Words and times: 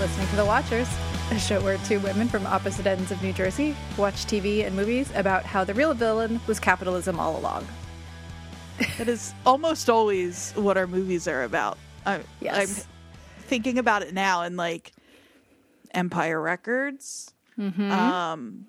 Listening 0.00 0.28
to 0.28 0.36
The 0.36 0.44
Watchers, 0.46 0.88
a 1.30 1.38
show 1.38 1.60
where 1.62 1.76
two 1.84 2.00
women 2.00 2.26
from 2.26 2.46
opposite 2.46 2.86
ends 2.86 3.10
of 3.12 3.22
New 3.22 3.32
Jersey 3.34 3.76
watch 3.98 4.24
TV 4.24 4.66
and 4.66 4.74
movies 4.74 5.10
about 5.14 5.44
how 5.44 5.62
the 5.62 5.74
real 5.74 5.92
villain 5.94 6.40
was 6.46 6.58
capitalism 6.58 7.20
all 7.20 7.36
along. 7.38 7.66
That 8.96 9.08
is 9.08 9.34
almost 9.44 9.90
always 9.90 10.52
what 10.52 10.78
our 10.78 10.86
movies 10.86 11.28
are 11.28 11.42
about. 11.44 11.76
I, 12.06 12.20
Yes. 12.40 12.86
I'm 12.88 13.44
thinking 13.44 13.78
about 13.78 14.00
it 14.02 14.14
now 14.14 14.40
and 14.42 14.56
like 14.56 14.92
Empire 15.92 16.40
Records, 16.40 17.34
Mm-hmm. 17.58 17.90
um, 17.92 18.66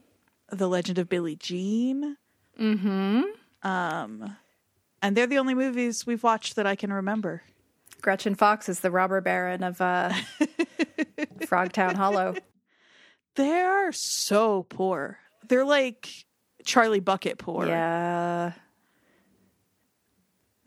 The 0.50 0.68
Legend 0.68 1.00
of 1.00 1.08
Billie 1.08 1.38
Jean. 1.38 2.18
Mm-hmm. 2.60 3.22
Um, 3.64 4.36
and 5.02 5.16
they're 5.16 5.28
the 5.28 5.38
only 5.38 5.54
movies 5.54 6.06
we've 6.06 6.24
watched 6.24 6.58
that 6.58 6.68
I 6.68 6.76
can 6.76 6.92
remember. 6.92 7.42
Gretchen 8.02 8.36
Fox 8.36 8.68
is 8.70 8.80
the 8.80 8.92
robber 8.92 9.22
baron 9.22 9.64
of 9.64 9.80
uh, 9.80 10.12
Frogtown 11.42 11.96
Hollow. 11.96 12.36
They 13.36 13.62
are 13.62 13.92
so 13.92 14.64
poor. 14.64 15.20
They're 15.48 15.66
like 15.66 16.10
Charlie 16.66 17.00
Bucket 17.00 17.38
poor. 17.38 17.68
Yeah. 17.68 18.54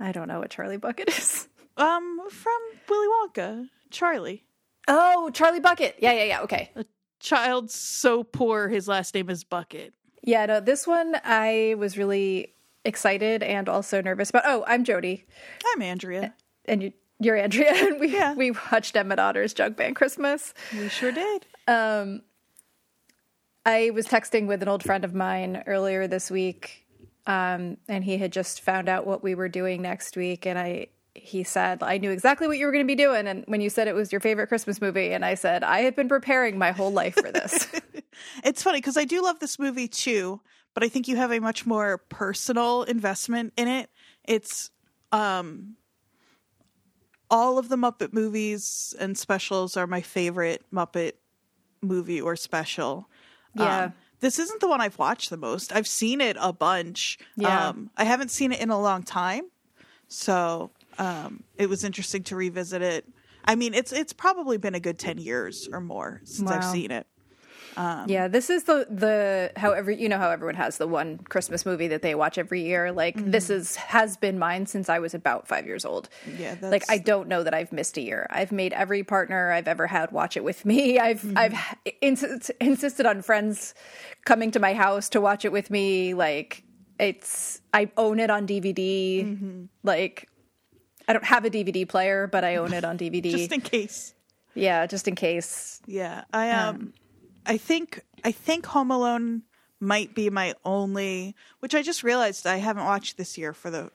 I 0.00 0.12
don't 0.12 0.28
know 0.28 0.40
what 0.40 0.50
Charlie 0.50 0.76
Bucket 0.76 1.08
is. 1.08 1.48
Um, 1.76 2.20
from 2.30 2.52
Willy 2.88 3.06
Wonka, 3.08 3.68
Charlie. 3.90 4.44
Oh, 4.86 5.30
Charlie 5.32 5.60
Bucket. 5.60 5.96
Yeah, 5.98 6.12
yeah, 6.12 6.24
yeah. 6.24 6.40
Okay. 6.42 6.70
A 6.76 6.84
Child 7.20 7.70
so 7.70 8.22
poor, 8.22 8.68
his 8.68 8.86
last 8.86 9.14
name 9.14 9.30
is 9.30 9.44
Bucket. 9.44 9.94
Yeah, 10.22 10.44
no, 10.46 10.60
this 10.60 10.86
one 10.86 11.16
I 11.24 11.74
was 11.78 11.96
really 11.96 12.54
excited 12.84 13.42
and 13.42 13.68
also 13.68 14.02
nervous 14.02 14.30
about. 14.30 14.42
Oh, 14.46 14.62
I'm 14.66 14.84
Jodie. 14.84 15.24
I'm 15.72 15.80
Andrea. 15.80 16.34
And 16.66 16.82
you, 16.82 16.92
you're 17.24 17.36
Andrea. 17.36 17.72
And 17.74 18.00
we, 18.00 18.12
Yeah. 18.12 18.34
we 18.34 18.50
watched 18.72 18.96
Emmet 18.96 19.18
Otter's 19.18 19.54
Jug 19.54 19.76
Band 19.76 19.96
Christmas. 19.96 20.54
We 20.72 20.88
sure 20.88 21.12
did. 21.12 21.46
Um, 21.66 22.22
I 23.66 23.90
was 23.90 24.06
texting 24.06 24.46
with 24.46 24.62
an 24.62 24.68
old 24.68 24.82
friend 24.82 25.04
of 25.04 25.14
mine 25.14 25.62
earlier 25.66 26.06
this 26.06 26.30
week, 26.30 26.84
um, 27.26 27.78
and 27.88 28.04
he 28.04 28.18
had 28.18 28.32
just 28.32 28.60
found 28.60 28.88
out 28.88 29.06
what 29.06 29.22
we 29.22 29.34
were 29.34 29.48
doing 29.48 29.80
next 29.82 30.16
week, 30.16 30.46
and 30.46 30.58
I 30.58 30.88
he 31.16 31.44
said 31.44 31.82
I 31.82 31.98
knew 31.98 32.10
exactly 32.10 32.48
what 32.48 32.58
you 32.58 32.66
were 32.66 32.72
going 32.72 32.84
to 32.84 32.90
be 32.90 32.96
doing, 32.96 33.26
and 33.26 33.44
when 33.46 33.60
you 33.60 33.70
said 33.70 33.88
it 33.88 33.94
was 33.94 34.10
your 34.12 34.20
favorite 34.20 34.48
Christmas 34.48 34.80
movie, 34.80 35.12
and 35.12 35.24
I 35.24 35.34
said 35.34 35.62
I 35.64 35.82
have 35.82 35.96
been 35.96 36.08
preparing 36.08 36.58
my 36.58 36.72
whole 36.72 36.92
life 36.92 37.14
for 37.14 37.30
this. 37.32 37.66
It's 38.44 38.62
funny 38.62 38.78
because 38.78 38.96
I 38.96 39.04
do 39.06 39.24
love 39.24 39.40
this 39.40 39.58
movie 39.58 39.88
too, 39.88 40.40
but 40.72 40.84
I 40.84 40.88
think 40.88 41.08
you 41.08 41.16
have 41.16 41.32
a 41.32 41.40
much 41.40 41.66
more 41.66 41.98
personal 41.98 42.84
investment 42.84 43.52
in 43.56 43.66
it. 43.66 43.90
It's 44.22 44.70
um 45.10 45.74
all 47.34 47.58
of 47.58 47.68
the 47.68 47.76
Muppet 47.76 48.12
movies 48.12 48.94
and 49.00 49.18
specials 49.18 49.76
are 49.76 49.88
my 49.88 50.00
favorite 50.00 50.64
Muppet 50.72 51.14
movie 51.82 52.20
or 52.20 52.36
special. 52.36 53.08
Yeah. 53.56 53.86
Um, 53.86 53.92
this 54.20 54.38
isn't 54.38 54.60
the 54.60 54.68
one 54.68 54.80
I've 54.80 54.98
watched 54.98 55.30
the 55.30 55.36
most. 55.36 55.74
I've 55.74 55.88
seen 55.88 56.20
it 56.20 56.36
a 56.40 56.52
bunch. 56.52 57.18
Yeah. 57.36 57.70
Um, 57.70 57.90
I 57.96 58.04
haven't 58.04 58.30
seen 58.30 58.52
it 58.52 58.60
in 58.60 58.70
a 58.70 58.80
long 58.80 59.02
time. 59.02 59.50
So 60.06 60.70
um, 60.96 61.42
it 61.58 61.68
was 61.68 61.82
interesting 61.82 62.22
to 62.24 62.36
revisit 62.36 62.82
it. 62.82 63.04
I 63.44 63.56
mean, 63.56 63.74
it's 63.74 63.92
it's 63.92 64.12
probably 64.12 64.56
been 64.56 64.76
a 64.76 64.80
good 64.80 64.98
10 64.98 65.18
years 65.18 65.68
or 65.72 65.80
more 65.80 66.20
since 66.22 66.48
I've 66.50 66.64
seen 66.64 66.92
it. 66.92 67.06
Um, 67.76 68.08
yeah, 68.08 68.28
this 68.28 68.50
is 68.50 68.64
the 68.64 68.86
the 68.88 69.52
however 69.56 69.90
you 69.90 70.08
know 70.08 70.18
how 70.18 70.30
everyone 70.30 70.54
has 70.54 70.78
the 70.78 70.86
one 70.86 71.18
Christmas 71.18 71.66
movie 71.66 71.88
that 71.88 72.02
they 72.02 72.14
watch 72.14 72.38
every 72.38 72.62
year. 72.62 72.92
Like 72.92 73.16
mm-hmm. 73.16 73.30
this 73.30 73.50
is 73.50 73.76
has 73.76 74.16
been 74.16 74.38
mine 74.38 74.66
since 74.66 74.88
I 74.88 74.98
was 74.98 75.14
about 75.14 75.48
five 75.48 75.66
years 75.66 75.84
old. 75.84 76.08
Yeah, 76.38 76.56
like 76.60 76.84
I 76.88 76.98
don't 76.98 77.28
know 77.28 77.42
that 77.42 77.54
I've 77.54 77.72
missed 77.72 77.96
a 77.96 78.00
year. 78.00 78.26
I've 78.30 78.52
made 78.52 78.72
every 78.72 79.02
partner 79.02 79.50
I've 79.50 79.68
ever 79.68 79.86
had 79.86 80.12
watch 80.12 80.36
it 80.36 80.44
with 80.44 80.64
me. 80.64 80.98
I've 81.04 81.22
mm-hmm. 81.22 81.38
I've 81.38 81.76
ins- 82.00 82.50
insisted 82.60 83.06
on 83.06 83.22
friends 83.22 83.74
coming 84.24 84.50
to 84.52 84.60
my 84.60 84.74
house 84.74 85.08
to 85.10 85.20
watch 85.20 85.44
it 85.44 85.52
with 85.52 85.70
me. 85.70 86.14
Like 86.14 86.62
it's 86.98 87.60
I 87.72 87.90
own 87.96 88.20
it 88.20 88.30
on 88.30 88.46
DVD. 88.46 89.24
Mm-hmm. 89.24 89.64
Like 89.82 90.28
I 91.08 91.12
don't 91.12 91.24
have 91.24 91.44
a 91.44 91.50
DVD 91.50 91.88
player, 91.88 92.26
but 92.26 92.44
I 92.44 92.56
own 92.56 92.72
it 92.72 92.84
on 92.84 92.96
DVD. 92.96 93.30
Just 93.32 93.52
in 93.52 93.60
case. 93.60 94.14
yeah, 94.54 94.86
just 94.86 95.08
in 95.08 95.16
case. 95.16 95.82
Yeah, 95.86 96.24
I 96.32 96.50
um, 96.50 96.76
um 96.76 96.92
I 97.46 97.56
think 97.56 98.02
I 98.24 98.32
think 98.32 98.66
Home 98.66 98.90
Alone 98.90 99.42
might 99.80 100.14
be 100.14 100.30
my 100.30 100.54
only, 100.64 101.34
which 101.60 101.74
I 101.74 101.82
just 101.82 102.02
realized 102.02 102.46
I 102.46 102.56
haven't 102.56 102.84
watched 102.84 103.16
this 103.16 103.36
year 103.36 103.52
for 103.52 103.70
the. 103.70 103.90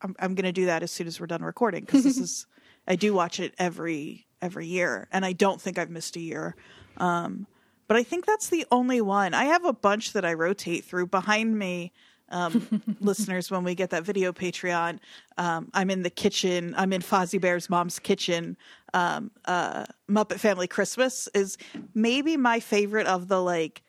I'm 0.00 0.14
I'm 0.18 0.34
gonna 0.34 0.52
do 0.52 0.66
that 0.66 0.82
as 0.82 0.90
soon 0.90 1.06
as 1.06 1.20
we're 1.20 1.26
done 1.26 1.42
recording 1.42 1.84
because 1.84 2.04
this 2.04 2.18
is 2.18 2.46
I 2.86 2.96
do 2.96 3.12
watch 3.12 3.40
it 3.40 3.54
every 3.58 4.26
every 4.40 4.66
year 4.66 5.08
and 5.12 5.24
I 5.24 5.32
don't 5.32 5.60
think 5.60 5.78
I've 5.78 5.90
missed 5.90 6.16
a 6.16 6.20
year. 6.20 6.54
Um, 6.96 7.46
but 7.88 7.96
I 7.96 8.02
think 8.02 8.26
that's 8.26 8.50
the 8.50 8.66
only 8.70 9.00
one. 9.00 9.34
I 9.34 9.44
have 9.44 9.64
a 9.64 9.72
bunch 9.72 10.12
that 10.12 10.24
I 10.24 10.34
rotate 10.34 10.84
through 10.84 11.06
behind 11.06 11.58
me. 11.58 11.92
Um, 12.30 12.96
listeners, 13.00 13.50
when 13.50 13.64
we 13.64 13.74
get 13.74 13.90
that 13.90 14.04
video 14.04 14.32
Patreon, 14.32 14.98
um, 15.36 15.70
I'm 15.74 15.90
in 15.90 16.02
the 16.02 16.10
kitchen. 16.10 16.74
I'm 16.76 16.92
in 16.92 17.02
Fozzie 17.02 17.40
Bear's 17.40 17.70
mom's 17.70 17.98
kitchen. 17.98 18.56
Um, 18.94 19.30
uh, 19.44 19.86
Muppet 20.10 20.38
Family 20.38 20.66
Christmas 20.66 21.28
is 21.34 21.58
maybe 21.94 22.36
my 22.36 22.60
favorite 22.60 23.06
of 23.06 23.28
the 23.28 23.42
like 23.42 23.82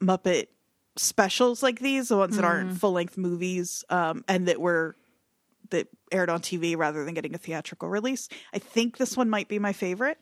Muppet 0.00 0.46
specials 0.96 1.62
like 1.62 1.80
these, 1.80 2.08
the 2.08 2.16
ones 2.16 2.36
that 2.36 2.44
aren't 2.44 2.78
full 2.78 2.92
length 2.92 3.16
movies, 3.16 3.84
um, 3.90 4.24
and 4.28 4.48
that 4.48 4.60
were 4.60 4.96
that 5.70 5.88
aired 6.12 6.30
on 6.30 6.40
TV 6.40 6.76
rather 6.76 7.04
than 7.04 7.14
getting 7.14 7.34
a 7.34 7.38
theatrical 7.38 7.88
release. 7.88 8.28
I 8.52 8.58
think 8.58 8.96
this 8.96 9.16
one 9.16 9.28
might 9.28 9.48
be 9.48 9.58
my 9.58 9.72
favorite. 9.72 10.18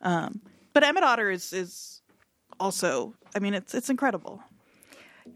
Um, 0.00 0.40
but 0.72 0.84
Emmet 0.84 1.02
Otter 1.02 1.30
is 1.30 1.52
is 1.52 2.02
also, 2.60 3.14
I 3.34 3.38
mean, 3.38 3.54
it's 3.54 3.74
it's 3.74 3.90
incredible. 3.90 4.42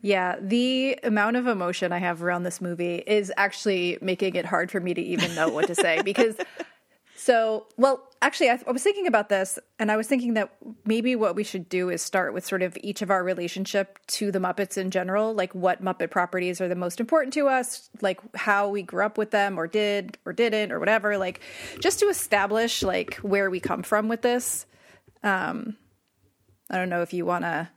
Yeah, 0.03 0.37
the 0.41 0.99
amount 1.03 1.37
of 1.37 1.47
emotion 1.47 1.93
I 1.93 1.99
have 1.99 2.23
around 2.23 2.43
this 2.43 2.61
movie 2.61 3.03
is 3.07 3.33
actually 3.37 3.99
making 4.01 4.35
it 4.35 4.45
hard 4.45 4.71
for 4.71 4.81
me 4.81 4.95
to 4.95 5.01
even 5.01 5.35
know 5.35 5.49
what 5.49 5.67
to 5.69 5.75
say 5.75 6.03
because 6.05 6.37
so 7.17 7.67
well 7.77 8.09
actually 8.23 8.51
I, 8.51 8.61
I 8.67 8.71
was 8.71 8.83
thinking 8.83 9.07
about 9.07 9.29
this 9.29 9.59
and 9.79 9.91
I 9.91 9.97
was 9.97 10.07
thinking 10.07 10.35
that 10.35 10.55
maybe 10.85 11.17
what 11.17 11.35
we 11.35 11.45
should 11.45 11.69
do 11.69 11.89
is 11.89 12.03
start 12.03 12.35
with 12.35 12.47
sort 12.47 12.63
of 12.63 12.77
each 12.83 13.03
of 13.03 13.11
our 13.11 13.25
relationship 13.25 13.99
to 14.09 14.31
the 14.31 14.39
Muppets 14.39 14.77
in 14.77 14.91
general 14.91 15.35
like 15.35 15.55
what 15.55 15.83
Muppet 15.83 16.11
properties 16.11 16.61
are 16.61 16.69
the 16.69 16.75
most 16.75 17.01
important 17.01 17.33
to 17.35 17.49
us 17.49 17.91
like 18.01 18.21
how 18.37 18.69
we 18.69 18.83
grew 18.83 19.05
up 19.05 19.19
with 19.19 19.31
them 19.31 19.59
or 19.59 19.67
did 19.67 20.19
or 20.25 20.33
didn't 20.33 20.71
or 20.71 20.79
whatever 20.79 21.17
like 21.19 21.41
just 21.81 21.99
to 22.01 22.07
establish 22.07 22.83
like 22.83 23.15
where 23.17 23.51
we 23.51 23.61
come 23.61 23.83
from 23.83 24.09
with 24.09 24.23
this. 24.23 24.67
Um 25.23 25.77
I 26.71 26.77
don't 26.77 26.91
know 26.91 27.03
if 27.03 27.13
you 27.13 27.25
want 27.25 27.45
to 27.45 27.69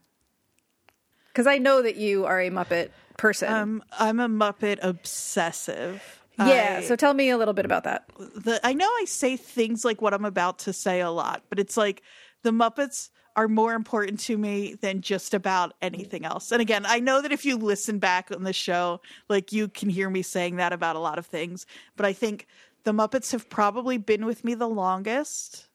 because 1.32 1.46
I 1.46 1.58
know 1.58 1.82
that 1.82 1.96
you 1.96 2.26
are 2.26 2.40
a 2.40 2.50
Muppet 2.50 2.90
person. 3.16 3.52
Um, 3.52 3.82
I'm 3.98 4.20
a 4.20 4.28
Muppet 4.28 4.78
obsessive. 4.82 6.02
yeah, 6.38 6.76
I- 6.78 6.84
so 6.86 6.96
tell 6.96 7.14
me 7.14 7.30
a 7.30 7.36
little 7.38 7.54
bit 7.54 7.64
about 7.64 7.84
that. 7.84 8.04
the 8.18 8.60
I 8.64 8.72
know 8.72 8.86
I 8.86 9.04
say 9.06 9.36
things 9.36 9.84
like 9.84 10.00
what 10.02 10.14
I'm 10.14 10.24
about 10.24 10.58
to 10.60 10.72
say 10.72 11.00
a 11.00 11.10
lot, 11.10 11.42
but 11.48 11.58
it's 11.58 11.76
like 11.76 12.02
the 12.42 12.50
Muppets 12.50 13.10
are 13.36 13.46
more 13.46 13.74
important 13.74 14.18
to 14.20 14.36
me 14.36 14.74
than 14.80 15.00
just 15.02 15.34
about 15.34 15.72
anything 15.80 16.24
else. 16.24 16.50
And 16.50 16.60
again, 16.60 16.84
I 16.86 16.98
know 16.98 17.22
that 17.22 17.30
if 17.30 17.44
you 17.44 17.56
listen 17.56 17.98
back 18.00 18.30
on 18.32 18.42
the 18.42 18.52
show, 18.52 19.00
like 19.28 19.52
you 19.52 19.68
can 19.68 19.88
hear 19.88 20.10
me 20.10 20.22
saying 20.22 20.56
that 20.56 20.72
about 20.72 20.96
a 20.96 20.98
lot 20.98 21.18
of 21.18 21.26
things, 21.26 21.64
but 21.96 22.04
I 22.06 22.12
think 22.12 22.46
the 22.84 22.92
Muppets 22.92 23.30
have 23.32 23.48
probably 23.48 23.98
been 23.98 24.24
with 24.24 24.42
me 24.42 24.54
the 24.54 24.68
longest. 24.68 25.68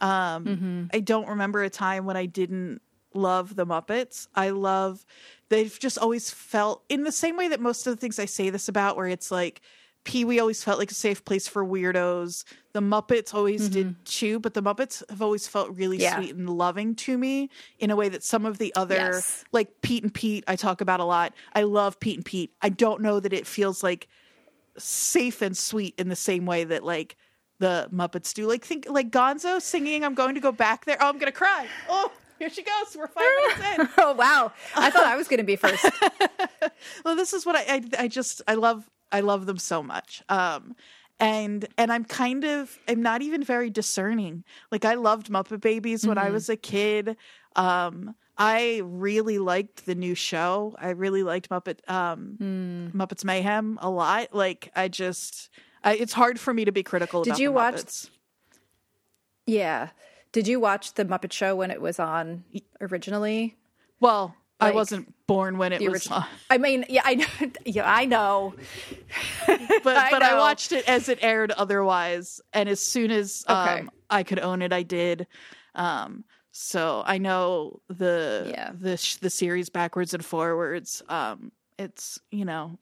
Um 0.00 0.90
I 0.92 1.00
don't 1.00 1.28
remember 1.28 1.62
a 1.62 1.70
time 1.70 2.04
when 2.06 2.16
I 2.16 2.26
didn't 2.26 2.82
love 3.16 3.56
the 3.56 3.66
Muppets. 3.66 4.28
I 4.34 4.50
love 4.50 5.04
they've 5.48 5.76
just 5.78 5.98
always 5.98 6.30
felt 6.30 6.82
in 6.88 7.04
the 7.04 7.12
same 7.12 7.36
way 7.36 7.48
that 7.48 7.60
most 7.60 7.86
of 7.86 7.94
the 7.94 8.00
things 8.00 8.18
I 8.18 8.24
say 8.26 8.50
this 8.50 8.68
about 8.68 8.96
where 8.96 9.08
it's 9.08 9.30
like 9.30 9.60
Pee 10.04 10.24
Wee 10.24 10.38
always 10.38 10.62
felt 10.62 10.78
like 10.78 10.92
a 10.92 10.94
safe 10.94 11.24
place 11.24 11.48
for 11.48 11.64
weirdos. 11.64 12.44
The 12.72 12.80
Muppets 12.80 13.34
always 13.34 13.68
did 13.68 13.86
mm-hmm. 13.88 14.02
too, 14.04 14.38
but 14.38 14.54
the 14.54 14.62
Muppets 14.62 15.02
have 15.10 15.20
always 15.20 15.48
felt 15.48 15.70
really 15.76 15.98
Yeah. 15.98 16.16
sweet 16.16 16.36
and 16.36 16.48
loving 16.48 16.94
to 16.96 17.18
me 17.18 17.50
in 17.80 17.90
a 17.90 17.96
way 17.96 18.08
that 18.08 18.22
some 18.22 18.46
of 18.46 18.58
the 18.58 18.72
other, 18.76 18.94
Yes. 18.94 19.44
like 19.50 19.80
Pete 19.82 20.04
and 20.04 20.14
Pete, 20.14 20.44
I 20.46 20.54
talk 20.54 20.80
about 20.80 21.00
a 21.00 21.04
lot. 21.04 21.32
I 21.54 21.64
love 21.64 21.98
Pete 21.98 22.18
and 22.18 22.24
Pete. 22.24 22.52
I 22.62 22.68
don't 22.68 23.02
know 23.02 23.18
that 23.18 23.32
it 23.32 23.48
feels 23.48 23.82
like 23.82 24.06
safe 24.78 25.42
and 25.42 25.56
sweet 25.56 25.94
in 25.98 26.08
the 26.08 26.16
same 26.16 26.46
way 26.46 26.62
that 26.64 26.84
like 26.84 27.16
the 27.58 27.88
Muppets 27.92 28.32
do. 28.32 28.46
Like 28.46 28.64
think 28.64 28.86
like 28.88 29.10
Gonzo 29.10 29.60
singing 29.60 30.04
"I'm 30.04 30.14
going 30.14 30.34
to 30.34 30.40
go 30.40 30.52
back 30.52 30.84
there." 30.84 30.98
Oh, 31.00 31.08
I'm 31.08 31.18
gonna 31.18 31.32
cry. 31.32 31.66
Oh, 31.88 32.12
here 32.38 32.50
she 32.50 32.62
goes. 32.62 32.96
We're 32.96 33.06
five 33.06 33.24
minutes 33.58 33.78
in. 33.78 33.88
Oh 34.04 34.12
wow! 34.14 34.52
I 34.76 34.90
thought 34.90 35.04
I 35.06 35.16
was 35.16 35.28
going 35.28 35.38
to 35.38 35.44
be 35.44 35.56
first. 35.56 35.84
well 37.04 37.16
this 37.16 37.32
is 37.32 37.44
what 37.46 37.56
I, 37.56 37.62
I 37.76 37.82
i 38.04 38.08
just 38.08 38.42
i 38.46 38.54
love 38.54 38.88
i 39.12 39.20
love 39.20 39.46
them 39.46 39.58
so 39.58 39.82
much 39.82 40.22
um 40.28 40.74
and 41.18 41.66
and 41.78 41.92
i'm 41.92 42.04
kind 42.04 42.44
of 42.44 42.78
i'm 42.88 43.00
not 43.02 43.22
even 43.22 43.42
very 43.42 43.70
discerning 43.70 44.44
like 44.70 44.84
i 44.84 44.94
loved 44.94 45.28
muppet 45.30 45.60
babies 45.60 46.06
when 46.06 46.18
i 46.18 46.30
was 46.30 46.48
a 46.48 46.56
kid 46.56 47.16
um 47.56 48.14
i 48.36 48.82
really 48.84 49.38
liked 49.38 49.86
the 49.86 49.94
new 49.94 50.14
show 50.14 50.74
i 50.78 50.90
really 50.90 51.22
liked 51.22 51.48
muppet 51.48 51.78
um 51.88 52.36
muppets 52.94 53.24
mayhem 53.24 53.78
a 53.80 53.88
lot 53.90 54.28
like 54.34 54.70
i 54.76 54.88
just 54.88 55.48
I, 55.84 55.94
it's 55.94 56.12
hard 56.12 56.38
for 56.38 56.52
me 56.52 56.64
to 56.66 56.72
be 56.72 56.82
critical 56.82 57.22
Did 57.22 57.38
you 57.38 57.52
watch- 57.52 57.76
Muppets. 57.76 58.10
Yeah. 59.46 59.90
Did 60.36 60.46
you 60.48 60.60
watch 60.60 60.92
the 60.92 61.06
Muppet 61.06 61.32
Show 61.32 61.56
when 61.56 61.70
it 61.70 61.80
was 61.80 61.98
on 61.98 62.44
originally? 62.82 63.56
Well, 64.00 64.34
I 64.60 64.70
wasn't 64.72 65.14
born 65.26 65.56
when 65.56 65.72
it 65.72 65.80
was 65.80 65.88
original. 65.94 66.18
on, 66.18 66.26
I 66.50 66.58
mean, 66.58 66.84
yeah, 66.90 67.00
I 67.06 67.14
know. 67.14 67.26
Yeah, 67.64 67.90
I 67.90 68.04
know. 68.04 68.52
but 69.46 69.96
I 69.96 70.10
but 70.10 70.22
I 70.22 70.36
watched 70.36 70.72
it 70.72 70.86
as 70.86 71.08
it 71.08 71.20
aired 71.22 71.52
otherwise, 71.52 72.42
and 72.52 72.68
as 72.68 72.80
soon 72.80 73.10
as 73.10 73.46
um, 73.48 73.56
Okay. 73.68 73.88
I 74.10 74.22
could 74.24 74.38
own 74.38 74.60
it, 74.60 74.74
I 74.74 74.82
did. 74.82 75.26
Um, 75.74 76.24
so 76.52 77.02
I 77.06 77.16
know 77.16 77.80
the 77.88 78.48
Yeah. 78.50 78.72
the 78.78 78.98
sh- 78.98 79.16
the 79.16 79.30
series 79.30 79.70
backwards 79.70 80.12
and 80.12 80.22
forwards. 80.22 81.02
Um, 81.08 81.50
it's 81.78 82.20
you 82.30 82.44
know, 82.44 82.78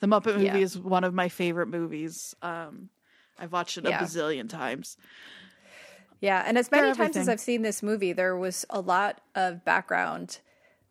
the 0.00 0.06
Muppet 0.06 0.32
movie 0.36 0.44
Yeah. 0.46 0.56
is 0.56 0.78
one 0.78 1.04
of 1.04 1.12
my 1.12 1.28
favorite 1.28 1.66
movies. 1.66 2.34
Um, 2.40 2.88
I've 3.38 3.52
watched 3.52 3.76
it 3.76 3.84
Yeah. 3.84 4.00
a 4.00 4.02
bazillion 4.02 4.48
times. 4.48 4.96
Yeah, 6.20 6.42
and 6.46 6.56
as 6.58 6.70
many 6.70 6.92
times 6.94 7.16
as. 7.16 7.28
I've 7.28 7.40
seen 7.40 7.62
this 7.62 7.82
movie, 7.82 8.12
there 8.12 8.36
was 8.36 8.64
a 8.70 8.80
lot 8.80 9.20
of 9.34 9.64
background 9.64 10.38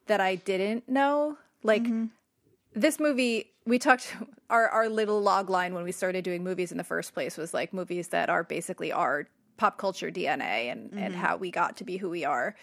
that 0.07 0.21
I 0.21 0.35
didn't 0.35 0.87
know. 0.87 1.37
Like 1.63 1.83
Mm-hmm. 1.83 2.05
this 2.75 2.99
movie, 2.99 3.51
we 3.65 3.79
talked 3.79 4.15
our 4.49 4.69
our 4.69 4.87
little 4.89 5.21
log 5.21 5.49
line 5.49 5.73
when 5.73 5.83
we 5.83 5.91
started 5.91 6.23
doing 6.23 6.43
movies 6.43 6.71
in 6.71 6.77
the 6.77 6.83
first 6.83 7.13
place 7.13 7.37
was 7.37 7.53
like 7.53 7.73
movies 7.73 8.09
that 8.09 8.29
are 8.29 8.43
basically 8.43 8.91
our 8.91 9.27
pop 9.57 9.77
culture 9.77 10.11
DNA 10.11 10.71
and 10.71 10.89
Mm-hmm. 10.91 10.99
and 10.99 11.15
how 11.15 11.37
we 11.37 11.49
got 11.51 11.77
to 11.77 11.83
be 11.83 11.97
who 11.97 12.09
we 12.09 12.23
are. 12.23 12.55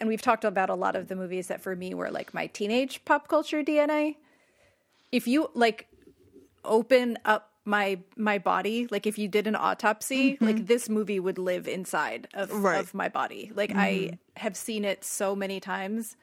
And 0.00 0.08
we've 0.08 0.22
talked 0.22 0.44
about 0.44 0.70
a 0.70 0.74
lot 0.74 0.94
of 0.96 1.08
the 1.08 1.16
movies 1.16 1.48
that 1.48 1.60
for 1.60 1.74
me 1.76 1.92
were 1.92 2.10
like 2.10 2.32
my 2.32 2.46
teenage 2.46 3.04
pop 3.04 3.28
culture 3.28 3.62
DNA. 3.62 4.16
If 5.12 5.26
you 5.28 5.50
like 5.54 5.88
open 6.64 7.18
up 7.24 7.47
my 7.68 7.98
my 8.16 8.38
body 8.38 8.86
like 8.90 9.06
if 9.06 9.16
you 9.18 9.28
did 9.28 9.46
an 9.46 9.54
autopsy 9.54 10.38
like 10.40 10.66
this 10.66 10.88
movie 10.88 11.20
would 11.20 11.38
live 11.38 11.68
inside 11.68 12.26
of, 12.34 12.48
Mm-hmm. 12.48 12.62
Right. 12.62 12.72
Mm-hmm. 12.74 12.80
of 12.80 12.94
my 12.94 13.08
body 13.20 13.52
like 13.54 13.72
i 13.76 14.18
have 14.36 14.56
seen 14.56 14.84
it 14.84 15.04
so 15.04 15.36
many 15.36 15.60
times 15.60 16.16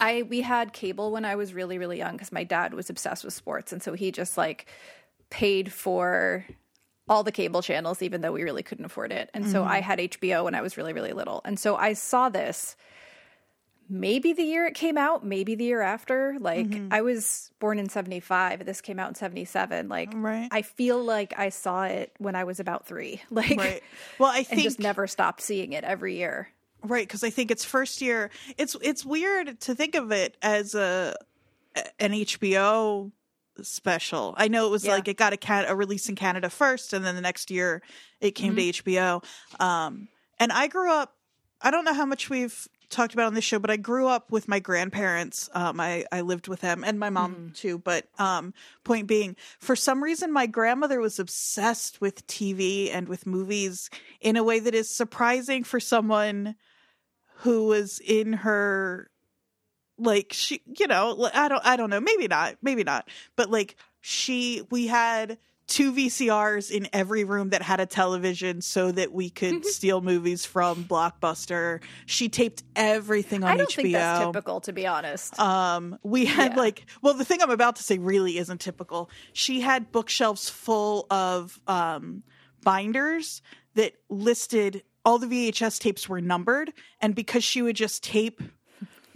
i 0.00 0.22
we 0.28 0.42
had 0.42 0.72
cable 0.72 1.10
when 1.10 1.24
i 1.24 1.34
was 1.36 1.54
really 1.54 1.78
really 1.78 1.98
young 1.98 2.12
because 2.12 2.32
my 2.32 2.44
dad 2.44 2.74
was 2.74 2.90
obsessed 2.90 3.24
with 3.24 3.32
sports 3.34 3.72
and 3.72 3.82
so 3.82 3.94
he 3.94 4.12
just 4.12 4.36
like 4.36 4.66
paid 5.30 5.72
for 5.72 6.44
all 7.08 7.22
the 7.24 7.32
cable 7.32 7.62
channels 7.62 8.02
even 8.02 8.20
though 8.20 8.32
we 8.32 8.42
really 8.42 8.62
couldn't 8.62 8.84
afford 8.84 9.12
it 9.12 9.30
and 9.34 9.46
so 9.46 9.60
Mm-hmm. 9.62 9.72
i 9.72 9.80
had 9.80 9.98
hbo 9.98 10.44
when 10.44 10.54
i 10.54 10.60
was 10.60 10.76
really 10.76 10.92
really 10.92 11.12
little 11.12 11.40
and 11.44 11.58
so 11.58 11.76
i 11.76 11.92
saw 11.94 12.28
this 12.28 12.76
maybe 13.90 14.32
the 14.32 14.42
year 14.44 14.66
it 14.66 14.74
came 14.74 14.96
out, 14.96 15.24
maybe 15.26 15.54
the 15.56 15.64
year 15.64 15.80
after. 15.82 16.36
Like 16.40 16.66
Mm-hmm. 16.68 16.88
I 16.92 17.02
was 17.02 17.50
born 17.58 17.78
in 17.78 17.88
75, 17.88 18.64
this 18.64 18.80
came 18.80 18.98
out 18.98 19.08
in 19.08 19.14
77. 19.14 19.88
Like 19.88 20.10
Right. 20.14 20.48
I 20.50 20.62
feel 20.62 21.02
like 21.02 21.34
I 21.38 21.48
saw 21.50 21.84
it 21.84 22.12
when 22.18 22.34
I 22.36 22.44
was 22.44 22.60
about 22.60 22.86
3. 22.86 23.20
Like 23.30 23.56
Right. 23.58 23.82
Well, 24.18 24.30
I 24.30 24.38
and 24.38 24.46
think 24.46 24.62
just 24.62 24.78
never 24.78 25.06
stopped 25.06 25.42
seeing 25.42 25.72
it 25.72 25.84
every 25.84 26.16
year. 26.16 26.48
Right, 26.82 27.06
because 27.06 27.22
I 27.24 27.28
think 27.30 27.50
it's 27.50 27.64
first 27.64 28.00
year. 28.00 28.30
It's 28.56 28.74
it's 28.80 29.04
weird 29.04 29.60
to 29.60 29.74
think 29.74 29.94
of 29.94 30.12
it 30.12 30.36
as 30.40 30.74
a 30.74 31.14
an 31.98 32.12
HBO 32.12 33.12
special. 33.62 34.34
I 34.38 34.48
know 34.48 34.66
it 34.66 34.70
was 34.70 34.86
Yeah. 34.86 34.92
like 34.92 35.06
it 35.08 35.16
got 35.18 35.32
a, 35.34 35.36
can- 35.36 35.66
a 35.68 35.74
release 35.76 36.08
in 36.08 36.14
Canada 36.16 36.48
first, 36.48 36.92
and 36.94 37.04
then 37.04 37.14
the 37.16 37.20
next 37.20 37.50
year 37.50 37.82
it 38.20 38.30
came 38.30 38.56
to 38.56 38.62
HBO. 38.62 39.22
Um, 39.60 40.08
and 40.38 40.50
I 40.52 40.68
grew 40.68 40.90
up. 40.90 41.14
I 41.60 41.70
don't 41.70 41.84
know 41.84 41.92
how 41.92 42.06
much 42.06 42.30
we've 42.30 42.66
talked 42.90 43.14
about 43.14 43.26
on 43.26 43.34
this 43.34 43.44
show, 43.44 43.58
but 43.58 43.70
I 43.70 43.76
grew 43.76 44.06
up 44.06 44.30
with 44.30 44.48
my 44.48 44.58
grandparents. 44.58 45.48
Um, 45.54 45.80
I 45.80 46.04
I 46.12 46.20
lived 46.20 46.48
with 46.48 46.60
them 46.60 46.84
and 46.84 46.98
my 46.98 47.10
mom 47.10 47.52
too. 47.54 47.78
But 47.78 48.08
um, 48.18 48.52
point 48.84 49.06
being, 49.06 49.36
for 49.58 49.76
some 49.76 50.02
reason, 50.02 50.32
my 50.32 50.46
grandmother 50.46 51.00
was 51.00 51.18
obsessed 51.18 52.00
with 52.00 52.26
TV 52.26 52.90
and 52.92 53.08
with 53.08 53.26
movies 53.26 53.88
in 54.20 54.36
a 54.36 54.44
way 54.44 54.58
that 54.60 54.74
is 54.74 54.90
surprising 54.90 55.64
for 55.64 55.80
someone 55.80 56.56
who 57.36 57.66
was 57.66 58.00
in 58.00 58.34
her 58.34 59.10
like 59.96 60.32
she 60.32 60.62
you 60.78 60.86
know 60.86 61.28
i 61.34 61.46
don't 61.48 61.64
i 61.64 61.76
don't 61.76 61.90
know 61.90 62.00
maybe 62.00 62.26
not 62.26 62.56
maybe 62.62 62.82
not 62.82 63.06
but 63.36 63.50
like 63.50 63.76
she 64.00 64.62
we 64.70 64.86
had 64.86 65.36
two 65.70 65.92
vcrs 65.92 66.70
in 66.70 66.86
every 66.92 67.24
room 67.24 67.50
that 67.50 67.62
had 67.62 67.80
a 67.80 67.86
television 67.86 68.60
so 68.60 68.92
that 68.92 69.12
we 69.12 69.30
could 69.30 69.64
steal 69.64 70.00
movies 70.02 70.44
from 70.44 70.84
blockbuster 70.84 71.80
she 72.06 72.28
taped 72.28 72.62
everything 72.76 73.42
on 73.44 73.50
I 73.52 73.56
don't 73.56 73.70
hbo 73.70 73.74
think 73.74 73.92
that's 73.92 74.26
typical 74.26 74.60
to 74.62 74.72
be 74.72 74.86
honest. 74.86 75.38
um, 75.40 75.96
we 76.02 76.26
had 76.26 76.52
Yeah. 76.52 76.58
like, 76.58 76.86
well, 77.02 77.14
the 77.14 77.24
thing 77.24 77.40
I'm 77.40 77.50
about 77.50 77.76
to 77.76 77.82
say 77.84 77.98
really 77.98 78.36
isn't 78.36 78.60
typical. 78.60 79.08
She 79.32 79.60
had 79.60 79.90
bookshelves 79.92 80.50
full 80.50 81.06
of 81.10 81.58
um, 81.66 82.24
binders 82.62 83.40
that 83.74 83.94
listed 84.08 84.82
all 85.04 85.18
the 85.18 85.26
VHS 85.26 85.78
tapes 85.80 86.08
were 86.08 86.20
numbered, 86.20 86.72
and 87.00 87.14
because 87.14 87.42
she 87.44 87.62
would 87.62 87.76
just 87.76 88.02
tape. 88.04 88.42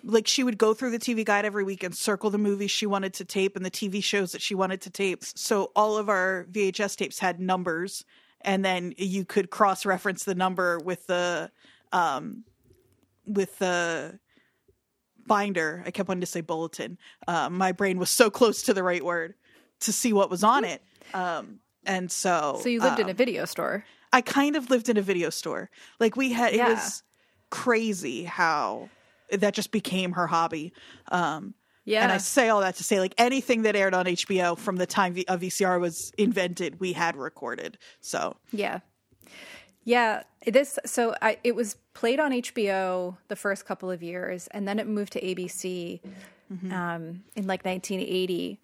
Like 0.07 0.27
she 0.27 0.45
would 0.45 0.59
go 0.59 0.75
through 0.75 0.91
the 0.91 0.99
TV 0.99 1.25
guide 1.25 1.45
every 1.47 1.65
week 1.65 1.83
and 1.83 1.95
circle 1.95 2.29
the 2.29 2.39
movies 2.39 2.71
she 2.71 2.85
wanted 2.87 3.15
to 3.15 3.25
tape 3.25 3.57
and 3.57 3.65
the 3.65 3.71
TV 3.71 4.05
shows 4.05 4.33
that 4.33 4.43
she 4.43 4.55
wanted 4.55 4.83
to 4.83 4.91
tape. 4.91 5.25
So 5.25 5.73
all 5.75 5.97
of 5.97 6.09
our 6.11 6.47
VHS 6.53 6.97
tapes 6.97 7.19
had 7.19 7.41
numbers, 7.41 8.05
and 8.43 8.63
then 8.65 8.93
you 8.99 9.25
could 9.25 9.49
cross 9.51 9.87
reference 9.87 10.25
the 10.25 10.35
number 10.35 10.79
with 10.79 11.07
the 11.07 11.51
um, 11.93 12.45
with 13.27 13.59
the 13.59 14.19
binder. 15.27 15.83
I 15.87 15.91
kept 15.91 16.09
wanting 16.09 16.21
to 16.21 16.27
say 16.27 16.43
bulletin. 16.43 16.99
Uh, 17.27 17.49
my 17.49 17.73
brain 17.73 17.99
was 17.99 18.11
so 18.11 18.31
close 18.31 18.63
to 18.65 18.75
the 18.75 18.83
right 18.83 19.03
word 19.05 19.35
to 19.81 19.93
see 19.93 20.13
what 20.13 20.31
was 20.31 20.45
on 20.45 20.65
it. 20.65 20.83
Um, 21.13 21.61
and 21.87 22.11
so, 22.11 22.59
so 22.63 22.69
you 22.69 22.81
lived 22.81 22.99
in 22.99 23.05
um, 23.07 23.11
a 23.11 23.15
video 23.15 23.45
store. 23.45 23.85
I 24.13 24.21
kind 24.21 24.57
of 24.57 24.71
lived 24.71 24.89
in 24.89 24.97
a 24.97 25.03
video 25.03 25.31
store. 25.31 25.71
Like 25.99 26.17
we 26.17 26.33
had, 26.33 26.55
Yeah. 26.55 26.67
it 26.67 26.75
was 26.75 27.03
crazy 27.51 28.25
how 28.25 28.89
that 29.31 29.55
just 29.55 29.71
became 29.71 30.13
her 30.13 30.27
hobby. 30.27 30.73
Um, 31.11 31.55
Yeah. 31.85 32.03
and 32.03 32.13
I 32.13 32.19
say 32.19 32.49
all 32.49 32.61
that 32.61 32.77
to 32.77 32.85
say, 32.85 32.99
like 33.01 33.15
anything 33.19 33.63
that 33.63 33.77
aired 33.77 33.95
on 33.95 34.07
HBO 34.07 34.57
from 34.57 34.77
the 34.77 34.87
time 34.87 35.17
a 35.29 35.37
VCR 35.39 35.79
was 35.81 36.13
invented, 36.19 36.81
we 36.81 36.93
had 36.93 37.17
recorded. 37.17 37.79
So 38.01 38.37
Yeah. 38.53 38.81
Yeah, 39.87 40.23
this 40.47 40.79
so 40.87 41.15
I 41.21 41.39
it 41.45 41.55
was 41.55 41.77
played 41.93 42.19
on 42.19 42.33
HBO 42.33 43.19
the 43.29 43.37
first 43.37 43.67
couple 43.67 43.91
of 43.91 44.03
years 44.03 44.49
and 44.49 44.67
then 44.67 44.79
it 44.79 44.87
moved 44.87 45.13
to 45.13 45.21
ABC 45.21 46.01
um, 46.71 47.23
in 47.35 47.47
like 47.47 47.65
1980. 47.65 48.61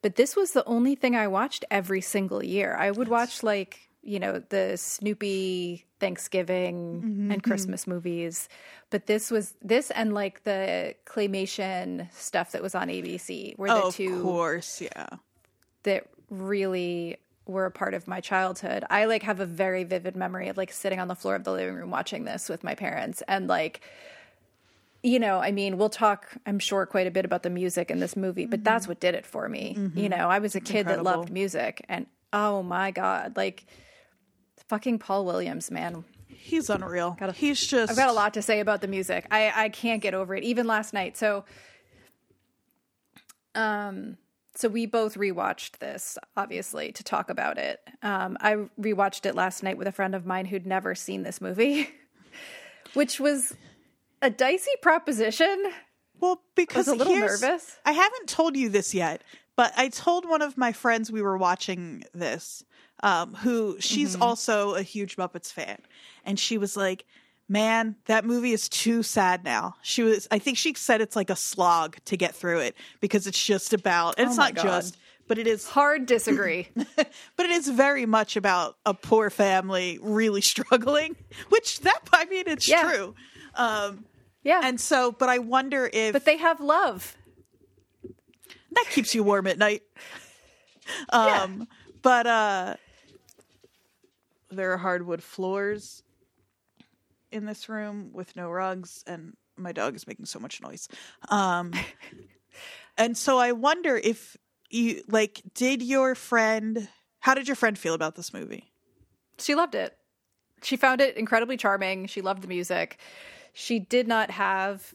But 0.00 0.16
this 0.16 0.34
was 0.34 0.52
the 0.52 0.64
only 0.64 0.94
thing 0.94 1.14
I 1.14 1.28
watched 1.28 1.64
every 1.70 2.00
single 2.00 2.42
year. 2.42 2.74
I 2.76 2.90
would 2.90 3.08
watch 3.08 3.42
like, 3.42 3.88
you 4.02 4.18
know, 4.18 4.42
the 4.48 4.76
Snoopy 4.76 5.84
Thanksgiving 6.02 7.28
and 7.30 7.44
Christmas 7.44 7.86
movies. 7.86 8.48
But 8.90 9.06
this 9.06 9.30
was 9.30 9.54
this 9.62 9.92
and 9.92 10.12
like 10.12 10.42
the 10.42 10.96
claymation 11.06 12.12
stuff 12.12 12.50
that 12.52 12.60
was 12.60 12.74
on 12.74 12.88
ABC 12.88 13.56
were 13.56 13.68
the 13.68 13.82
oh, 13.84 13.90
two 13.92 14.16
of 14.16 14.22
course, 14.22 14.80
yeah. 14.80 15.06
that 15.84 16.08
really 16.28 17.18
were 17.46 17.66
a 17.66 17.70
part 17.70 17.94
of 17.94 18.08
my 18.08 18.20
childhood. 18.20 18.82
I 18.90 19.04
like 19.04 19.22
have 19.22 19.38
a 19.38 19.46
very 19.46 19.84
vivid 19.84 20.16
memory 20.16 20.48
of 20.48 20.56
like 20.56 20.72
sitting 20.72 20.98
on 20.98 21.06
the 21.06 21.14
floor 21.14 21.36
of 21.36 21.44
the 21.44 21.52
living 21.52 21.76
room 21.76 21.92
watching 21.92 22.24
this 22.24 22.48
with 22.48 22.64
my 22.64 22.74
parents 22.74 23.22
and 23.28 23.46
like 23.46 23.80
you 25.04 25.18
know, 25.18 25.40
I 25.40 25.50
mean, 25.50 25.78
we'll 25.78 25.88
talk 25.88 26.26
I'm 26.46 26.58
sure 26.58 26.84
quite 26.84 27.06
a 27.06 27.12
bit 27.12 27.24
about 27.24 27.44
the 27.44 27.50
music 27.50 27.92
in 27.92 28.00
this 28.00 28.16
movie, 28.16 28.46
but 28.46 28.64
that's 28.64 28.88
what 28.88 28.98
did 28.98 29.14
it 29.14 29.24
for 29.24 29.48
me. 29.48 29.76
You 29.94 30.08
know, 30.08 30.28
I 30.28 30.40
was 30.40 30.56
a 30.56 30.60
kid 30.60 30.88
that 30.88 31.04
loved 31.04 31.30
music 31.30 31.84
and 31.88 32.06
oh 32.32 32.64
my 32.64 32.90
god, 32.90 33.36
like 33.36 33.66
fucking 34.72 34.98
Paul 34.98 35.26
Williams, 35.26 35.70
man. 35.70 36.02
He's 36.28 36.70
unreal. 36.70 37.14
Gotta- 37.20 37.32
He's 37.32 37.64
just. 37.66 37.90
I've 37.90 37.96
got 37.98 38.08
a 38.08 38.12
lot 38.14 38.32
to 38.34 38.40
say 38.42 38.60
about 38.60 38.80
the 38.80 38.88
music. 38.88 39.26
I 39.30 39.52
I 39.54 39.68
can't 39.68 40.00
get 40.00 40.14
over 40.14 40.34
it. 40.34 40.44
Even 40.44 40.66
last 40.66 40.94
night. 40.94 41.18
So 41.18 41.44
um 43.54 44.16
so 44.54 44.68
we 44.68 44.86
both 44.86 45.16
rewatched 45.16 45.78
this 45.78 46.16
obviously 46.38 46.90
to 46.92 47.04
talk 47.04 47.28
about 47.28 47.58
it. 47.58 47.80
Um 48.02 48.38
I 48.40 48.54
rewatched 48.80 49.26
it 49.26 49.34
last 49.34 49.62
night 49.62 49.76
with 49.76 49.86
a 49.88 49.92
friend 49.92 50.14
of 50.14 50.24
mine 50.24 50.46
who'd 50.46 50.66
never 50.66 50.94
seen 50.94 51.22
this 51.22 51.42
movie, 51.42 51.90
which 52.94 53.20
was 53.20 53.54
a 54.22 54.30
dicey 54.30 54.70
proposition. 54.80 55.70
Well, 56.18 56.40
because 56.54 56.88
I 56.88 56.92
was 56.92 57.00
a 57.00 57.04
little 57.04 57.16
nervous. 57.20 57.76
I 57.84 57.92
haven't 57.92 58.26
told 58.26 58.56
you 58.56 58.70
this 58.70 58.94
yet, 58.94 59.22
but 59.54 59.72
I 59.76 59.88
told 59.90 60.26
one 60.26 60.40
of 60.40 60.56
my 60.56 60.72
friends 60.72 61.12
we 61.12 61.20
were 61.20 61.36
watching 61.36 62.04
this, 62.14 62.64
um, 63.02 63.34
who 63.34 63.76
she's 63.80 64.14
Mm-hmm. 64.14 64.22
also 64.22 64.74
a 64.74 64.82
huge 64.82 65.16
Muppets 65.16 65.52
fan, 65.52 65.78
and 66.24 66.38
she 66.38 66.58
was 66.58 66.76
like, 66.76 67.04
"Man, 67.48 67.96
that 68.06 68.24
movie 68.24 68.52
is 68.52 68.68
too 68.68 69.02
sad 69.02 69.44
now." 69.44 69.74
She 69.82 70.02
was, 70.02 70.28
I 70.30 70.38
think 70.38 70.58
she 70.58 70.74
said 70.74 71.00
it's 71.00 71.16
like 71.16 71.30
a 71.30 71.36
slog 71.36 71.96
to 72.06 72.16
get 72.16 72.34
through 72.34 72.60
it 72.60 72.76
because 73.00 73.26
it's 73.26 73.42
just 73.44 73.72
about, 73.72 74.14
and 74.18 74.26
it's 74.28 74.36
Oh 74.38 74.40
my 74.42 74.46
not 74.52 74.54
God. 74.56 74.64
just, 74.64 74.96
but 75.28 75.38
it 75.38 75.46
is 75.46 75.66
Hard 75.68 76.06
disagree. 76.06 76.68
but 76.96 77.46
it 77.46 77.50
is 77.50 77.68
very 77.68 78.06
much 78.06 78.36
about 78.36 78.76
a 78.86 78.94
poor 78.94 79.30
family 79.30 79.98
really 80.02 80.40
struggling, 80.52 81.16
which 81.48 81.80
that 81.80 82.00
I 82.12 82.24
mean 82.26 82.44
it's 82.46 82.66
Yeah. 82.68 82.90
true. 82.90 83.14
Um, 83.54 84.04
Yeah. 84.44 84.60
and 84.64 84.80
so, 84.80 85.12
but 85.12 85.28
I 85.28 85.38
wonder 85.38 85.88
if 85.92 86.12
but 86.12 86.24
they 86.24 86.36
have 86.38 86.60
love. 86.60 87.16
that 88.72 88.86
keeps 88.90 89.14
you 89.14 89.22
warm 89.22 89.46
at 89.46 89.58
night. 89.58 89.82
Um, 91.10 91.68
but 92.02 92.26
uh, 92.26 92.74
there 94.52 94.72
are 94.72 94.78
hardwood 94.78 95.22
floors. 95.22 96.02
in 97.30 97.46
this 97.46 97.68
room 97.68 98.10
with 98.12 98.36
no 98.36 98.50
rugs, 98.50 99.02
and 99.06 99.34
my 99.56 99.72
dog 99.72 99.96
is 99.96 100.06
making 100.06 100.26
so 100.26 100.38
much 100.38 100.60
noise. 100.60 100.86
Um, 101.30 101.72
and 102.98 103.16
so 103.16 103.38
I 103.38 103.52
wonder 103.52 103.96
if 103.96 104.36
you 104.68 105.02
like, 105.08 105.40
did 105.54 105.82
your 105.82 106.14
friend? 106.14 106.88
How 107.20 107.34
did 107.34 107.48
your 107.48 107.54
friend 107.56 107.78
feel 107.78 107.94
about 107.94 108.16
this 108.16 108.34
movie? 108.34 108.70
She 109.38 109.54
loved 109.54 109.74
it. 109.74 109.96
She 110.62 110.76
found 110.76 111.00
it 111.00 111.16
incredibly 111.16 111.56
charming. 111.56 112.06
She 112.06 112.20
loved 112.20 112.42
the 112.42 112.48
music. 112.48 112.98
She 113.54 113.78
did 113.78 114.06
not 114.06 114.30
have 114.30 114.94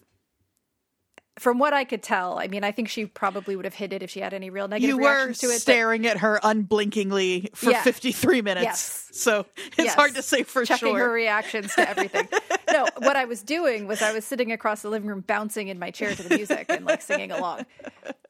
from 1.39 1.59
what 1.59 1.73
I 1.73 1.83
could 1.83 2.01
tell, 2.01 2.39
I 2.39 2.47
mean, 2.47 2.63
I 2.63 2.71
think 2.71 2.89
she 2.89 3.05
probably 3.05 3.55
would 3.55 3.65
have 3.65 3.73
hit 3.75 3.93
it 3.93 4.01
if 4.01 4.09
she 4.09 4.19
had 4.19 4.33
any 4.33 4.49
real 4.49 4.67
negative 4.67 4.95
You 4.95 4.99
reactions 4.99 5.39
to 5.39 5.45
it. 5.47 5.49
but- 5.49 5.61
staring 5.61 6.07
at 6.07 6.17
her 6.17 6.39
unblinkingly 6.43 7.49
for 7.55 7.71
Yeah. 7.71 7.83
53 7.83 8.41
minutes. 8.41 8.63
Yes. 8.63 9.09
So 9.13 9.45
it's 9.57 9.77
Yes. 9.77 9.95
hard 9.95 10.15
to 10.15 10.21
say 10.23 10.43
for 10.43 10.65
sure. 10.65 10.75
checking 10.77 10.93
sure. 10.95 10.99
her 10.99 11.11
reactions 11.11 11.73
to 11.75 11.87
everything. 11.89 12.27
no, 12.71 12.87
what 12.97 13.15
I 13.15 13.25
was 13.25 13.43
doing 13.43 13.87
was 13.87 14.01
I 14.01 14.13
was 14.13 14.25
sitting 14.25 14.51
across 14.51 14.81
the 14.81 14.89
living 14.89 15.07
room, 15.09 15.21
bouncing 15.21 15.67
in 15.67 15.77
my 15.79 15.91
chair 15.91 16.15
to 16.15 16.23
the 16.23 16.35
music 16.35 16.65
and 16.69 16.85
like 16.85 17.01
singing 17.01 17.31
along. 17.31 17.65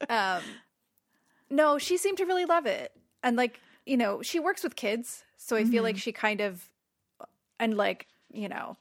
Um, 0.08 0.42
no, 1.50 1.78
she 1.78 1.96
seemed 1.96 2.18
to 2.18 2.24
really 2.26 2.44
love 2.44 2.66
it, 2.66 2.92
and 3.22 3.36
like 3.36 3.60
you 3.86 3.96
know, 3.96 4.20
she 4.20 4.38
works 4.38 4.62
with 4.62 4.76
kids, 4.76 5.24
so 5.38 5.56
I 5.56 5.64
feel 5.64 5.82
like 5.82 5.94
Mm-hmm. 5.96 6.00
she 6.00 6.12
kind 6.12 6.40
of 6.42 6.68
and 7.58 7.76
like 7.76 8.06
you 8.32 8.48
know 8.48 8.76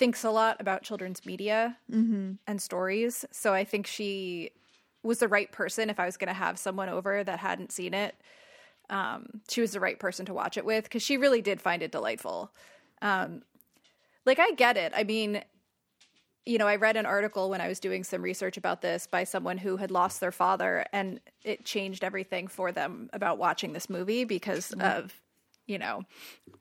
thinks 0.00 0.24
a 0.24 0.30
lot 0.30 0.56
about 0.60 0.82
children's 0.82 1.24
media 1.24 1.76
Mm-hmm. 1.92 2.32
and 2.48 2.60
stories. 2.60 3.24
So 3.30 3.52
I 3.54 3.62
think 3.64 3.86
she 3.86 4.50
was 5.02 5.18
the 5.18 5.28
right 5.28 5.52
person 5.52 5.90
if 5.90 6.00
I 6.00 6.06
was 6.06 6.16
going 6.16 6.28
to 6.28 6.34
have 6.34 6.58
someone 6.58 6.88
over 6.88 7.22
that 7.22 7.38
hadn't 7.38 7.70
seen 7.70 7.94
it. 7.94 8.14
Um, 8.88 9.42
she 9.48 9.60
was 9.60 9.72
the 9.72 9.80
right 9.80 9.98
person 9.98 10.26
to 10.26 10.34
watch 10.34 10.56
it 10.56 10.64
with 10.64 10.84
because 10.84 11.02
she 11.02 11.16
really 11.16 11.42
did 11.42 11.60
find 11.60 11.82
it 11.82 11.92
delightful. 11.92 12.50
Um, 13.02 13.42
like 14.26 14.38
I 14.38 14.50
get 14.52 14.76
it. 14.76 14.92
I 14.96 15.04
mean, 15.04 15.42
you 16.46 16.58
know, 16.58 16.66
I 16.66 16.76
read 16.76 16.96
an 16.96 17.06
article 17.06 17.50
when 17.50 17.60
I 17.60 17.68
was 17.68 17.78
doing 17.78 18.02
some 18.02 18.22
research 18.22 18.56
about 18.56 18.80
this 18.82 19.06
by 19.06 19.24
someone 19.24 19.58
who 19.58 19.76
had 19.76 19.90
lost 19.90 20.20
their 20.20 20.32
father, 20.32 20.84
and 20.92 21.20
it 21.44 21.64
changed 21.64 22.02
everything 22.02 22.48
for 22.48 22.72
them 22.72 23.10
about 23.12 23.38
watching 23.38 23.72
this 23.74 23.88
movie 23.90 24.24
because 24.24 24.72
of, 24.80 25.12
you 25.70 25.78
know, 25.78 26.04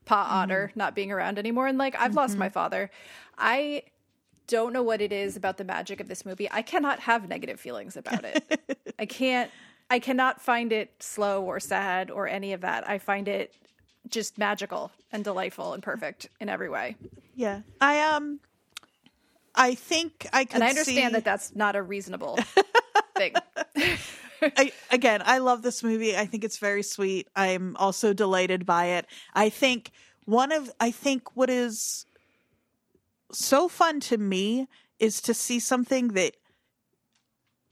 Pa 0.05 0.27
Otter 0.29 0.71
not 0.75 0.95
being 0.95 1.11
around 1.11 1.37
anymore. 1.39 1.67
And 1.67 1.77
like, 1.77 1.95
I've 1.99 2.15
lost 2.15 2.37
my 2.37 2.49
father. 2.49 2.89
I 3.37 3.83
don't 4.47 4.73
know 4.73 4.83
what 4.83 5.01
it 5.01 5.11
is 5.11 5.35
about 5.35 5.57
the 5.57 5.63
magic 5.63 5.99
of 5.99 6.07
this 6.07 6.25
movie. 6.25 6.47
I 6.51 6.61
cannot 6.61 6.99
have 7.01 7.27
negative 7.27 7.59
feelings 7.59 7.97
about 7.97 8.23
it. 8.23 8.43
I 8.97 9.05
can't. 9.19 9.51
I 9.89 9.99
cannot 9.99 10.41
find 10.41 10.71
it 10.71 10.91
slow 10.99 11.43
or 11.43 11.59
sad 11.59 12.11
or 12.11 12.27
any 12.27 12.53
of 12.53 12.61
that. 12.61 12.87
I 12.87 12.99
find 12.99 13.27
it 13.27 13.53
just 14.07 14.37
magical 14.37 14.91
and 15.11 15.23
delightful 15.23 15.73
and 15.73 15.81
perfect 15.81 16.29
in 16.39 16.47
every 16.49 16.69
way. 16.69 16.95
yeah. 17.35 17.61
I 17.81 18.01
um 18.01 18.39
I 19.55 19.75
think 19.75 20.27
I 20.31 20.45
can. 20.45 20.57
And 20.57 20.63
I 20.63 20.69
understand 20.69 21.09
see, 21.11 21.13
that 21.13 21.25
that's 21.25 21.55
not 21.55 21.75
a 21.75 21.81
reasonable 21.81 22.37
thing. 23.17 23.33
I, 24.41 24.71
again, 24.91 25.21
I 25.25 25.39
love 25.39 25.61
this 25.61 25.83
movie. 25.83 26.15
I 26.15 26.25
think 26.25 26.43
it's 26.43 26.57
very 26.57 26.83
sweet. 26.83 27.27
I'm 27.35 27.75
also 27.77 28.13
delighted 28.13 28.65
by 28.65 28.85
it. 28.85 29.05
I 29.33 29.49
think 29.49 29.91
one 30.25 30.51
of 30.51 30.71
I 30.79 30.91
think 30.91 31.35
what 31.35 31.49
is 31.49 32.05
so 33.31 33.67
fun 33.67 33.99
to 34.01 34.17
me 34.17 34.67
is 34.99 35.21
to 35.21 35.33
see 35.33 35.59
something 35.59 36.09
that 36.09 36.35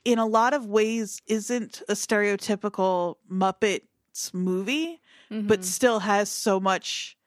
in 0.05 0.19
a 0.19 0.25
lot 0.25 0.53
of 0.53 0.65
ways 0.65 1.21
isn't 1.27 1.81
a 1.89 1.93
stereotypical 1.93 3.15
Muppets 3.29 4.33
movie, 4.33 5.01
but 5.29 5.59
mm-hmm. 5.59 5.61
still 5.61 5.99
has 5.99 6.29
so 6.29 6.59
much 6.59 7.17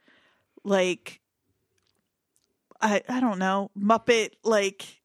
like 0.64 1.20
I 2.80 3.02
I 3.08 3.20
don't 3.20 3.38
know, 3.38 3.70
Muppet 3.78 4.30
like 4.42 5.00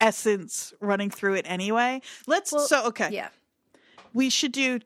essence 0.00 0.74
running 0.80 1.10
through 1.10 1.34
it 1.34 1.46
anyway. 1.48 2.02
Let's 2.26 2.52
Well, 2.52 2.66
so 2.66 2.86
okay 2.88 3.08
Yeah. 3.10 3.28
We 4.14 4.30
should 4.30 4.52
do 4.52 4.80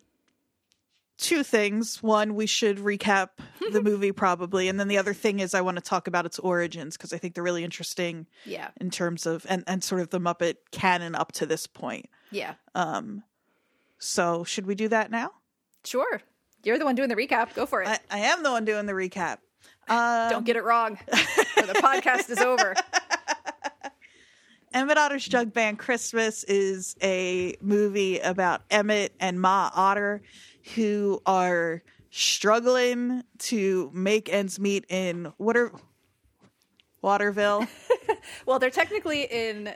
two 1.19 1.43
things. 1.43 2.03
One, 2.03 2.35
we 2.35 2.47
should 2.47 2.79
recap 2.79 3.31
the 3.73 3.83
movie 3.83 4.13
probably, 4.13 4.69
and 4.69 4.79
then 4.79 4.89
the 4.89 4.99
other 4.99 5.15
thing 5.15 5.41
is 5.41 5.55
I 5.55 5.61
want 5.63 5.77
to 5.79 5.83
talk 5.83 6.07
about 6.09 6.27
its 6.27 6.39
origins 6.39 6.97
because 6.97 7.13
I 7.13 7.19
think 7.19 7.35
they're 7.35 7.45
really 7.45 7.65
interesting 7.65 8.27
Yeah. 8.45 8.69
in 8.81 8.91
terms 8.91 9.27
of 9.27 9.47
and 9.49 9.65
and 9.67 9.83
sort 9.83 10.01
of 10.01 10.11
the 10.11 10.21
Muppet 10.21 10.57
canon 10.73 11.15
up 11.15 11.33
to 11.33 11.47
this 11.47 11.67
point. 11.67 12.09
Yeah. 12.31 12.55
Um, 12.75 13.23
so 13.99 14.45
should 14.45 14.67
we 14.67 14.75
do 14.75 14.89
that 14.89 15.11
now? 15.11 15.31
Sure. 15.85 16.21
You're 16.65 16.79
the 16.79 16.85
one 16.85 16.97
doing 16.97 17.09
the 17.09 17.15
recap. 17.17 17.55
Go 17.55 17.65
for 17.65 17.83
it. 17.83 17.89
I, 17.89 17.99
I 18.11 18.19
am 18.19 18.43
the 18.43 18.51
one 18.51 18.65
doing 18.65 18.87
the 18.87 18.93
recap. 18.93 19.39
Uh, 19.89 20.29
Don't 20.31 20.45
get 20.45 20.57
it 20.57 20.65
wrong. 20.65 20.99
the 21.07 21.79
podcast 21.81 22.29
is 22.29 22.39
over. 22.39 22.75
Emmet 24.73 24.99
Otter's 24.99 25.27
Jug 25.27 25.53
Band 25.53 25.79
Christmas 25.79 26.45
is 26.45 26.97
a 27.03 27.57
movie 27.61 28.19
about 28.19 28.63
Emmet 28.71 29.13
and 29.21 29.41
Ma 29.41 29.71
Otter 29.75 30.23
who 30.75 31.21
are 31.27 31.83
struggling 32.11 33.23
to 33.39 33.91
make 33.95 34.33
ends 34.33 34.59
meet 34.59 34.85
in 34.89 35.33
Water 35.39 35.73
Waterville, 37.03 37.67
Well, 38.47 38.59
they're 38.59 38.71
technically 38.71 39.23
in 39.25 39.73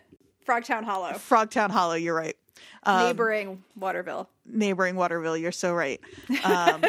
Frogtown 0.47 0.83
Hollow, 0.85 1.13
Frogtown 1.13 1.71
Hollow. 1.71 1.95
You're 1.95 2.15
right. 2.15 2.37
Um, 2.83 3.05
neighboring 3.07 3.63
Waterville. 3.77 4.29
neighboring 4.45 4.97
Waterville. 4.97 5.37
You're 5.37 5.53
so 5.53 5.73
right. 5.73 6.01
Um, 6.45 6.85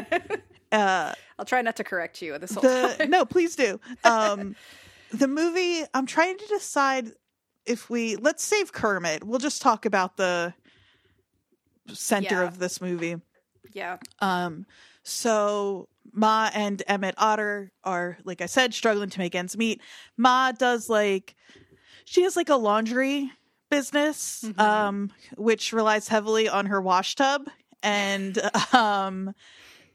I'll 0.71 1.45
try 1.45 1.61
not 1.61 1.75
to 1.77 1.83
correct 1.83 2.21
you 2.21 2.37
this 2.39 2.53
whole 2.53 2.63
the 2.63 2.95
time. 2.97 3.09
no, 3.09 3.25
please 3.25 3.55
do. 3.55 3.79
Um, 4.03 4.55
the 5.11 5.27
movie. 5.27 5.83
I'm 5.93 6.05
trying 6.05 6.37
to 6.37 6.47
decide 6.47 7.11
if 7.65 7.89
we 7.89 8.15
let's 8.15 8.43
save 8.43 8.71
Kermit. 8.73 9.23
We'll 9.23 9.39
just 9.39 9.61
talk 9.61 9.85
about 9.85 10.17
the 10.17 10.53
center 11.93 12.41
Yeah. 12.41 12.47
of 12.47 12.59
this 12.59 12.81
movie. 12.81 13.15
Yeah. 13.73 13.97
Um, 14.19 14.65
so 15.03 15.87
Ma 16.13 16.49
and 16.53 16.81
Emmet 16.87 17.15
Otter 17.17 17.71
are, 17.83 18.17
like 18.23 18.41
I 18.41 18.45
said, 18.45 18.73
struggling 18.73 19.09
to 19.09 19.19
make 19.19 19.35
ends 19.35 19.57
meet. 19.57 19.81
Ma 20.17 20.51
does 20.51 20.89
like 20.89 21.35
she 22.05 22.23
has 22.23 22.35
like 22.35 22.49
a 22.49 22.55
laundry 22.55 23.31
business, 23.69 24.43
um, 24.57 25.11
which 25.37 25.71
relies 25.71 26.07
heavily 26.07 26.49
on 26.49 26.65
her 26.65 26.81
wash 26.81 27.15
tub, 27.15 27.47
and 27.81 28.37
um, 28.73 29.33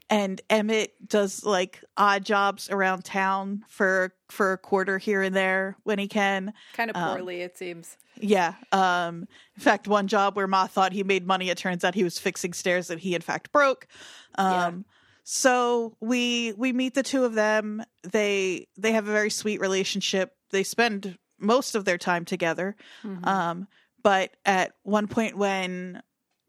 and 0.09 0.39
Emmet 0.49 0.93
does 1.07 1.43
like 1.43 1.83
odd 1.97 2.23
jobs 2.25 2.69
around 2.69 3.03
town 3.03 3.63
for 3.67 4.13
for 4.29 4.53
a 4.53 4.57
quarter 4.57 4.97
here 4.97 5.21
and 5.21 5.35
there 5.35 5.77
when 5.83 5.99
he 5.99 6.07
can. 6.07 6.53
Kind 6.73 6.91
of 6.91 6.95
poorly, 6.95 7.41
it 7.41 7.57
seems. 7.57 7.97
Yeah. 8.19 8.55
Um, 8.71 9.27
in 9.55 9.61
fact, 9.61 9.87
one 9.87 10.07
job 10.07 10.35
where 10.35 10.47
Ma 10.47 10.67
thought 10.67 10.93
he 10.93 11.03
made 11.03 11.27
money, 11.27 11.49
it 11.49 11.57
turns 11.57 11.83
out 11.83 11.93
he 11.93 12.03
was 12.03 12.19
fixing 12.19 12.53
stairs 12.53 12.87
that 12.87 12.99
he 12.99 13.15
in 13.15 13.21
fact 13.21 13.51
broke. 13.51 13.87
Um, 14.35 14.85
so 15.23 15.95
we 15.99 16.53
we 16.53 16.71
meet 16.71 16.93
the 16.93 17.03
two 17.03 17.25
of 17.25 17.33
them. 17.33 17.83
They 18.03 18.67
they 18.77 18.93
have 18.93 19.07
a 19.07 19.11
very 19.11 19.29
sweet 19.29 19.59
relationship. 19.59 20.33
They 20.51 20.63
spend 20.63 21.17
most 21.37 21.75
of 21.75 21.85
their 21.85 21.97
time 21.97 22.25
together. 22.25 22.75
Um, 23.23 23.67
but 24.01 24.31
at 24.45 24.71
one 24.83 25.07
point 25.07 25.37
when 25.37 26.01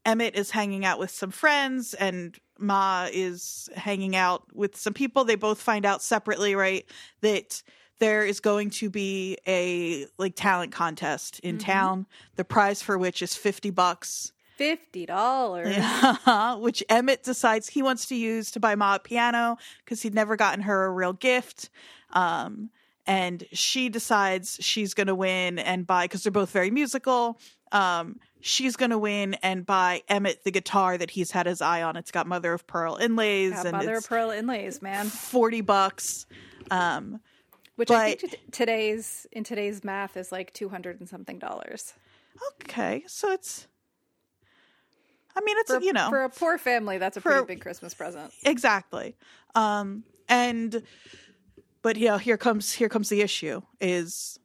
Emmet 0.09 0.35
is 0.37 0.51
hanging 0.51 0.87
out 0.87 0.99
with 0.99 1.11
some 1.11 1.31
friends 1.31 1.93
and 1.93 2.39
Ma 2.59 3.09
is 3.13 3.69
hanging 3.77 4.17
out 4.17 4.43
with 4.55 4.75
some 4.75 4.95
people. 4.95 5.25
They 5.25 5.35
both 5.35 5.61
find 5.61 5.85
out 5.85 6.03
separately, 6.03 6.55
right, 6.55 6.87
that 7.21 7.63
there 7.99 8.25
is 8.25 8.41
going 8.41 8.71
to 8.71 8.89
be 8.89 9.37
a 9.47 10.07
like 10.17 10.35
talent 10.35 10.73
contest 10.73 11.41
in 11.41 11.59
town. 11.59 12.07
The 12.37 12.45
prize 12.45 12.81
for 12.81 12.97
which 12.97 13.21
is 13.21 13.35
50 13.35 13.71
bucks. 13.71 14.33
Fifty 14.57 15.05
dollars. 15.05 15.77
which 16.59 16.83
Emmet 16.89 17.23
decides 17.23 17.69
he 17.69 17.83
wants 17.83 18.07
to 18.07 18.17
use 18.17 18.51
to 18.53 18.61
buy 18.61 18.75
Ma 18.75 18.95
a 18.95 18.99
piano 18.99 19.59
because 19.85 20.03
he'd 20.03 20.15
never 20.15 20.37
gotten 20.37 20.63
her 20.63 20.87
a 20.87 20.91
real 20.91 21.13
gift. 21.13 21.69
Um, 22.13 22.71
and 23.07 23.45
she 23.53 23.89
decides 23.89 24.59
she's 24.61 24.95
going 24.95 25.07
to 25.07 25.15
win 25.15 25.59
and 25.59 25.87
buy 25.87 26.05
because 26.05 26.23
they're 26.23 26.33
both 26.33 26.51
very 26.51 26.71
musical. 26.71 27.39
Um, 27.73 28.19
she's 28.41 28.77
going 28.77 28.91
to 28.91 28.99
win 28.99 29.35
and 29.43 29.65
buy 29.67 30.03
Emmet 30.09 30.45
the 30.45 30.51
guitar 30.51 30.97
that 30.99 31.11
he's 31.11 31.31
had 31.31 31.47
his 31.47 31.61
eye 31.61 31.83
on. 31.83 31.97
It's 31.97 32.11
got 32.11 32.27
mother 32.27 32.53
of 32.53 32.67
pearl 32.67 32.97
inlays 32.97 33.53
Got 33.53 33.67
and 33.67 33.77
mother 33.77 33.97
of 33.97 34.09
pearl 34.09 34.31
inlays, 34.31 34.81
man. 34.83 35.07
forty 35.07 35.61
bucks. 35.61 36.27
Um, 36.71 37.21
Which 37.77 37.91
I 37.91 38.15
think 38.15 38.33
t- 38.33 38.39
today's 38.53 39.27
in 39.33 39.45
today's 39.45 39.83
math 39.85 40.17
is 40.17 40.31
like 40.33 40.53
two 40.53 40.69
hundred 40.69 41.01
and 41.01 41.09
something 41.09 41.39
dollars. 41.39 41.95
okay, 42.63 43.05
so 43.07 43.33
it's. 43.33 43.67
I 45.37 45.41
mean, 45.41 45.57
it's 45.59 45.73
For, 45.73 45.81
you 45.81 45.93
know 45.93 46.09
for 46.09 46.25
a 46.25 46.29
poor 46.29 46.59
family, 46.59 46.99
that's 46.99 47.17
a 47.17 47.21
for- 47.21 47.31
pretty 47.31 47.47
big 47.47 47.61
Christmas 47.61 47.95
present. 47.95 48.33
exactly 48.45 49.15
um 49.55 50.03
and 50.29 50.83
but 51.83 51.97
you 51.97 52.09
know 52.09 52.19
here 52.19 52.37
comes 52.37 52.73
here 52.73 52.89
comes 52.89 53.09
the 53.09 53.21
issue 53.23 53.63
is 53.81 54.39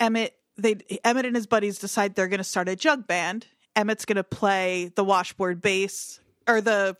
emmet 0.00 0.34
they 0.58 0.76
emmet 1.04 1.24
and 1.24 1.36
his 1.36 1.46
buddies 1.46 1.78
decide 1.78 2.14
they're 2.14 2.28
going 2.28 2.38
to 2.38 2.44
start 2.44 2.68
a 2.68 2.76
jug 2.76 3.06
band 3.06 3.46
emmet's 3.76 4.04
going 4.04 4.16
to 4.16 4.24
play 4.24 4.90
the 4.96 5.04
washboard 5.04 5.62
bass 5.62 6.20
or 6.46 6.60
the 6.60 6.96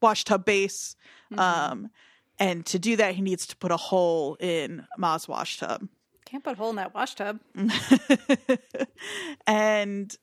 wash 0.00 0.24
tub 0.24 0.44
bass 0.44 0.96
um 1.36 1.90
and 2.38 2.64
to 2.64 2.78
do 2.78 2.96
that 2.96 3.14
he 3.14 3.20
needs 3.20 3.46
to 3.46 3.56
put 3.56 3.70
a 3.70 3.76
hole 3.76 4.36
in 4.40 4.86
ma's 4.96 5.26
wash 5.28 5.58
tub 5.58 5.88
Can't 6.24 6.44
put 6.44 6.54
a 6.54 6.56
hole 6.56 6.70
in 6.70 6.76
that 6.76 6.94
wash 6.94 7.14
tub. 7.14 7.40
and 9.46 10.14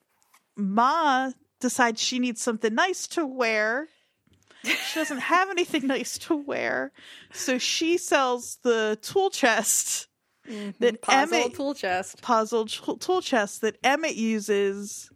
Ma 0.55 1.31
decides 1.59 2.01
she 2.01 2.19
needs 2.19 2.41
something 2.41 2.73
nice 2.73 3.07
to 3.07 3.25
wear. 3.25 3.87
She 4.63 4.99
doesn't 4.99 5.19
have 5.19 5.49
anything 5.49 5.87
nice 5.87 6.17
to 6.19 6.35
wear, 6.35 6.91
so 7.31 7.57
she 7.57 7.97
sells 7.97 8.59
the 8.63 8.97
tool 9.01 9.29
chest 9.29 10.07
Mm-hmm. 10.49 10.69
that 10.79 11.01
Puzzle 11.01 11.37
Emmet 11.37 11.53
tool 11.55 11.73
chest. 11.73 12.21
puzzle 12.21 12.65
tool 12.65 13.21
chest 13.21 13.61
that 13.61 13.77
Emmet 13.83 14.15
uses 14.15 15.09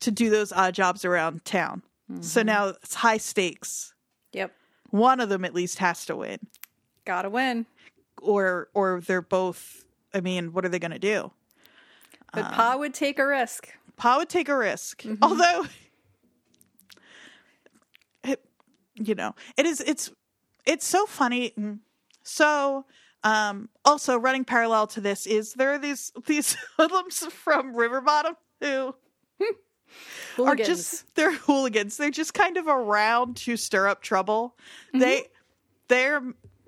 to 0.00 0.10
do 0.10 0.30
those 0.30 0.52
odd 0.52 0.74
jobs 0.74 1.04
around 1.04 1.44
town. 1.44 1.82
So 2.20 2.40
mm-hmm. 2.40 2.46
now 2.46 2.68
it's 2.68 2.94
high 2.94 3.18
stakes. 3.18 3.94
Yep. 4.32 4.52
One 4.90 5.20
of 5.20 5.28
them 5.28 5.44
at 5.44 5.54
least 5.54 5.78
has 5.78 6.06
to 6.06 6.16
win, 6.16 6.38
Gotta 7.04 7.30
win. 7.30 7.66
or 8.20 8.68
or 8.74 9.00
they're 9.00 9.22
both. 9.22 9.84
I 10.14 10.20
mean, 10.20 10.52
what 10.52 10.64
are 10.64 10.68
they 10.68 10.78
going 10.80 10.90
to 10.90 10.98
do? 10.98 11.30
But 12.32 12.46
Um, 12.46 12.52
Pa 12.52 12.76
would 12.76 12.94
take 12.94 13.18
a 13.18 13.26
risk. 13.26 13.68
Pa 13.96 14.18
would 14.18 14.28
take 14.28 14.48
a 14.48 14.56
risk, 14.56 15.02
mm-hmm. 15.02 15.22
although 15.22 15.66
it, 18.24 18.44
you 18.94 19.14
know 19.14 19.34
it 19.56 19.66
is. 19.66 19.80
It's 19.80 20.10
it's 20.66 20.86
so 20.86 21.06
funny. 21.06 21.54
So 22.22 22.86
um 23.24 23.68
also 23.84 24.16
running 24.18 24.44
parallel 24.44 24.86
to 24.86 25.00
this 25.00 25.26
is 25.26 25.52
there 25.54 25.72
are 25.72 25.78
these 25.78 26.12
these 26.26 26.56
hoodlums 26.76 27.18
from 27.26 27.74
River 27.76 28.00
Bottom 28.00 28.34
who 28.60 28.94
are 30.44 30.54
just 30.56 31.14
they're 31.14 31.32
hooligans. 31.32 31.96
They're 31.96 32.10
just 32.10 32.34
kind 32.34 32.56
of 32.56 32.66
around 32.66 33.36
to 33.38 33.56
stir 33.56 33.88
up 33.88 34.02
trouble. 34.02 34.56
They 34.94 35.24
they're 35.88 36.22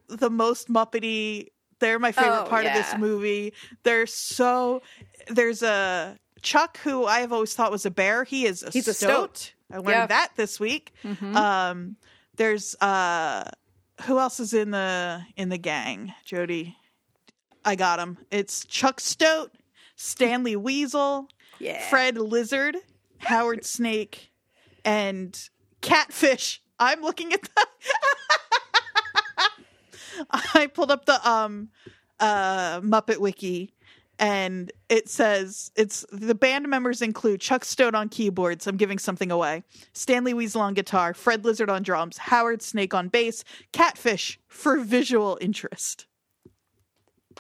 the 0.09 0.31
most 0.31 0.69
muppety. 0.69 1.49
They're 1.79 1.99
my 1.99 2.13
favorite 2.13 2.43
Oh, 2.43 2.49
part 2.49 2.65
of 2.67 2.73
this 2.75 2.97
movie. 2.99 3.53
They're 3.83 4.07
so 4.07 4.83
there's 5.29 5.63
a 5.63 6.19
Chuck 6.43 6.79
who 6.79 7.05
I 7.07 7.21
have 7.21 7.33
always 7.33 7.55
thought 7.55 7.71
was 7.71 7.87
a 7.87 7.91
bear. 7.91 8.25
He 8.25 8.47
is 8.47 8.63
a 8.65 8.71
He's 8.71 8.89
a 8.89 8.95
stoat. 8.95 9.37
stoat. 9.39 9.55
I 9.73 9.77
learned 9.77 9.89
Yeah. 9.91 10.07
that 10.07 10.33
this 10.37 10.59
week. 10.59 10.93
Um, 11.23 11.97
there's 12.37 12.75
uh, 12.81 13.45
who 14.03 14.19
else 14.19 14.41
is 14.41 14.53
in 14.53 14.71
the 14.73 15.23
in 15.37 15.49
the 15.49 15.59
gang? 15.59 16.13
Jodie, 16.27 16.75
I 17.65 17.77
got 17.77 17.99
him. 17.99 18.19
It's 18.31 18.65
Chuck 18.65 19.01
Stoat, 19.01 19.53
Stanley 19.97 20.57
Weasel, 20.57 21.29
Yeah. 21.59 21.89
Fred 21.89 22.17
Lizard, 22.19 22.77
Howard 23.19 23.65
Snake, 23.65 24.33
and 24.85 25.39
Catfish. 25.81 26.61
I'm 26.79 27.01
looking 27.03 27.33
at 27.33 27.43
the. 27.43 27.67
I 30.55 30.67
pulled 30.69 30.91
up 30.91 31.05
the 31.07 31.29
um 31.29 31.69
uh 32.21 32.81
Muppet 32.81 33.19
Wiki 33.19 33.73
and 34.23 34.71
it 34.89 35.09
says 35.09 35.73
it's 35.75 36.07
the 36.13 36.35
band 36.35 36.69
members 36.69 37.03
include 37.03 37.41
Chuck 37.41 37.65
Stoat 37.65 37.97
on 37.97 38.09
keyboards. 38.09 38.69
I'm 38.69 38.77
giving 38.77 38.99
something 38.99 39.33
away. 39.33 39.65
Stanley 39.95 40.33
Weasel 40.33 40.61
on 40.61 40.75
guitar, 40.75 41.13
Fred 41.13 41.45
Lizard 41.45 41.69
on 41.69 41.83
drums, 41.83 42.19
Howard 42.19 42.63
Snake 42.63 42.95
on 42.95 43.09
bass, 43.09 43.43
Catfish 43.73 44.39
for 44.47 44.79
visual 44.79 45.39
interest. 45.41 46.07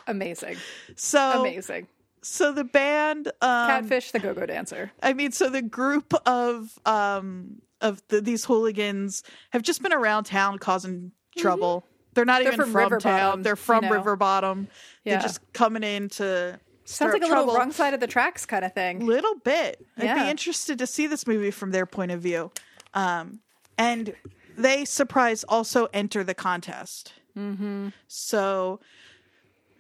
Amazing. 0.08 0.56
So 0.96 1.40
Amazing. 1.42 1.86
so 2.20 2.52
the 2.52 2.64
band 2.64 3.28
um 3.40 3.68
Catfish 3.68 4.10
the 4.10 4.18
go-go 4.18 4.44
dancer. 4.44 4.90
I 5.00 5.12
mean, 5.12 5.30
so 5.30 5.48
the 5.48 5.62
group 5.62 6.12
of 6.26 6.76
um 6.84 7.62
of 7.80 8.02
the, 8.08 8.21
these 8.21 8.45
hooligans 8.45 9.23
have 9.50 9.62
just 9.62 9.82
been 9.82 9.92
around 9.92 10.25
town 10.25 10.58
causing 10.58 11.12
trouble. 11.38 11.84
They're 12.14 12.25
not 12.25 12.40
Mm-hmm. 12.40 12.45
They're 12.45 12.52
even 12.54 12.64
from 12.64 12.73
from, 12.73 12.82
River 12.82 12.99
town. 12.99 13.21
Bottom, 13.21 13.42
They're 13.45 13.52
you 13.52 13.56
from 13.56 13.84
know. 13.84 13.90
River 13.90 14.16
Bottom. 14.16 14.68
Yeah. 15.04 15.12
They're 15.14 15.23
just 15.23 15.52
coming 15.52 15.84
in 15.84 16.08
to 16.10 16.58
Sounds 16.84 17.12
like 17.12 17.23
a 17.23 17.26
little 17.26 17.45
trouble. 17.45 17.54
wrong 17.54 17.73
side 17.73 17.95
of 17.95 18.00
the 18.00 18.06
tracks 18.06 18.45
kind 18.45 18.64
of 18.64 18.73
thing. 18.75 19.02
A 19.02 19.04
little 19.04 19.36
bit. 19.36 19.84
I'd 19.97 20.14
be 20.25 20.30
interested 20.30 20.78
to 20.78 20.86
see 20.86 21.06
this 21.06 21.26
movie 21.26 21.50
from 21.50 21.71
their 21.71 21.86
point 21.86 22.10
of 22.10 22.21
view. 22.21 22.50
Um, 22.95 23.40
and 23.78 24.14
they 24.58 24.84
surprise 24.84 25.45
also 25.45 25.86
enter 25.92 26.25
the 26.25 26.34
contest. 26.34 27.12
Mm-hmm. 27.36 27.88
So 28.08 28.80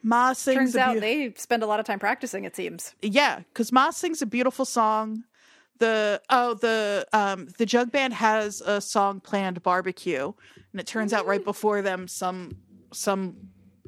Ma 0.02 0.32
sings 0.32 0.56
Turns 0.56 0.76
out 0.76 0.94
beau- 0.94 1.00
they 1.00 1.34
spend 1.36 1.62
a 1.62 1.66
lot 1.66 1.78
of 1.80 1.86
time 1.86 1.98
practicing, 1.98 2.44
it 2.44 2.56
seems. 2.56 2.94
yeah, 3.02 3.40
because 3.52 3.70
Ma 3.72 3.90
sings 3.90 4.22
a 4.22 4.26
beautiful 4.26 4.64
song. 4.64 5.24
The 5.78 6.22
oh 6.30 6.54
the 6.54 7.06
um 7.12 7.48
the 7.58 7.66
jug 7.66 7.90
band 7.90 8.14
has 8.14 8.60
a 8.60 8.80
song 8.80 9.20
planned 9.20 9.62
barbecue, 9.62 10.32
and 10.72 10.80
it 10.80 10.86
turns 10.86 11.12
out 11.12 11.26
right 11.26 11.44
before 11.44 11.82
them 11.82 12.06
some 12.08 12.56
some 12.92 13.36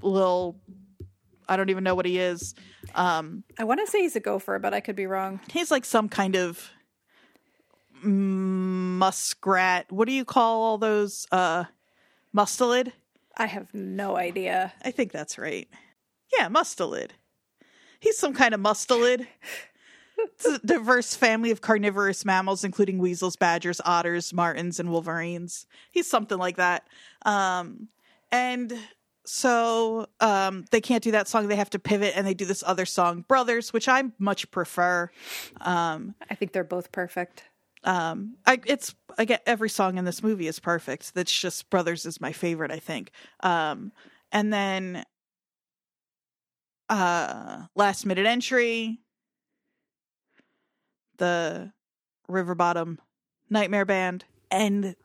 little 0.03 0.57
I 1.49 1.57
don't 1.57 1.71
even 1.71 1.85
know 1.85 1.95
what 1.95 2.07
he 2.07 2.19
is. 2.19 2.55
Um, 2.95 3.45
I 3.59 3.65
want 3.65 3.81
to 3.85 3.91
say 3.91 4.01
he's 4.01 4.17
a 4.17 4.21
gopher, 4.21 4.59
but 4.59 4.73
I 4.75 4.81
could 4.81 4.97
be 4.97 5.07
wrong. 5.07 5.41
he's 5.51 5.71
like 5.71 5.85
some 5.85 6.09
kind 6.09 6.37
of 6.37 6.71
muskrat. 8.03 9.91
What 9.91 10.07
do 10.09 10.15
you 10.15 10.25
call 10.25 10.63
all 10.63 10.79
those? 10.79 11.27
Uh, 11.33 11.65
mustelid. 12.35 12.93
I 13.37 13.47
have 13.47 13.73
no 13.75 14.17
idea. 14.17 14.73
I 14.83 14.91
think 14.91 15.13
that's 15.13 15.39
right. 15.39 15.69
Yeah, 16.37 16.49
mustelid. 16.49 17.11
He's 18.01 18.19
some 18.19 18.35
kind 18.35 18.55
of 18.55 18.61
mustelid. 18.61 19.27
It's 20.17 20.47
a 20.47 20.59
diverse 20.61 21.17
family 21.17 21.51
of 21.51 21.61
carnivorous 21.61 22.25
mammals, 22.25 22.63
including 22.63 22.99
weasels, 22.99 23.35
badgers, 23.35 23.81
otters, 23.85 24.33
martens, 24.33 24.79
and 24.79 24.89
wolverines. 24.89 25.67
He's 25.91 26.09
something 26.09 26.39
like 26.39 26.57
that. 26.57 26.87
Um, 27.27 27.89
and 28.31 28.79
so 29.25 30.07
um, 30.21 30.65
they 30.71 30.81
can't 30.81 31.03
do 31.03 31.13
that 31.13 31.29
song. 31.29 31.49
They 31.49 31.57
have 31.57 31.71
to 31.71 31.79
pivot 31.79 32.13
and 32.17 32.27
they 32.27 32.35
do 32.35 32.45
this 32.45 32.63
other 32.67 32.87
song, 32.87 33.25
Brothers, 33.27 33.73
which 33.73 33.89
I 33.89 34.03
much 34.19 34.51
prefer. 34.51 35.11
Um, 35.61 36.15
I 36.31 36.35
think 36.35 36.53
they're 36.53 36.65
both 36.65 36.93
perfect. 36.93 37.45
um, 37.85 38.37
I, 38.47 38.61
it's 38.67 38.95
I 39.19 39.25
get 39.25 39.43
every 39.47 39.69
song 39.69 39.99
in 39.99 40.05
this 40.05 40.23
movie 40.23 40.47
is 40.47 40.59
perfect. 40.59 41.15
That's 41.15 41.33
just 41.33 41.71
Brothers 41.71 42.07
is 42.07 42.21
my 42.21 42.33
favorite, 42.33 42.71
I 42.71 42.79
think. 42.79 43.11
Um, 43.41 43.93
and 44.33 44.53
then 44.53 45.05
uh, 46.89 47.65
last 47.75 48.05
minute 48.07 48.27
entry, 48.27 49.01
the 51.19 51.73
River 52.29 52.55
Bottom 52.55 52.99
Nightmare 53.49 53.85
Band, 53.85 54.25
and 54.51 54.97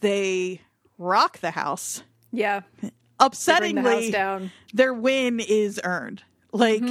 they 0.00 0.60
rock 0.98 1.38
the 1.38 1.52
house. 1.52 2.02
Yeah. 2.32 2.60
The 2.80 2.92
Upsettingly, 3.20 4.10
down. 4.10 4.50
their 4.74 4.92
win 4.92 5.38
is 5.38 5.80
earned. 5.84 6.22
Like 6.52 6.82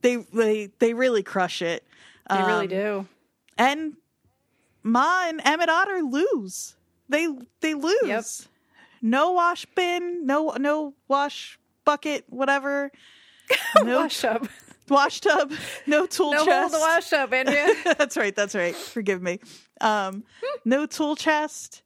they 0.00 0.16
they 0.32 0.70
they 0.78 0.94
really 0.94 1.22
crush 1.22 1.60
it. 1.62 1.84
They 2.30 2.36
really 2.42 2.62
Um, 2.64 2.68
do. 2.68 3.08
and 3.58 3.92
Ma 4.82 5.24
and 5.28 5.40
Emmet 5.44 5.68
Otter 5.68 6.00
lose. 6.02 6.76
They 7.08 7.28
they 7.60 7.74
lose. 7.74 7.98
Yep. 8.04 8.24
No 9.02 9.32
wash 9.32 9.66
bin, 9.74 10.24
no 10.26 10.50
no 10.58 10.94
wash 11.08 11.58
bucket, 11.84 12.24
whatever. 12.28 12.90
No 13.84 13.98
Wash 14.00 14.24
up. 14.24 14.46
wash 14.88 15.20
tub, 15.20 15.52
no 15.86 16.06
tool 16.06 16.32
No 16.32 16.46
chest. 16.46 16.72
the 16.72 16.78
wash 16.80 17.12
up, 17.12 17.30
Andrea. 17.32 17.66
that's 17.98 18.16
right. 18.16 18.34
That's 18.34 18.54
right. 18.54 18.74
Forgive 18.74 19.20
me. 19.20 19.38
Um, 19.82 20.24
no 20.64 20.86
tool 20.86 21.14
chest, 21.14 21.82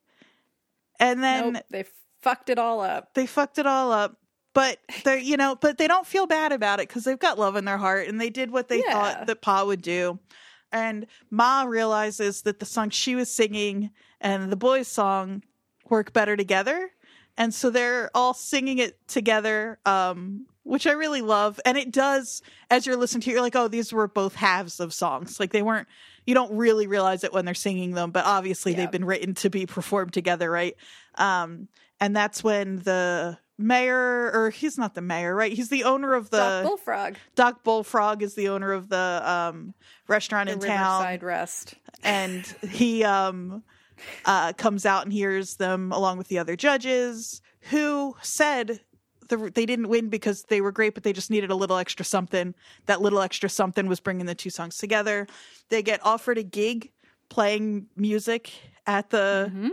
and 1.01 1.21
then 1.21 1.55
nope. 1.55 1.63
They 1.71 1.85
fucked 2.23 2.51
it 2.51 2.59
all 2.59 2.81
up. 2.81 3.15
they 3.15 3.27
fucked 3.27 3.59
it 3.59 3.67
all 3.67 3.93
up. 3.93 4.17
But 4.55 4.79
they're 5.05 5.19
you 5.19 5.37
know, 5.37 5.55
but 5.55 5.79
they 5.79 5.87
don't 5.87 6.07
feel 6.07 6.27
bad 6.27 6.53
about 6.53 6.81
it 6.81 6.89
because 6.89 7.05
they've 7.05 7.19
got 7.19 7.39
love 7.39 7.55
in 7.55 7.65
their 7.65 7.79
heart 7.79 8.09
and 8.09 8.21
they 8.21 8.31
did 8.31 8.51
what 8.51 8.69
they 8.69 8.79
Yeah. 8.87 8.93
thought 8.93 9.27
that 9.27 9.41
Pa 9.43 9.65
would 9.65 9.83
do. 9.83 10.19
And 10.73 11.07
Ma 11.31 11.63
realizes 11.63 12.43
that 12.43 12.59
the 12.59 12.67
song 12.67 12.91
she 12.91 13.15
was 13.15 13.31
singing 13.31 13.91
and 14.21 14.51
the 14.51 14.57
boys' 14.57 14.89
song 14.89 15.43
work 15.89 16.13
better 16.13 16.37
together. 16.37 16.91
And 17.37 17.55
so 17.55 17.71
they're 17.71 18.11
all 18.15 18.35
singing 18.35 18.79
it 18.79 18.99
together, 19.07 19.79
um, 19.87 20.47
which 20.65 20.87
I 20.89 20.93
really 20.93 21.23
love. 21.23 21.61
And 21.65 21.79
it 21.79 21.93
does, 21.93 22.43
as 22.69 22.85
you're 22.85 22.97
listening 22.97 23.21
to 23.23 23.31
it, 23.31 23.35
you're 23.35 23.43
like, 23.43 23.55
oh, 23.55 23.69
these 23.69 23.93
were 23.93 24.09
both 24.09 24.35
halves 24.35 24.81
of 24.81 24.93
songs. 24.93 25.39
Like 25.39 25.53
they 25.53 25.63
weren't, 25.63 25.87
you 26.27 26.35
don't 26.35 26.53
really 26.57 26.87
realize 26.89 27.23
it 27.23 27.33
when 27.33 27.45
they're 27.45 27.55
singing 27.55 27.93
them, 27.93 28.11
but 28.11 28.25
obviously 28.25 28.73
Yeah. 28.73 28.79
they've 28.79 28.91
been 28.91 29.05
written 29.05 29.35
to 29.35 29.51
be 29.51 29.67
performed 29.67 30.13
together, 30.15 30.51
right? 30.51 30.75
Um, 31.15 31.69
and 32.01 32.15
that's 32.17 32.43
when 32.45 32.77
the 32.81 33.39
mayor, 33.59 34.31
or 34.33 34.51
he's 34.51 34.79
not 34.79 34.95
the 34.95 35.01
mayor, 35.01 35.35
right? 35.35 35.53
He's 35.53 35.69
the 35.69 35.85
owner 35.85 36.15
of 36.15 36.31
the 36.31 36.37
Doc 36.39 36.65
Bullfrog. 36.65 37.17
Doc 37.35 37.65
Bullfrog 37.65 38.23
is 38.23 38.35
the 38.35 38.49
owner 38.49 38.73
of 38.73 38.89
the 38.89 39.21
um, 39.25 39.75
restaurant 40.07 40.47
The 40.49 40.53
in 40.55 40.61
town, 40.61 41.01
Riverside 41.01 41.23
Rest. 41.25 41.75
and 42.05 42.47
he 42.71 43.03
um, 43.05 43.63
uh, 44.25 44.53
comes 44.53 44.87
out 44.87 45.05
and 45.05 45.13
hears 45.13 45.57
them 45.57 45.91
along 45.93 46.19
with 46.19 46.29
the 46.29 46.39
other 46.39 46.55
judges 46.57 47.43
who 47.63 48.15
said 48.23 48.81
the, 49.29 49.51
they 49.53 49.67
didn't 49.67 49.89
win 49.89 50.09
because 50.09 50.45
they 50.45 50.61
were 50.61 50.73
great, 50.73 50.95
but 50.95 51.03
they 51.03 51.13
just 51.13 51.31
needed 51.31 51.51
a 51.51 51.55
little 51.57 51.77
extra 51.77 52.05
something. 52.05 52.55
That 52.87 53.03
little 53.03 53.21
extra 53.21 53.49
something 53.51 53.87
was 53.89 53.99
bringing 54.01 54.27
the 54.27 54.35
two 54.37 54.51
songs 54.51 54.79
together. 54.79 55.27
They 55.69 55.83
get 55.83 56.01
offered 56.07 56.39
a 56.39 56.43
gig 56.45 56.93
playing 57.29 57.89
music 57.97 58.53
at 58.87 59.11
the 59.11 59.51
Mm-hmm. 59.53 59.69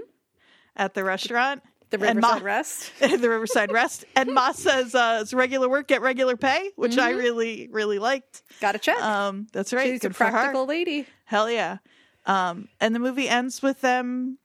at 0.76 0.94
the 0.96 1.04
restaurant. 1.04 1.62
The 1.92 1.98
Riverside 2.00 2.22
Ma- 2.22 2.46
Rest. 2.46 2.92
the 3.00 3.30
Riverside 3.30 3.72
Rest. 3.72 4.06
And 4.16 4.34
Ma 4.34 4.52
says, 4.52 4.96
uh, 4.96 5.20
"It's 5.22 5.34
regular 5.34 5.70
work, 5.70 5.88
get 5.88 6.02
regular 6.02 6.36
pay," 6.36 6.72
which 6.76 6.98
I 6.98 7.12
really, 7.12 7.70
really 7.72 8.00
liked. 8.00 8.42
Got 8.60 8.76
a 8.76 8.80
check. 8.80 9.02
Um, 9.02 9.48
that's 9.54 9.72
right. 9.72 9.86
She's 9.88 10.00
a 10.04 10.10
Good 10.10 10.12
her. 10.18 10.32
practical 10.32 10.66
lady. 10.66 11.06
Hell 11.26 11.50
yeah. 11.50 11.78
Um, 12.26 12.68
and 12.82 12.94
the 12.96 13.00
movie 13.00 13.30
ends 13.30 13.62
with 13.62 13.82
them. 13.82 14.40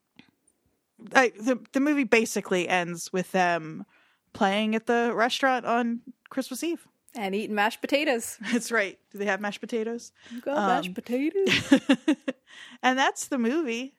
I, 1.15 1.33
the 1.41 1.59
the 1.73 1.81
movie 1.81 2.05
basically 2.05 2.69
ends 2.69 3.11
with 3.13 3.33
them 3.33 3.87
playing 4.35 4.75
at 4.75 4.87
the 4.87 5.13
restaurant 5.15 5.65
on 5.65 6.01
Christmas 6.29 6.63
Eve. 6.63 6.87
And 7.17 7.35
eating 7.35 7.57
mashed 7.57 7.81
potatoes. 7.81 8.37
That's 8.53 8.71
right. 8.71 8.97
Do 9.11 9.19
they 9.19 9.25
have 9.25 9.41
mashed 9.41 9.61
potatoes? 9.61 10.13
You 10.31 10.41
got 10.43 10.57
Um, 10.59 10.67
mashed 10.69 10.95
potatoes. 10.95 11.81
and 12.83 12.97
that's 12.99 13.27
the 13.27 13.39
movie. 13.39 13.95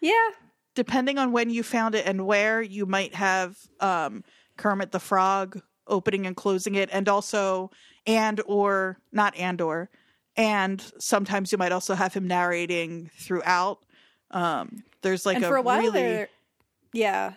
yeah. 0.00 0.30
Depending 0.80 1.18
on 1.18 1.30
when 1.30 1.50
you 1.50 1.62
found 1.62 1.94
it 1.94 2.06
and 2.06 2.24
where, 2.26 2.62
you 2.62 2.86
might 2.86 3.14
have 3.14 3.54
um, 3.80 4.24
Kermit 4.56 4.92
the 4.92 4.98
Frog 4.98 5.60
opening 5.86 6.26
and 6.26 6.34
closing 6.34 6.74
it, 6.74 6.88
and 6.90 7.06
also 7.06 7.70
and 8.06 8.40
or 8.46 8.98
not 9.12 9.36
and 9.36 9.60
or 9.60 9.90
and 10.36 10.82
sometimes 10.98 11.52
you 11.52 11.58
might 11.58 11.70
also 11.70 11.92
have 11.92 12.14
him 12.14 12.26
narrating 12.26 13.10
throughout. 13.18 13.80
Um, 14.30 14.84
there's 15.02 15.26
like 15.26 15.36
and 15.36 15.44
a, 15.44 15.48
for 15.48 15.56
a 15.56 15.60
while 15.60 15.80
really 15.80 16.00
there, 16.00 16.28
yeah. 16.94 17.34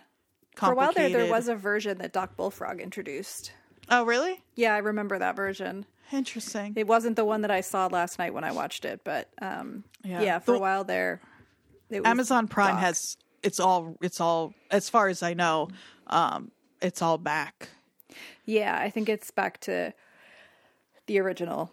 For 0.56 0.72
a 0.72 0.74
while 0.74 0.94
there, 0.94 1.10
there 1.10 1.30
was 1.30 1.48
a 1.48 1.54
version 1.54 1.98
that 1.98 2.14
Doc 2.14 2.38
Bullfrog 2.38 2.80
introduced. 2.80 3.52
Oh, 3.90 4.04
really? 4.06 4.42
Yeah, 4.54 4.72
I 4.74 4.78
remember 4.78 5.18
that 5.18 5.36
version. 5.36 5.84
Interesting. 6.10 6.72
It 6.76 6.86
wasn't 6.86 7.16
the 7.16 7.26
one 7.26 7.42
that 7.42 7.50
I 7.50 7.60
saw 7.60 7.88
last 7.88 8.18
night 8.18 8.32
when 8.32 8.44
I 8.44 8.52
watched 8.52 8.86
it, 8.86 9.02
but 9.04 9.28
um, 9.42 9.84
Yeah. 10.02 10.22
yeah. 10.22 10.38
for 10.38 10.52
The- 10.52 10.56
a 10.56 10.60
while 10.62 10.84
there, 10.84 11.20
it 11.90 12.00
was 12.00 12.08
Amazon 12.08 12.48
Prime 12.48 12.76
Doc. 12.76 12.80
has 12.80 13.18
it's 13.44 13.60
all 13.60 13.96
it's 14.00 14.20
all 14.20 14.54
as 14.70 14.88
far 14.88 15.08
as 15.08 15.22
I 15.22 15.34
know, 15.34 15.68
um, 16.08 16.50
it's 16.82 17.02
all 17.02 17.18
back 17.18 17.68
Yeah, 18.44 18.76
I 18.78 18.90
think 18.90 19.08
it's 19.08 19.30
back 19.30 19.60
to 19.60 19.92
the 21.06 21.18
original. 21.20 21.70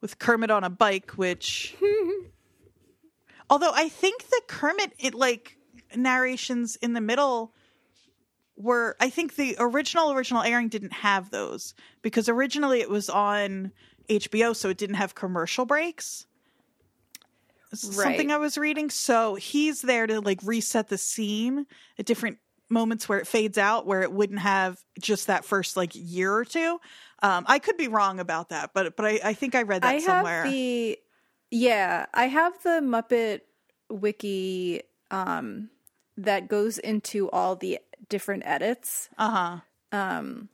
with 0.00 0.18
Kermit 0.18 0.50
on 0.50 0.64
a 0.64 0.70
bike, 0.70 1.12
which 1.12 1.74
although 3.50 3.72
I 3.74 3.88
think 3.88 4.28
the 4.28 4.42
Kermit 4.46 4.92
it 4.98 5.14
like 5.14 5.56
narrations 5.94 6.76
in 6.76 6.92
the 6.92 7.00
middle 7.00 7.52
were 8.56 8.96
I 9.00 9.10
think 9.10 9.36
the 9.36 9.56
original 9.58 10.12
original 10.12 10.42
airing 10.42 10.68
didn't 10.68 10.92
have 10.92 11.30
those 11.30 11.74
because 12.02 12.28
originally 12.28 12.80
it 12.80 12.90
was 12.90 13.08
on 13.08 13.72
HBO 14.08 14.54
so 14.54 14.68
it 14.68 14.78
didn't 14.78 14.96
have 14.96 15.14
commercial 15.14 15.66
breaks. 15.66 16.25
Something 17.76 18.28
Right. 18.28 18.34
I 18.34 18.38
was 18.38 18.58
reading 18.58 18.90
so 18.90 19.34
he's 19.34 19.82
there 19.82 20.06
to 20.06 20.20
like 20.20 20.40
reset 20.42 20.88
the 20.88 20.98
scene 20.98 21.66
at 21.98 22.06
different 22.06 22.38
moments 22.68 23.08
where 23.08 23.18
it 23.20 23.26
fades 23.28 23.58
out 23.58 23.86
where 23.86 24.02
it 24.02 24.10
wouldn't 24.12 24.40
have 24.40 24.78
just 25.00 25.28
that 25.28 25.44
first 25.44 25.76
like 25.76 25.92
year 25.94 26.32
or 26.34 26.44
two. 26.44 26.80
Um 27.22 27.44
I 27.48 27.58
could 27.58 27.76
be 27.76 27.88
wrong 27.88 28.18
about 28.20 28.48
that 28.50 28.70
but 28.74 28.96
but 28.96 29.06
I, 29.06 29.20
I 29.24 29.32
think 29.34 29.54
I 29.54 29.62
read 29.62 29.82
that 29.82 30.00
I 30.00 30.00
somewhere. 30.00 30.42
have 30.42 30.52
the 30.52 30.98
yeah, 31.50 32.06
I 32.12 32.26
have 32.26 32.60
the 32.62 32.80
Muppet 32.82 33.42
wiki 33.88 34.82
um 35.10 35.70
that 36.16 36.48
goes 36.48 36.78
into 36.78 37.30
all 37.30 37.54
the 37.56 37.78
different 38.08 38.42
edits. 38.46 39.08
uh-huh. 39.18 39.60
Um, 39.92 40.48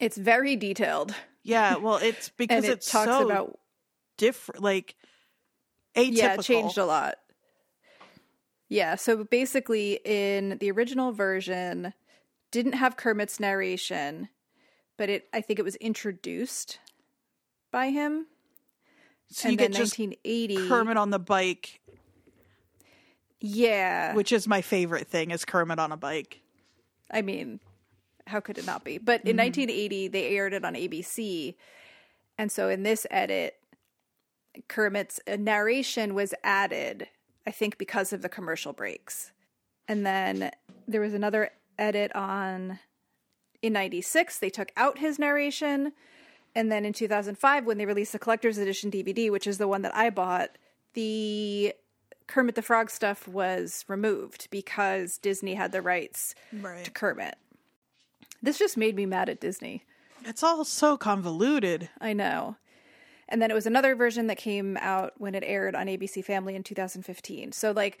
It's 0.00 0.16
very 0.16 0.56
detailed 0.56 1.14
Yeah, 1.42 1.76
well 1.76 1.96
it's 2.02 2.28
because 2.30 2.64
it 2.64 2.72
it's 2.72 2.90
talks 2.90 3.06
so 3.06 3.24
about 3.24 3.58
different 4.16 4.62
like 4.62 4.96
atypical. 5.94 6.16
yeah, 6.16 6.34
it 6.34 6.42
changed 6.42 6.78
a 6.78 6.84
lot. 6.84 7.16
Yeah, 8.68 8.94
so 8.94 9.24
basically 9.24 10.00
in 10.04 10.58
the 10.58 10.70
original 10.70 11.12
version 11.12 11.92
didn't 12.52 12.74
have 12.74 12.96
Kermit's 12.96 13.40
narration, 13.40 14.28
but 14.96 15.08
it 15.08 15.28
I 15.32 15.40
think 15.40 15.58
it 15.58 15.64
was 15.64 15.76
introduced 15.76 16.78
by 17.72 17.90
him. 17.90 18.26
so 19.28 19.48
and 19.48 19.52
you 19.52 19.58
then 19.58 19.72
get 19.72 19.78
just 19.78 19.98
1980 19.98 20.68
Kermit 20.68 20.96
on 20.96 21.10
the 21.10 21.18
bike, 21.18 21.80
Yeah. 23.40 24.14
which 24.14 24.32
is 24.32 24.46
my 24.46 24.60
favorite 24.62 25.08
thing 25.08 25.30
is 25.30 25.44
Kermit 25.44 25.78
on 25.78 25.92
a 25.92 25.96
bike. 25.96 26.40
I 27.10 27.22
mean, 27.22 27.60
how 28.26 28.40
could 28.40 28.58
it 28.58 28.66
not 28.66 28.84
be? 28.84 28.98
But 28.98 29.22
in 29.22 29.36
mm-hmm. 29.36 29.46
1980, 29.46 30.08
they 30.08 30.36
aired 30.36 30.52
it 30.52 30.64
on 30.64 30.74
ABC. 30.74 31.56
And 32.38 32.50
so 32.50 32.68
in 32.68 32.84
this 32.84 33.06
edit, 33.10 33.59
Kermit's 34.68 35.20
narration 35.38 36.14
was 36.14 36.34
added, 36.42 37.08
I 37.46 37.50
think, 37.50 37.78
because 37.78 38.12
of 38.12 38.22
the 38.22 38.28
commercial 38.28 38.72
breaks. 38.72 39.32
And 39.88 40.04
then 40.04 40.50
there 40.86 41.00
was 41.00 41.14
another 41.14 41.50
edit 41.78 42.14
on 42.14 42.78
in 43.62 43.72
96, 43.74 44.38
they 44.38 44.48
took 44.50 44.72
out 44.76 44.98
his 44.98 45.18
narration. 45.18 45.92
And 46.54 46.72
then 46.72 46.84
in 46.84 46.92
2005, 46.92 47.66
when 47.66 47.78
they 47.78 47.84
released 47.86 48.12
the 48.12 48.18
collector's 48.18 48.56
edition 48.58 48.90
DVD, 48.90 49.30
which 49.30 49.46
is 49.46 49.58
the 49.58 49.68
one 49.68 49.82
that 49.82 49.94
I 49.94 50.08
bought, 50.10 50.56
the 50.94 51.74
Kermit 52.26 52.54
the 52.54 52.62
Frog 52.62 52.90
stuff 52.90 53.28
was 53.28 53.84
removed 53.86 54.48
because 54.50 55.18
Disney 55.18 55.54
had 55.54 55.72
the 55.72 55.82
rights 55.82 56.34
Right. 56.52 56.84
to 56.84 56.90
Kermit. 56.90 57.36
This 58.42 58.58
just 58.58 58.76
made 58.76 58.96
me 58.96 59.04
mad 59.04 59.28
at 59.28 59.40
Disney. 59.40 59.84
It's 60.24 60.42
all 60.42 60.64
so 60.64 60.96
convoluted. 60.96 61.90
I 62.00 62.12
know. 62.14 62.56
And 63.30 63.40
then 63.40 63.50
it 63.50 63.54
was 63.54 63.66
another 63.66 63.94
version 63.94 64.26
that 64.26 64.36
came 64.38 64.76
out 64.80 65.12
when 65.18 65.34
it 65.34 65.44
aired 65.46 65.74
on 65.74 65.86
ABC 65.86 66.24
Family 66.24 66.56
in 66.56 66.62
2015. 66.62 67.52
So, 67.52 67.70
like, 67.70 67.98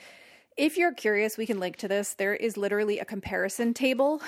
if 0.56 0.76
you're 0.76 0.92
curious, 0.92 1.38
we 1.38 1.46
can 1.46 1.60
link 1.60 1.76
to 1.76 1.88
this. 1.88 2.14
There 2.14 2.34
is 2.34 2.56
literally 2.56 2.98
a 2.98 3.04
comparison 3.04 3.72
table. 3.72 4.20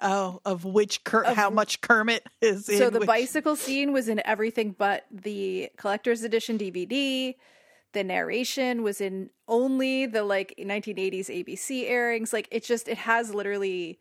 Oh, 0.00 0.40
of 0.46 0.64
which 0.64 1.04
Ker- 1.04 1.34
how 1.34 1.50
much 1.50 1.80
Kermit 1.82 2.26
is 2.40 2.68
in 2.68 2.78
So, 2.78 2.88
the 2.88 3.00
which- 3.00 3.06
bicycle 3.06 3.56
scene 3.56 3.92
was 3.92 4.08
in 4.08 4.22
everything 4.24 4.74
but 4.78 5.04
the 5.10 5.68
collector's 5.76 6.22
edition 6.22 6.56
DVD. 6.56 7.34
The 7.92 8.04
narration 8.04 8.82
was 8.82 9.00
in 9.02 9.28
only 9.48 10.06
the 10.06 10.22
like 10.22 10.54
1980s 10.58 11.26
ABC 11.28 11.88
airings. 11.90 12.32
Like, 12.32 12.48
it 12.50 12.64
just, 12.64 12.88
it 12.88 12.96
has 12.98 13.34
literally 13.34 13.98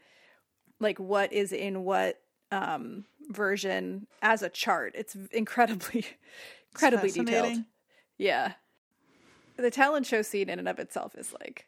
like 0.79 0.99
what 0.99 1.33
is 1.33 1.51
in 1.51 1.83
what 1.83 2.21
um 2.51 3.03
version 3.29 4.07
as 4.21 4.41
a 4.41 4.49
chart. 4.49 4.93
It's 4.95 5.15
incredibly, 5.31 6.05
incredibly 6.73 7.11
detailed. 7.11 7.63
Yeah. 8.17 8.53
The 9.57 9.71
talent 9.71 10.05
show 10.05 10.21
scene 10.21 10.49
in 10.49 10.59
and 10.59 10.67
of 10.67 10.79
itself 10.79 11.15
is 11.15 11.33
like 11.39 11.67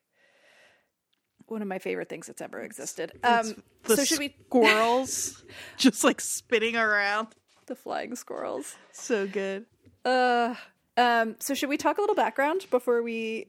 one 1.47 1.61
of 1.61 1.67
my 1.67 1.79
favorite 1.79 2.07
things 2.09 2.27
that's 2.27 2.41
ever 2.41 2.61
existed. 2.61 3.11
Um 3.23 3.63
the 3.83 3.97
so 3.97 4.05
should 4.05 4.19
we 4.19 4.35
squirrels 4.47 5.43
just 5.77 6.03
like 6.03 6.21
spinning 6.21 6.75
around. 6.77 7.27
the 7.67 7.75
flying 7.75 8.15
squirrels. 8.15 8.75
So 8.93 9.27
good. 9.27 9.65
Uh 10.05 10.55
um 10.97 11.35
so 11.39 11.53
should 11.53 11.69
we 11.69 11.77
talk 11.77 11.97
a 11.97 12.01
little 12.01 12.15
background 12.15 12.65
before 12.71 13.01
we 13.03 13.47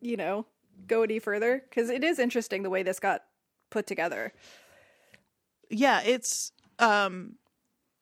you 0.00 0.16
know 0.16 0.46
go 0.86 1.02
any 1.02 1.18
further 1.18 1.64
cuz 1.70 1.88
it 1.88 2.04
is 2.04 2.18
interesting 2.18 2.62
the 2.62 2.70
way 2.70 2.82
this 2.82 3.00
got 3.00 3.24
put 3.70 3.86
together. 3.86 4.34
Yeah, 5.70 6.02
it's 6.02 6.52
um 6.82 7.36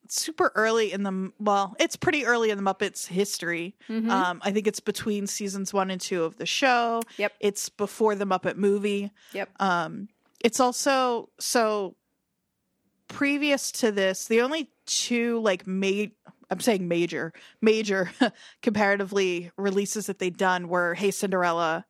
super 0.09 0.51
early 0.57 0.93
in 0.93 1.05
the 1.05 1.33
well, 1.39 1.77
it's 1.79 1.95
pretty 1.95 2.27
early 2.27 2.51
in 2.51 2.57
the 2.57 2.65
Muppets 2.65 3.07
history. 3.07 3.77
Um 3.89 4.41
I 4.43 4.51
think 4.51 4.67
it's 4.67 4.81
between 4.81 5.27
seasons 5.27 5.73
1 5.73 5.91
and 5.91 6.01
2 6.01 6.25
of 6.25 6.37
the 6.37 6.47
show. 6.47 7.03
Yep. 7.17 7.33
It's 7.41 7.69
before 7.69 8.15
the 8.17 8.25
Muppet 8.25 8.57
movie. 8.57 9.13
Yep. 9.33 9.51
Um 9.61 10.09
it's 10.41 10.59
also 10.59 11.29
so 11.39 11.95
previous 13.09 13.71
to 13.73 13.93
this, 13.93 14.27
the 14.27 14.41
only 14.41 14.71
two 14.87 15.41
like 15.41 15.67
made 15.67 16.13
I'm 16.51 16.61
saying 16.61 16.89
major, 16.89 17.33
major 17.61 18.11
comparatively 18.63 19.53
releases 19.57 20.07
that 20.07 20.19
they'd 20.19 20.37
done 20.37 20.69
were 20.69 20.95
Hey 20.95 21.13
Cinderella 21.13 21.87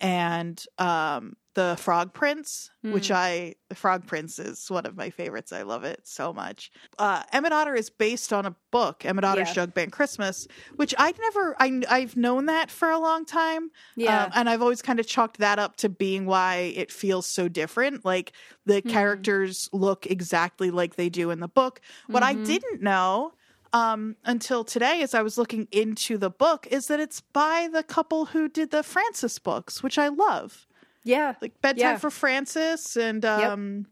and 0.00 0.64
um 0.78 1.36
the 1.54 1.76
Frog 1.80 2.12
Prince, 2.14 2.70
which 2.82 3.10
I 3.10 3.56
the 3.68 3.74
Frog 3.74 4.06
Prince 4.06 4.38
is 4.38 4.70
one 4.70 4.86
of 4.86 4.96
my 4.96 5.10
favorites. 5.10 5.52
I 5.52 5.62
love 5.62 5.82
it 5.84 6.00
so 6.04 6.32
much. 6.32 6.70
Uh 6.98 7.24
Emmet 7.32 7.52
Otter 7.52 7.74
is 7.74 7.90
based 7.90 8.32
on 8.32 8.46
a 8.46 8.54
book, 8.70 9.04
Emmet 9.04 9.24
Otter's 9.24 9.48
Yeah. 9.48 9.54
Jug 9.54 9.74
Band 9.74 9.90
Christmas, 9.90 10.46
which 10.76 10.94
I'd 10.96 11.18
never 11.18 11.56
I 11.58 11.82
I've 11.90 12.16
known 12.16 12.46
that 12.46 12.70
for 12.70 12.88
a 12.88 12.98
long 12.98 13.24
time. 13.24 13.70
Yeah. 13.96 14.24
Um, 14.26 14.30
and 14.34 14.48
I've 14.48 14.62
always 14.62 14.80
kind 14.80 15.00
of 15.00 15.06
chalked 15.08 15.38
that 15.38 15.58
up 15.58 15.76
to 15.76 15.88
being 15.88 16.24
why 16.26 16.72
it 16.76 16.92
feels 16.92 17.26
so 17.26 17.48
different. 17.48 18.04
Like 18.04 18.32
the 18.64 18.80
characters 18.82 19.68
look 19.72 20.06
exactly 20.06 20.70
like 20.70 20.94
they 20.94 21.08
do 21.08 21.30
in 21.30 21.40
the 21.40 21.48
book. 21.48 21.80
What 22.06 22.22
I 22.22 22.34
didn't 22.34 22.80
know 22.80 23.32
um, 23.72 24.16
until 24.24 24.64
today, 24.64 25.02
as 25.02 25.14
I 25.14 25.22
was 25.22 25.38
looking 25.38 25.68
into 25.70 26.18
the 26.18 26.30
book, 26.30 26.66
is 26.70 26.86
that 26.88 26.98
it's 27.00 27.20
by 27.20 27.68
the 27.72 27.82
couple 27.82 28.26
who 28.26 28.48
did 28.48 28.70
the 28.70 28.82
Frances 28.82 29.38
books, 29.38 29.82
which 29.82 29.96
I 29.98 30.08
love. 30.08 30.66
Yeah. 31.04 31.34
Like 31.40 31.60
Bedtime 31.62 31.80
Yeah. 31.80 31.98
for 31.98 32.10
Frances 32.10 32.96
and 32.96 33.24
um, 33.24 33.86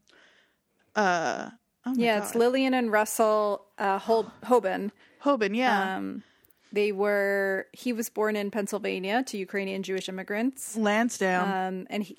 uh, 0.95 1.49
oh 1.85 1.93
Yeah, 1.95 2.19
it's 2.23 2.35
Lillian 2.35 2.73
and 2.73 2.91
Russell 2.91 3.65
uh, 3.77 3.99
Hol- 3.99 4.31
Hoban. 4.45 4.91
Hoban, 5.23 5.55
yeah. 5.55 5.97
Um, 5.97 6.23
they 6.71 6.91
were. 6.91 7.65
He 7.73 7.91
was 7.93 8.09
born 8.09 8.35
in 8.35 8.51
Pennsylvania 8.51 9.23
to 9.27 9.37
Ukrainian 9.37 9.81
Jewish 9.83 10.07
immigrants, 10.07 10.77
Lansdowne. 10.77 11.43
um, 11.51 11.87
and 11.89 12.03
he, 12.03 12.15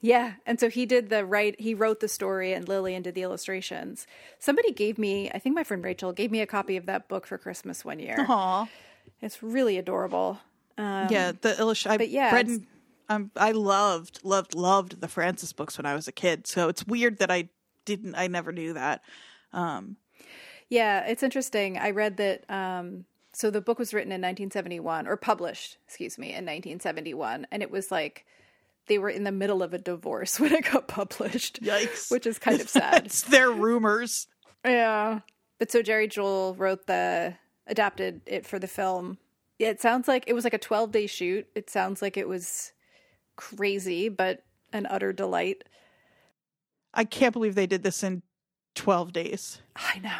Yeah, 0.00 0.32
and 0.46 0.58
so 0.58 0.70
he 0.70 0.86
did 0.86 1.10
the 1.10 1.24
right. 1.24 1.54
He 1.60 1.74
wrote 1.74 2.00
the 2.00 2.08
story, 2.08 2.52
and 2.54 2.66
Lillian 2.66 3.02
did 3.02 3.14
the 3.14 3.22
illustrations. 3.22 4.06
Somebody 4.38 4.72
gave 4.72 4.96
me, 4.98 5.30
I 5.34 5.38
think 5.38 5.54
my 5.54 5.64
friend 5.64 5.84
Rachel 5.84 6.12
gave 6.12 6.30
me 6.30 6.40
a 6.40 6.46
copy 6.46 6.76
of 6.78 6.86
that 6.86 7.08
book 7.08 7.26
for 7.26 7.36
Christmas 7.36 7.84
one 7.84 7.98
year. 7.98 8.16
Aw. 8.18 8.66
It's 9.20 9.42
really 9.42 9.76
adorable. 9.76 10.38
Um, 10.78 11.08
yeah, 11.10 11.32
the 11.40 11.56
illustration. 11.58 11.98
but 11.98 12.08
yeah, 12.08 12.30
um, 13.08 13.30
I 13.36 13.52
loved, 13.52 14.20
loved, 14.24 14.54
loved 14.54 15.00
the 15.00 15.08
Frances 15.08 15.52
books 15.52 15.76
when 15.78 15.86
I 15.86 15.94
was 15.94 16.08
a 16.08 16.12
kid. 16.12 16.46
So 16.46 16.68
it's 16.68 16.86
weird 16.86 17.18
that 17.18 17.30
I 17.30 17.48
didn't. 17.84 18.14
I 18.14 18.26
never 18.28 18.52
knew 18.52 18.72
that. 18.74 19.02
Um, 19.52 19.96
Yeah, 20.68 21.06
it's 21.06 21.22
interesting. 21.22 21.78
I 21.78 21.90
read 21.90 22.16
that. 22.16 22.48
Um, 22.50 23.04
so 23.32 23.50
the 23.50 23.60
book 23.60 23.78
was 23.78 23.92
written 23.92 24.12
in 24.12 24.20
1971, 24.20 25.06
or 25.08 25.16
published, 25.16 25.78
excuse 25.86 26.18
me, 26.18 26.28
in 26.28 26.44
1971, 26.46 27.46
and 27.50 27.62
it 27.62 27.70
was 27.70 27.90
like 27.90 28.24
they 28.86 28.98
were 28.98 29.08
in 29.10 29.24
the 29.24 29.32
middle 29.32 29.62
of 29.62 29.74
a 29.74 29.78
divorce 29.78 30.38
when 30.40 30.52
it 30.52 30.70
got 30.70 30.88
published. 30.88 31.62
Yikes. 31.62 32.10
Which 32.10 32.26
is 32.26 32.38
kind 32.38 32.60
of 32.60 32.68
sad. 32.70 33.06
it's 33.06 33.22
their 33.22 33.50
rumors. 33.50 34.26
yeah, 34.64 35.20
but 35.58 35.70
so 35.70 35.82
Jerry 35.82 36.08
Juhl 36.08 36.58
wrote 36.58 36.86
the 36.86 37.34
adapted 37.66 38.20
it 38.26 38.46
for 38.46 38.58
the 38.58 38.66
film. 38.68 39.18
It 39.58 39.80
sounds 39.80 40.08
like 40.08 40.24
it 40.26 40.32
was 40.32 40.44
like 40.44 40.54
a 40.54 40.58
12 40.58 40.92
day 40.92 41.06
shoot. 41.06 41.46
It 41.54 41.70
sounds 41.70 42.02
like 42.02 42.16
it 42.16 42.28
was 42.28 42.72
crazy, 43.36 44.08
but 44.08 44.42
an 44.72 44.86
utter 44.88 45.12
delight. 45.12 45.64
I 46.92 47.04
can't 47.04 47.32
believe 47.32 47.54
they 47.54 47.66
did 47.66 47.82
this 47.82 48.02
in 48.02 48.22
twelve 48.74 49.12
days. 49.12 49.60
I 49.76 49.98
know. 49.98 50.18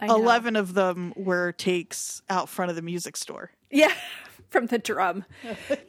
I 0.00 0.06
know. 0.06 0.16
Eleven 0.16 0.56
of 0.56 0.74
them 0.74 1.12
were 1.16 1.52
takes 1.52 2.22
out 2.28 2.48
front 2.48 2.70
of 2.70 2.76
the 2.76 2.82
music 2.82 3.16
store. 3.16 3.50
Yeah, 3.70 3.92
from 4.50 4.66
the 4.66 4.78
drum. 4.78 5.24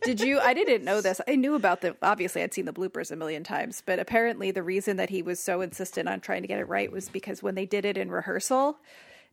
Did 0.04 0.22
you? 0.22 0.40
I 0.40 0.54
didn't 0.54 0.84
know 0.84 1.02
this. 1.02 1.22
I 1.28 1.36
knew 1.36 1.56
about 1.56 1.82
the. 1.82 1.96
Obviously, 2.02 2.42
I'd 2.42 2.54
seen 2.54 2.66
the 2.66 2.74
bloopers 2.74 3.12
a 3.12 3.16
million 3.16 3.44
times, 3.44 3.84
but 3.86 4.00
apparently, 4.00 4.52
the 4.52 4.64
reason 4.64 4.98
that 4.98 5.10
he 5.10 5.22
was 5.22 5.40
so 5.40 5.62
insistent 5.62 6.08
on 6.10 6.20
trying 6.22 6.42
to 6.42 6.48
get 6.48 6.60
it 6.60 6.68
right 6.68 6.92
was 6.92 7.10
because 7.10 7.44
when 7.44 7.56
they 7.56 7.66
did 7.66 7.86
it 7.86 7.98
in 7.98 8.10
rehearsal, 8.10 8.80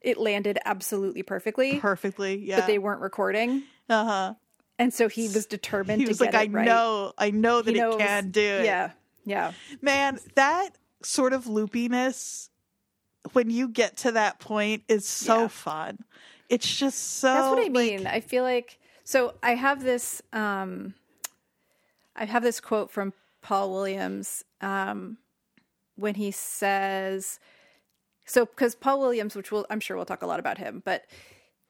it 0.00 0.18
landed 0.18 0.58
absolutely 0.66 1.22
perfectly, 1.22 1.78
Perfectly, 1.80 2.36
yeah. 2.36 2.60
but 2.60 2.66
they 2.66 2.78
weren't 2.78 3.00
recording, 3.00 3.62
uh 3.88 4.04
huh. 4.04 4.34
And 4.78 4.92
so 4.92 5.08
he 5.08 5.22
was 5.28 5.46
determined 5.46 6.00
He 6.00 6.06
to 6.06 6.10
was 6.10 6.18
get 6.18 6.34
like, 6.34 6.50
I 6.50 6.52
right. 6.52 6.64
know, 6.66 7.12
I 7.18 7.30
know 7.30 7.62
that 7.62 7.74
He 7.74 7.80
it 7.80 7.98
can 7.98 8.30
do 8.30 8.40
it. 8.40 8.64
Yeah, 8.64 8.90
yeah, 9.24 9.52
man, 9.80 10.18
that 10.34 10.70
sort 11.02 11.32
of 11.32 11.44
loopiness 11.44 12.48
when 13.32 13.50
you 13.50 13.68
get 13.68 13.96
to 13.98 14.12
that 14.12 14.38
point 14.38 14.82
is 14.88 15.06
so 15.06 15.42
Yeah. 15.42 15.48
fun. 15.48 15.98
It's 16.48 16.76
just 16.76 17.18
so. 17.18 17.32
That's 17.32 17.48
what 17.48 17.58
I 17.58 17.62
like- 17.62 17.72
mean. 17.72 18.06
I 18.06 18.20
feel 18.20 18.42
like 18.42 18.78
so 19.04 19.34
I 19.42 19.54
have 19.54 19.82
this 19.82 20.20
um 20.32 20.94
I 22.16 22.26
have 22.26 22.42
this 22.42 22.60
quote 22.60 22.90
from 22.90 23.12
Paul 23.42 23.72
Williams 23.72 24.44
um 24.60 25.18
when 25.96 26.14
he 26.16 26.30
says 26.30 27.38
so 28.26 28.44
because 28.46 28.74
Paul 28.74 29.00
Williams, 29.00 29.34
which 29.36 29.50
we'll 29.52 29.66
I'm 29.70 29.80
sure 29.80 29.96
we'll 29.96 30.06
talk 30.06 30.22
a 30.22 30.26
lot 30.26 30.40
about 30.40 30.58
him, 30.58 30.82
but 30.84 31.04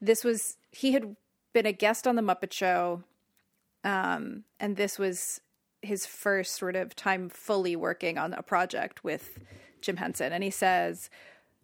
this 0.01 0.23
was 0.23 0.57
he 0.71 0.91
had 0.93 1.15
been 1.55 1.65
a 1.65 1.71
guest 1.71 2.05
on 2.05 2.17
the 2.17 2.21
Muppet 2.21 2.51
Show, 2.51 3.01
um, 3.85 4.43
and 4.59 4.75
this 4.75 4.99
was 4.99 5.39
his 5.81 6.05
first 6.05 6.55
sort 6.55 6.75
of 6.75 6.95
time 6.97 7.29
fully 7.29 7.77
working 7.77 8.17
on 8.17 8.33
a 8.33 8.43
project 8.43 9.05
with 9.05 9.39
Jim 9.81 9.95
Henson. 9.95 10.33
And 10.33 10.43
he 10.43 10.49
says, 10.51 11.09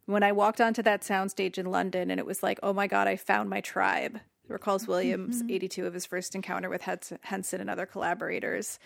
When 0.05 0.23
I 0.23 0.31
walked 0.31 0.61
onto 0.61 0.81
that 0.83 1.01
soundstage 1.01 1.57
in 1.57 1.65
London 1.65 2.09
and 2.09 2.19
it 2.19 2.25
was 2.25 2.41
like, 2.41 2.57
oh 2.63 2.71
my 2.71 2.87
God, 2.87 3.07
I 3.07 3.17
found 3.17 3.49
my 3.49 3.59
tribe. 3.59 4.19
Recalls 4.47 4.87
Williams, 4.87 5.43
82 5.49 5.85
of 5.85 5.93
his 5.93 6.05
first 6.05 6.35
encounter 6.35 6.69
with 6.69 6.81
Henson 7.21 7.61
and 7.61 7.69
other 7.69 7.85
collaborators. 7.85 8.79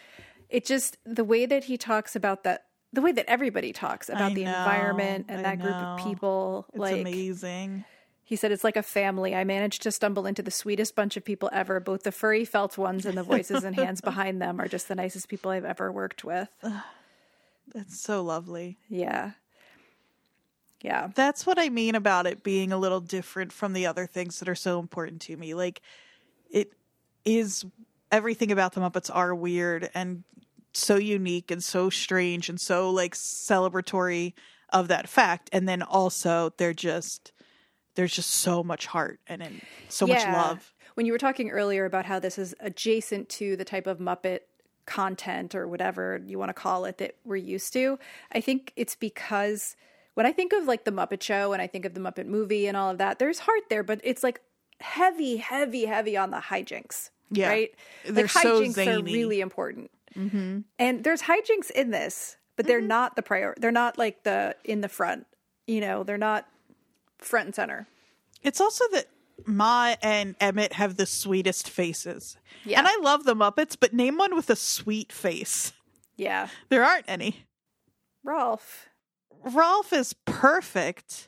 It 0.49 0.65
just, 0.65 0.97
the 1.05 1.23
way 1.23 1.45
that 1.45 1.65
he 1.65 1.77
talks 1.77 2.15
about 2.15 2.43
that, 2.43 2.65
the 2.93 3.01
way 3.01 3.11
that 3.11 3.25
everybody 3.27 3.73
talks 3.73 4.09
about 4.09 4.31
I 4.31 4.33
the 4.35 4.45
know, 4.45 4.57
environment 4.57 5.25
and 5.27 5.39
I 5.39 5.55
that 5.55 5.59
group 5.59 5.75
of 5.75 6.03
people, 6.03 6.65
It's 6.69 6.77
like, 6.79 7.01
amazing. 7.01 7.83
He 8.27 8.35
said, 8.35 8.51
it's 8.51 8.63
like 8.63 8.75
a 8.75 8.81
family. 8.81 9.35
I 9.35 9.43
managed 9.43 9.83
to 9.83 9.91
stumble 9.91 10.25
into 10.25 10.41
the 10.41 10.49
sweetest 10.49 10.95
bunch 10.95 11.15
of 11.15 11.23
people 11.23 11.47
ever. 11.53 11.79
Both 11.79 12.01
the 12.03 12.11
furry 12.11 12.43
felt 12.43 12.75
ones 12.75 13.05
and 13.05 13.15
the 13.15 13.21
voices 13.21 13.63
and 13.63 13.75
hands 13.75 14.01
behind 14.01 14.41
them 14.41 14.59
are 14.59 14.67
just 14.67 14.87
the 14.87 14.95
nicest 14.95 15.29
people 15.29 15.51
I've 15.51 15.63
ever 15.63 15.91
worked 15.91 16.23
with. 16.23 16.49
It's 17.75 18.01
so 18.01 18.23
lovely. 18.23 18.79
Yeah. 18.89 19.33
Yeah. 20.81 21.09
That's 21.13 21.45
what 21.45 21.59
I 21.59 21.69
mean 21.69 21.93
about 21.93 22.25
it 22.25 22.41
being 22.41 22.71
a 22.71 22.79
little 22.79 22.99
different 22.99 23.51
from 23.53 23.73
the 23.73 23.85
other 23.85 24.07
things 24.07 24.39
that 24.39 24.49
are 24.49 24.55
so 24.55 24.79
important 24.79 25.21
to 25.21 25.37
me. 25.37 25.53
Like, 25.53 25.83
it 26.49 26.73
is 27.25 27.63
everything 28.11 28.51
about 28.51 28.73
the 28.73 28.81
Muppets 28.81 29.11
are 29.13 29.35
weird 29.35 29.89
and 29.93 30.23
so 30.73 30.95
unique 30.95 31.51
and 31.51 31.63
so 31.63 31.91
strange 31.91 32.49
and 32.49 32.59
so 32.59 32.89
like 32.89 33.13
celebratory 33.13 34.33
of 34.71 34.87
that 34.87 35.07
fact. 35.07 35.49
And 35.53 35.69
then 35.69 35.83
also 35.83 36.53
they're 36.57 36.73
just 36.73 37.31
there's 37.95 38.13
just 38.13 38.29
so 38.29 38.63
much 38.63 38.85
heart 38.85 39.19
and, 39.27 39.41
and 39.41 39.61
so 39.89 40.05
much 40.05 40.23
love. 40.23 40.73
When 40.95 41.05
you 41.05 41.11
were 41.11 41.17
talking 41.17 41.49
earlier 41.49 41.85
about 41.85 42.05
how 42.05 42.19
this 42.19 42.37
is 42.37 42.55
adjacent 42.59 43.29
to 43.29 43.57
the 43.57 43.65
type 43.65 43.87
of 43.87 43.99
Muppet 43.99 44.41
content 44.85 45.55
or 45.55 45.67
whatever 45.67 46.21
you 46.25 46.37
want 46.37 46.49
to 46.49 46.53
call 46.53 46.85
it 46.85 46.99
that 46.99 47.15
we're 47.25 47.35
used 47.35 47.73
to, 47.73 47.99
I 48.31 48.41
think 48.41 48.71
it's 48.75 48.95
because 48.95 49.75
when 50.13 50.25
I 50.25 50.31
think 50.31 50.53
of 50.53 50.65
like 50.65 50.85
the 50.85 50.91
Muppet 50.91 51.21
Show 51.21 51.53
and 51.53 51.61
I 51.61 51.67
think 51.67 51.85
of 51.85 51.93
the 51.93 51.99
Muppet 51.99 52.27
movie 52.27 52.67
and 52.67 52.77
all 52.77 52.89
of 52.89 52.97
that, 52.99 53.19
there's 53.19 53.39
heart 53.39 53.63
there, 53.69 53.83
but 53.83 53.99
it's 54.03 54.23
like 54.23 54.41
heavy, 54.79 55.37
heavy, 55.37 55.85
heavy 55.85 56.17
on 56.17 56.31
the 56.31 56.37
hijinks. 56.37 57.09
Yeah. 57.31 57.49
Right? 57.49 57.71
They're 58.05 58.23
like 58.23 58.31
so 58.31 58.61
hijinks 58.61 58.87
are 58.87 59.03
really 59.03 59.41
important. 59.41 59.91
Mm-hmm. 60.15 60.59
And 60.79 61.03
there's 61.03 61.21
hijinks 61.21 61.71
in 61.71 61.91
this, 61.91 62.37
but 62.55 62.65
they're 62.65 62.81
not 62.81 63.15
the 63.15 63.21
prior. 63.21 63.53
They're 63.57 63.71
not 63.71 63.97
like 63.97 64.23
the 64.23 64.55
in 64.63 64.81
the 64.81 64.89
front. 64.89 65.27
You 65.67 65.81
know, 65.81 66.03
they're 66.03 66.17
not 66.17 66.47
front 67.17 67.47
and 67.47 67.55
center. 67.55 67.87
It's 68.43 68.61
also 68.61 68.83
that 68.91 69.07
Ma 69.45 69.95
and 70.01 70.35
Emmet 70.39 70.73
have 70.73 70.97
the 70.97 71.05
sweetest 71.05 71.69
faces. 71.69 72.37
Yeah. 72.63 72.79
And 72.79 72.87
I 72.87 72.95
love 73.01 73.23
the 73.25 73.35
Muppets, 73.35 73.75
but 73.79 73.93
name 73.93 74.17
one 74.17 74.35
with 74.35 74.49
a 74.49 74.55
sweet 74.55 75.11
face. 75.11 75.73
Yeah. 76.15 76.47
There 76.69 76.83
aren't 76.83 77.05
any. 77.07 77.45
Rolf. 78.23 78.87
Rolf 79.43 79.93
is 79.93 80.13
perfect, 80.25 81.27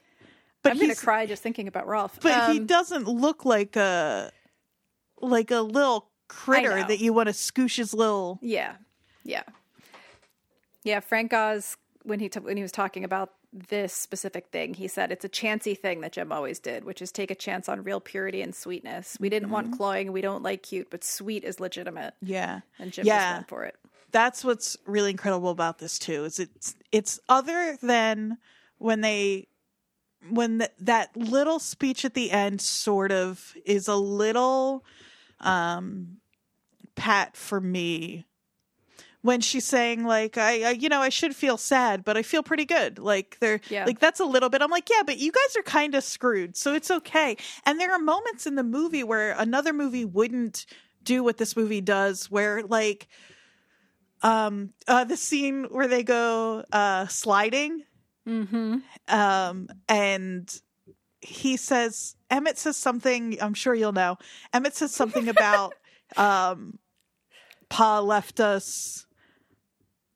but 0.64 0.72
I'm 0.72 0.80
gonna 0.80 0.96
cry 0.96 1.26
just 1.28 1.44
thinking 1.44 1.68
about 1.68 1.86
Rolf. 1.88 2.18
but 2.22 2.52
he 2.52 2.60
Um, 2.60 2.66
doesn't 2.66 3.08
look 3.08 3.46
like 3.46 3.76
a 3.76 4.32
like 5.22 5.52
a 5.52 5.62
little 5.62 6.10
critter 6.28 6.84
that 6.84 7.00
you 7.00 7.14
want 7.14 7.28
to 7.28 7.34
scoosh 7.34 7.78
his 7.78 7.94
little. 7.94 8.40
Yeah, 8.42 8.78
yeah, 9.24 9.44
yeah. 10.84 11.00
Frank 11.00 11.32
Oz, 11.34 11.78
when 12.04 12.20
he 12.20 12.30
t- 12.30 12.40
when 12.40 12.58
he 12.58 12.64
was 12.64 12.72
talking 12.72 13.04
about 13.04 13.34
this 13.70 13.94
specific 13.94 14.48
thing, 14.48 14.74
he 14.74 14.88
said 14.88 15.12
it's 15.12 15.26
a 15.26 15.30
chancy 15.30 15.76
thing 15.76 16.02
that 16.02 16.12
Jim 16.14 16.32
always 16.32 16.60
did, 16.60 16.84
which 16.86 17.02
is 17.02 17.12
take 17.12 17.32
a 17.32 17.36
chance 17.36 17.68
on 17.68 17.84
real 17.84 18.00
purity 18.00 18.42
and 18.42 18.54
sweetness. 18.56 19.18
We 19.20 19.30
didn't 19.30 19.50
want 19.50 19.76
cloying, 19.78 20.12
we 20.12 20.22
don't 20.22 20.44
like 20.44 20.64
cute, 20.64 20.90
but 20.90 21.04
sweet 21.04 21.44
is 21.44 21.60
legitimate, 21.60 22.14
Yeah, 22.22 22.62
and 22.80 22.92
Jim 22.92 23.06
yeah. 23.06 23.18
just 23.20 23.34
went 23.38 23.48
for 23.50 23.64
it. 23.66 23.76
that's 24.12 24.44
what's 24.46 24.78
really 24.86 25.12
incredible 25.12 25.50
about 25.50 25.80
this 25.80 25.98
too. 26.00 26.24
Is 26.26 26.40
it's 26.40 26.76
it's 26.92 27.20
other 27.28 27.78
than 27.82 28.38
when 28.78 29.02
they 29.02 29.48
when 30.30 30.60
th- 30.60 30.72
that 30.82 31.16
little 31.16 31.60
speech 31.60 32.04
at 32.06 32.14
the 32.14 32.32
end 32.32 32.60
sort 32.62 33.12
of 33.12 33.54
is 33.66 33.88
a 33.88 33.96
little 33.96 34.84
um 35.40 36.18
pat 36.96 37.38
for 37.38 37.62
me 37.62 38.26
when 39.24 39.42
she's 39.42 39.66
saying 39.66 40.06
like 40.06 40.38
I, 40.38 40.62
I 40.64 40.70
you 40.72 40.90
know 40.90 41.02
I 41.02 41.10
should 41.10 41.36
feel 41.36 41.58
sad 41.58 42.04
but 42.06 42.16
I 42.18 42.22
feel 42.24 42.44
pretty 42.44 42.66
good 42.66 43.00
like 43.00 43.38
they're 43.42 43.60
Yeah. 43.70 43.86
like 43.86 44.00
that's 44.00 44.20
a 44.20 44.26
little 44.26 44.50
bit 44.50 44.62
I'm 44.62 44.72
like 44.72 44.90
yeah 44.90 45.04
but 45.06 45.18
you 45.18 45.32
guys 45.32 45.56
are 45.58 45.64
kind 45.64 45.96
of 45.96 46.04
screwed 46.04 46.56
so 46.56 46.74
it's 46.74 46.90
okay 46.92 47.36
and 47.66 47.80
there 47.80 47.92
are 47.92 48.00
moments 48.00 48.46
in 48.48 48.56
the 48.56 48.64
movie 48.64 49.04
where 49.04 49.32
another 49.38 49.74
movie 49.74 50.06
wouldn't 50.06 50.66
do 51.04 51.24
what 51.24 51.38
this 51.38 51.56
movie 51.58 51.82
does 51.82 52.30
where 52.32 52.64
like 52.64 53.08
um 54.22 54.72
uh 54.88 55.04
the 55.04 55.18
scene 55.18 55.66
where 55.66 55.88
they 55.88 56.04
go 56.04 56.64
uh 56.72 57.08
sliding 57.08 57.84
Mm-hmm. 58.28 58.80
um 59.08 59.70
and 59.88 60.62
he 61.22 61.56
says 61.56 62.16
emmet 62.30 62.58
says 62.58 62.76
something 62.76 63.38
i'm 63.42 63.54
sure 63.54 63.74
you'll 63.74 63.94
know 63.94 64.18
emmet 64.54 64.76
says 64.76 64.94
something 64.94 65.30
about 65.30 65.74
um 66.18 66.78
pa 67.70 68.00
left 68.02 68.42
us 68.42 69.07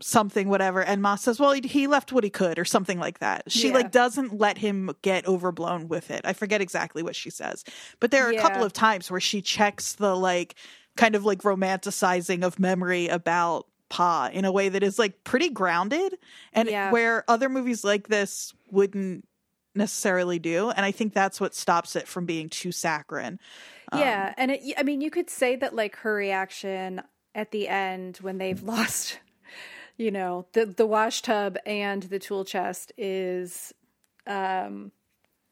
something 0.02 0.50
whatever. 0.50 0.82
And 0.84 1.02
ma 1.02 1.16
says 1.16 1.40
well 1.40 1.52
he, 1.54 1.88
left 1.88 2.12
what 2.12 2.24
he 2.24 2.30
could 2.30 2.58
or 2.60 2.66
something 2.66 3.00
like 3.00 3.20
that. 3.20 3.52
She 3.52 3.68
Yeah. 3.70 3.76
like 3.76 3.92
doesn't 3.92 4.38
let 4.38 4.58
him 4.58 4.92
get 5.02 5.26
overblown 5.28 5.88
with 5.88 6.12
it. 6.12 6.22
I 6.24 6.34
forget 6.34 6.62
exactly 6.62 7.04
what 7.04 7.16
she 7.16 7.30
says. 7.30 7.64
But 8.00 8.12
there 8.12 8.28
are 8.28 8.32
a 8.32 8.38
couple 8.38 8.64
of 8.64 8.74
times 8.74 9.10
where 9.12 9.20
she 9.20 9.42
checks 9.42 9.94
the 9.94 10.16
like 10.16 10.56
kind 10.98 11.16
of 11.16 11.24
like 11.26 11.44
romanticizing 11.44 12.44
of 12.44 12.60
memory 12.60 13.08
about 13.08 13.68
pa 13.90 14.30
in 14.32 14.46
a 14.46 14.52
way 14.52 14.70
that 14.70 14.84
is 14.84 14.98
like 14.98 15.24
pretty 15.24 15.50
grounded 15.50 16.18
and 16.54 16.70
Yeah. 16.70 16.92
where 16.92 17.24
other 17.28 17.50
movies 17.50 17.84
like 17.84 18.08
this 18.08 18.54
wouldn't 18.70 19.28
necessarily 19.76 20.40
do. 20.40 20.70
And 20.70 20.86
i 20.86 20.92
think 20.92 21.14
that's 21.14 21.40
what 21.40 21.56
stops 21.56 21.96
it 21.96 22.08
from 22.08 22.26
being 22.26 22.50
too 22.50 22.72
saccharine. 22.72 23.40
Yeah, 23.94 24.28
um, 24.30 24.34
and 24.38 24.52
it, 24.52 24.62
I 24.78 24.84
mean, 24.84 25.02
you 25.02 25.12
could 25.12 25.30
say 25.30 25.58
that 25.58 25.76
like 25.76 25.98
her 25.98 26.14
reaction 26.14 27.02
at 27.36 27.52
the 27.52 27.68
end 27.68 28.18
when 28.18 28.38
they've 28.38 28.62
lost 28.76 29.20
you 29.98 30.12
know, 30.12 30.46
the 30.54 30.66
the 30.66 30.86
wash 30.86 31.22
tub 31.22 31.58
and 31.66 32.04
the 32.04 32.20
tool 32.20 32.44
chest 32.46 32.92
is 32.98 33.74
um 34.28 34.92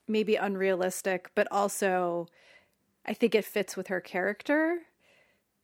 maybe 0.08 0.36
unrealistic, 0.36 1.30
but 1.36 1.48
also 1.52 2.28
I 3.06 3.14
think 3.14 3.34
it 3.36 3.46
fits 3.46 3.76
with 3.78 3.88
her 3.88 4.02
character, 4.02 4.80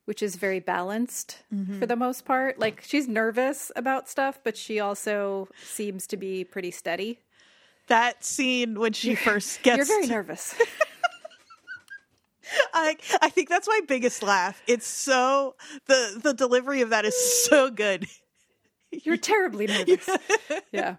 which 0.05 0.21
is 0.23 0.35
very 0.35 0.59
balanced 0.59 1.43
for 1.79 1.85
the 1.85 1.95
most 1.95 2.25
part. 2.25 2.59
Like 2.59 2.81
she's 2.81 3.07
nervous 3.07 3.71
about 3.75 4.07
stuff, 4.09 4.39
but 4.43 4.55
she 4.57 4.79
also 4.79 5.47
seems 5.63 6.07
to 6.07 6.17
be 6.17 6.43
pretty 6.43 6.71
steady. 6.71 7.19
That 7.87 8.23
scene 8.23 8.79
when 8.79 8.93
she 8.93 9.13
first 9.15 9.61
gets 9.61 9.77
You're 9.77 9.85
very 9.85 10.07
to- 10.07 10.11
nervous. 10.13 10.55
I 12.73 12.95
I 13.21 13.29
think 13.29 13.49
that's 13.49 13.67
my 13.67 13.81
biggest 13.87 14.21
laugh. 14.21 14.61
It's 14.67 14.87
so 14.87 15.55
the 15.87 16.19
the 16.21 16.33
delivery 16.33 16.81
of 16.81 16.91
that 16.91 17.05
is 17.05 17.15
so 17.45 17.69
good. 17.71 18.07
You're 19.03 19.17
terribly 19.17 19.67
nervous. 19.67 20.07
Yeah. 20.71 20.95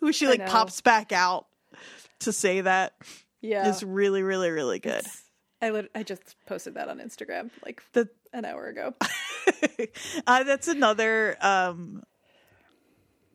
Who 0.00 0.12
she 0.12 0.26
like 0.26 0.46
pops 0.46 0.80
back 0.80 1.12
out 1.12 1.46
to 2.20 2.32
say 2.32 2.62
that 2.62 2.94
Yeah. 3.40 3.68
is 3.68 3.82
really 3.82 4.22
really 4.22 4.50
really 4.50 4.78
good. 4.78 5.04
I 5.62 5.70
lit- 5.70 5.90
I 5.94 6.02
just 6.02 6.36
posted 6.46 6.74
that 6.74 6.88
on 6.88 6.98
Instagram 6.98 7.50
like 7.64 7.82
The 7.92 8.08
an 8.32 8.44
hour 8.44 8.66
ago. 8.68 8.94
uh, 10.26 10.44
that's 10.44 10.68
another 10.68 11.36
um, 11.40 12.02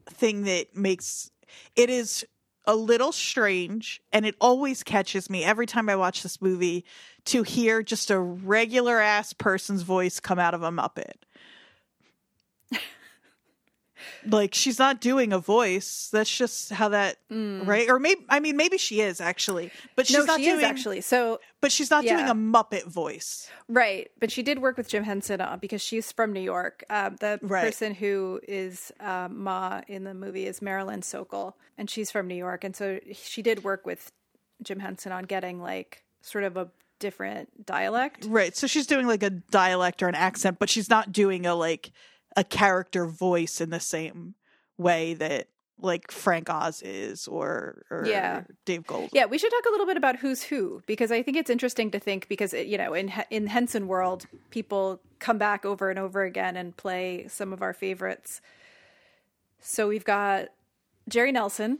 thing 0.09 0.43
that 0.43 0.75
makes 0.75 1.29
it 1.75 1.89
is 1.89 2.25
a 2.65 2.75
little 2.75 3.11
strange, 3.11 4.01
and 4.11 4.25
it 4.25 4.35
always 4.41 4.81
catches 4.81 5.29
me 5.29 5.43
every 5.43 5.67
time 5.67 5.87
I 5.89 5.95
watch 5.95 6.23
this 6.23 6.41
movie 6.41 6.83
to 7.25 7.43
hear 7.43 7.83
just 7.83 8.09
a 8.09 8.19
regular 8.19 8.99
ass 8.99 9.33
person's 9.33 9.83
voice 9.83 10.19
come 10.19 10.39
out 10.39 10.55
of 10.55 10.63
a 10.63 10.71
Muppet. 10.71 11.13
Like 14.27 14.53
she's 14.53 14.79
not 14.79 15.01
doing 15.01 15.33
a 15.33 15.39
voice. 15.39 16.09
That's 16.11 16.35
just 16.35 16.71
how 16.71 16.89
that 16.89 17.17
right? 17.29 17.89
Or 17.89 17.99
maybe 17.99 18.25
I 18.29 18.39
mean 18.39 18.57
maybe 18.57 18.77
she 18.77 19.01
is 19.01 19.21
actually, 19.21 19.71
but 19.95 20.07
she's 20.07 20.17
no, 20.17 20.25
not 20.25 20.39
she 20.39 20.45
doing 20.45 20.65
actually. 20.65 21.01
So 21.01 21.39
But 21.61 21.71
she's 21.71 21.89
not 21.89 22.03
doing 22.03 22.27
a 22.27 22.35
Muppet 22.35 22.85
voice. 22.85 23.49
Right, 23.67 24.09
but 24.19 24.31
she 24.31 24.43
did 24.43 24.59
work 24.59 24.77
with 24.77 24.87
Jim 24.87 25.03
Henson 25.03 25.41
uh, 25.41 25.57
because 25.59 25.81
she's 25.81 26.11
from 26.11 26.31
New 26.33 26.41
York. 26.41 26.83
Um, 26.89 27.15
the 27.19 27.39
Right. 27.41 27.63
person 27.63 27.93
who 27.95 28.39
is 28.47 28.91
um, 28.99 29.43
Ma 29.43 29.81
in 29.87 30.03
the 30.03 30.13
movie 30.13 30.45
is 30.45 30.61
Marilyn 30.61 31.01
Sokol, 31.01 31.57
and 31.77 31.89
she's 31.89 32.11
from 32.11 32.27
New 32.27 32.35
York, 32.35 32.63
and 32.63 32.75
so 32.75 32.99
she 33.13 33.41
did 33.41 33.63
work 33.63 33.85
with 33.85 34.11
Jim 34.61 34.79
Henson 34.79 35.11
on 35.11 35.23
getting 35.23 35.59
like 35.61 36.03
sort 36.21 36.43
of 36.43 36.55
a 36.57 36.69
different 36.99 37.65
dialect. 37.65 38.25
Right. 38.29 38.55
So 38.55 38.67
she's 38.67 38.87
doing 38.87 39.05
like 39.05 39.21
a 39.23 39.29
dialect 39.29 40.01
or 40.01 40.07
an 40.07 40.15
accent, 40.15 40.59
but 40.59 40.69
she's 40.69 40.89
not 40.89 41.11
doing 41.11 41.45
a 41.45 41.53
like 41.55 41.91
a 42.35 42.43
character 42.43 43.05
voice 43.05 43.61
in 43.61 43.69
the 43.69 43.79
same 43.79 44.35
way 44.77 45.13
that 45.15 45.47
like 45.79 46.09
Frank 46.09 46.49
Oz 46.49 46.81
is 46.81 47.27
or 47.27 47.83
or 47.89 48.05
Yeah. 48.05 48.43
Dave 48.63 48.87
Goelz. 48.87 49.09
Yeah, 49.11 49.25
we 49.25 49.37
should 49.37 49.51
talk 49.51 49.65
a 49.65 49.71
little 49.71 49.85
bit 49.85 49.97
about 49.97 50.17
who's 50.17 50.41
who 50.43 50.81
because 50.85 51.11
I 51.11 51.21
think 51.21 51.35
it's 51.37 51.49
interesting 51.49 51.91
to 51.91 51.99
think 51.99 52.27
because 52.29 52.53
it, 52.53 52.67
you 52.67 52.77
know 52.77 52.93
in 52.93 53.11
in 53.29 53.47
Henson 53.47 53.87
world 53.87 54.25
people 54.51 55.01
come 55.19 55.37
back 55.37 55.65
over 55.65 55.89
and 55.89 55.99
over 55.99 56.23
again 56.23 56.55
and 56.55 56.75
play 56.77 57.27
some 57.27 57.51
of 57.51 57.61
our 57.61 57.73
favorites. 57.73 58.39
So 59.59 59.87
we've 59.87 60.05
got 60.05 60.49
Jerry 61.09 61.31
Nelson 61.31 61.79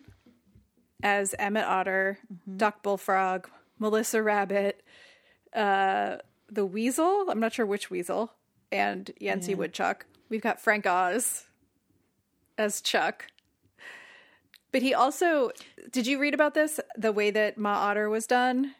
as 1.03 1.35
Emmet 1.39 1.65
Otter, 1.65 2.19
Duck 2.57 2.81
Bullfrog, 2.83 3.47
Melissa 3.79 4.21
Rabbit, 4.21 4.81
uh, 5.53 6.17
the 6.49 6.65
Weasel. 6.65 7.29
I'm 7.29 7.39
not 7.39 7.53
sure 7.53 7.65
which 7.65 7.89
Weasel, 7.89 8.31
and 8.71 9.11
Yancey 9.19 9.55
Woodchuck. 9.55 10.05
We've 10.29 10.41
got 10.41 10.59
Frank 10.59 10.85
Oz 10.85 11.45
as 12.57 12.81
Chuck. 12.81 13.27
But 14.71 14.81
he 14.81 14.93
also 14.93 15.51
did 15.91 16.07
you 16.07 16.19
read 16.19 16.33
about 16.33 16.53
this? 16.53 16.79
The 16.97 17.11
way 17.11 17.31
that 17.31 17.57
Ma 17.57 17.73
Otter 17.73 18.09
was 18.09 18.27
done? 18.27 18.75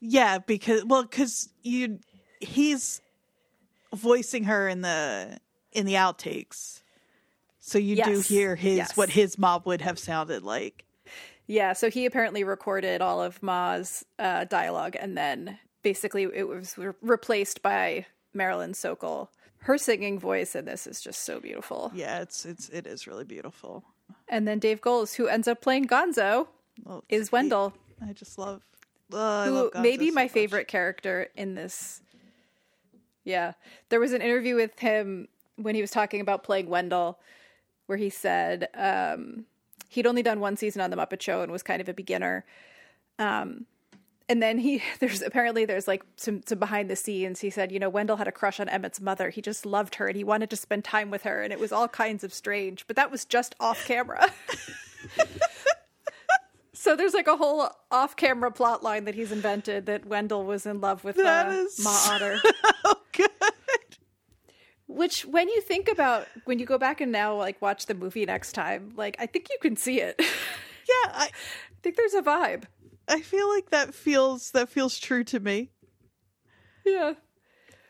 Yeah, 0.00 0.38
because 0.38 0.84
well, 0.84 1.02
because 1.02 1.48
you 1.62 1.98
he's 2.40 3.00
voicing 3.94 4.44
her 4.44 4.68
in 4.68 4.82
the 4.82 5.38
in 5.72 5.86
the 5.86 5.94
outtakes, 5.94 6.82
so 7.58 7.78
you 7.78 7.96
do 8.02 8.20
hear 8.20 8.54
his 8.54 8.76
Yes. 8.76 8.96
what 8.96 9.10
his 9.10 9.38
mob 9.38 9.66
would 9.66 9.80
have 9.80 9.98
sounded 9.98 10.42
like. 10.42 10.84
Yeah, 11.48 11.72
so 11.72 11.90
he 11.90 12.06
apparently 12.06 12.44
recorded 12.44 13.00
all 13.00 13.22
of 13.22 13.42
Ma's 13.42 14.04
uh, 14.18 14.44
dialogue 14.44 14.96
and 14.98 15.16
then 15.16 15.58
basically 15.82 16.24
it 16.34 16.48
was 16.48 16.76
re- 16.76 16.92
replaced 17.00 17.62
by 17.62 18.06
Marilyn 18.34 18.74
Sokol. 18.74 19.30
Her 19.60 19.78
singing 19.78 20.18
voice 20.18 20.54
in 20.54 20.64
this 20.64 20.86
is 20.86 21.00
just 21.00 21.24
so 21.24 21.40
beautiful. 21.40 21.90
Yeah, 21.94 22.20
it's 22.20 22.44
it's 22.44 22.68
it 22.68 22.86
is 22.86 23.06
really 23.06 23.24
beautiful. 23.24 23.84
And 24.28 24.46
then 24.46 24.58
Dave 24.58 24.80
Goelz, 24.80 25.14
who 25.14 25.26
ends 25.26 25.48
up 25.48 25.60
playing 25.60 25.86
Gonzo, 25.86 26.46
Well, 26.84 27.04
is 27.08 27.32
Wendell, 27.32 27.74
I 28.06 28.12
just 28.12 28.38
love. 28.38 28.62
I 29.12 29.46
who 29.46 29.50
love 29.52 29.70
Gonzo 29.72 29.82
may 29.82 29.96
be 29.96 30.08
so 30.10 30.14
my 30.14 30.24
much. 30.24 30.32
favorite 30.32 30.68
character 30.68 31.28
in 31.36 31.54
this. 31.54 32.00
Yeah. 33.24 33.52
There 33.88 33.98
was 34.00 34.12
an 34.12 34.22
interview 34.22 34.54
with 34.54 34.78
him 34.78 35.28
when 35.56 35.74
he 35.74 35.80
was 35.80 35.90
talking 35.90 36.20
about 36.20 36.44
playing 36.44 36.68
Wendell 36.68 37.18
where 37.86 37.98
he 37.98 38.10
said 38.10 38.68
um, 38.74 39.46
he'd 39.88 40.06
only 40.06 40.22
done 40.22 40.38
one 40.40 40.56
season 40.56 40.80
on 40.82 40.90
the 40.90 40.96
Muppet 40.96 41.20
Show 41.20 41.42
and 41.42 41.50
was 41.50 41.62
kind 41.62 41.80
of 41.80 41.88
a 41.88 41.94
beginner. 41.94 42.44
Um, 43.18 43.66
and 44.28 44.42
then 44.42 44.58
he 44.58 44.82
there's 45.00 45.22
apparently 45.22 45.64
there's 45.64 45.88
like 45.88 46.02
some, 46.16 46.42
some 46.46 46.58
behind 46.58 46.90
the 46.90 46.96
scenes. 46.96 47.40
He 47.40 47.50
said, 47.50 47.72
you 47.72 47.78
know, 47.78 47.88
Wendell 47.88 48.16
had 48.16 48.28
a 48.28 48.32
crush 48.32 48.60
on 48.60 48.68
Emmet's 48.68 49.00
mother. 49.00 49.30
He 49.30 49.40
just 49.40 49.66
loved 49.66 49.96
her 49.96 50.08
and 50.08 50.16
he 50.16 50.24
wanted 50.24 50.50
to 50.50 50.56
spend 50.56 50.84
time 50.84 51.10
with 51.10 51.22
her, 51.22 51.42
and 51.42 51.52
it 51.52 51.60
was 51.60 51.72
all 51.72 51.88
kinds 51.88 52.24
of 52.24 52.32
strange. 52.32 52.86
But 52.86 52.96
that 52.96 53.10
was 53.10 53.24
just 53.24 53.54
off 53.60 53.84
camera. 53.86 54.30
so 56.72 56.96
there's 56.96 57.14
like 57.14 57.28
a 57.28 57.36
whole 57.36 57.68
off 57.90 58.16
camera 58.16 58.50
plot 58.50 58.82
line 58.82 59.04
that 59.04 59.14
he's 59.14 59.32
invented 59.32 59.86
that 59.86 60.06
Wendell 60.06 60.44
was 60.44 60.66
in 60.66 60.80
love 60.80 61.04
with 61.04 61.16
That 61.16 61.48
uh, 61.48 61.52
is 61.52 61.82
Ma 61.82 61.90
Otter. 62.08 62.38
Oh, 62.84 62.94
good. 63.12 63.30
Which, 64.88 65.26
when 65.26 65.48
you 65.48 65.60
think 65.60 65.88
about 65.88 66.28
when 66.44 66.60
you 66.60 66.66
go 66.66 66.78
back 66.78 67.00
and 67.00 67.10
now 67.10 67.34
like 67.34 67.60
watch 67.60 67.86
the 67.86 67.94
movie 67.94 68.24
next 68.24 68.52
time, 68.52 68.92
like 68.96 69.16
I 69.18 69.26
think 69.26 69.48
you 69.50 69.58
can 69.60 69.76
see 69.76 70.00
it. 70.00 70.16
I 70.18 70.24
Yeah, 70.88 71.12
I 71.12 71.28
think 71.82 71.96
there's 71.96 72.14
a 72.14 72.22
vibe. 72.22 72.64
I 73.08 73.20
feel 73.20 73.48
like 73.48 73.70
that 73.70 73.94
feels 73.94 74.50
that 74.52 74.68
feels 74.68 74.98
true 74.98 75.24
to 75.24 75.40
me. 75.40 75.70
Yeah. 76.84 77.14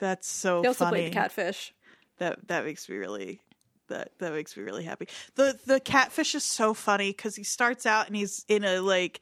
That's 0.00 0.29
so 0.29 0.61
He 0.62 0.68
also 0.68 0.85
funny. 0.85 0.98
played 1.02 1.11
the 1.12 1.14
catfish. 1.14 1.74
That 2.18 2.48
that 2.48 2.64
makes 2.64 2.88
me 2.88 2.96
really 2.96 3.40
that 3.88 4.11
that 4.18 4.33
makes 4.33 4.57
me 4.57 4.62
really 4.62 4.85
happy. 4.85 5.09
The 5.37 5.59
the 5.66 5.81
catfish 5.81 6.35
is 6.35 6.44
so 6.44 6.74
funny 6.74 7.11
because 7.11 7.37
he 7.37 7.44
starts 7.44 7.87
out 7.87 8.07
and 8.07 8.16
he's 8.16 8.44
in 8.48 8.64
a 8.64 8.81
like 8.81 9.20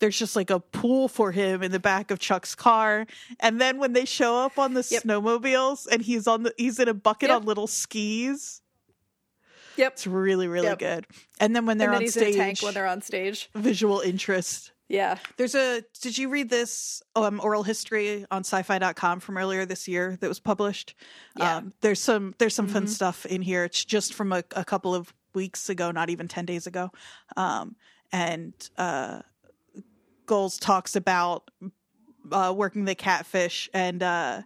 there's 0.00 0.18
just 0.18 0.34
like 0.34 0.50
a 0.50 0.58
pool 0.58 1.06
for 1.06 1.30
him 1.30 1.62
in 1.62 1.70
the 1.70 1.78
back 1.78 2.10
of 2.10 2.18
Chuck's 2.18 2.56
car, 2.56 3.06
and 3.38 3.60
then 3.60 3.78
when 3.78 3.92
they 3.92 4.04
show 4.04 4.36
up 4.36 4.58
on 4.58 4.74
the 4.74 4.82
Yep. 4.90 5.04
snowmobiles 5.04 5.86
and 5.90 6.02
he's 6.02 6.26
on 6.26 6.42
the 6.42 6.52
he's 6.58 6.78
in 6.80 6.88
a 6.88 6.94
bucket 6.94 7.30
Yep. 7.30 7.36
on 7.40 7.44
little 7.46 7.66
skis. 7.68 8.60
Yep. 9.76 9.92
It's 9.92 10.06
really 10.06 10.48
really 10.48 10.66
Yep. 10.68 10.78
good. 10.78 11.06
And 11.40 11.54
then 11.54 11.66
when 11.66 11.78
they're 11.78 11.88
and 11.88 11.94
then 11.94 12.00
on 12.00 12.02
he's 12.02 12.12
stage, 12.14 12.34
in 12.34 12.40
a 12.40 12.44
tank 12.44 12.62
when 12.62 12.74
they're 12.74 12.86
on 12.86 13.00
stage. 13.00 13.48
visual 13.54 14.00
interest. 14.00 14.72
Yeah. 14.92 15.16
There's 15.38 15.54
a 15.54 15.82
did 16.02 16.18
you 16.18 16.28
read 16.28 16.50
this 16.50 17.02
um 17.16 17.40
oral 17.42 17.62
history 17.62 18.26
on 18.30 18.42
syfy.com 18.42 19.20
from 19.20 19.38
earlier 19.38 19.64
this 19.64 19.88
year 19.88 20.18
that 20.20 20.28
was 20.28 20.38
published? 20.38 20.94
Yeah. 21.34 21.56
Um 21.56 21.72
there's 21.80 21.98
some 21.98 22.34
there's 22.36 22.54
some 22.54 22.68
fun 22.68 22.86
stuff 22.86 23.24
in 23.24 23.40
here. 23.40 23.64
It's 23.64 23.86
just 23.86 24.12
from 24.12 24.34
a, 24.34 24.44
a 24.54 24.66
couple 24.66 24.94
of 24.94 25.14
weeks 25.34 25.70
ago, 25.70 25.92
not 25.92 26.10
even 26.10 26.28
10 26.28 26.44
days 26.44 26.66
ago. 26.66 26.90
Um 27.38 27.74
and 28.12 28.52
uh 28.76 29.22
Goelz 30.26 30.60
talks 30.60 30.94
about 30.94 31.50
uh 32.30 32.52
working 32.54 32.84
the 32.84 32.94
catfish 32.94 33.70
and 33.72 34.02
uh 34.02 34.42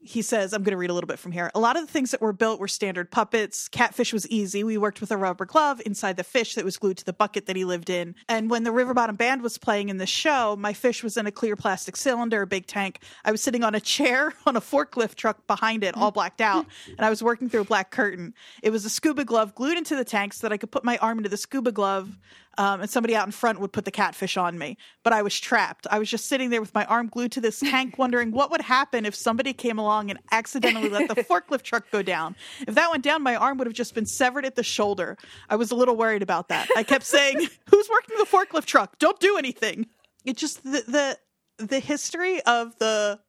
he 0.00 0.22
says, 0.22 0.52
I'm 0.52 0.62
going 0.62 0.72
to 0.72 0.76
read 0.76 0.90
a 0.90 0.94
little 0.94 1.08
bit 1.08 1.18
from 1.18 1.32
here. 1.32 1.50
A 1.54 1.60
lot 1.60 1.76
of 1.76 1.86
the 1.86 1.92
things 1.92 2.10
that 2.10 2.20
were 2.20 2.32
built 2.32 2.60
were 2.60 2.68
standard 2.68 3.10
puppets. 3.10 3.68
Catfish 3.68 4.12
was 4.12 4.28
easy. 4.28 4.62
We 4.62 4.78
worked 4.78 5.00
with 5.00 5.10
a 5.10 5.16
rubber 5.16 5.44
glove 5.44 5.80
inside 5.84 6.16
the 6.16 6.24
fish 6.24 6.54
that 6.54 6.64
was 6.64 6.76
glued 6.76 6.98
to 6.98 7.04
the 7.04 7.12
bucket 7.12 7.46
that 7.46 7.56
he 7.56 7.64
lived 7.64 7.90
in. 7.90 8.14
And 8.28 8.50
when 8.50 8.64
the 8.64 8.72
River 8.72 8.94
Bottom 8.94 9.16
Band 9.16 9.42
was 9.42 9.58
playing 9.58 9.88
in 9.88 9.96
the 9.96 10.06
show, 10.06 10.54
my 10.56 10.72
fish 10.72 11.02
was 11.02 11.16
in 11.16 11.26
a 11.26 11.32
clear 11.32 11.56
plastic 11.56 11.96
cylinder, 11.96 12.42
a 12.42 12.46
big 12.46 12.66
tank. 12.66 13.00
I 13.24 13.32
was 13.32 13.42
sitting 13.42 13.64
on 13.64 13.74
a 13.74 13.80
chair 13.80 14.34
on 14.46 14.56
a 14.56 14.60
forklift 14.60 15.14
truck 15.14 15.46
behind 15.46 15.82
it, 15.82 15.96
all 15.96 16.10
blacked 16.10 16.40
out, 16.40 16.66
and 16.88 17.04
I 17.04 17.10
was 17.10 17.22
working 17.22 17.48
through 17.48 17.62
a 17.62 17.64
black 17.64 17.90
curtain. 17.90 18.34
It 18.62 18.70
was 18.70 18.84
a 18.84 18.90
scuba 18.90 19.24
glove 19.24 19.54
glued 19.54 19.78
into 19.78 19.96
the 19.96 20.04
tank 20.04 20.34
so 20.34 20.46
that 20.46 20.52
I 20.52 20.56
could 20.56 20.70
put 20.70 20.84
my 20.84 20.98
arm 20.98 21.18
into 21.18 21.30
the 21.30 21.36
scuba 21.36 21.72
glove 21.72 22.18
um, 22.58 22.80
and 22.80 22.90
somebody 22.90 23.14
out 23.14 23.26
in 23.26 23.32
front 23.32 23.60
would 23.60 23.72
put 23.72 23.84
the 23.84 23.90
catfish 23.90 24.36
on 24.36 24.58
me. 24.58 24.76
But 25.02 25.12
I 25.12 25.22
was 25.22 25.38
trapped. 25.38 25.86
I 25.90 25.98
was 25.98 26.10
just 26.10 26.26
sitting 26.26 26.50
there 26.50 26.60
with 26.60 26.74
my 26.74 26.84
arm 26.86 27.08
glued 27.08 27.32
to 27.32 27.40
this 27.40 27.60
tank, 27.60 27.98
wondering 27.98 28.30
what 28.30 28.50
would 28.50 28.60
happen 28.60 29.04
if 29.04 29.14
somebody 29.14 29.52
came 29.52 29.78
along 29.78 30.10
and 30.10 30.18
accidentally 30.32 30.88
let 30.88 31.08
the 31.08 31.14
forklift 31.22 31.62
truck 31.62 31.90
go 31.90 32.02
down. 32.02 32.36
If 32.66 32.74
that 32.74 32.90
went 32.90 33.04
down, 33.04 33.22
my 33.22 33.36
arm 33.36 33.58
would 33.58 33.66
have 33.66 33.74
just 33.74 33.94
been 33.94 34.06
severed 34.06 34.44
at 34.44 34.54
the 34.54 34.62
shoulder. 34.62 35.16
I 35.48 35.56
was 35.56 35.70
a 35.70 35.74
little 35.74 35.96
worried 35.96 36.22
about 36.22 36.48
that. 36.48 36.68
I 36.76 36.82
kept 36.82 37.04
saying, 37.04 37.38
"Who's 37.70 37.88
working 37.88 38.16
the 38.18 38.24
forklift 38.24 38.66
truck? 38.66 38.98
Don't 38.98 39.20
do 39.20 39.36
anything." 39.36 39.86
It 40.24 40.36
just 40.36 40.64
the 40.64 41.18
the, 41.58 41.64
the 41.64 41.78
history 41.78 42.42
of 42.42 42.76
the 42.78 43.20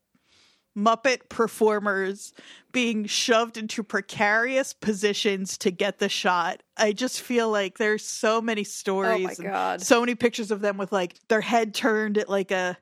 Muppet 0.78 1.28
performers 1.28 2.34
being 2.72 3.06
shoved 3.06 3.58
into 3.58 3.82
precarious 3.82 4.74
positions 4.74 5.58
to 5.58 5.72
get 5.72 5.98
the 5.98 6.08
shot. 6.10 6.62
I 6.78 6.92
just 6.94 7.22
feel 7.22 7.50
like 7.50 7.80
there's 7.80 8.06
so 8.06 8.42
many 8.42 8.64
stories, 8.64 9.40
and 9.40 9.48
Oh 9.48 9.52
God. 9.52 9.82
so 9.82 10.00
many 10.02 10.14
pictures 10.14 10.52
of 10.52 10.62
them 10.62 10.78
with 10.78 10.92
like 10.92 11.16
their 11.30 11.42
head 11.42 11.74
turned 11.74 12.18
at 12.20 12.30
like 12.30 12.52
a, 12.52 12.78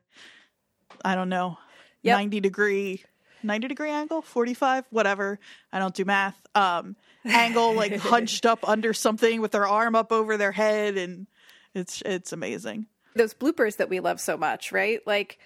I 1.04 1.14
don't 1.14 1.28
know, 1.30 1.58
Yep. 2.02 2.18
90 2.18 2.40
degree, 2.40 3.02
90 3.42 3.68
degree 3.68 3.90
angle, 3.90 4.20
45, 4.22 4.84
whatever. 4.90 5.38
I 5.72 5.78
don't 5.78 5.94
do 5.94 6.04
math. 6.04 6.40
Um, 6.54 6.94
angle 7.24 7.72
like 7.74 7.96
hunched 7.96 8.44
up 8.46 8.68
under 8.68 8.92
something 8.92 9.40
with 9.40 9.52
their 9.52 9.66
arm 9.66 9.94
up 9.96 10.12
over 10.12 10.36
their 10.36 10.52
head. 10.52 10.96
And 10.98 11.26
it's, 11.74 12.02
it's 12.04 12.32
amazing. 12.32 12.86
those 13.14 13.32
bloopers 13.34 13.78
that 13.78 13.88
we 13.88 14.00
love 14.00 14.20
so 14.20 14.36
much, 14.36 14.70
right? 14.70 15.00
Like 15.06 15.38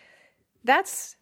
that's 0.64 1.16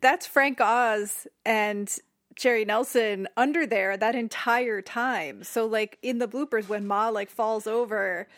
that's 0.00 0.26
Frank 0.26 0.60
Oz 0.60 1.26
and 1.44 1.94
Jerry 2.36 2.64
Nelson 2.64 3.28
under 3.36 3.66
there 3.66 3.96
that 3.96 4.14
entire 4.14 4.80
time. 4.80 5.44
So 5.44 5.66
like 5.66 5.98
in 6.02 6.18
the 6.18 6.28
bloopers 6.28 6.68
when 6.68 6.86
Ma 6.86 7.08
like 7.08 7.30
falls 7.30 7.66
over, 7.66 8.28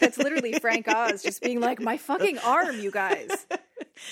that's 0.00 0.18
literally 0.18 0.54
Frank 0.60 0.86
Oz 0.88 1.22
just 1.22 1.42
being 1.42 1.60
like, 1.60 1.80
My 1.80 1.96
fucking 1.96 2.38
arm, 2.38 2.78
you 2.80 2.90
guys. 2.90 3.46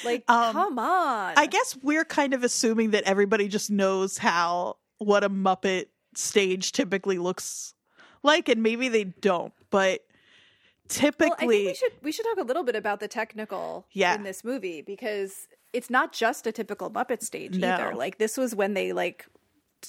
Like, 0.05 0.27
come 0.29 0.79
on. 0.79 1.31
Um, 1.31 1.35
I 1.37 1.47
guess 1.47 1.77
we're 1.83 2.05
kind 2.05 2.35
of 2.35 2.45
assuming 2.45 2.91
that 2.93 3.05
everybody 3.05 3.49
just 3.49 3.71
knows 3.71 4.19
how 4.19 4.77
what 4.99 5.25
a 5.25 5.31
Muppet 5.31 5.87
stage 6.15 6.73
typically 6.73 7.19
looks 7.19 7.75
like, 8.23 8.49
and 8.49 8.63
maybe 8.63 8.89
they 8.89 9.05
don't, 9.05 9.53
but 9.71 10.01
well, 10.01 10.89
I 10.89 10.89
typically, 10.89 11.37
think 11.49 11.69
we 11.69 11.75
should 11.75 11.93
we 12.03 12.13
should 12.13 12.25
talk 12.27 12.39
a 12.39 12.47
little 12.47 12.63
bit 12.63 12.77
about 12.77 13.01
the 13.01 13.09
technical 13.09 13.87
Yeah. 13.93 14.15
in 14.15 14.23
this 14.23 14.45
movie 14.45 14.81
because 14.83 15.49
it's 15.73 15.91
not 15.91 16.13
just 16.13 16.47
a 16.47 16.53
typical 16.53 16.91
Muppet 16.91 17.23
stage 17.23 17.57
No. 17.57 17.73
either. 17.75 17.95
Like 17.95 18.19
this 18.19 18.37
was 18.37 18.55
when 18.55 18.75
they 18.75 18.93
like 18.93 19.27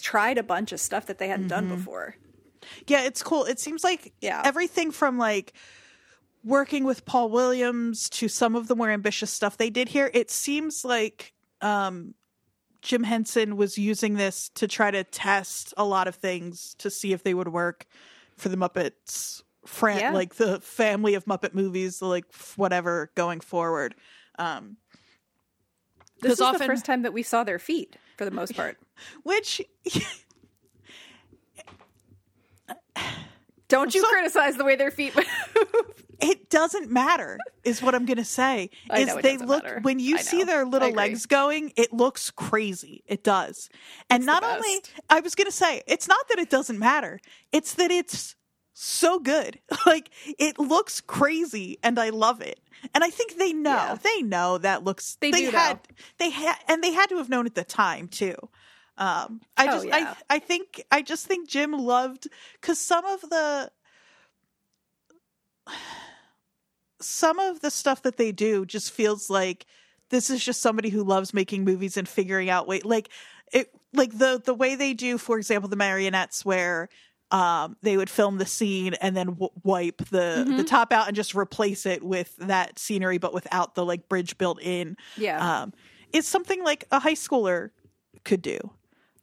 tried 0.02 0.38
a 0.38 0.44
bunch 0.44 0.72
of 0.72 0.80
stuff 0.80 1.06
that 1.08 1.18
they 1.18 1.28
hadn't 1.28 1.48
Mm-hmm. 1.50 1.68
done 1.68 1.78
before. 1.78 2.16
yeah, 2.88 3.04
it's 3.04 3.24
cool. 3.24 3.46
It 3.46 3.60
seems 3.60 3.84
like 3.84 4.14
Yeah. 4.22 4.42
everything 4.46 4.92
from 4.92 5.18
like 5.18 5.54
working 6.44 6.84
with 6.84 7.06
Paul 7.06 7.30
Williams 7.30 8.10
to 8.12 8.28
some 8.28 8.56
of 8.56 8.68
the 8.68 8.76
more 8.76 8.90
ambitious 8.90 9.32
stuff 9.32 9.58
they 9.58 9.70
did 9.70 9.90
here, 9.90 10.10
it 10.14 10.30
seems 10.32 10.86
like 10.86 11.34
um, 11.62 12.14
Jim 12.82 13.04
Henson 13.04 13.58
was 13.58 13.78
using 13.78 14.14
this 14.16 14.50
to 14.56 14.68
try 14.68 14.92
to 14.92 15.04
test 15.04 15.74
a 15.78 15.84
lot 15.84 16.08
of 16.08 16.16
things 16.16 16.76
to 16.80 16.90
see 16.90 17.12
if 17.14 17.24
they 17.24 17.34
would 17.34 17.48
work 17.50 17.86
for 18.38 18.50
the 18.50 18.58
Muppets 18.58 19.42
fran- 19.66 20.00
Yeah. 20.00 20.12
like 20.12 20.36
the 20.36 20.60
family 20.62 21.16
of 21.16 21.26
Muppet 21.26 21.54
movies, 21.54 22.02
like 22.02 22.26
whatever 22.56 23.12
going 23.16 23.40
forward. 23.40 23.96
Um, 24.40 24.78
This 26.22 26.34
is 26.34 26.42
often- 26.42 26.60
the 26.60 26.66
first 26.66 26.86
time 26.86 27.02
that 27.04 27.14
we 27.14 27.24
saw 27.24 27.44
their 27.44 27.60
feet 27.60 27.96
for 28.18 28.26
the 28.26 28.32
most 28.32 28.56
part. 28.56 28.78
which 29.24 29.62
Don't 33.70 33.94
you 33.94 34.02
so- 34.02 34.08
criticize 34.08 34.56
the 34.58 34.64
way 34.64 34.76
their 34.76 34.92
feet 34.92 35.16
move. 35.16 35.26
it 36.20 36.50
doesn't 36.50 36.90
matter 36.90 37.38
is 37.64 37.80
what 37.82 37.94
i'm 37.94 38.04
gonna 38.06 38.26
say 38.26 38.72
I 38.90 39.02
is 39.02 39.16
they 39.18 39.38
look 39.38 39.64
matter. 39.64 39.80
when 39.84 40.00
you 40.00 40.18
see 40.18 40.44
their 40.44 40.66
little 40.66 40.90
legs 40.92 41.28
going 41.28 41.72
it 41.76 41.94
looks 41.94 42.32
crazy 42.32 43.04
it 43.06 43.24
does 43.24 43.70
and 44.10 44.22
It's 44.22 44.26
not 44.26 44.44
only 44.44 44.82
i 45.12 45.20
was 45.20 45.36
gonna 45.36 45.52
say 45.52 45.84
it's 45.86 46.08
not 46.08 46.28
that 46.30 46.40
it 46.40 46.50
doesn't 46.50 46.80
matter 46.80 47.20
it's 47.52 47.76
that 47.76 47.92
it's 47.92 48.36
so 48.80 49.20
good 49.20 49.60
like 49.88 50.10
it 50.38 50.60
looks 50.60 51.02
crazy 51.02 51.80
and 51.82 52.00
i 52.00 52.10
love 52.10 52.42
it 52.42 52.60
and 52.94 53.04
i 53.04 53.10
think 53.10 53.36
they 53.38 53.52
know 53.52 53.72
Yeah. 53.72 53.98
they 54.04 54.22
know 54.22 54.60
that 54.60 54.84
looks 54.84 55.18
They 55.20 55.32
do 55.32 55.50
had 55.50 55.78
know. 55.78 55.96
they 56.20 56.30
had 56.30 56.56
and 56.68 56.84
they 56.84 56.92
had 56.92 57.10
to 57.10 57.18
have 57.18 57.28
known 57.28 57.48
at 57.48 57.56
the 57.56 57.64
time 57.64 58.08
too 58.08 58.36
um 59.00 59.42
i 59.58 59.64
Oh, 59.68 59.72
just 59.72 59.88
yeah. 59.88 60.14
i 60.30 60.36
i 60.36 60.40
think 60.40 60.84
i 60.92 61.02
just 61.02 61.26
think 61.26 61.50
jim 61.50 61.72
loved 61.72 62.28
because 62.62 62.78
some 62.80 63.04
of 63.06 63.22
the 63.22 63.72
some 67.02 67.40
of 67.40 67.62
the 67.62 67.72
stuff 67.72 68.02
that 68.04 68.18
they 68.18 68.32
do 68.32 68.66
just 68.66 68.92
feels 68.92 69.30
like 69.30 69.66
this 70.10 70.30
is 70.30 70.44
just 70.44 70.62
somebody 70.62 70.90
who 70.90 71.04
loves 71.04 71.34
making 71.34 71.64
movies 71.64 71.98
and 71.98 72.08
figuring 72.08 72.50
out 72.50 72.68
way 72.68 72.82
like 72.84 73.10
it 73.52 73.70
like 73.94 74.18
the 74.18 74.42
the 74.46 74.54
way 74.54 74.76
they 74.76 74.94
do 74.94 75.18
for 75.18 75.38
example 75.38 75.70
the 75.70 75.76
marionettes 75.76 76.44
where 76.46 76.90
um 77.32 77.76
they 77.82 77.98
would 77.98 78.10
film 78.10 78.38
the 78.38 78.46
scene 78.46 78.94
and 79.02 79.16
then 79.16 79.28
w- 79.28 79.50
wipe 79.64 79.98
the 80.10 80.46
Mm-hmm. 80.48 80.58
the 80.58 80.64
top 80.64 80.94
out 80.94 81.08
and 81.08 81.16
just 81.16 81.36
replace 81.36 81.86
it 81.86 82.04
with 82.04 82.36
that 82.38 82.80
scenery 82.80 83.18
but 83.18 83.34
without 83.34 83.76
the 83.76 83.84
like 83.86 84.08
bridge 84.08 84.38
built 84.38 84.62
in 84.62 84.96
Yeah. 85.18 85.62
um 85.64 85.74
it's 86.14 86.28
something 86.28 86.64
like 86.64 86.86
a 86.92 87.00
high 87.00 87.16
schooler 87.16 87.72
could 88.24 88.42
do 88.42 88.58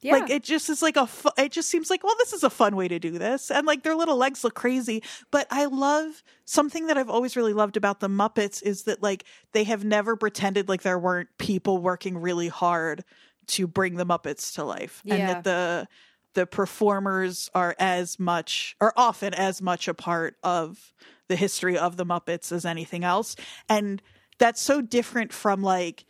yeah. 0.01 0.13
like 0.13 0.29
it 0.29 0.43
just 0.43 0.69
is 0.69 0.83
like 0.83 0.97
a 0.97 1.07
fu- 1.07 1.29
it 1.37 1.51
just 1.51 1.67
seems 1.69 1.89
like 1.89 2.03
well 2.03 2.15
this 2.19 2.31
is 2.33 2.43
a 2.43 2.49
fun 2.49 2.75
way 2.75 2.87
to 2.87 2.99
do 2.99 3.17
this 3.17 3.49
and 3.49 3.65
like 3.65 3.81
their 3.81 3.95
little 3.95 4.17
legs 4.17 4.43
look 4.43 4.53
crazy 4.53 5.01
but 5.31 5.47
i 5.49 5.65
love 5.65 6.21
something 6.45 6.85
that 6.87 6.97
i've 6.97 7.09
always 7.09 7.35
really 7.35 7.53
loved 7.53 7.75
about 7.75 8.01
the 8.01 8.07
muppets 8.09 8.61
is 8.61 8.83
that 8.83 9.01
like 9.01 9.23
they 9.53 9.63
have 9.63 9.83
never 9.83 10.15
pretended 10.15 10.69
like 10.69 10.83
there 10.83 10.99
weren't 10.99 11.29
people 11.39 11.79
working 11.79 12.17
really 12.19 12.49
hard 12.49 13.03
to 13.47 13.65
bring 13.67 13.95
the 13.95 14.05
muppets 14.05 14.53
to 14.53 14.63
life 14.63 15.01
and 15.07 15.21
that 15.29 15.43
the 15.43 15.87
the 16.35 16.45
performers 16.45 17.49
are 17.55 17.75
as 17.79 18.19
much 18.19 18.75
or 18.79 18.93
often 18.95 19.33
as 19.33 19.61
much 19.61 19.87
a 19.87 19.93
part 19.93 20.37
of 20.43 20.93
the 21.27 21.35
history 21.35 21.77
of 21.77 21.97
the 21.97 22.05
muppets 22.05 22.51
as 22.51 22.65
anything 22.65 23.03
else 23.03 23.35
and 23.67 24.01
that's 24.37 24.61
so 24.61 24.79
different 24.81 25.33
from 25.33 25.63
like 25.63 26.05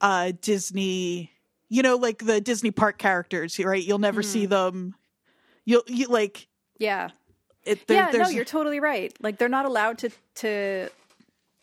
uh 0.00 0.32
disney 0.40 1.32
you 1.68 1.82
know 1.82 1.96
like 1.96 2.18
the 2.24 2.40
disney 2.40 2.70
park 2.70 2.98
characters 2.98 3.58
right 3.58 3.82
you'll 3.84 3.98
never 3.98 4.22
Hmm. 4.22 4.28
see 4.28 4.46
them 4.46 4.94
you'll 5.64 5.82
you 5.88 6.06
like 6.06 6.46
yeah. 6.78 7.10
it 7.64 7.86
there, 7.86 8.08
yeah, 8.12 8.18
no, 8.18 8.28
you're 8.28 8.44
totally 8.44 8.78
right. 8.80 9.12
Like 9.20 9.38
they're 9.38 9.48
not 9.48 9.64
allowed 9.66 9.98
to 9.98 10.10
to 10.36 10.90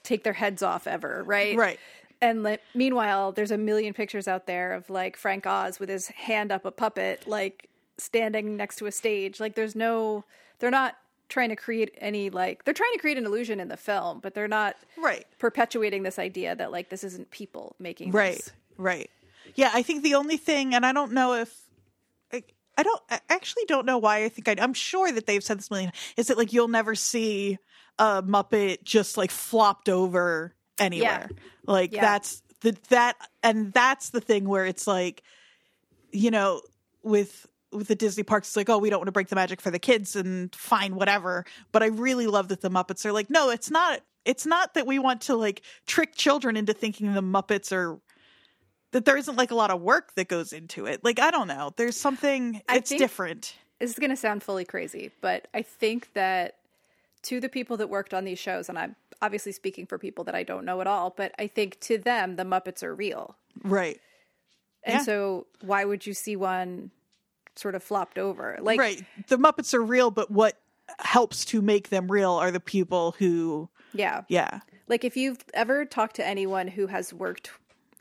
take 0.04 0.24
their 0.24 0.34
heads 0.34 0.64
off 0.64 0.88
ever, 0.88 1.24
right? 1.26 1.56
right 1.56 1.80
And 2.22 2.43
like, 2.43 2.62
meanwhile, 2.74 3.32
there's 3.32 3.52
a 3.52 3.58
million 3.58 3.93
pictures 3.93 4.28
out 4.28 4.47
there 4.47 4.74
of 4.74 4.89
like 4.89 5.16
Frank 5.18 5.45
Oz 5.45 5.80
with 5.80 5.89
his 5.89 6.08
hand 6.08 6.52
up 6.52 6.66
a 6.66 6.72
puppet, 6.72 7.28
like 7.28 7.68
standing 8.02 8.58
next 8.58 8.78
to 8.78 8.86
a 8.88 8.91
stage. 8.91 9.39
Like 9.39 9.56
there's 9.56 9.76
no, 9.76 10.24
they're 10.60 10.72
not 10.72 10.95
trying 11.30 11.49
to 11.49 11.56
create 11.56 11.93
any 11.99 12.30
like 12.30 12.66
they're 12.66 12.74
trying 12.74 12.91
to 12.93 12.99
create 12.99 13.18
an 13.18 13.26
illusion 13.26 13.60
in 13.62 13.70
the 13.70 13.78
film, 13.78 14.20
but 14.20 14.34
they're 14.34 14.49
not 14.49 14.76
right 14.97 15.26
perpetuating 15.39 16.04
this 16.04 16.20
idea 16.20 16.56
that 16.56 16.72
like 16.72 16.89
this 16.89 17.04
isn't 17.06 17.32
people 17.32 17.74
making 17.80 18.12
right 18.12 18.36
this. 18.36 18.52
right 18.78 19.10
yeah 19.56 19.72
i 19.74 19.82
think 19.82 20.04
the 20.04 20.16
only 20.16 20.36
thing 20.36 20.76
and 20.76 20.86
i 20.86 20.91
don't 20.91 21.14
know 21.14 21.34
if 21.34 21.58
I, 22.34 22.43
I 22.78 22.84
don't 22.84 23.02
I 23.10 23.20
actually 23.30 23.64
don't 23.66 23.86
know 23.86 23.97
why 23.97 24.26
i 24.26 24.30
think 24.30 24.49
I, 24.49 24.56
i'm 24.62 24.74
sure 24.74 25.10
that 25.10 25.26
they've 25.26 25.41
said 25.43 25.58
this 25.58 25.72
million 25.72 25.93
is 26.18 26.28
that 26.28 26.38
like 26.38 26.52
you'll 26.52 26.68
never 26.68 26.95
see 26.95 27.58
a 27.97 28.22
muppet 28.22 28.84
just 28.84 29.16
like 29.18 29.32
flopped 29.32 29.88
over 29.88 30.54
anywhere 30.80 31.30
like 31.66 31.93
Yeah. 31.93 32.02
that's 32.02 32.43
the 32.60 32.76
that 32.89 33.16
and 33.41 33.72
that's 33.72 34.10
the 34.10 34.22
thing 34.22 34.47
where 34.49 34.66
it's 34.66 34.86
like 34.86 35.24
you 36.12 36.30
know 36.30 36.62
with 37.04 37.47
with 37.72 37.88
the 37.88 37.96
Disney 37.96 38.24
parks, 38.24 38.50
it's 38.50 38.56
like, 38.58 38.70
oh, 38.70 38.78
we 38.78 38.90
don't 38.90 39.00
want 39.00 39.08
to 39.08 39.12
break 39.14 39.28
the 39.30 39.36
magic 39.36 39.62
for 39.62 39.72
the 39.72 39.80
kids 39.80 40.16
and 40.16 40.54
fine, 40.56 40.96
whatever. 40.96 41.46
But 41.72 41.84
I 41.84 41.88
really 41.88 42.28
love 42.28 42.50
that 42.50 42.62
the 42.62 42.70
Muppets 42.70 43.06
are 43.06 43.12
like, 43.12 43.30
no, 43.30 43.50
it's 43.50 43.72
not. 43.72 44.02
It's 44.26 44.46
not 44.46 44.76
that 44.76 44.86
we 44.86 45.00
want 45.00 45.22
to 45.22 45.36
like 45.36 45.64
trick 45.88 46.14
children 46.16 46.56
into 46.56 46.74
thinking 46.74 47.14
the 47.14 47.22
Muppets 47.24 47.72
are 47.72 48.00
that 48.92 49.06
there 49.06 49.18
isn't 49.18 49.36
like 49.38 49.52
a 49.52 49.56
lot 49.56 49.72
of 49.72 49.82
work 49.82 50.14
that 50.16 50.28
goes 50.28 50.54
into 50.54 50.86
it. 50.86 51.04
Like 51.04 51.20
I 51.20 51.32
don't 51.32 51.48
know, 51.48 51.72
there's 51.78 51.98
something. 51.98 52.62
I 52.70 52.78
it's 52.78 52.90
think- 52.90 53.00
different. 53.00 53.56
This 53.80 53.90
is 53.90 53.98
going 54.00 54.12
to 54.12 54.16
sound 54.16 54.44
fully 54.44 54.64
crazy, 54.64 55.10
but 55.22 55.48
I 55.56 55.64
think 55.64 56.14
that 56.14 56.58
to 57.24 57.40
the 57.40 57.50
people 57.50 57.78
that 57.78 57.90
worked 57.90 58.14
on 58.14 58.26
these 58.26 58.38
shows, 58.38 58.70
and 58.70 58.78
I'm 58.78 58.96
obviously 59.24 59.52
speaking 59.54 59.88
for 59.88 59.98
people 59.98 60.24
that 60.26 60.36
I 60.36 60.44
don't 60.44 60.66
know 60.66 60.82
at 60.82 60.88
all, 60.88 61.10
but 61.18 61.32
I 61.40 61.48
think 61.48 61.80
to 61.82 61.98
them, 61.98 62.36
the 62.36 62.44
Muppets 62.44 62.84
are 62.84 62.94
real. 62.94 63.36
Right. 63.64 64.00
And 64.84 65.00
Yeah. 65.00 65.04
so 65.04 65.48
why 65.62 65.84
would 65.86 66.06
you 66.06 66.14
see 66.14 66.36
one 66.36 66.92
sort 67.56 67.76
of 67.76 67.84
flopped 67.84 68.18
over? 68.18 68.58
Like, 68.62 68.80
right. 68.80 69.04
The 69.28 69.38
Muppets 69.38 69.74
are 69.74 69.82
real, 69.82 70.12
but 70.12 70.30
what 70.32 70.58
helps 70.99 71.45
to 71.45 71.62
make 71.62 71.89
them 71.89 72.12
real 72.12 72.32
are 72.34 72.52
the 72.52 72.60
people 72.60 73.16
who. 73.18 73.70
yeah. 73.93 74.24
Yeah. 74.28 74.60
Like 74.88 75.06
if 75.06 75.16
you've 75.16 75.43
ever 75.54 75.86
talked 75.86 76.18
to 76.18 76.28
anyone 76.28 76.68
who 76.68 76.88
has 76.88 77.14
worked 77.14 77.52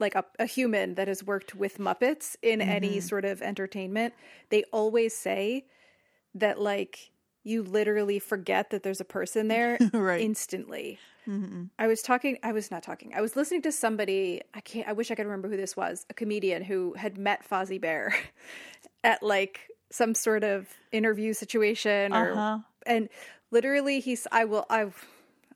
like 0.01 0.15
a, 0.17 0.25
a 0.41 0.47
human 0.47 0.95
that 0.97 1.07
has 1.09 1.23
worked 1.23 1.55
with 1.55 1.79
Muppets 1.79 2.35
in 2.43 2.59
Mm-hmm. 2.61 2.69
any 2.71 3.01
sort 3.01 3.25
of 3.25 3.43
entertainment, 3.43 4.15
they 4.49 4.65
always 4.73 5.15
say 5.15 5.67
that 6.35 6.61
like 6.61 7.11
you 7.45 7.63
literally 7.63 8.19
forget 8.19 8.71
that 8.71 8.83
there's 8.83 9.01
a 9.01 9.05
person 9.05 9.47
there 9.55 9.79
Right. 9.93 10.21
instantly. 10.21 10.99
I 11.79 11.87
was 11.87 12.03
talking, 12.03 12.39
I 12.43 12.51
was 12.51 12.73
not 12.73 12.83
talking. 12.83 13.13
I 13.15 13.21
was 13.21 13.37
listening 13.37 13.63
to 13.63 13.71
somebody, 13.71 14.41
I 14.53 14.61
can't 14.61 14.89
I 14.89 14.93
wish 14.95 15.13
I 15.13 15.15
could 15.15 15.27
remember 15.27 15.49
who 15.49 15.57
this 15.57 15.77
was, 15.77 16.05
a 16.11 16.15
comedian 16.15 16.65
who 16.65 16.95
had 16.95 17.17
met 17.19 17.49
Fozzie 17.49 17.81
Bear 17.81 18.13
at 19.05 19.23
like 19.23 19.69
some 19.91 20.15
sort 20.15 20.45
of 20.45 20.69
interview 20.93 21.33
situation 21.33 22.15
or 22.15 22.33
Uh-huh. 22.33 22.59
and 22.87 23.09
literally 23.51 24.01
he's 24.01 24.27
I 24.31 24.45
will 24.45 24.67
I 24.71 24.91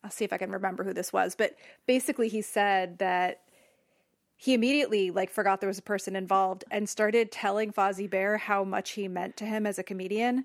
I'll 0.02 0.10
see 0.10 0.24
if 0.24 0.32
I 0.32 0.38
can 0.38 0.50
remember 0.50 0.84
who 0.84 0.92
this 0.92 1.12
was, 1.12 1.34
but 1.34 1.54
basically 1.86 2.28
he 2.28 2.42
said 2.42 2.98
that 2.98 3.40
he 4.36 4.52
immediately 4.52 5.10
like 5.10 5.30
forgot 5.30 5.60
there 5.60 5.68
was 5.68 5.78
a 5.78 5.82
person 5.82 6.16
involved 6.16 6.64
and 6.70 6.88
started 6.88 7.32
telling 7.32 7.72
Fozzie 7.72 8.10
Bear 8.10 8.36
how 8.36 8.64
much 8.64 8.90
he 8.90 9.08
meant 9.08 9.36
to 9.38 9.44
him 9.46 9.66
as 9.66 9.78
a 9.78 9.82
comedian. 9.82 10.44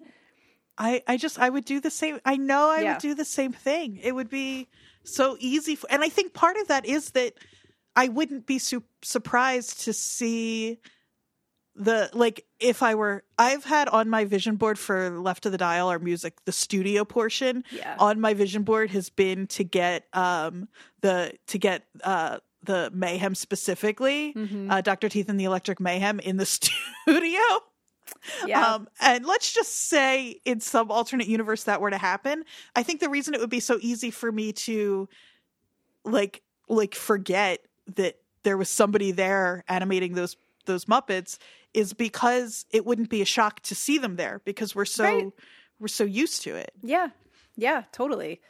I, 0.78 1.04
I 1.08 1.18
just 1.18 1.38
I 1.39 1.50
would 1.50 1.66
do 1.66 1.82
the 1.82 1.89
same. 1.89 2.20
I 2.24 2.38
know 2.38 2.70
I 2.70 2.84
Yeah. 2.84 2.93
would 2.93 3.02
do 3.02 3.16
the 3.16 3.26
same 3.26 3.52
thing. 3.52 4.00
It 4.02 4.14
would 4.16 4.30
be 4.30 4.70
so 5.04 5.36
easy, 5.39 5.76
for, 5.76 5.91
and 5.91 6.04
I 6.04 6.10
think 6.10 6.34
part 6.34 6.56
of 6.58 6.68
that 6.70 6.86
is 6.86 7.12
that 7.12 7.34
I 7.95 8.08
wouldn't 8.08 8.45
be 8.45 8.60
su- 8.60 8.84
surprised 9.02 9.82
to 9.82 9.91
see 9.93 10.80
the 11.80 12.10
like 12.14 12.46
if 12.60 12.84
I 12.84 12.94
were. 12.96 13.24
I've 13.38 13.64
had 13.64 13.88
on 13.90 14.10
my 14.10 14.26
vision 14.26 14.58
board 14.58 14.78
for 14.78 15.10
Left 15.20 15.46
of 15.46 15.52
the 15.54 15.58
Dial 15.58 15.88
our 15.88 15.98
music, 15.98 16.34
the 16.46 16.52
studio 16.52 17.06
portion 17.06 17.64
Yeah. 17.72 17.96
on 17.98 18.20
my 18.20 18.34
vision 18.34 18.64
board 18.64 18.92
has 18.92 19.10
been 19.10 19.48
to 19.48 19.64
get 19.64 20.06
um 20.14 20.68
the 21.02 21.34
to 21.48 21.58
get 21.58 21.86
uh 22.04 22.40
the 22.64 22.92
mayhem 22.94 23.34
specifically, 23.36 24.34
Mm-hmm. 24.36 24.70
uh, 24.70 24.82
Doctor 24.82 25.08
Teeth 25.08 25.30
and 25.30 25.40
the 25.40 25.46
Electric 25.46 25.80
Mayhem 25.80 26.20
in 26.20 26.36
the 26.36 26.46
studio. 27.08 27.40
Yeah. 28.46 28.74
Um, 28.74 28.90
and 29.00 29.26
let's 29.26 29.54
just 29.54 29.88
say 29.88 30.42
in 30.44 30.60
some 30.60 30.92
alternate 30.92 31.28
universe 31.28 31.64
that 31.66 31.80
were 31.80 31.92
to 31.92 31.98
happen, 31.98 32.44
I 32.76 32.84
think 32.84 33.00
the 33.00 33.08
reason 33.10 33.34
it 33.34 33.40
would 33.40 33.50
be 33.50 33.62
so 33.62 33.78
easy 33.82 34.12
for 34.12 34.30
me 34.32 34.52
to 34.68 35.08
like 36.04 36.42
like 36.68 36.96
forget 36.96 37.66
that 37.96 38.18
there 38.44 38.58
was 38.58 38.68
somebody 38.70 39.12
there 39.12 39.64
animating 39.68 40.14
those 40.16 40.36
those 40.66 40.86
Muppets 40.86 41.38
is 41.74 41.94
because 41.94 42.66
it 42.72 42.86
wouldn't 42.86 43.10
be 43.10 43.22
a 43.22 43.26
shock 43.26 43.60
to 43.62 43.76
see 43.76 43.98
them 43.98 44.16
there 44.16 44.42
because 44.46 44.76
we're 44.76 44.86
so 44.86 45.04
Right. 45.04 45.28
we're 45.80 45.88
so 45.88 46.04
used 46.04 46.42
to 46.44 46.56
it. 46.56 46.72
Yeah. 46.82 47.10
Yeah, 47.56 47.84
totally. 47.92 48.42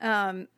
Um, 0.00 0.48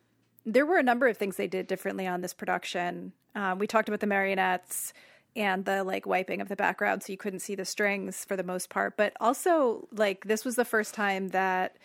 there 0.46 0.66
were 0.66 0.76
a 0.78 0.82
number 0.82 1.06
of 1.08 1.16
things 1.16 1.36
they 1.36 1.46
did 1.46 1.66
differently 1.66 2.06
on 2.06 2.20
this 2.20 2.34
production. 2.34 3.12
Um, 3.34 3.58
we 3.58 3.66
talked 3.66 3.88
about 3.88 4.00
the 4.00 4.06
marionettes 4.06 4.92
and 5.36 5.64
the 5.64 5.82
like 5.82 6.06
wiping 6.06 6.40
of 6.40 6.48
the 6.48 6.56
background 6.56 7.02
so 7.02 7.12
you 7.12 7.16
couldn't 7.16 7.40
see 7.40 7.54
the 7.54 7.64
strings 7.64 8.24
for 8.24 8.36
the 8.36 8.42
most 8.44 8.70
part, 8.70 8.96
but 8.96 9.12
also 9.20 9.88
like 9.92 10.24
this 10.24 10.44
was 10.44 10.56
the 10.56 10.64
first 10.64 10.94
time 10.94 11.28
that 11.28 11.76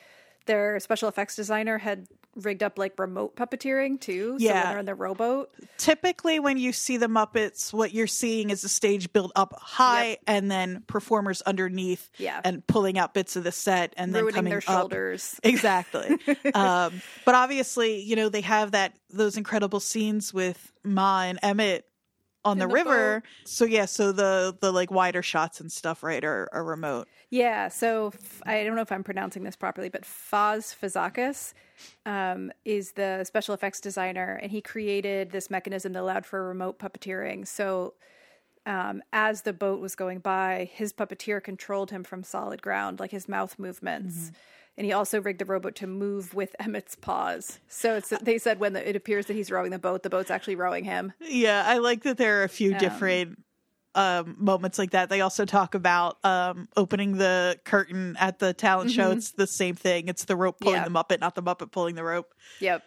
their 0.46 0.80
special 0.80 1.10
effects 1.10 1.36
designer 1.36 1.78
had 1.80 2.08
rigged 2.36 2.64
up 2.64 2.78
like 2.78 2.98
remote 3.00 3.36
puppeteering 3.36 4.00
too. 4.00 4.38
So 4.40 4.46
Yeah. 4.46 4.54
when 4.64 4.70
they're 4.70 4.80
in 4.80 4.86
the 4.86 4.96
rowboat. 4.96 5.52
Typically 5.78 6.40
when 6.40 6.58
you 6.58 6.72
see 6.72 6.98
the 6.98 7.08
Muppets, 7.08 7.74
what 7.74 7.94
you're 7.94 8.08
seeing 8.08 8.50
is 8.50 8.64
a 8.64 8.70
stage 8.70 9.12
built 9.12 9.32
up 9.36 9.54
high 9.60 10.10
Yep. 10.10 10.20
and 10.28 10.52
then 10.52 10.84
performers 10.88 11.42
underneath 11.42 12.10
Yeah. 12.18 12.40
and 12.44 12.66
pulling 12.68 12.98
out 12.98 13.14
bits 13.14 13.36
of 13.36 13.44
the 13.44 13.52
set 13.52 13.94
and 13.98 14.14
then 14.14 14.22
ruining 14.24 14.36
coming 14.36 14.50
their 14.52 14.58
up. 14.60 14.64
shoulders. 14.64 15.40
Exactly. 15.44 16.18
um, 16.54 17.02
but 17.26 17.36
obviously, 17.36 18.00
you 18.02 18.16
know, 18.16 18.30
they 18.30 18.42
have 18.42 18.72
that 18.72 18.94
those 19.10 19.36
incredible 19.38 19.80
scenes 19.80 20.34
with 20.34 20.72
Ma 20.84 21.24
and 21.24 21.40
Emmet 21.42 21.86
on 22.46 22.58
the, 22.58 22.68
the 22.68 22.74
river. 22.74 23.24
So 23.46 23.66
yeah, 23.66 23.86
so 23.86 24.12
the 24.12 24.58
the 24.60 24.72
like 24.72 24.92
wider 24.92 25.22
shots 25.22 25.60
and 25.60 25.72
stuff, 25.72 26.04
right, 26.04 26.24
are, 26.24 26.50
are 26.52 26.64
remote. 26.64 27.08
Yeah, 27.30 27.68
so 27.68 28.12
f- 28.14 28.42
I 28.46 28.64
don't 28.64 28.76
know 28.76 28.82
if 28.82 28.92
I'm 28.92 29.04
pronouncing 29.04 29.44
this 29.44 29.56
properly, 29.56 29.90
but 29.90 30.04
Foz 30.04 30.76
Fazakas 30.76 31.54
um, 32.06 32.52
is 32.66 32.94
the 32.94 33.24
special 33.24 33.54
effects 33.54 33.82
designer, 33.82 34.40
and 34.42 34.52
he 34.52 34.62
created 34.62 35.32
this 35.32 35.50
mechanism 35.50 35.94
that 35.94 36.02
allowed 36.02 36.26
for 36.26 36.48
remote 36.48 36.80
puppeteering. 36.80 37.48
So 37.48 37.94
um, 38.66 39.02
as 39.14 39.42
the 39.44 39.54
boat 39.54 39.80
was 39.80 39.96
going 39.96 40.20
by, 40.20 40.70
his 40.74 40.94
puppeteer 40.94 41.44
controlled 41.44 41.92
him 41.92 42.04
from 42.04 42.24
solid 42.24 42.62
ground, 42.62 43.00
like 43.00 43.12
his 43.12 43.28
mouth 43.28 43.58
movements. 43.58 44.32
And 44.80 44.86
he 44.86 44.94
also 44.94 45.20
rigged 45.22 45.40
the 45.40 45.46
rowboat 45.46 45.76
to 45.76 45.88
move 45.88 46.34
with 46.34 46.56
Emmet's 46.62 46.96
paws. 46.96 47.60
So 47.68 47.96
it's, 47.96 48.10
they 48.22 48.38
said 48.38 48.60
when 48.62 48.72
the, 48.74 48.90
it 48.90 48.96
appears 48.96 49.26
that 49.26 49.34
he's 49.34 49.52
rowing 49.52 49.72
the 49.72 49.78
boat, 49.78 50.04
the 50.04 50.10
boat's 50.10 50.32
actually 50.32 50.56
rowing 50.56 50.86
him. 50.86 51.12
Yeah, 51.20 51.64
I 51.68 51.80
like 51.80 52.04
that 52.04 52.18
there 52.18 52.40
are 52.40 52.44
a 52.46 52.50
few 52.50 52.74
different 52.74 53.44
um 53.96 54.36
moments 54.40 54.80
like 54.80 54.92
that. 54.92 55.10
They 55.10 55.20
also 55.20 55.46
talk 55.46 55.76
about 55.76 56.24
um 56.24 56.70
opening 56.78 57.18
the 57.18 57.60
curtain 57.66 58.16
at 58.20 58.40
the 58.40 58.54
talent 58.54 58.92
show. 58.92 59.12
It's 59.12 59.32
the 59.32 59.48
same 59.48 59.76
thing. 59.76 60.08
It's 60.08 60.24
the 60.26 60.36
rope 60.38 60.60
pulling 60.62 60.76
Mm-hmm. 60.82 60.96
Yeah. 60.96 61.04
the 61.04 61.16
Muppet, 61.16 61.20
not 61.20 61.36
the 61.36 61.44
Muppet 61.44 61.72
pulling 61.72 61.96
the 61.96 62.04
rope. 62.04 62.34
Yep. 62.62 62.84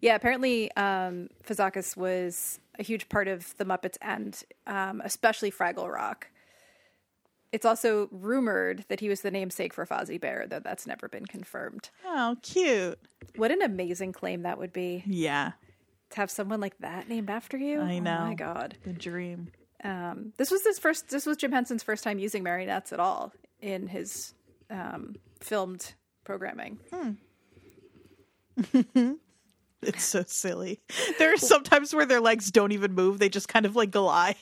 Yeah, 0.00 0.14
apparently 0.14 0.70
um, 0.76 1.28
Fazakas 1.46 1.96
was 1.96 2.58
a 2.78 2.82
huge 2.84 3.08
part 3.08 3.28
of 3.28 3.54
the 3.58 3.64
Muppets 3.64 3.98
and 4.00 4.40
um, 4.66 5.02
especially 5.04 5.50
Fraggle 5.50 5.92
Rock. 5.92 6.28
It's 7.52 7.64
also 7.64 8.08
rumored 8.12 8.84
that 8.88 9.00
he 9.00 9.08
was 9.08 9.22
the 9.22 9.30
namesake 9.30 9.72
for 9.72 9.86
Fozzie 9.86 10.20
Bear, 10.20 10.46
though 10.48 10.60
that's 10.60 10.86
never 10.86 11.08
been 11.08 11.24
confirmed. 11.26 11.88
Oh, 12.04 12.36
cute. 12.42 12.98
What 13.36 13.50
an 13.50 13.62
amazing 13.62 14.12
claim 14.12 14.42
that 14.42 14.58
would 14.58 14.72
be 14.72 15.02
Yeah. 15.06 15.52
to 16.10 16.16
have 16.16 16.30
someone 16.30 16.60
like 16.60 16.76
that 16.78 17.08
named 17.08 17.30
after 17.30 17.56
you. 17.56 17.80
I 17.80 17.98
know. 18.00 18.18
Oh 18.20 18.26
my 18.26 18.34
god. 18.34 18.76
The 18.84 18.92
dream. 18.92 19.48
Um, 19.82 20.32
this 20.36 20.50
was 20.50 20.62
his 20.64 20.78
first. 20.78 21.08
This 21.08 21.24
was 21.24 21.36
Jim 21.36 21.52
Henson's 21.52 21.82
first 21.82 22.02
time 22.04 22.18
using 22.18 22.42
marionettes 22.42 22.92
at 22.92 23.00
all 23.00 23.32
in 23.60 23.86
his 23.86 24.34
um, 24.70 25.14
filmed 25.40 25.94
programming. 26.24 26.78
It's 29.82 30.04
so 30.04 30.24
silly. 30.26 30.80
There 31.18 31.32
are 31.32 31.36
sometimes 31.36 31.94
where 31.94 32.04
their 32.04 32.20
legs 32.20 32.50
don't 32.50 32.72
even 32.72 32.94
move; 32.94 33.18
they 33.20 33.28
just 33.28 33.48
kind 33.48 33.64
of 33.64 33.76
like 33.76 33.90
glide. 33.92 34.34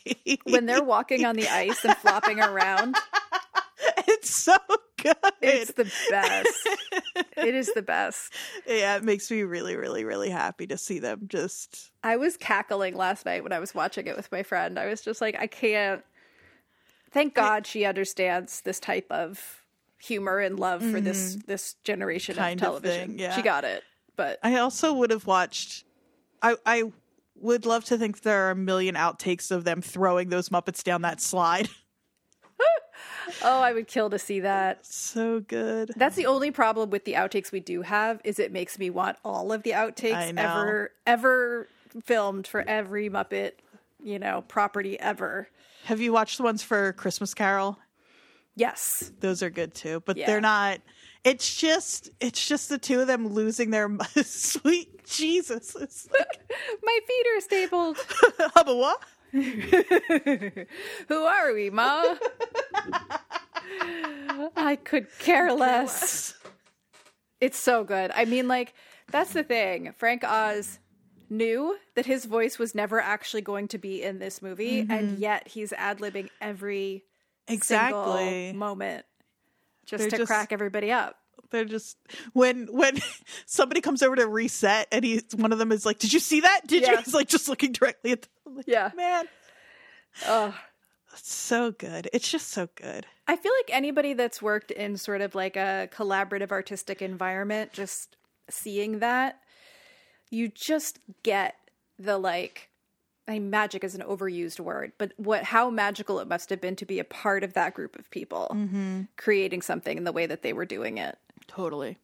When 0.44 0.64
they're 0.66 0.82
walking 0.82 1.24
on 1.26 1.36
the 1.36 1.46
ice 1.52 1.84
and 1.84 1.94
flopping 1.98 2.40
around, 2.40 2.96
it's 4.08 4.30
so 4.34 4.56
good. 5.02 5.14
It's 5.42 5.72
the 5.74 5.92
best. 6.10 6.68
it 7.36 7.54
is 7.54 7.70
the 7.74 7.82
best. 7.82 8.32
yeah, 8.66 8.96
it 8.96 9.04
makes 9.04 9.30
me 9.30 9.42
really, 9.42 9.76
really, 9.76 10.04
really 10.04 10.30
happy 10.30 10.66
to 10.68 10.78
see 10.78 10.98
them 11.00 11.26
just. 11.28 11.90
I 12.02 12.16
was 12.16 12.36
cackling 12.38 12.96
last 12.96 13.26
night 13.26 13.42
when 13.42 13.52
I 13.52 13.58
was 13.58 13.74
watching 13.74 14.06
it 14.06 14.16
with 14.16 14.32
my 14.32 14.42
friend. 14.42 14.78
I 14.78 14.86
was 14.86 15.02
just 15.02 15.20
like, 15.20 15.36
I 15.38 15.46
can't. 15.46 16.02
Thank 17.10 17.34
God 17.34 17.66
she 17.66 17.84
understands 17.84 18.62
this 18.62 18.80
type 18.80 19.06
of 19.10 19.62
humor 19.98 20.38
and 20.38 20.58
love 20.58 20.82
for 20.82 21.00
this 21.00 21.36
this 21.46 21.74
generation 21.84 22.36
Mm-hmm. 22.36 22.42
Kind 22.44 22.62
of 22.62 22.76
of 22.76 22.82
television. 22.82 23.10
thing, 23.10 23.18
yeah. 23.18 23.36
She 23.36 23.42
got 23.42 23.64
it. 23.64 23.82
But 24.16 24.38
I 24.42 24.56
also 24.56 24.92
would 24.94 25.10
have 25.10 25.26
watched. 25.26 25.84
I 26.42 26.56
I 26.64 26.92
would 27.36 27.66
love 27.66 27.84
to 27.84 27.98
think 27.98 28.22
there 28.22 28.46
are 28.46 28.50
a 28.50 28.56
million 28.56 28.94
outtakes 28.94 29.50
of 29.50 29.64
them 29.64 29.82
throwing 29.82 30.30
those 30.30 30.48
Muppets 30.48 30.82
down 30.82 31.02
that 31.02 31.20
slide. 31.20 31.68
oh, 33.42 33.60
I 33.60 33.72
would 33.72 33.86
kill 33.86 34.10
to 34.10 34.18
see 34.18 34.40
that. 34.40 34.86
so 34.86 35.40
good. 35.40 35.92
That's 35.96 36.16
the 36.16 36.26
only 36.26 36.50
problem 36.50 36.90
with 36.90 37.04
the 37.04 37.12
outtakes 37.12 37.52
we 37.52 37.60
do 37.60 37.82
have 37.82 38.20
is 38.24 38.38
it 38.38 38.52
makes 38.52 38.78
me 38.78 38.90
want 38.90 39.18
all 39.24 39.52
of 39.52 39.62
the 39.62 39.72
outtakes 39.72 40.32
ever 40.36 40.92
ever 41.06 41.68
filmed 42.04 42.46
for 42.46 42.62
every 42.66 43.10
Muppet, 43.10 43.52
you 44.02 44.18
know, 44.18 44.42
property 44.48 44.98
ever. 44.98 45.48
Have 45.84 46.00
you 46.00 46.12
watched 46.12 46.38
the 46.38 46.42
ones 46.44 46.62
for 46.62 46.92
Christmas 46.94 47.34
Carol? 47.34 47.78
Yes. 48.54 49.12
Those 49.20 49.42
are 49.42 49.50
good 49.50 49.74
too, 49.74 50.02
but 50.06 50.16
Yeah. 50.16 50.26
they're 50.26 50.40
not. 50.40 50.80
It's 51.26 51.56
just 51.56 52.08
it's 52.20 52.46
just 52.46 52.68
the 52.68 52.78
two 52.78 53.00
of 53.00 53.08
them 53.08 53.26
losing 53.26 53.70
their 53.70 53.90
sweet 54.22 55.04
Jesus. 55.04 55.74
Like 55.74 56.40
My 56.84 56.98
feet 57.04 57.26
are 57.36 57.40
stapled. 57.40 57.96
hubba 58.54 58.76
what? 58.76 59.00
Who 61.08 61.24
are 61.24 61.52
we, 61.52 61.68
Ma? 61.68 62.14
I 64.56 64.78
could 64.84 65.08
care 65.18 65.52
less. 65.52 66.34
It's 67.40 67.58
so 67.58 67.82
good. 67.82 68.12
I 68.14 68.24
mean, 68.24 68.46
like, 68.46 68.72
that's 69.10 69.32
the 69.32 69.42
thing. 69.42 69.92
Frank 69.98 70.22
Oz 70.22 70.78
knew 71.28 71.76
that 71.96 72.06
his 72.06 72.24
voice 72.24 72.56
was 72.56 72.72
never 72.72 73.00
actually 73.00 73.42
going 73.42 73.66
to 73.68 73.78
be 73.78 74.00
in 74.00 74.20
this 74.20 74.40
movie, 74.40 74.78
and 74.78 74.90
mm-hmm. 74.90 75.20
yet 75.20 75.48
he's 75.48 75.72
ad 75.72 75.98
libbing 75.98 76.30
every 76.40 77.04
Exactly. 77.48 78.52
single 78.52 78.58
moment 78.58 79.04
just 79.86 80.02
They're 80.02 80.10
to 80.10 80.16
just- 80.18 80.28
crack 80.28 80.52
everybody 80.52 80.92
up. 80.92 81.16
They're 81.50 81.64
just 81.64 81.96
when 82.32 82.66
when 82.72 82.98
somebody 83.46 83.80
comes 83.80 84.02
over 84.02 84.16
to 84.16 84.26
reset 84.26 84.88
and 84.90 85.04
he 85.04 85.22
one 85.36 85.52
of 85.52 85.58
them 85.58 85.70
is 85.70 85.86
like, 85.86 85.98
"Did 86.00 86.12
you 86.12 86.18
see 86.18 86.40
that? 86.40 86.62
Did 86.66 86.82
you?" 86.82 86.92
Yeah. 86.92 87.02
He's 87.02 87.14
like 87.14 87.28
just 87.28 87.48
looking 87.48 87.70
directly 87.72 88.12
at 88.12 88.22
them. 88.22 88.56
Like, 88.56 88.66
Yeah. 88.66 88.90
man, 88.96 89.26
Oh, 90.26 90.54
it's 91.12 91.32
so 91.32 91.70
good. 91.70 92.08
It's 92.12 92.28
just 92.30 92.48
so 92.48 92.68
good. 92.74 93.06
I 93.28 93.36
feel 93.36 93.52
like 93.60 93.70
anybody 93.76 94.12
that's 94.14 94.42
worked 94.42 94.70
in 94.72 94.96
sort 94.96 95.20
of 95.20 95.34
like 95.36 95.56
a 95.56 95.88
collaborative 95.92 96.50
artistic 96.50 97.00
environment, 97.00 97.72
just 97.72 98.16
seeing 98.50 98.98
that, 99.00 99.38
you 100.30 100.48
just 100.48 100.98
get 101.22 101.54
the 101.98 102.18
like. 102.18 102.70
I 103.28 103.32
mean, 103.32 103.50
magic 103.50 103.82
is 103.82 103.94
an 103.94 104.02
overused 104.02 104.60
word, 104.60 104.92
but 104.98 105.12
what 105.16 105.42
how 105.44 105.68
magical 105.70 106.20
it 106.20 106.28
must 106.28 106.48
have 106.50 106.60
been 106.60 106.76
to 106.76 106.86
be 106.86 106.98
a 107.00 107.04
part 107.04 107.42
of 107.42 107.54
that 107.54 107.74
group 107.74 107.98
of 107.98 108.08
people 108.10 108.56
creating 109.16 109.62
something 109.62 109.96
in 109.96 110.04
the 110.04 110.12
way 110.12 110.26
that 110.26 110.42
they 110.42 110.52
were 110.52 110.64
doing 110.66 110.98
it. 110.98 111.18
Totally. 111.48 111.98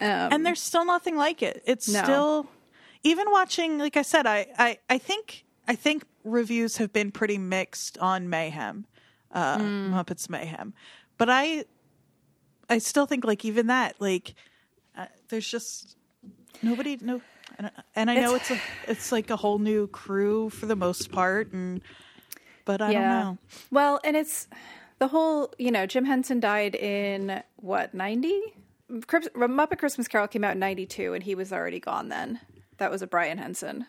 Um, 0.00 0.08
and 0.08 0.46
there's 0.46 0.60
still 0.62 0.84
nothing 0.84 1.16
like 1.16 1.42
it. 1.42 1.62
It's 1.66 1.88
No. 1.88 2.02
still 2.02 2.46
even 3.02 3.30
watching. 3.30 3.78
Like 3.78 3.96
I 3.96 4.02
said, 4.02 4.26
I, 4.26 4.46
I 4.58 4.78
I 4.88 4.98
think 4.98 5.44
I 5.68 5.74
think 5.74 6.04
reviews 6.24 6.76
have 6.78 6.92
been 6.92 7.10
pretty 7.10 7.36
mixed 7.38 7.98
on 7.98 8.28
Mayhem, 8.30 8.86
uh, 9.32 9.58
Muppets 9.58 10.28
Mayhem, 10.30 10.72
but 11.18 11.28
I 11.28 11.64
I 12.68 12.78
still 12.78 13.06
think 13.06 13.24
like 13.24 13.44
even 13.44 13.66
that 13.66 13.96
like 14.00 14.34
uh, 14.96 15.06
there's 15.28 15.48
just 15.48 15.96
nobody 16.62 16.96
no 17.00 17.20
and, 17.58 17.70
and 17.94 18.10
I 18.10 18.14
know 18.16 18.34
it's 18.34 18.50
a, 18.50 18.58
it's 18.86 19.12
like 19.12 19.30
a 19.30 19.36
whole 19.36 19.58
new 19.58 19.86
crew 19.88 20.50
for 20.50 20.66
the 20.66 20.76
most 20.76 21.10
part, 21.12 21.52
and 21.52 21.80
but 22.64 22.80
I 22.80 22.92
don't 22.92 23.02
know. 23.02 23.38
Well, 23.70 24.00
and 24.04 24.16
it's 24.16 24.48
the 25.00 25.08
whole, 25.08 25.52
you 25.58 25.72
know, 25.72 25.86
Jim 25.86 26.04
Henson 26.04 26.40
died 26.40 26.74
in 26.74 27.42
what, 27.56 27.94
90? 27.94 28.38
Muppet 28.90 29.78
Christmas 29.78 30.08
Carol 30.08 30.28
came 30.28 30.44
out 30.44 30.52
in 30.52 30.58
92 30.58 31.14
and 31.14 31.22
he 31.22 31.34
was 31.34 31.52
already 31.52 31.80
gone 31.80 32.08
then. 32.08 32.40
That 32.78 32.90
was 32.90 33.02
a 33.02 33.06
Brian 33.06 33.38
Henson. 33.38 33.86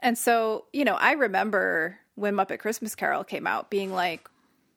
And 0.00 0.16
so, 0.18 0.66
you 0.72 0.84
know, 0.84 0.94
I 0.94 1.12
remember 1.12 1.98
when 2.16 2.34
Muppet 2.34 2.58
Christmas 2.58 2.94
Carol 2.94 3.24
came 3.24 3.46
out 3.46 3.70
being 3.70 3.92
like, 3.92 4.28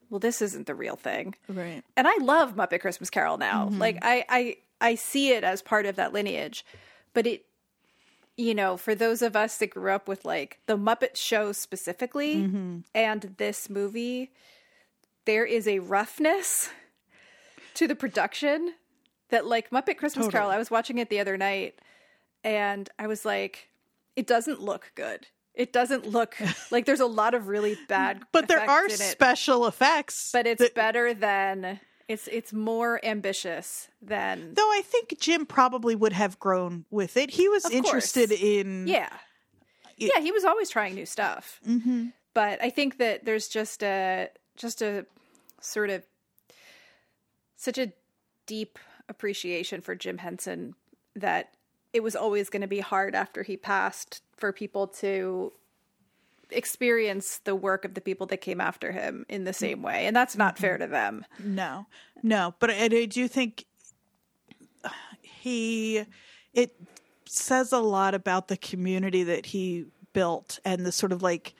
well, 0.09 0.19
this 0.19 0.41
isn't 0.41 0.67
the 0.67 0.75
real 0.75 0.95
thing. 0.95 1.35
Right. 1.49 1.83
And 1.97 2.07
I 2.07 2.15
love 2.21 2.55
Muppet 2.55 2.81
Christmas 2.81 3.09
Carol 3.09 3.37
now. 3.37 3.65
Mm-hmm. 3.65 3.79
Like 3.79 3.97
I, 4.01 4.25
I 4.29 4.57
I 4.79 4.95
see 4.95 5.31
it 5.31 5.43
as 5.43 5.61
part 5.61 5.85
of 5.85 5.95
that 5.95 6.13
lineage. 6.13 6.65
But 7.13 7.25
it 7.25 7.45
you 8.37 8.55
know, 8.55 8.77
for 8.77 8.95
those 8.95 9.21
of 9.21 9.35
us 9.35 9.57
that 9.57 9.67
grew 9.67 9.91
up 9.91 10.07
with 10.07 10.25
like 10.25 10.59
the 10.65 10.77
Muppet 10.77 11.15
show 11.15 11.51
specifically 11.51 12.35
mm-hmm. 12.35 12.79
and 12.95 13.35
this 13.37 13.69
movie, 13.69 14.31
there 15.25 15.45
is 15.45 15.67
a 15.67 15.79
roughness 15.79 16.69
to 17.75 17.87
the 17.87 17.95
production 17.95 18.73
that 19.29 19.45
like 19.45 19.69
Muppet 19.69 19.97
Christmas 19.97 20.27
Carol, 20.27 20.49
I 20.49 20.57
was 20.57 20.71
watching 20.71 20.97
it 20.97 21.09
the 21.09 21.19
other 21.19 21.37
night 21.37 21.79
and 22.43 22.89
I 22.99 23.07
was 23.07 23.25
like, 23.25 23.69
it 24.15 24.27
doesn't 24.27 24.61
look 24.61 24.91
good. 24.95 25.27
It 25.53 25.71
doesn't 25.71 26.07
look 26.07 26.35
like 26.71 26.85
there's 26.85 26.99
a 26.99 27.05
lot 27.05 27.33
of 27.33 27.47
really 27.47 27.77
bad 27.87 28.23
But 28.31 28.47
there 28.47 28.67
are 28.67 28.89
special 28.89 29.67
effects. 29.67 30.31
but 30.33 30.47
it's 30.47 30.61
that- 30.61 30.75
better 30.75 31.13
than 31.13 31.79
it's 32.07 32.27
it's 32.27 32.51
more 32.53 32.99
ambitious 33.03 33.87
than 34.01 34.53
though 34.53 34.69
I 34.71 34.81
think 34.83 35.19
Jim 35.19 35.45
probably 35.45 35.95
would 35.95 36.13
have 36.13 36.39
grown 36.39 36.85
with 36.91 37.17
it. 37.17 37.31
He 37.31 37.47
was 37.49 37.65
Of 37.65 37.71
interested 37.71 38.29
course. 38.29 38.41
in 38.41 38.87
Yeah. 38.87 39.09
yeah, 39.97 40.19
he 40.19 40.31
was 40.31 40.43
always 40.43 40.69
trying 40.69 40.95
new 40.95 41.05
stuff. 41.05 41.59
Mm-hmm. 41.67 42.07
But 42.33 42.61
I 42.63 42.69
think 42.69 42.97
that 42.97 43.25
there's 43.25 43.47
just 43.47 43.83
a 43.83 44.29
just 44.57 44.81
a 44.81 45.05
sort 45.61 45.89
of 45.89 46.03
such 47.55 47.77
a 47.77 47.93
deep 48.45 48.77
appreciation 49.07 49.81
for 49.81 49.95
Jim 49.95 50.17
Henson 50.17 50.75
that 51.15 51.51
it 51.93 52.01
was 52.03 52.15
always 52.15 52.49
going 52.49 52.61
to 52.61 52.67
be 52.67 52.79
hard 52.79 53.15
after 53.15 53.43
he 53.43 53.55
passed 53.55 54.21
for 54.35 54.51
people 54.51 54.87
to 54.87 55.53
experience 56.53 57.39
the 57.43 57.55
work 57.55 57.85
of 57.85 57.93
the 57.93 58.01
people 58.01 58.27
that 58.27 58.37
came 58.37 58.61
after 58.61 58.91
him 58.91 59.25
in 59.29 59.43
the 59.43 59.53
same 59.53 59.81
way 59.81 60.05
and 60.05 60.15
that's 60.15 60.35
not 60.37 60.57
fair 60.57 60.77
to 60.77 60.87
them. 60.87 61.25
No, 61.39 61.87
no, 62.21 62.53
but 62.59 62.69
I, 62.69 62.83
I 62.85 63.05
do 63.05 63.27
think 63.27 63.65
he 65.21 66.05
it 66.53 66.75
says 67.25 67.71
a 67.71 67.79
lot 67.79 68.13
about 68.13 68.47
the 68.47 68.57
community 68.57 69.23
that 69.23 69.45
he 69.47 69.85
built 70.13 70.59
and 70.63 70.85
the 70.85 70.91
sort 70.91 71.11
of 71.11 71.21
like 71.23 71.53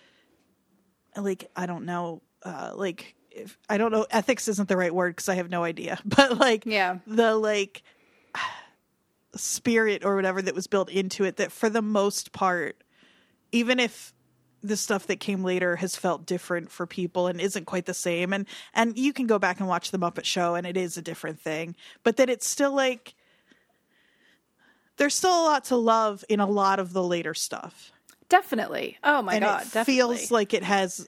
like 1.18 1.50
I 1.56 1.66
don't 1.66 1.86
know 1.86 2.22
uh 2.44 2.72
like 2.76 3.16
if 3.32 3.58
I 3.70 3.78
don't 3.78 3.92
know 3.92 4.06
ethics 4.12 4.48
isn't 4.48 4.70
the 4.70 4.78
right 4.78 4.94
word 4.94 5.16
because 5.16 5.30
I 5.30 5.36
have 5.36 5.50
no 5.50 5.64
idea 5.64 6.00
but 6.06 6.38
like 6.38 6.66
Yeah. 6.66 7.00
the 7.08 7.36
like 7.36 7.82
spirit 9.36 10.06
or 10.06 10.16
whatever 10.16 10.42
that 10.42 10.54
was 10.54 10.68
built 10.68 10.92
into 10.92 11.24
it 11.24 11.38
that 11.38 11.52
for 11.52 11.70
the 11.70 11.82
most 11.82 12.32
part 12.34 12.84
even 13.52 13.80
if 13.80 14.14
the 14.64 14.78
stuff 14.78 15.08
that 15.08 15.20
came 15.20 15.44
later 15.44 15.76
has 15.76 15.96
felt 15.96 16.26
different 16.26 16.72
for 16.72 16.88
people 16.88 17.28
and 17.28 17.42
isn't 17.42 17.66
quite 17.66 17.86
the 17.86 17.94
same. 17.94 18.34
And 18.34 18.48
and 18.74 18.98
you 18.98 19.14
can 19.14 19.28
go 19.28 19.38
back 19.38 19.60
and 19.60 19.68
watch 19.68 19.92
the 19.92 20.00
muppet 20.00 20.24
show 20.26 20.56
and 20.56 20.66
it 20.66 20.78
is 20.78 20.98
a 20.98 21.02
different 21.02 21.40
thing 21.40 21.76
but 22.04 22.18
that 22.18 22.30
it's 22.30 22.48
still 22.48 22.74
like 22.74 23.14
there's 24.98 25.16
still 25.16 25.32
a 25.32 25.44
lot 25.44 25.66
to 25.66 25.76
love 25.76 26.24
in 26.30 26.40
a 26.40 26.46
lot 26.48 26.80
of 26.80 26.94
the 26.94 27.04
later 27.04 27.34
stuff. 27.34 27.92
Definitely. 28.30 28.98
Oh 29.04 29.22
my 29.22 29.36
and 29.36 29.44
god 29.44 29.62
it 29.64 29.74
definitely. 29.74 29.94
feels 29.94 30.32
like 30.32 30.54
it 30.54 30.64
has 30.64 31.08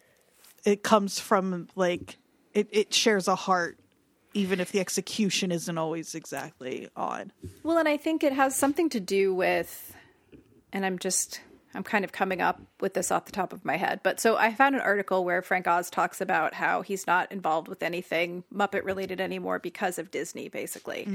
it 0.65 0.83
comes 0.83 1.19
from 1.19 1.67
like 1.75 2.17
it, 2.53 2.67
it 2.71 2.93
shares 2.93 3.27
a 3.27 3.35
heart 3.35 3.77
even 4.35 4.59
if 4.59 4.71
the 4.71 4.81
execution 4.81 5.51
isn't 5.51 5.77
always 5.77 6.13
exactly 6.13 6.89
on. 6.95 7.31
Well, 7.63 7.77
and 7.77 7.87
I 7.87 7.95
think 7.97 8.21
it 8.23 8.33
has 8.33 8.53
something 8.55 8.89
to 8.89 8.99
do 8.99 9.33
with, 9.33 9.95
and 10.73 10.85
I'm 10.85 10.99
just, 10.99 11.39
I'm 11.75 11.83
kind 11.83 12.05
of 12.05 12.11
coming 12.11 12.41
up 12.41 12.61
with 12.79 12.93
this 12.93 13.11
off 13.11 13.25
the 13.25 13.31
top 13.31 13.53
of 13.53 13.65
my 13.65 13.77
head. 13.77 13.99
But 14.03 14.19
so 14.19 14.37
I 14.37 14.53
found 14.53 14.75
an 14.75 14.81
article 14.81 15.25
where 15.25 15.41
Frank 15.41 15.67
Oz 15.67 15.89
talks 15.89 16.21
about 16.21 16.53
how 16.53 16.81
he's 16.81 17.05
not 17.05 17.31
involved 17.31 17.67
with 17.67 17.83
anything 17.83 18.43
Muppet 18.53 18.83
related 18.85 19.19
anymore 19.19 19.59
because 19.59 19.99
of 19.99 20.11
Disney, 20.11 20.49
basically. 20.49 21.05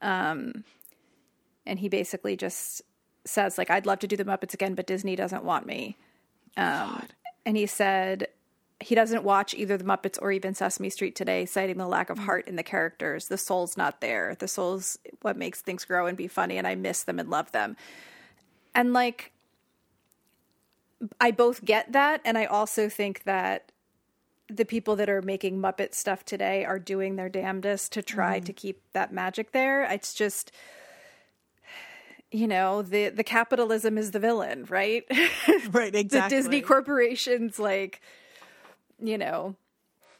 Um, 0.00 0.64
and 1.66 1.78
he 1.78 1.88
basically 1.88 2.36
just 2.36 2.82
says, 3.24 3.58
like, 3.58 3.70
I'd 3.70 3.86
love 3.86 3.98
to 4.00 4.06
do 4.06 4.16
the 4.16 4.24
Muppets 4.24 4.54
again, 4.54 4.74
but 4.74 4.86
Disney 4.86 5.16
doesn't 5.16 5.44
want 5.44 5.66
me. 5.66 5.96
Um, 6.56 7.06
and 7.44 7.56
he 7.56 7.66
said, 7.66 8.28
he 8.80 8.94
doesn't 8.94 9.24
watch 9.24 9.52
either 9.54 9.76
the 9.76 9.84
Muppets 9.84 10.18
or 10.22 10.32
even 10.32 10.54
Sesame 10.54 10.88
Street 10.88 11.14
today, 11.14 11.44
citing 11.44 11.76
the 11.76 11.86
lack 11.86 12.08
of 12.08 12.18
heart 12.18 12.48
in 12.48 12.56
the 12.56 12.62
characters. 12.62 13.28
The 13.28 13.36
soul's 13.36 13.76
not 13.76 14.00
there. 14.00 14.36
The 14.38 14.48
soul's 14.48 14.98
what 15.20 15.36
makes 15.36 15.60
things 15.60 15.84
grow 15.84 16.06
and 16.06 16.16
be 16.16 16.28
funny, 16.28 16.56
and 16.56 16.66
I 16.66 16.76
miss 16.76 17.02
them 17.02 17.18
and 17.18 17.28
love 17.28 17.52
them. 17.52 17.76
And 18.74 18.94
like, 18.94 19.32
I 21.20 21.30
both 21.30 21.64
get 21.64 21.92
that, 21.92 22.20
and 22.24 22.36
I 22.36 22.44
also 22.44 22.88
think 22.88 23.24
that 23.24 23.72
the 24.48 24.64
people 24.64 24.96
that 24.96 25.08
are 25.08 25.22
making 25.22 25.58
Muppet 25.60 25.94
stuff 25.94 26.24
today 26.24 26.64
are 26.64 26.78
doing 26.78 27.16
their 27.16 27.28
damnedest 27.28 27.92
to 27.92 28.02
try 28.02 28.38
mm-hmm. 28.38 28.46
to 28.46 28.52
keep 28.52 28.82
that 28.92 29.12
magic 29.12 29.52
there. 29.52 29.84
It's 29.84 30.12
just 30.12 30.52
you 32.32 32.46
know, 32.46 32.82
the 32.82 33.08
the 33.08 33.24
capitalism 33.24 33.98
is 33.98 34.12
the 34.12 34.20
villain, 34.20 34.64
right? 34.68 35.04
right 35.70 35.94
exactly 35.94 36.20
the 36.20 36.28
Disney 36.28 36.60
corporation's 36.60 37.58
like, 37.58 38.00
you 39.02 39.18
know, 39.18 39.56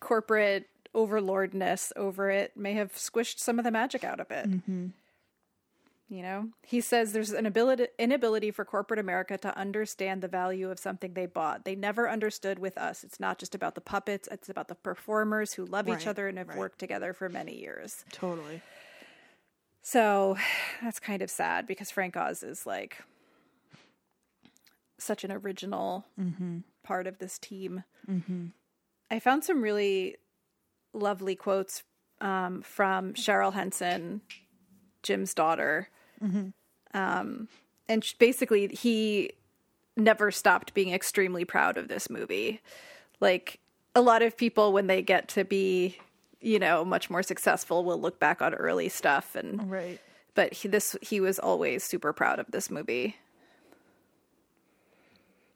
corporate 0.01 0.67
overlordness 0.95 1.93
over 1.95 2.31
it 2.31 2.57
may 2.57 2.73
have 2.73 2.93
squished 2.95 3.39
some 3.39 3.59
of 3.59 3.65
the 3.65 3.71
magic 3.71 4.03
out 4.03 4.19
of 4.19 4.31
it. 4.31 4.51
Mm-hmm. 4.51 4.87
You 6.13 6.23
know, 6.23 6.49
he 6.67 6.81
says 6.81 7.13
there's 7.13 7.31
an 7.31 7.47
ability 7.47 7.87
inability 7.97 8.51
for 8.51 8.65
corporate 8.65 8.99
America 8.99 9.39
to 9.39 9.57
understand 9.57 10.23
the 10.23 10.29
value 10.29 10.69
of 10.69 10.81
something 10.81 11.15
they 11.15 11.27
bought. 11.27 11.65
They 11.65 11.77
never 11.77 12.11
understood 12.11 12.59
with 12.59 12.77
us. 12.77 13.05
It's 13.05 13.21
not 13.21 13.39
just 13.39 13.55
about 13.55 13.77
the 13.77 13.81
puppets; 13.81 14.29
it's 14.31 14.49
about 14.49 14.67
the 14.67 14.75
performers 14.75 15.53
who 15.53 15.65
love 15.65 15.87
Right, 15.87 16.01
each 16.01 16.09
other 16.09 16.27
and 16.27 16.37
have 16.37 16.49
right. 16.49 16.59
worked 16.59 16.81
together 16.81 17.13
for 17.13 17.29
many 17.29 17.57
years. 17.61 18.05
totally 18.11 18.61
So 19.83 20.37
that's 20.83 20.99
kind 20.99 21.23
of 21.23 21.31
sad 21.31 21.67
because 21.69 21.93
Frank 21.93 22.17
Oz 22.17 22.43
is 22.43 22.67
like 22.67 23.05
such 24.99 25.23
an 25.25 25.31
original 25.33 26.05
part 26.83 27.07
of 27.07 27.19
this 27.19 27.39
team. 27.39 27.85
I 29.11 29.21
found 29.21 29.45
some 29.45 29.63
really 29.63 30.17
lovely 30.93 31.37
quotes 31.37 31.85
um, 32.21 32.63
from 32.63 33.15
Cheryl 33.15 33.53
Henson, 33.55 34.21
Jim's 35.05 35.35
daughter. 35.35 35.89
Um, 36.93 37.49
and 37.89 38.15
basically, 38.19 38.69
he 38.69 39.33
never 39.97 40.31
stopped 40.31 40.75
being 40.75 40.93
extremely 40.93 41.45
proud 41.45 41.77
of 41.77 41.89
this 41.89 42.09
movie. 42.11 42.61
Like 43.21 43.61
a 43.95 44.01
lot 44.01 44.23
of 44.23 44.37
people, 44.37 44.73
when 44.73 44.87
they 44.87 45.03
get 45.03 45.29
to 45.29 45.45
be, 45.45 45.99
you 46.41 46.59
know, 46.59 46.85
much 46.85 47.11
more 47.11 47.23
successful, 47.23 47.85
will 47.85 48.01
look 48.01 48.19
back 48.19 48.41
on 48.43 48.55
early 48.55 48.89
stuff 48.89 49.35
and 49.35 49.71
right 49.71 50.01
but 50.35 50.55
he, 50.55 50.69
this 50.69 50.97
he 51.03 51.21
was 51.21 51.39
always 51.39 51.83
super 51.85 52.13
proud 52.13 52.39
of 52.39 52.51
this 52.51 52.71
movie. 52.71 53.17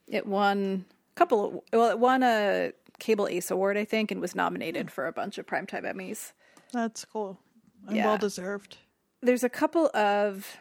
It 0.08 0.26
won 0.26 0.84
a 1.12 1.14
couple. 1.18 1.46
Of, 1.46 1.60
well, 1.72 1.90
it 1.90 1.98
won 1.98 2.22
a 2.22 2.72
Cable 2.98 3.26
Ace 3.28 3.50
Award, 3.50 3.76
I 3.76 3.84
think, 3.84 4.10
and 4.10 4.20
was 4.20 4.34
nominated 4.34 4.90
for 4.90 5.06
a 5.06 5.12
bunch 5.12 5.38
of 5.38 5.46
primetime 5.46 5.84
Emmys. 5.84 6.32
that's 6.72 7.04
cool 7.04 7.38
and 7.86 7.96
Yeah. 7.96 8.06
well 8.06 8.18
deserved 8.18 8.78
There's 9.24 9.42
a 9.42 9.48
couple 9.48 9.90
of 9.94 10.58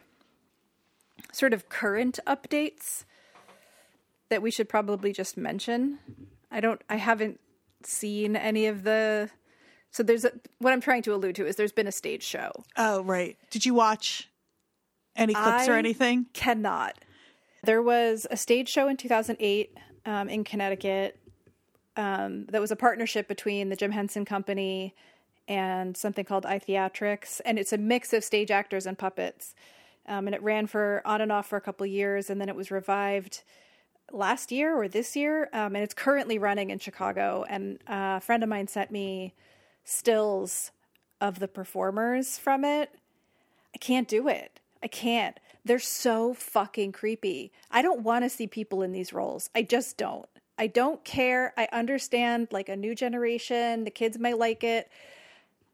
sort 1.33 1.53
of 1.53 1.67
current 1.67 2.19
updates 2.25 3.03
that 4.29 4.41
we 4.41 4.51
should 4.51 4.69
probably 4.69 5.11
just 5.11 5.35
mention. 5.35 5.99
I 6.49 6.61
don't. 6.61 6.81
I 6.89 6.95
haven't 6.95 7.39
seen 7.83 8.35
any 8.35 8.67
of 8.67 8.83
the. 8.83 9.29
So 9.91 10.01
there's 10.01 10.25
a, 10.25 10.31
what 10.59 10.73
I'm 10.73 10.81
trying 10.81 11.03
to 11.03 11.13
allude 11.13 11.35
to 11.35 11.45
is 11.45 11.55
there's 11.55 11.71
been 11.71 11.87
a 11.87 11.91
stage 11.91 12.23
show. 12.23 12.51
Oh, 12.77 13.03
right. 13.03 13.37
Did 13.51 13.65
you 13.65 13.73
watch 13.73 14.29
any 15.15 15.33
clips 15.33 15.67
or 15.67 15.73
anything? 15.73 16.27
cannot. 16.33 16.97
There 17.63 17.81
was 17.81 18.25
a 18.31 18.37
stage 18.37 18.69
show 18.69 18.87
in 18.87 18.97
2008 18.97 19.77
um, 20.05 20.29
in 20.29 20.43
Connecticut 20.43 21.19
um, 21.95 22.45
that 22.47 22.59
was 22.59 22.71
a 22.71 22.75
partnership 22.75 23.27
between 23.27 23.69
the 23.69 23.75
Jim 23.75 23.91
Henson 23.91 24.25
Company 24.25 24.95
and 25.47 25.95
something 25.97 26.25
called 26.25 26.45
iTheatrics, 26.45 27.41
and 27.45 27.59
it's 27.59 27.73
a 27.73 27.77
mix 27.77 28.13
of 28.13 28.23
stage 28.23 28.51
actors 28.51 28.85
and 28.85 28.97
puppets. 28.97 29.55
Um, 30.05 30.27
and 30.27 30.35
it 30.35 30.43
ran 30.43 30.67
for 30.67 31.01
on 31.05 31.21
and 31.21 31.31
off 31.31 31.47
for 31.47 31.57
a 31.57 31.61
couple 31.61 31.85
years, 31.85 32.29
and 32.29 32.39
then 32.41 32.49
it 32.49 32.55
was 32.55 32.71
revived 32.71 33.43
last 34.11 34.51
year 34.51 34.75
or 34.75 34.87
this 34.87 35.15
year, 35.15 35.49
um, 35.53 35.75
and 35.75 35.83
it's 35.83 35.93
currently 35.93 36.37
running 36.37 36.69
in 36.69 36.79
Chicago. 36.79 37.45
And 37.47 37.79
a 37.87 38.19
friend 38.19 38.43
of 38.43 38.49
mine 38.49 38.67
sent 38.67 38.91
me 38.91 39.33
stills 39.83 40.71
of 41.21 41.39
the 41.39 41.47
performers 41.47 42.37
from 42.37 42.65
it. 42.65 42.91
I 43.73 43.77
can't 43.77 44.07
do 44.07 44.27
it. 44.27 44.59
I 44.81 44.87
can't. 44.87 45.39
they're 45.65 45.79
so 45.79 46.33
fucking 46.33 46.91
creepy. 46.91 47.53
I 47.71 47.81
don't 47.81 48.01
want 48.01 48.25
to 48.25 48.29
see 48.29 48.47
people 48.47 48.81
in 48.81 48.91
these 48.91 49.13
roles. 49.13 49.49
I 49.55 49.61
just 49.61 49.95
don't. 49.95 50.27
I 50.57 50.67
don't 50.67 51.03
care. 51.05 51.53
I 51.57 51.69
understand 51.71 52.49
like 52.51 52.67
a 52.67 52.75
new 52.75 52.93
generation, 52.93 53.85
the 53.85 53.89
kids 53.89 54.19
might 54.19 54.37
like 54.37 54.63
it. 54.63 54.91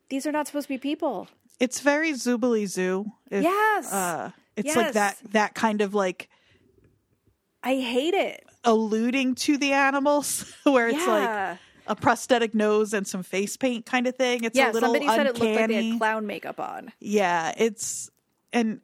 These 0.10 0.26
are 0.26 0.32
not 0.32 0.47
supposed 0.47 0.68
to 0.68 0.74
be 0.74 0.78
people. 0.78 1.28
It's 1.60 1.82
very 1.82 2.12
Zoobilee 2.12 2.68
Zoo. 2.68 3.12
if, 3.30 3.43
Yes. 3.43 3.91
Uh, 3.91 4.32
it's 4.55 4.76
like 4.76 4.93
that 4.93 5.18
that 5.32 5.53
kind 5.55 5.82
of 5.82 5.93
like 5.93 6.30
I 7.64 7.76
hate 7.76 8.14
it. 8.14 8.45
alluding 8.64 9.36
to 9.36 9.57
the 9.57 9.74
animals 9.74 10.53
where 10.64 10.89
it's 10.89 11.07
like 11.07 11.57
a 11.88 11.95
prosthetic 11.95 12.53
nose 12.53 12.93
and 12.93 13.07
some 13.07 13.24
face 13.24 13.57
paint 13.57 13.86
kind 13.86 14.07
of 14.07 14.16
thing. 14.16 14.43
It's 14.43 14.57
yeah, 14.57 14.72
a 14.72 14.74
little 14.74 14.93
somebody 14.93 15.07
said 15.07 15.28
it 15.28 15.39
looked 15.39 15.55
like 15.55 15.68
they 15.68 15.89
had 15.89 15.97
clown 15.97 16.28
makeup 16.28 16.60
on. 16.60 16.91
yeah, 16.99 17.53
it's 17.57 18.10
and 18.53 18.82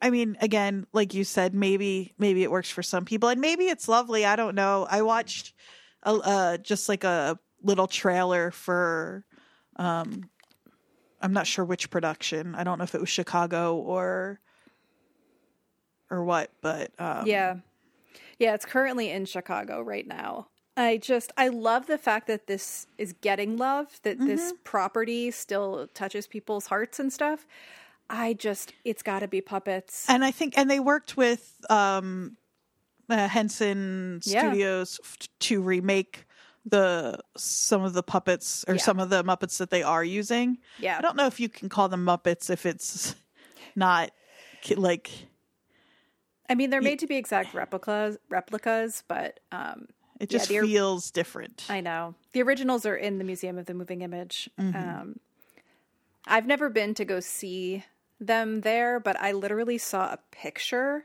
I 0.00 0.10
mean, 0.10 0.36
again, 0.40 0.86
like 0.92 1.14
you 1.14 1.24
said, 1.24 1.54
maybe 1.54 2.12
maybe 2.18 2.42
it 2.42 2.50
works 2.50 2.70
for 2.70 2.82
some 2.82 3.04
people, 3.04 3.28
and 3.28 3.40
maybe 3.40 3.64
it's 3.64 3.88
lovely. 3.88 4.24
I 4.24 4.36
don't 4.36 4.54
know. 4.54 4.86
I 4.90 5.02
watched 5.02 5.54
a, 6.02 6.12
uh, 6.12 6.56
just 6.58 6.88
like 6.88 7.04
a 7.04 7.38
little 7.62 7.86
trailer 7.86 8.50
for, 8.50 9.24
um, 9.76 10.28
I'm 11.22 11.32
not 11.32 11.46
sure 11.46 11.64
which 11.64 11.88
production. 11.90 12.54
I 12.54 12.64
don't 12.64 12.78
know 12.78 12.84
if 12.84 12.94
it 12.94 13.00
was 13.00 13.08
Chicago 13.10 13.76
or 13.76 14.40
or 16.10 16.24
what, 16.24 16.50
but 16.60 16.90
um, 16.98 17.26
Yeah. 17.26 17.56
Yeah, 18.38 18.54
it's 18.54 18.64
currently 18.66 19.08
in 19.10 19.24
Chicago 19.24 19.80
right 19.80 20.06
now. 20.06 20.48
I 20.76 20.96
just 20.96 21.32
I 21.36 21.48
love 21.48 21.86
the 21.86 21.98
fact 21.98 22.26
that 22.26 22.46
this 22.46 22.86
is 22.98 23.12
getting 23.20 23.56
love, 23.56 24.00
that 24.02 24.18
this 24.18 24.52
property 24.64 25.30
still 25.30 25.86
touches 25.94 26.26
people's 26.26 26.66
hearts 26.66 26.98
and 26.98 27.12
stuff. 27.12 27.46
I 28.10 28.32
just 28.34 28.72
it's 28.84 29.02
got 29.02 29.20
to 29.20 29.28
be 29.28 29.40
puppets. 29.40 30.06
and 30.08 30.24
I 30.24 30.30
think 30.30 30.56
and 30.58 30.70
they 30.70 30.80
worked 30.80 31.16
with 31.16 31.56
um 31.70 32.36
uh, 33.08 33.28
Henson 33.28 34.20
Yeah. 34.24 34.40
Studios 34.48 34.98
f- 35.04 35.18
to 35.40 35.60
remake 35.60 36.24
the 36.64 37.18
some 37.36 37.82
of 37.82 37.92
the 37.92 38.02
puppets 38.02 38.64
or 38.68 38.74
Yeah. 38.74 38.80
some 38.82 39.00
of 39.00 39.10
the 39.10 39.24
Muppets 39.24 39.58
that 39.58 39.70
they 39.70 39.82
are 39.82 40.04
using. 40.04 40.58
Yeah. 40.78 40.98
I 40.98 41.00
don't 41.00 41.16
know 41.16 41.26
if 41.26 41.40
you 41.40 41.48
can 41.48 41.68
call 41.68 41.88
them 41.88 42.04
Muppets 42.06 42.50
if 42.50 42.64
it's 42.66 43.14
not 43.76 44.10
like 44.76 45.10
I 46.48 46.54
mean, 46.54 46.70
they're 46.70 46.82
made 46.82 46.98
to 46.98 47.06
be 47.06 47.16
exact 47.16 47.54
replicas, 47.54 48.18
replicas, 48.28 49.02
but 49.08 49.40
um 49.50 49.86
it 50.20 50.30
Yeah, 50.32 50.38
just 50.38 50.48
the 50.50 50.58
or- 50.58 50.64
feels 50.66 51.10
different. 51.10 51.66
I 51.68 51.80
know. 51.80 52.14
The 52.32 52.42
originals 52.42 52.86
are 52.86 52.96
in 52.96 53.18
the 53.18 53.24
Museum 53.24 53.58
of 53.58 53.66
the 53.66 53.74
Moving 53.74 54.02
Image. 54.02 54.48
Mm-hmm. 54.60 54.76
Um, 54.76 55.20
I've 56.26 56.46
never 56.46 56.68
been 56.70 56.94
to 56.94 57.04
go 57.04 57.18
see 57.18 57.84
them 58.20 58.60
there, 58.60 59.00
but 59.00 59.20
I 59.20 59.32
literally 59.32 59.78
saw 59.78 60.12
a 60.12 60.18
picture 60.30 61.04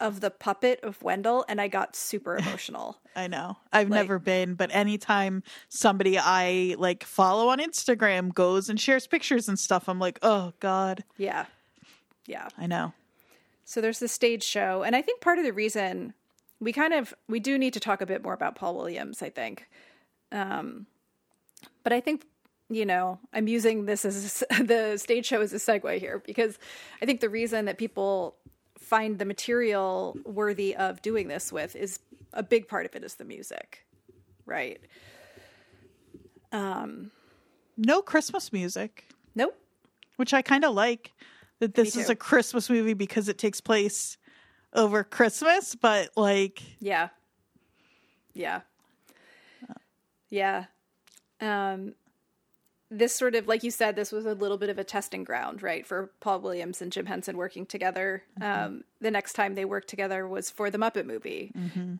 of 0.00 0.20
the 0.20 0.30
puppet 0.30 0.80
of 0.82 1.02
Wendell 1.02 1.44
and 1.48 1.60
I 1.60 1.68
got 1.68 1.94
super 1.96 2.36
emotional. 2.38 2.98
I 3.16 3.26
know. 3.28 3.56
I've 3.72 3.88
Like- 3.90 4.00
never 4.02 4.18
been, 4.18 4.54
but 4.54 4.74
anytime 4.74 5.42
somebody 5.68 6.18
I 6.18 6.74
like 6.78 7.04
follow 7.04 7.48
on 7.48 7.58
Instagram 7.58 8.32
goes 8.34 8.68
and 8.68 8.80
shares 8.80 9.06
pictures 9.06 9.48
and 9.48 9.58
stuff, 9.58 9.88
I'm 9.88 9.98
like, 9.98 10.18
"Oh 10.22 10.52
god." 10.60 11.04
yeah. 11.16 11.46
Yeah. 12.26 12.48
I 12.58 12.66
know. 12.66 12.92
So 13.66 13.80
there's 13.80 13.98
the 13.98 14.08
stage 14.08 14.42
show, 14.42 14.82
and 14.82 14.94
I 14.96 15.02
think 15.02 15.20
part 15.20 15.38
of 15.38 15.44
the 15.44 15.52
reason 15.52 16.14
we 16.60 16.72
kind 16.72 16.92
of 16.94 17.12
we 17.28 17.38
do 17.40 17.58
need 17.58 17.74
to 17.74 17.80
talk 17.80 18.00
a 18.00 18.06
bit 18.06 18.22
more 18.22 18.32
about 18.32 18.56
Paul 18.56 18.74
Williams, 18.76 19.22
I 19.22 19.30
think. 19.30 19.66
Um 20.32 20.86
but 21.82 21.92
I 21.92 22.00
think 22.00 22.24
you 22.70 22.86
know, 22.86 23.18
I'm 23.32 23.46
using 23.46 23.84
this 23.84 24.04
as 24.06 24.42
the 24.60 24.96
stage 24.96 25.26
show 25.26 25.40
as 25.42 25.52
a 25.52 25.56
segue 25.56 25.98
here 25.98 26.22
because 26.26 26.58
I 27.02 27.06
think 27.06 27.20
the 27.20 27.28
reason 27.28 27.66
that 27.66 27.76
people 27.78 28.36
find 28.84 29.18
the 29.18 29.24
material 29.24 30.16
worthy 30.24 30.76
of 30.76 31.02
doing 31.02 31.28
this 31.28 31.52
with 31.52 31.74
is 31.74 31.98
a 32.32 32.42
big 32.42 32.68
part 32.68 32.86
of 32.86 32.94
it 32.94 33.02
is 33.04 33.14
the 33.14 33.24
music. 33.24 33.84
Right? 34.46 34.80
Um, 36.52 37.10
No 37.76 38.02
Christmas 38.02 38.52
music. 38.52 39.08
Nope. 39.34 39.56
which 40.16 40.32
I 40.32 40.42
kind 40.42 40.64
of 40.64 40.74
like. 40.74 41.10
That 41.60 41.74
this 41.74 41.96
is 41.96 42.10
a 42.10 42.16
Christmas 42.16 42.68
movie 42.68 42.94
because 42.94 43.28
it 43.28 43.38
takes 43.38 43.60
place 43.60 44.18
over 44.74 45.02
Christmas, 45.04 45.74
but 45.74 46.10
like, 46.16 46.62
Yeah. 46.80 47.08
Yeah. 48.34 48.60
Yeah. 50.30 50.64
Um 51.40 51.94
this 52.98 53.14
sort 53.14 53.34
of 53.34 53.46
like 53.46 53.62
you 53.62 53.70
said 53.70 53.96
this 53.96 54.12
was 54.12 54.26
a 54.26 54.34
little 54.34 54.58
bit 54.58 54.70
of 54.70 54.78
a 54.78 54.84
testing 54.84 55.24
ground, 55.24 55.62
right, 55.62 55.86
for 55.86 56.10
Paul 56.20 56.40
Williams 56.40 56.80
and 56.82 56.92
Jim 56.92 57.06
Henson 57.06 57.36
working 57.36 57.66
together. 57.66 58.22
Um 58.40 58.84
the 59.04 59.10
next 59.12 59.34
time 59.34 59.54
they 59.54 59.64
worked 59.64 59.86
together 59.88 60.26
was 60.26 60.50
for 60.50 60.68
the 60.70 60.78
Muppet 60.78 61.06
movie. 61.06 61.52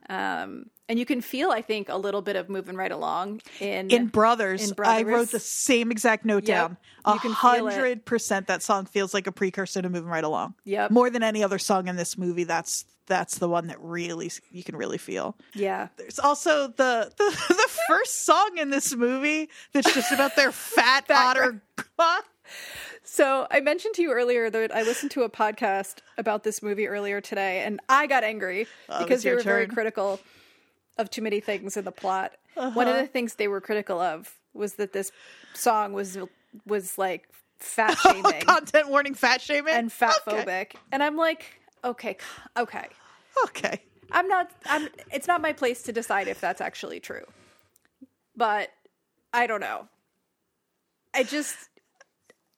Um 0.09 0.65
and 0.87 0.99
you 0.99 1.05
can 1.05 1.21
feel 1.21 1.49
I 1.51 1.61
think 1.61 1.87
a 1.89 1.97
little 1.97 2.21
bit 2.21 2.35
of 2.35 2.49
moving 2.49 2.75
right 2.75 2.91
along 2.91 3.41
in 3.61 3.89
in 3.89 4.07
Brothers, 4.07 4.71
In 4.71 4.75
I 4.83 5.03
wrote 5.03 5.29
the 5.31 5.39
same 5.39 5.91
exact 5.91 6.25
note 6.25 6.43
Yep. 6.47 6.57
down. 6.57 6.77
A 7.05 7.13
You 7.13 7.19
can 7.19 7.31
hundred 7.31 8.03
percent, 8.05 8.47
that 8.47 8.61
song 8.61 8.85
feels 8.85 9.13
like 9.13 9.27
a 9.27 9.31
precursor 9.31 9.81
to 9.81 9.89
moving 9.89 10.09
right 10.09 10.23
along. 10.23 10.55
Yep. 10.65 10.91
more 10.91 11.09
than 11.09 11.23
any 11.23 11.43
other 11.43 11.57
song 11.59 11.87
in 11.87 11.95
this 11.95 12.17
movie. 12.17 12.43
That's 12.43 12.85
that's 13.07 13.37
the 13.37 13.47
one 13.47 13.67
that 13.67 13.79
really 13.81 14.31
you 14.51 14.63
can 14.63 14.75
really 14.75 14.97
feel. 14.97 15.35
Yeah. 15.53 15.87
There's 15.97 16.17
also 16.19 16.67
the 16.67 17.11
the, 17.17 17.45
the 17.49 17.69
first 17.87 18.25
song 18.25 18.57
in 18.57 18.69
this 18.71 18.95
movie 18.95 19.49
that's 19.73 19.93
just 19.93 20.11
about 20.11 20.35
their 20.35 20.51
fat 20.51 21.05
otter. 21.09 21.61
So 23.05 23.47
I 23.51 23.59
mentioned 23.59 23.95
to 23.95 24.01
you 24.01 24.11
earlier 24.11 24.49
that 24.49 24.75
I 24.75 24.81
listened 24.83 25.11
to 25.11 25.23
a 25.23 25.29
podcast 25.29 25.99
about 26.17 26.43
this 26.43 26.61
movie 26.61 26.87
earlier 26.87 27.21
today, 27.21 27.61
and 27.63 27.79
I 27.87 28.07
got 28.07 28.23
angry 28.23 28.67
Oh, 28.89 28.99
because 28.99 29.23
they 29.23 29.33
were 29.33 29.41
very 29.43 29.67
critical 29.67 30.21
of 30.97 31.09
too 31.09 31.21
many 31.21 31.39
things 31.39 31.77
in 31.77 31.85
the 31.85 31.91
plot. 31.91 32.33
One 32.55 32.87
Uh-huh. 32.87 32.89
of 32.89 33.05
the 33.05 33.11
things 33.11 33.35
they 33.35 33.47
were 33.47 33.61
critical 33.61 33.99
of 33.99 34.33
was 34.53 34.73
that 34.75 34.91
this 34.93 35.11
song 35.53 35.93
was 35.93 36.17
was 36.65 36.97
like 36.97 37.27
fat 37.59 37.97
shaming 38.01 38.43
Content 38.45 38.89
warning, 38.89 39.13
fat 39.13 39.39
shaming, 39.41 39.73
and 39.73 39.91
fat 39.91 40.15
Okay. 40.27 40.43
phobic, 40.43 40.75
and 40.91 41.03
I'm 41.03 41.15
like, 41.15 41.59
okay, 41.83 42.17
okay, 42.57 42.87
Okay, 43.45 43.81
I'm 44.11 44.27
not. 44.27 44.49
I'm. 44.65 44.87
It's 45.11 45.27
not 45.27 45.41
my 45.41 45.53
place 45.53 45.83
to 45.83 45.91
decide 45.91 46.27
if 46.27 46.39
that's 46.41 46.61
actually 46.61 46.99
true, 47.01 47.25
but 48.35 48.69
I 49.33 49.45
don't 49.47 49.61
know. 49.61 49.87
I 51.13 51.23
just, 51.23 51.55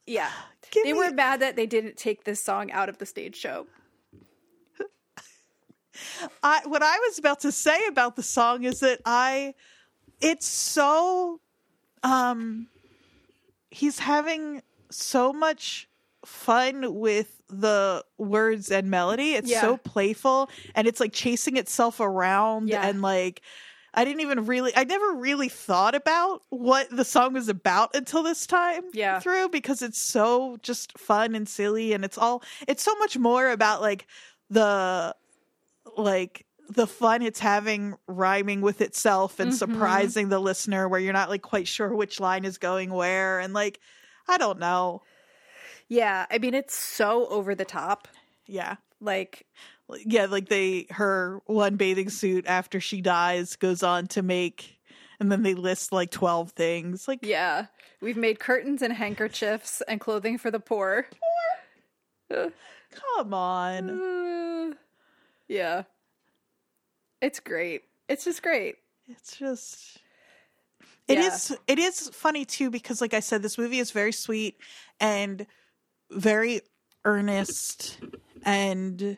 yeah, 0.07 0.31
Give 0.71 0.83
they 0.85 0.93
me- 0.93 0.97
were 0.99 1.11
mad 1.11 1.41
that 1.41 1.55
they 1.55 1.65
didn't 1.67 1.97
take 1.97 2.23
this 2.23 2.43
song 2.43 2.71
out 2.71 2.89
of 2.89 2.97
the 2.97 3.05
stage 3.05 3.35
show. 3.35 3.67
I, 6.43 6.61
what 6.65 6.83
I 6.83 6.97
was 6.99 7.17
about 7.17 7.39
to 7.41 7.51
say 7.51 7.87
about 7.87 8.15
the 8.15 8.23
song 8.23 8.63
is 8.63 8.81
that 8.81 9.01
I, 9.05 9.55
it's 10.21 10.45
so, 10.45 11.39
um, 12.03 12.67
he's 13.71 13.97
having 13.97 14.61
so 14.91 15.33
much 15.33 15.89
fun 16.23 16.93
with 16.99 17.41
the 17.49 18.05
words 18.19 18.69
and 18.69 18.91
melody. 18.91 19.33
It's 19.33 19.49
Yeah. 19.49 19.61
so 19.61 19.77
playful 19.77 20.49
and 20.75 20.87
it's 20.87 20.99
like 20.99 21.13
chasing 21.13 21.57
itself 21.57 21.99
around 21.99 22.69
Yeah. 22.69 22.87
and 22.87 23.01
like, 23.01 23.41
I 23.97 24.05
didn't 24.05 24.21
even 24.21 24.45
really, 24.45 24.71
I 24.75 24.83
never 24.83 25.13
really 25.13 25.49
thought 25.49 25.95
about 25.95 26.43
what 26.49 26.87
the 26.89 27.03
song 27.03 27.33
was 27.33 27.49
about 27.49 27.95
until 27.95 28.21
this 28.21 28.45
time 28.45 28.83
Yeah. 28.93 29.19
through 29.19 29.49
because 29.49 29.81
it's 29.81 29.99
so 29.99 30.57
just 30.61 30.97
fun 30.99 31.33
and 31.33 31.49
silly 31.49 31.93
and 31.93 32.05
it's 32.05 32.17
all, 32.17 32.43
it's 32.67 32.83
so 32.83 32.93
much 32.95 33.17
more 33.17 33.49
about 33.49 33.81
like 33.81 34.05
the, 34.51 35.15
like 35.97 36.45
the 36.69 36.85
fun 36.85 37.23
it's 37.23 37.39
having 37.39 37.95
rhyming 38.07 38.61
with 38.61 38.81
itself 38.81 39.39
and 39.39 39.49
mm-hmm. 39.49 39.57
surprising 39.57 40.29
the 40.29 40.39
listener 40.39 40.87
where 40.87 40.99
you're 40.99 41.11
not 41.11 41.29
like 41.29 41.41
quite 41.41 41.67
sure 41.67 41.93
which 41.95 42.19
line 42.19 42.45
is 42.45 42.59
going 42.59 42.91
where 42.91 43.39
and 43.39 43.53
like 43.53 43.79
I 44.27 44.37
don't 44.37 44.59
know. 44.59 45.01
Yeah, 45.87 46.27
I 46.29 46.37
mean 46.37 46.53
it's 46.53 46.75
so 46.75 47.25
over 47.27 47.55
the 47.55 47.65
top. 47.65 48.07
Yeah. 48.45 48.75
Like, 48.99 49.45
Yeah, 50.05 50.25
like 50.25 50.49
they 50.49 50.87
her 50.91 51.41
one 51.45 51.75
bathing 51.77 52.09
suit 52.09 52.45
after 52.47 52.79
she 52.79 53.01
dies 53.01 53.55
goes 53.55 53.83
on 53.83 54.07
to 54.07 54.21
make 54.21 54.79
and 55.19 55.31
then 55.31 55.43
they 55.43 55.53
list 55.53 55.91
like 55.91 56.11
12 56.11 56.51
things. 56.51 57.07
Like 57.07 57.19
yeah, 57.23 57.67
we've 58.01 58.17
made 58.17 58.39
curtains 58.39 58.81
and 58.81 58.93
handkerchiefs 58.93 59.81
and 59.87 59.99
clothing 59.99 60.37
for 60.37 60.51
the 60.51 60.59
poor. 60.59 61.07
come 62.29 63.33
on. 63.33 63.89
Uh, 63.89 64.75
yeah, 65.47 65.83
it's 67.21 67.39
great. 67.39 67.83
It's 68.09 68.25
just 68.25 68.43
great. 68.43 68.75
It's 69.07 69.37
just 69.37 69.99
It 71.07 71.17
Yeah. 71.17 71.27
is. 71.33 71.57
it 71.67 71.79
is 71.79 72.09
funny 72.09 72.43
too 72.45 72.69
because 72.69 72.99
like 73.01 73.13
I 73.13 73.21
said 73.21 73.41
this 73.41 73.57
movie 73.57 73.79
is 73.79 73.91
very 73.91 74.11
sweet 74.11 74.57
and 74.99 75.47
very 76.11 76.61
earnest 77.05 77.99
and 78.43 79.17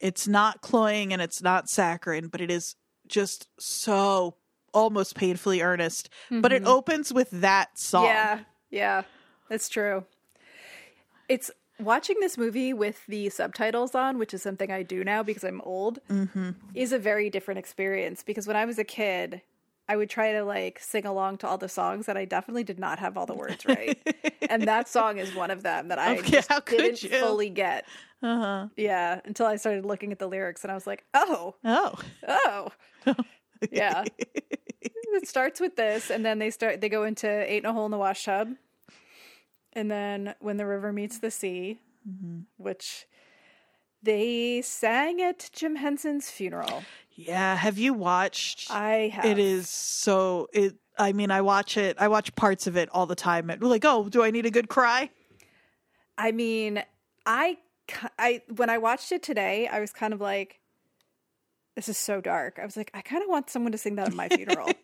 it's 0.00 0.26
not 0.28 0.60
cloying 0.60 1.12
and 1.12 1.20
it's 1.22 1.42
not 1.42 1.68
saccharine 1.68 2.28
but 2.28 2.40
it 2.40 2.50
is 2.50 2.76
just 3.06 3.48
so 3.58 4.36
almost 4.74 5.14
painfully 5.16 5.60
earnest 5.62 6.08
but 6.30 6.52
it 6.52 6.64
opens 6.64 7.12
with 7.12 7.30
that 7.30 7.78
song 7.78 8.04
Mm-hmm. 8.04 8.12
Yeah, 8.12 8.38
yeah, 8.70 9.02
that's 9.48 9.68
true. 9.68 10.04
It's 11.28 11.50
watching 11.78 12.16
this 12.20 12.38
movie 12.38 12.72
with 12.72 13.04
the 13.06 13.28
subtitles 13.30 13.94
on, 13.94 14.18
which 14.18 14.32
is 14.34 14.42
something 14.42 14.70
I 14.70 14.82
do 14.82 15.02
now 15.04 15.22
because 15.22 15.44
I'm 15.44 15.60
old, 15.62 15.98
is 16.74 16.92
a 16.92 16.98
very 16.98 17.30
different 17.30 17.58
experience. 17.58 18.22
Because 18.22 18.46
when 18.46 18.56
I 18.56 18.64
was 18.64 18.78
a 18.78 18.84
kid, 18.84 19.40
I 19.88 19.96
would 19.96 20.10
try 20.10 20.32
to 20.32 20.42
like 20.44 20.78
sing 20.80 21.06
along 21.06 21.38
to 21.38 21.46
all 21.48 21.58
the 21.58 21.68
songs, 21.68 22.08
and 22.08 22.18
I 22.18 22.24
definitely 22.24 22.64
did 22.64 22.78
not 22.78 22.98
have 22.98 23.16
all 23.16 23.26
the 23.26 23.34
words 23.34 23.64
right. 23.66 23.98
and 24.50 24.62
that 24.64 24.88
song 24.88 25.18
is 25.18 25.34
one 25.34 25.50
of 25.50 25.62
them 25.62 25.88
that 25.88 25.98
I 25.98 26.18
Okay, 26.18 26.30
just 26.42 26.66
didn't 26.66 27.02
you? 27.02 27.10
fully 27.10 27.50
get. 27.50 27.86
Uh-huh. 28.26 28.68
Yeah, 28.76 29.20
until 29.24 29.46
I 29.46 29.56
started 29.56 29.84
looking 29.86 30.10
at 30.12 30.18
the 30.18 30.26
lyrics, 30.26 30.64
and 30.64 30.70
I 30.70 30.74
was 30.74 30.86
like, 30.86 31.04
oh, 31.14 31.54
Oh. 31.64 31.94
oh, 32.26 32.68
yeah. 33.70 34.04
it 34.18 35.28
starts 35.28 35.60
with 35.60 35.76
this, 35.76 36.10
and 36.10 36.24
then 36.24 36.38
they 36.38 36.50
start. 36.50 36.80
They 36.80 36.88
go 36.88 37.04
into 37.04 37.28
eight 37.28 37.58
in 37.58 37.66
a 37.66 37.72
hole 37.72 37.84
in 37.86 37.90
the 37.90 37.98
wash 37.98 38.24
tub, 38.24 38.50
and 39.72 39.90
then 39.90 40.34
when 40.40 40.56
the 40.56 40.66
river 40.66 40.92
meets 40.92 41.18
the 41.18 41.30
sea, 41.30 41.78
Mm-hmm. 42.08 42.42
which 42.56 43.06
they 44.02 44.62
sang 44.62 45.20
at 45.20 45.50
Jim 45.52 45.74
Henson's 45.76 46.30
funeral. 46.30 46.84
Yeah, 47.16 47.56
have 47.56 47.78
you 47.78 47.94
watched 47.94 48.70
I 48.70 49.08
have. 49.12 49.24
It 49.24 49.38
is 49.40 49.68
so 49.68 50.46
it 50.52 50.76
I 50.98 51.12
mean, 51.12 51.30
I 51.32 51.40
watch 51.40 51.76
it. 51.76 51.96
I 51.98 52.06
watch 52.08 52.32
parts 52.36 52.66
of 52.68 52.76
it 52.76 52.88
all 52.92 53.06
the 53.06 53.16
time. 53.16 53.50
Like, 53.60 53.84
oh, 53.84 54.08
do 54.08 54.22
I 54.22 54.30
need 54.30 54.46
a 54.46 54.50
good 54.50 54.68
cry? 54.68 55.10
I 56.16 56.30
mean, 56.32 56.82
I, 57.26 57.58
I 58.18 58.42
when 58.54 58.70
I 58.70 58.78
watched 58.78 59.12
it 59.12 59.22
today, 59.22 59.68
I 59.68 59.80
was 59.80 59.92
kind 59.92 60.12
of 60.12 60.20
like, 60.20 60.60
"This 61.74 61.88
is 61.88 61.98
so 61.98 62.20
dark." 62.20 62.58
I 62.60 62.64
was 62.64 62.76
like, 62.76 62.90
I 62.94 63.00
kind 63.02 63.22
of 63.22 63.28
want 63.28 63.50
someone 63.50 63.72
to 63.72 63.78
sing 63.78 63.96
that 63.96 64.08
at 64.08 64.14
my 64.14 64.28
funeral. 64.28 64.68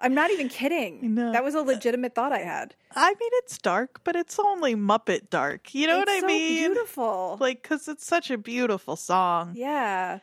I'm 0.00 0.12
not 0.14 0.30
even 0.30 0.48
kidding. 0.50 1.14
know. 1.14 1.32
That 1.32 1.42
was 1.44 1.54
a 1.54 1.62
legitimate 1.62 2.14
thought 2.14 2.30
I 2.32 2.40
had. 2.40 2.74
I 2.94 3.08
mean, 3.08 3.30
it's 3.34 3.56
dark, 3.56 4.00
but 4.04 4.14
it's 4.16 4.38
only 4.38 4.74
Muppet 4.74 5.30
dark. 5.30 5.74
You 5.74 5.86
know 5.86 6.00
It's 6.00 6.10
what 6.10 6.16
I 6.16 6.20
so 6.20 6.26
mean? 6.26 6.72
Beautiful. 6.72 7.38
Like, 7.40 7.62
because 7.62 7.88
it's 7.88 8.04
such 8.06 8.30
a 8.30 8.36
beautiful 8.36 8.96
song. 8.96 9.52
yeah. 9.56 10.18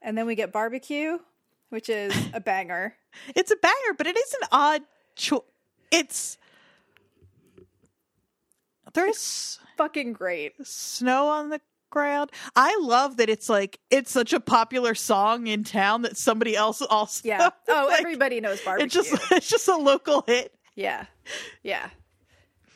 And 0.00 0.16
then 0.16 0.26
we 0.26 0.36
get 0.36 0.52
barbecue, 0.52 1.18
which 1.70 1.88
is 1.88 2.14
a 2.32 2.40
banger. 2.40 2.94
It's 3.34 3.50
a 3.50 3.56
banger, 3.56 3.94
but 3.98 4.06
it 4.06 4.16
is 4.16 4.34
an 4.42 4.48
odd 4.52 4.82
choice. 5.16 5.40
It's 5.90 6.38
there's 8.92 9.58
Fucking 9.76 10.12
great. 10.12 10.54
snow 10.66 11.28
on 11.28 11.50
the 11.50 11.60
ground. 11.90 12.30
I 12.54 12.76
love 12.82 13.16
that 13.18 13.28
it's 13.30 13.48
like 13.48 13.78
it's 13.90 14.10
such 14.10 14.32
a 14.32 14.40
popular 14.40 14.94
song 14.94 15.46
in 15.46 15.64
town 15.64 16.02
that 16.02 16.16
somebody 16.16 16.56
else 16.56 16.82
also. 16.82 17.26
Yeah. 17.26 17.50
Oh, 17.68 17.86
like, 17.88 18.00
everybody 18.00 18.40
knows 18.40 18.60
barbecue. 18.62 18.86
It's 18.86 18.94
just 19.10 19.30
it's 19.32 19.48
just 19.48 19.68
a 19.68 19.76
local 19.76 20.22
hit. 20.26 20.54
yeah. 20.74 21.06
Yeah. 21.62 21.88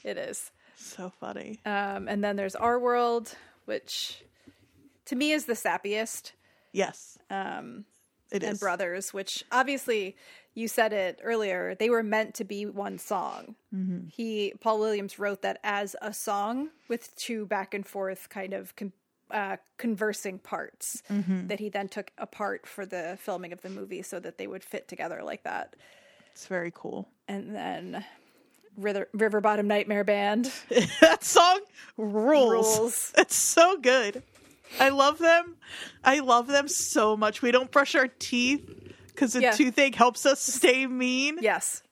It 0.04 0.16
is. 0.16 0.50
So 0.76 1.12
funny. 1.20 1.60
Um, 1.66 2.08
and 2.08 2.22
then 2.24 2.36
there's 2.36 2.54
Our 2.56 2.78
World, 2.78 3.34
which 3.66 4.22
to 5.06 5.16
me 5.16 5.32
is 5.32 5.44
the 5.44 5.52
sappiest. 5.54 6.32
Yes, 6.72 7.18
Um, 7.28 7.84
it 8.32 8.42
and 8.42 8.54
is. 8.54 8.60
Brothers, 8.60 9.12
which 9.12 9.44
obviously 9.52 10.16
you 10.54 10.68
said 10.68 10.92
it 10.92 11.20
earlier, 11.22 11.74
they 11.76 11.90
were 11.90 12.02
meant 12.02 12.34
to 12.36 12.44
be 12.44 12.66
one 12.66 12.98
song. 12.98 13.54
Mm-hmm. 13.74 14.08
He 14.08 14.52
Paul 14.60 14.78
Williams 14.80 15.18
wrote 15.18 15.42
that 15.42 15.58
as 15.62 15.94
a 16.02 16.12
song 16.12 16.70
with 16.88 17.14
two 17.16 17.46
back 17.46 17.72
and 17.74 17.86
forth 17.86 18.28
kind 18.28 18.52
of 18.52 18.74
con- 18.76 18.92
uh, 19.30 19.56
conversing 19.78 20.38
parts 20.40 21.02
Mm-hmm. 21.10 21.46
that 21.46 21.60
he 21.60 21.68
then 21.68 21.88
took 21.88 22.10
apart 22.18 22.66
for 22.66 22.84
the 22.84 23.16
filming 23.20 23.52
of 23.52 23.60
the 23.62 23.70
movie 23.70 24.02
so 24.02 24.18
that 24.18 24.38
they 24.38 24.46
would 24.48 24.64
fit 24.64 24.88
together 24.88 25.22
like 25.22 25.44
that. 25.44 25.76
It's 26.32 26.46
very 26.46 26.72
cool. 26.74 27.08
And 27.28 27.54
then 27.54 28.04
River, 28.76 29.08
River 29.12 29.40
Bottom 29.40 29.68
Nightmare 29.68 30.04
Band 30.04 30.50
that 31.00 31.22
song 31.22 31.60
rules. 31.96 32.78
rules. 32.78 33.12
It's 33.18 33.36
so 33.36 33.76
good. 33.78 34.22
I 34.78 34.88
love 34.90 35.18
them. 35.18 35.56
I 36.04 36.20
love 36.20 36.46
them 36.46 36.66
so 36.68 37.16
much. 37.16 37.42
We 37.42 37.50
don't 37.50 37.70
brush 37.70 37.94
our 37.94 38.08
teeth 38.08 38.68
because 39.20 39.34
the 39.34 39.42
Yeah. 39.42 39.50
toothache 39.52 39.94
helps 39.94 40.24
us 40.24 40.40
stay 40.40 40.86
mean. 40.86 41.38
Yes. 41.42 41.82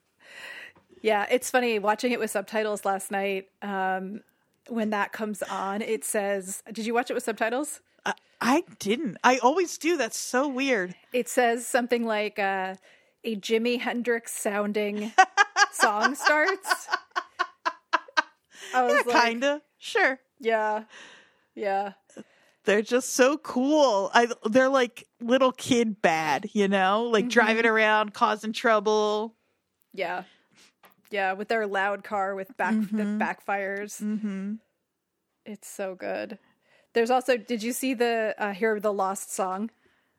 Yeah, 1.01 1.27
it's 1.29 1.49
funny 1.49 1.77
watching 1.79 2.11
it 2.11 2.19
with 2.19 2.31
subtitles 2.31 2.83
last 2.85 3.11
night. 3.11 3.47
Um, 3.61 4.21
when 4.67 4.89
that 4.89 5.11
comes 5.11 5.41
on, 5.43 5.81
it 5.81 6.03
says, 6.03 6.61
"Did 6.73 6.85
you 6.85 6.93
watch 6.93 7.09
it 7.09 7.13
with 7.13 7.23
subtitles?" 7.23 7.81
I, 8.05 8.13
I 8.41 8.63
didn't. 8.79 9.17
I 9.23 9.37
always 9.37 9.77
do. 9.77 9.95
That's 9.95 10.17
so 10.17 10.47
weird. 10.47 10.95
It 11.13 11.29
says 11.29 11.65
something 11.67 12.03
like 12.05 12.37
uh, 12.39 12.75
a 13.23 13.35
Jimi 13.37 13.79
Hendrix 13.79 14.33
sounding 14.33 15.13
song 15.71 16.15
starts. 16.15 16.87
I 18.73 18.83
was 18.83 19.05
Yeah, 19.05 19.13
like, 19.13 19.23
kinda. 19.23 19.61
Sure. 19.77 20.19
yeah, 20.39 20.83
yeah, 21.55 21.93
They're 22.69 22.83
just 22.83 23.15
so 23.15 23.35
cool. 23.39 24.11
I 24.13 24.27
they're 24.47 24.69
like 24.69 25.07
little 25.19 25.51
kid 25.51 26.03
bad, 26.03 26.51
you 26.53 26.67
know? 26.67 27.05
Like 27.05 27.23
Mm-hmm. 27.25 27.29
driving 27.29 27.65
around, 27.65 28.13
causing 28.13 28.53
trouble. 28.53 29.33
yeah, 29.91 30.25
yeah. 31.09 31.33
With 31.33 31.47
their 31.47 31.65
loud 31.65 32.03
car 32.03 32.35
with 32.35 32.55
back 32.57 32.75
that 32.75 33.07
backfires. 33.17 33.99
Mm-hmm. 34.03 34.53
It's 35.47 35.67
so 35.67 35.95
good. 35.95 36.37
There's 36.93 37.09
also. 37.09 37.37
Did 37.37 37.63
you 37.63 37.73
see 37.73 37.95
the 37.95 38.35
uh, 38.37 38.53
hear 38.53 38.79
the 38.79 38.93
Lost 38.93 39.33
song? 39.33 39.71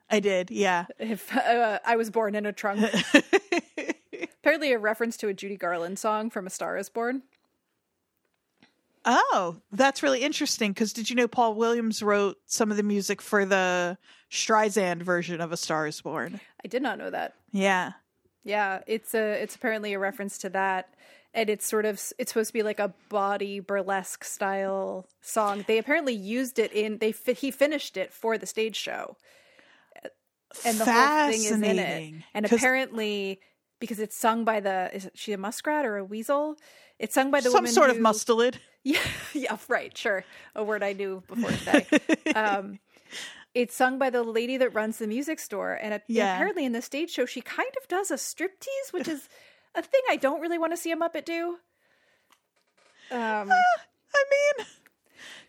I 0.09 0.19
did, 0.19 0.51
yeah. 0.51 0.87
If 0.99 1.33
uh, 1.37 1.79
I 1.85 1.95
was 1.95 2.09
born 2.09 2.35
in 2.35 2.45
a 2.45 2.51
trunk. 2.51 2.81
Apparently, 4.43 4.73
a 4.73 4.77
reference 4.77 5.15
to 5.17 5.29
a 5.29 5.33
Judy 5.33 5.55
Garland 5.55 5.99
song 5.99 6.29
from 6.29 6.47
A 6.47 6.49
Star 6.49 6.75
Is 6.77 6.89
Born. 6.89 7.21
Oh, 9.05 9.57
that's 9.71 10.03
really 10.03 10.21
interesting. 10.21 10.71
Because 10.71 10.93
did 10.93 11.09
you 11.09 11.15
know 11.15 11.27
Paul 11.27 11.55
Williams 11.55 12.03
wrote 12.03 12.37
some 12.45 12.71
of 12.71 12.77
the 12.77 12.83
music 12.83 13.21
for 13.21 13.45
the 13.45 13.97
Streisand 14.29 15.01
version 15.01 15.41
of 15.41 15.51
A 15.51 15.57
Star 15.57 15.87
Is 15.87 16.01
Born? 16.01 16.39
I 16.63 16.67
did 16.67 16.81
not 16.81 16.97
know 16.97 17.09
that. 17.09 17.33
Yeah. 17.51 17.93
Yeah, 18.43 18.81
it's 18.87 19.13
a 19.13 19.41
it's 19.41 19.55
apparently 19.55 19.93
a 19.93 19.99
reference 19.99 20.39
to 20.39 20.49
that, 20.49 20.93
and 21.33 21.49
it's 21.49 21.65
sort 21.65 21.85
of 21.85 22.01
it's 22.17 22.31
supposed 22.31 22.49
to 22.49 22.53
be 22.53 22.63
like 22.63 22.79
a 22.79 22.93
body 23.09 23.59
burlesque 23.59 24.23
style 24.23 25.07
song. 25.21 25.63
They 25.67 25.77
apparently 25.77 26.13
used 26.15 26.57
it 26.57 26.71
in 26.71 26.97
they 26.97 27.11
fi- 27.11 27.33
he 27.33 27.51
finished 27.51 27.97
it 27.97 28.11
for 28.11 28.39
the 28.39 28.47
stage 28.47 28.75
show, 28.75 29.15
and 30.65 30.77
the 30.79 30.85
whole 30.85 31.31
thing 31.31 31.43
is 31.43 31.51
in 31.51 31.63
it. 31.63 32.13
And 32.33 32.45
apparently, 32.45 33.41
because 33.79 33.99
it's 33.99 34.17
sung 34.17 34.43
by 34.43 34.59
the 34.59 34.89
is 34.91 35.09
she 35.13 35.33
a 35.33 35.37
muskrat 35.37 35.85
or 35.85 35.97
a 35.97 36.03
weasel? 36.03 36.57
It's 37.01 37.15
sung 37.15 37.31
by 37.31 37.41
the 37.41 37.49
some 37.49 37.65
sort 37.67 37.89
of 37.89 37.97
who- 37.97 38.03
mustelid. 38.03 38.55
Yeah, 38.83 38.97
yeah, 39.33 39.57
right, 39.67 39.95
sure. 39.95 40.25
A 40.55 40.63
word 40.63 40.81
I 40.81 40.93
knew 40.93 41.21
before 41.27 41.51
today. 41.51 42.33
um, 42.35 42.79
it's 43.53 43.75
sung 43.75 43.99
by 43.99 44.09
the 44.09 44.23
lady 44.23 44.57
that 44.57 44.73
runs 44.73 44.97
the 44.97 45.05
music 45.05 45.37
store, 45.37 45.73
and 45.73 45.93
a- 45.93 46.01
Yeah. 46.07 46.33
apparently 46.33 46.65
in 46.65 46.71
the 46.71 46.81
stage 46.81 47.11
show, 47.11 47.27
she 47.27 47.41
kind 47.41 47.69
of 47.79 47.87
does 47.87 48.09
a 48.09 48.15
striptease, 48.15 48.91
which 48.91 49.07
is 49.07 49.29
a 49.75 49.83
thing 49.83 50.01
I 50.09 50.15
don't 50.15 50.41
really 50.41 50.57
want 50.57 50.73
to 50.73 50.77
see 50.77 50.91
a 50.91 50.95
Muppet 50.95 51.25
do. 51.25 51.57
Um, 53.11 53.51
I 53.51 54.23
mean, 54.31 54.65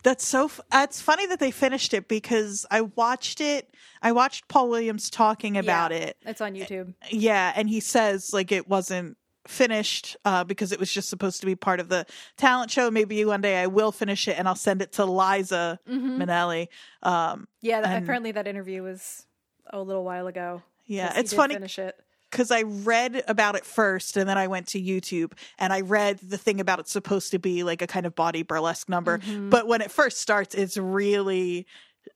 that's 0.03 0.27
so. 0.27 0.45
F- 0.47 0.61
it's 0.71 1.01
funny 1.01 1.27
that 1.27 1.39
they 1.39 1.53
finished 1.53 1.95
it 1.95 2.09
because 2.09 2.67
I 2.71 2.83
watched 2.83 3.41
it. 3.41 3.75
I 4.03 4.13
watched 4.13 4.49
Paul 4.49 4.69
Williams 4.69 5.09
talking 5.09 5.57
about 5.57 5.91
yeah, 5.93 5.97
it. 5.99 6.17
It's 6.27 6.41
on 6.43 6.55
YouTube. 6.55 6.93
Yeah, 7.11 7.53
and 7.57 7.69
he 7.69 7.81
says 7.81 8.33
like 8.33 8.53
it 8.53 8.69
wasn't 8.69 9.17
finished 9.47 10.17
uh, 10.25 10.45
because 10.45 10.73
it 10.73 10.79
was 10.81 10.93
just 10.93 11.09
supposed 11.09 11.41
to 11.41 11.47
be 11.47 11.55
part 11.57 11.81
of 11.81 11.89
the 11.89 12.07
talent 12.37 12.71
show. 12.71 12.91
Maybe 12.91 13.25
one 13.25 13.41
day 13.41 13.61
I 13.61 13.67
will 13.67 13.93
finish 13.93 14.29
it 14.29 14.39
and 14.39 14.47
I'll 14.49 14.55
send 14.55 14.83
it 14.83 14.93
to 14.93 15.05
Liza 15.05 15.79
Mm-hmm. 15.89 16.23
Minnelli. 16.23 16.69
Um, 17.03 17.49
Yeah, 17.61 17.81
that, 17.81 17.91
And- 17.97 18.05
apparently 18.05 18.33
that 18.33 18.47
interview 18.47 18.83
was 18.83 19.27
a 19.67 19.81
little 19.81 20.05
while 20.05 20.27
ago. 20.27 20.63
Yeah, 20.87 21.13
it's 21.19 21.33
funny- 21.33 21.55
Finish 21.55 21.79
it. 21.79 21.97
because 22.31 22.51
I 22.51 22.63
read 22.63 23.23
about 23.29 23.55
it 23.57 23.65
first 23.65 24.17
and 24.17 24.29
then 24.29 24.39
I 24.39 24.47
went 24.49 24.69
to 24.69 24.81
YouTube 24.81 25.33
and 25.59 25.73
I 25.73 25.81
read 25.83 26.19
the 26.19 26.39
thing 26.39 26.61
about 26.61 26.79
it's 26.81 26.91
supposed 26.93 27.31
to 27.33 27.39
be 27.39 27.63
like 27.63 27.83
a 27.83 27.87
kind 27.87 28.07
of 28.07 28.15
body 28.15 28.43
burlesque 28.43 28.89
number. 28.89 29.19
Mm-hmm. 29.19 29.51
But 29.51 29.67
when 29.67 29.81
it 29.81 29.91
first 29.91 30.19
starts, 30.19 30.55
it's 30.55 30.77
really 30.77 31.67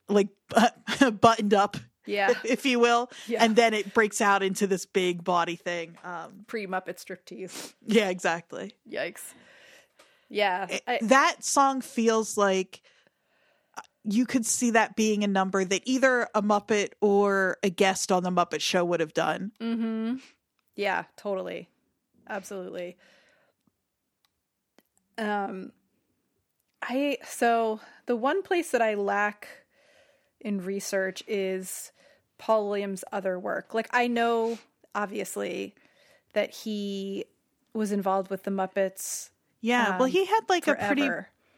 like 0.09 0.29
buttoned 1.21 1.53
up, 1.53 1.77
Yeah, 2.07 2.33
if 2.43 2.65
you 2.65 2.79
will. 2.79 3.11
Yeah. 3.27 3.43
And 3.43 3.55
then 3.55 3.73
it 3.73 3.93
breaks 3.93 4.21
out 4.21 4.41
into 4.41 4.65
this 4.65 4.85
big 4.85 5.23
body 5.23 5.55
thing. 5.55 5.97
Um, 6.03 6.45
pre 6.47 6.65
Muppet 6.65 6.97
striptease. 6.97 7.73
yeah, 7.85 8.09
exactly. 8.09 8.73
Yikes. 8.89 9.33
Yeah, 10.29 10.67
I, 10.87 10.99
that 11.03 11.43
song 11.43 11.81
feels 11.81 12.37
like 12.37 12.81
uh, 13.77 13.81
you 14.03 14.25
could 14.25 14.45
see 14.45 14.71
that 14.71 14.95
being 14.95 15.23
a 15.23 15.27
number 15.27 15.63
that 15.63 15.83
either 15.85 16.27
a 16.33 16.41
Muppet 16.41 16.89
or 16.99 17.57
a 17.63 17.69
guest 17.69 18.11
on 18.11 18.23
the 18.23 18.29
Muppet 18.29 18.59
Show 18.61 18.83
would 18.83 18.99
have 18.99 19.13
done. 19.13 19.51
Mm-hmm. 19.61 20.15
Yeah, 20.75 21.05
totally. 21.15 21.69
Absolutely. 22.29 22.97
Um 25.17 25.71
I 26.81 27.17
so 27.25 27.79
the 28.05 28.15
one 28.15 28.43
place 28.43 28.71
that 28.71 28.81
I 28.81 28.93
lack 28.95 29.47
in 30.41 30.61
research 30.63 31.23
is 31.27 31.91
Paul 32.37 32.67
Williams' 32.69 33.03
other 33.11 33.37
work. 33.39 33.73
Like 33.73 33.87
I 33.91 34.07
know 34.07 34.57
obviously 34.93 35.73
that 36.33 36.51
he 36.53 37.25
was 37.73 37.91
involved 37.91 38.29
with 38.29 38.43
the 38.43 38.51
Muppets 38.51 39.29
Yeah, 39.61 39.91
well, 39.97 40.03
Um, 40.05 40.09
he 40.11 40.25
had 40.25 40.41
like 40.49 40.67
a 40.67 40.75
pretty 40.75 41.09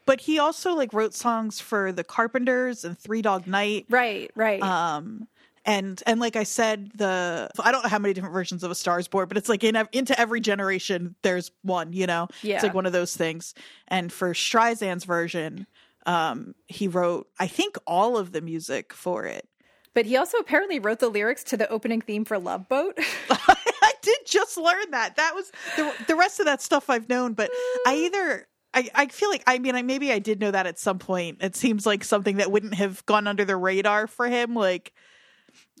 but 0.06 0.22
he 0.22 0.38
also 0.38 0.74
like 0.74 0.92
wrote 0.92 1.14
songs 1.14 1.60
for 1.60 1.92
the 1.92 2.02
Carpenters 2.02 2.84
and 2.84 2.98
Three 2.98 3.22
Dog 3.22 3.46
Night. 3.46 3.86
Right, 3.88 4.30
right. 4.34 4.60
Um, 4.62 5.28
and 5.64 6.02
and 6.06 6.18
like 6.20 6.36
I 6.36 6.42
said, 6.44 6.90
the 6.96 7.48
I 7.60 7.70
don't 7.70 7.82
know 7.82 7.88
how 7.90 7.98
many 7.98 8.14
different 8.14 8.32
versions 8.32 8.64
of 8.64 8.70
A 8.70 8.74
Star 8.74 8.98
Is 8.98 9.06
Born, 9.08 9.28
but 9.28 9.36
it's 9.36 9.48
like 9.48 9.62
in 9.62 9.76
into 9.92 10.18
every 10.18 10.40
generation 10.40 11.14
there's 11.22 11.50
one. 11.62 11.92
You 11.92 12.06
know, 12.06 12.28
Yeah. 12.42 12.54
it's 12.56 12.64
like 12.64 12.74
one 12.74 12.86
of 12.86 12.92
those 12.92 13.14
things. 13.14 13.54
And 13.88 14.10
for 14.12 14.32
Streisand's 14.32 15.04
version, 15.04 15.66
um, 16.06 16.54
he 16.66 16.88
wrote 16.88 17.28
I 17.38 17.46
think 17.46 17.76
all 17.86 18.16
of 18.16 18.32
the 18.32 18.40
music 18.40 18.92
for 18.92 19.26
it. 19.26 19.48
but 19.94 20.06
he 20.06 20.16
also 20.16 20.38
apparently 20.38 20.78
wrote 20.78 20.98
the 21.00 21.08
lyrics 21.08 21.44
to 21.44 21.56
the 21.56 21.68
opening 21.68 22.00
theme 22.00 22.24
for 22.24 22.38
Love 22.38 22.68
Boat. 22.68 22.98
I 23.30 23.92
did 24.02 24.18
just 24.26 24.56
learn 24.56 24.90
that. 24.92 25.16
That 25.16 25.34
was 25.34 25.50
the 25.76 25.92
the 26.06 26.16
rest 26.16 26.40
of 26.40 26.46
that 26.46 26.62
stuff 26.62 26.90
I've 26.90 27.08
known, 27.08 27.34
but 27.34 27.50
I 27.86 27.96
either. 27.96 28.46
I, 28.72 28.88
I 28.94 29.06
feel 29.06 29.30
like 29.30 29.42
I 29.48 29.58
mean 29.58 29.74
I 29.74 29.82
maybe 29.82 30.12
I 30.12 30.20
did 30.20 30.38
know 30.40 30.52
that 30.52 30.66
at 30.66 30.78
some 30.78 31.00
point. 31.00 31.38
It 31.40 31.56
seems 31.56 31.86
like 31.86 32.04
something 32.04 32.36
that 32.36 32.52
wouldn't 32.52 32.74
have 32.74 33.04
gone 33.04 33.26
under 33.26 33.44
the 33.44 33.56
radar 33.56 34.06
for 34.06 34.28
him. 34.28 34.54
Like 34.54 34.92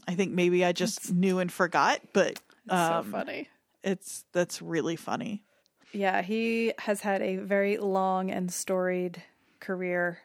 I 0.08 0.16
think 0.16 0.32
maybe 0.32 0.64
I 0.64 0.72
just 0.72 1.12
knew 1.12 1.38
and 1.38 1.52
forgot, 1.52 2.00
but 2.12 2.40
um, 2.68 3.04
so 3.04 3.10
funny. 3.12 3.48
it's 3.84 4.24
that's 4.32 4.60
really 4.60 4.96
funny. 4.96 5.44
Yeah, 5.92 6.22
he 6.22 6.72
has 6.78 7.00
had 7.00 7.22
a 7.22 7.36
very 7.36 7.76
long 7.76 8.30
and 8.30 8.52
storied 8.52 9.22
career. 9.60 10.18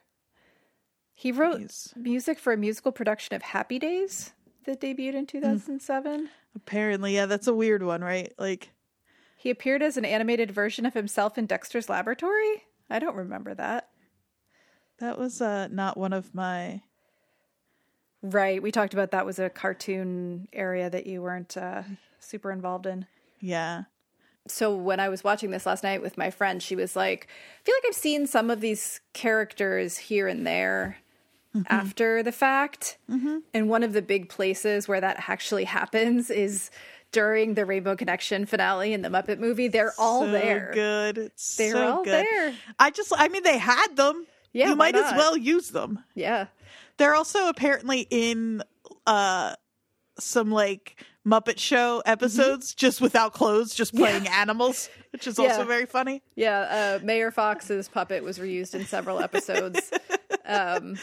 He 1.13 1.31
wrote 1.31 1.59
He's- 1.59 1.93
music 1.95 2.39
for 2.39 2.51
a 2.53 2.57
musical 2.57 2.91
production 2.91 3.35
of 3.35 3.41
Happy 3.41 3.79
Days 3.79 4.33
that 4.65 4.81
debuted 4.81 5.13
in 5.13 5.25
2007. 5.27 6.29
Apparently, 6.55 7.13
yeah, 7.15 7.25
that's 7.25 7.47
a 7.47 7.53
weird 7.53 7.83
one, 7.83 8.01
right? 8.03 8.33
Like 8.37 8.71
He 9.37 9.49
appeared 9.49 9.81
as 9.83 9.97
an 9.97 10.05
animated 10.05 10.51
version 10.51 10.85
of 10.85 10.93
himself 10.93 11.37
in 11.37 11.45
Dexter's 11.45 11.89
Laboratory. 11.89 12.63
I 12.89 12.99
don't 12.99 13.15
remember 13.15 13.53
that. 13.55 13.89
that 14.99 15.17
was 15.19 15.41
uh 15.41 15.67
not 15.69 15.97
one 15.97 16.13
of 16.13 16.33
my 16.33 16.81
Right, 18.21 18.61
we 18.61 18.71
talked 18.71 18.93
about 18.93 19.11
that 19.11 19.25
was 19.25 19.37
a 19.37 19.49
cartoon 19.51 20.47
area 20.51 20.89
that 20.89 21.05
you 21.05 21.21
weren't 21.21 21.55
uh, 21.57 21.83
super 22.19 22.51
involved 22.51 22.87
in. 22.87 23.05
yeah. 23.39 23.83
So 24.47 24.75
when 24.75 24.99
I 24.99 25.09
was 25.09 25.23
watching 25.23 25.51
this 25.51 25.65
last 25.65 25.83
night 25.83 26.01
with 26.01 26.17
my 26.17 26.29
friend, 26.29 26.61
she 26.61 26.75
was 26.75 26.95
like, 26.95 27.27
I 27.29 27.63
feel 27.65 27.75
like 27.75 27.83
I've 27.87 27.95
seen 27.95 28.27
some 28.27 28.49
of 28.49 28.61
these 28.61 29.01
characters 29.13 29.97
here 29.97 30.27
and 30.27 30.45
there 30.45 30.97
after 31.69 32.21
the 32.21 32.31
fact. 32.31 32.97
And 33.53 33.69
one 33.69 33.83
of 33.83 33.93
the 33.93 34.01
big 34.01 34.29
places 34.29 34.87
where 34.87 35.01
that 35.01 35.23
actually 35.29 35.63
happens 35.79 36.29
is 36.29 36.69
during 37.11 37.53
the 37.53 37.65
Rainbow 37.65 37.95
Connection 37.95 38.45
finale 38.45 38.91
in 38.93 39.01
the 39.01 39.07
Muppet 39.09 39.39
movie. 39.39 39.67
They're 39.69 39.93
all 39.97 40.25
So 40.25 40.31
there. 40.31 40.71
Good. 40.73 41.17
It's 41.17 41.55
They're 41.55 41.71
so 41.71 41.91
all 41.97 42.03
good. 42.03 42.25
there. 42.25 42.53
I 42.77 42.91
just 42.91 43.13
I 43.15 43.29
mean 43.29 43.43
they 43.43 43.57
had 43.57 43.95
them. 43.95 44.27
Yeah, 44.51 44.69
you 44.69 44.75
might 44.75 44.95
as 44.95 45.13
well 45.15 45.35
use 45.37 45.69
them. 45.69 46.03
Yeah. 46.13 46.47
They're 46.97 47.15
also 47.15 47.47
apparently 47.47 48.05
in 48.09 48.61
uh 49.07 49.55
some 50.19 50.51
like 50.51 51.03
Muppet 51.25 51.57
Show 51.57 52.03
episodes 52.05 52.75
just 52.75 53.01
without 53.01 53.33
clothes, 53.33 53.73
just 53.73 53.95
playing 53.95 54.27
animals, 54.27 54.89
which 55.11 55.25
is 55.27 55.39
also 55.39 55.65
very 55.65 55.85
funny. 55.85 56.21
Yeah, 56.35 56.97
uh, 57.01 57.03
Mayor 57.03 57.31
Fox's 57.31 57.87
puppet 57.89 58.23
was 58.23 58.37
reused 58.37 58.75
in 58.75 58.85
several 58.85 59.19
episodes. 59.19 59.91
um, 60.45 60.97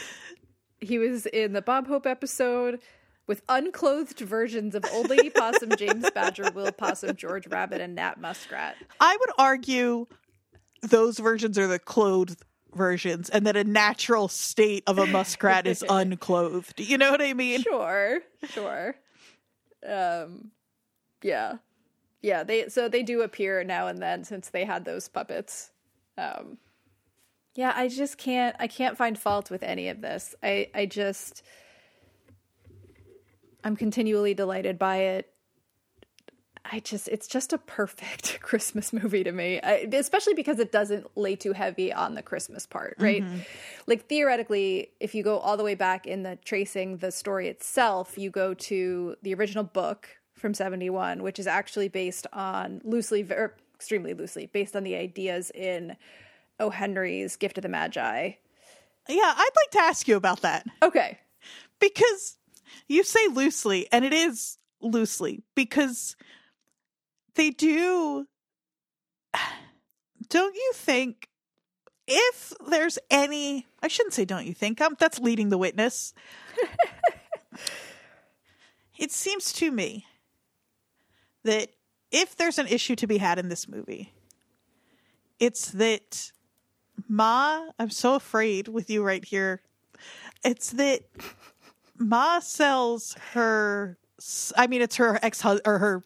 he 0.79 0.97
was 0.97 1.25
in 1.25 1.53
the 1.53 1.61
Bob 1.61 1.87
Hope 1.87 2.05
episode 2.05 2.79
with 3.27 3.41
unclothed 3.49 4.19
versions 4.19 4.75
of 4.75 4.85
Old 4.93 5.09
Lady 5.09 5.29
Possum, 5.29 5.71
James 5.77 6.09
Badger, 6.11 6.51
Will 6.53 6.71
Possum, 6.71 7.15
George 7.15 7.47
Rabbit, 7.47 7.81
and 7.81 7.95
Nat 7.95 8.19
Muskrat. 8.19 8.75
I 8.99 9.17
would 9.19 9.31
argue 9.37 10.07
those 10.81 11.19
versions 11.19 11.57
are 11.57 11.67
the 11.67 11.79
clothed 11.79 12.43
versions 12.75 13.29
and 13.29 13.45
that 13.45 13.55
a 13.55 13.63
natural 13.63 14.27
state 14.27 14.83
of 14.87 14.97
a 14.97 15.05
muskrat 15.05 15.67
is 15.67 15.83
unclothed. 15.89 16.79
You 16.79 16.97
know 16.97 17.11
what 17.11 17.21
I 17.21 17.33
mean? 17.33 17.61
Sure, 17.61 18.19
sure. 18.49 18.95
Um, 19.85 20.51
yeah, 21.21 21.57
yeah. 22.21 22.43
They 22.43 22.69
so 22.69 22.87
they 22.87 23.03
do 23.03 23.21
appear 23.21 23.63
now 23.63 23.87
and 23.87 24.01
then 24.01 24.23
since 24.23 24.49
they 24.49 24.65
had 24.65 24.85
those 24.85 25.07
puppets. 25.07 25.71
Um, 26.17 26.57
yeah, 27.55 27.73
I 27.75 27.87
just 27.87 28.17
can't. 28.17 28.55
I 28.59 28.67
can't 28.67 28.97
find 28.97 29.17
fault 29.17 29.51
with 29.51 29.63
any 29.63 29.89
of 29.89 30.01
this. 30.01 30.35
I 30.41 30.69
I 30.73 30.85
just 30.85 31.43
I'm 33.63 33.75
continually 33.75 34.33
delighted 34.33 34.77
by 34.77 34.97
it. 34.97 35.32
I 36.65 36.79
just 36.79 37.07
it's 37.09 37.27
just 37.27 37.51
a 37.51 37.57
perfect 37.57 38.39
Christmas 38.41 38.93
movie 38.93 39.23
to 39.23 39.31
me. 39.31 39.59
I, 39.61 39.87
especially 39.93 40.33
because 40.33 40.59
it 40.59 40.71
doesn't 40.71 41.05
lay 41.17 41.35
too 41.35 41.53
heavy 41.53 41.91
on 41.91 42.15
the 42.15 42.21
Christmas 42.21 42.65
part, 42.65 42.95
right? 42.99 43.23
Mm-hmm. 43.23 43.39
Like 43.85 44.07
theoretically, 44.07 44.89
if 44.99 45.13
you 45.13 45.23
go 45.23 45.39
all 45.39 45.57
the 45.57 45.63
way 45.63 45.75
back 45.75 46.07
in 46.07 46.23
the 46.23 46.37
tracing 46.45 46.97
the 46.97 47.11
story 47.11 47.47
itself, 47.49 48.17
you 48.17 48.29
go 48.29 48.53
to 48.53 49.15
the 49.21 49.33
original 49.33 49.63
book 49.63 50.09
from 50.35 50.53
71, 50.53 51.21
which 51.21 51.37
is 51.37 51.47
actually 51.47 51.89
based 51.89 52.27
on 52.33 52.81
loosely 52.83 53.23
or 53.29 53.55
extremely 53.75 54.13
loosely 54.13 54.45
based 54.47 54.75
on 54.75 54.83
the 54.83 54.95
ideas 54.95 55.51
in 55.51 55.97
O. 56.59 56.69
Henry's 56.69 57.35
Gift 57.35 57.57
of 57.57 57.63
the 57.63 57.69
Magi. 57.69 58.31
Yeah, 59.09 59.33
I'd 59.35 59.49
like 59.55 59.71
to 59.71 59.79
ask 59.79 60.07
you 60.07 60.15
about 60.15 60.41
that. 60.41 60.65
Okay. 60.81 61.19
because 61.79 62.37
you 62.87 63.03
say 63.03 63.27
loosely 63.27 63.87
and 63.91 64.05
it 64.05 64.13
is 64.13 64.57
loosely 64.81 65.43
because 65.55 66.15
they 67.35 67.49
do 67.49 68.25
don't 70.29 70.55
you 70.55 70.71
think 70.75 71.27
if 72.07 72.53
there's 72.67 72.99
any 73.09 73.65
i 73.81 73.87
shouldn't 73.87 74.13
say 74.13 74.25
don't 74.25 74.45
you 74.45 74.53
think 74.53 74.81
um, 74.81 74.95
that's 74.99 75.19
leading 75.19 75.49
the 75.49 75.57
witness 75.57 76.13
it 78.97 79.11
seems 79.11 79.53
to 79.53 79.71
me 79.71 80.05
that 81.43 81.69
if 82.11 82.35
there's 82.35 82.59
an 82.59 82.67
issue 82.67 82.95
to 82.95 83.07
be 83.07 83.17
had 83.17 83.39
in 83.39 83.49
this 83.49 83.67
movie 83.67 84.13
it's 85.39 85.71
that 85.71 86.31
ma 87.07 87.61
i'm 87.79 87.89
so 87.89 88.15
afraid 88.15 88.67
with 88.67 88.89
you 88.89 89.03
right 89.03 89.25
here 89.25 89.61
it's 90.43 90.71
that 90.71 91.03
Ma 91.97 92.39
sells 92.39 93.15
her. 93.33 93.97
I 94.55 94.67
mean, 94.67 94.81
it's 94.81 94.97
her 94.97 95.19
ex 95.21 95.41
husband 95.41 95.61
or 95.65 95.79
her, 95.79 96.03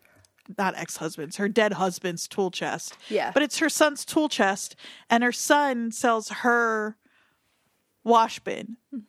not 0.57 0.75
ex 0.77 0.97
husband's, 0.97 1.37
her 1.37 1.47
dead 1.49 1.73
husband's 1.73 2.27
tool 2.27 2.51
chest. 2.51 2.95
Yeah. 3.09 3.31
but 3.33 3.43
it's 3.43 3.57
her 3.59 3.69
son's 3.69 4.05
tool 4.05 4.29
chest, 4.29 4.75
and 5.09 5.23
her 5.23 5.31
son 5.31 5.91
sells 5.91 6.29
her 6.29 6.97
wash 8.03 8.39
bin, 8.39 8.77
wash, 8.91 9.01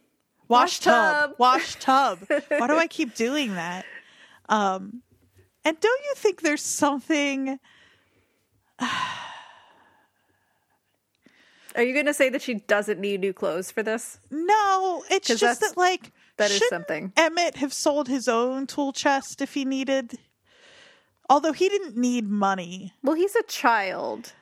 Wash 0.49 0.81
tub, 0.81 1.31
tub. 1.31 1.35
wash 1.39 1.75
tub. 1.77 2.19
Why 2.49 2.67
do 2.67 2.77
I 2.77 2.87
keep 2.87 3.15
doing 3.15 3.55
that? 3.55 3.85
Um, 4.49 5.03
and 5.65 5.79
don't 5.79 6.01
you 6.05 6.15
think 6.17 6.41
there's 6.41 6.63
something? 6.63 7.59
Are 11.75 11.83
you 11.83 11.93
going 11.93 12.07
to 12.07 12.15
say 12.15 12.29
that 12.31 12.43
she 12.43 12.55
doesn't 12.55 12.99
need 12.99 13.21
new 13.21 13.33
clothes 13.33 13.71
for 13.71 13.83
this? 13.83 14.19
No, 14.31 15.05
it's 15.11 15.29
just 15.29 15.61
that 15.61 15.77
like 15.77 16.13
that 16.39 16.51
is 16.51 16.63
something. 16.69 17.13
Emmet 17.17 17.57
have 17.57 17.73
sold 17.73 18.09
his 18.09 18.27
own 18.27 18.67
tool 18.67 18.93
chest 18.93 19.41
if 19.43 19.55
he 19.55 19.65
needed. 19.65 20.19
Although 21.29 21.53
he 21.53 21.69
didn't 21.69 21.97
need 21.97 22.29
money. 22.29 22.95
Well, 23.03 23.15
he's 23.15 23.37
a 23.37 23.43
child. 23.43 24.33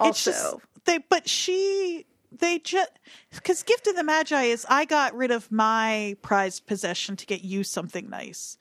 It's 0.00 0.26
Also, 0.26 0.30
just 0.30 0.56
they 0.84 0.98
but 0.98 1.28
she 1.28 2.06
they 2.32 2.58
just 2.58 2.90
because 3.32 3.62
gift 3.62 3.86
of 3.86 3.96
the 3.96 4.02
magi 4.02 4.42
is 4.42 4.66
i 4.68 4.84
got 4.84 5.14
rid 5.14 5.30
of 5.30 5.50
my 5.50 6.16
prized 6.22 6.66
possession 6.66 7.16
to 7.16 7.26
get 7.26 7.42
you 7.42 7.62
something 7.62 8.10
nice 8.10 8.58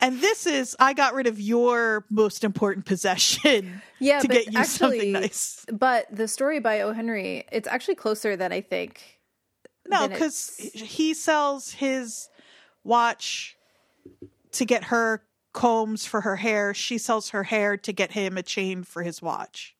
and 0.00 0.20
this 0.20 0.46
is 0.46 0.76
i 0.80 0.92
got 0.92 1.14
rid 1.14 1.26
of 1.26 1.40
your 1.40 2.04
most 2.10 2.44
important 2.44 2.86
possession 2.86 3.82
yeah, 4.00 4.18
to 4.18 4.28
get 4.28 4.52
you 4.52 4.58
actually, 4.58 4.98
something 4.98 5.12
nice 5.12 5.64
But 5.70 6.06
the 6.10 6.26
story 6.26 6.58
by 6.60 6.80
O. 6.80 6.92
Henry, 6.92 7.44
it's 7.52 7.68
actually 7.68 7.94
closer 7.94 8.36
than 8.36 8.52
I 8.52 8.60
think. 8.60 9.20
no 9.86 10.08
because 10.08 10.56
he 10.56 11.14
sells 11.14 11.72
his 11.72 12.28
watch 12.82 13.56
to 14.52 14.64
get 14.64 14.84
her 14.84 15.22
combs 15.52 16.06
for 16.06 16.20
her 16.22 16.36
hair 16.36 16.72
she 16.74 16.96
sells 16.98 17.30
her 17.30 17.42
hair 17.44 17.76
to 17.76 17.92
get 17.92 18.12
him 18.12 18.36
a 18.38 18.42
chain 18.42 18.82
for 18.84 19.02
his 19.02 19.20
watch 19.22 19.74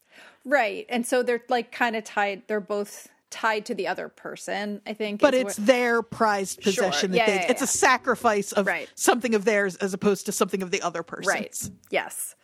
Right. 0.47 0.87
And 0.89 1.07
so 1.07 1.23
they're 1.23 1.43
like 1.51 1.71
kind 1.71 1.95
of 1.97 2.03
tied. 2.05 2.45
They're 2.49 2.61
both 2.63 3.09
tied 3.29 3.67
to 3.67 3.75
the 3.75 3.87
other 3.89 4.09
person, 4.09 4.81
I 4.87 4.95
think. 4.95 5.21
but 5.21 5.35
it's 5.35 5.59
what- 5.59 5.67
their 5.67 6.01
prized 6.03 6.63
possession 6.63 7.11
that 7.11 7.17
Yeah, 7.19 7.27
they 7.27 7.35
yeah, 7.35 7.51
it's 7.51 7.61
a 7.61 7.67
sacrifice 7.67 8.51
of 8.53 8.67
Right. 8.67 8.89
something 8.95 9.35
of 9.35 9.45
theirs 9.45 9.77
as 9.77 9.93
opposed 9.93 10.25
to 10.27 10.33
something 10.33 10.63
of 10.63 10.71
the 10.71 10.81
other 10.81 11.03
person's 11.03 11.27
right. 11.27 11.71
Yes. 11.91 12.35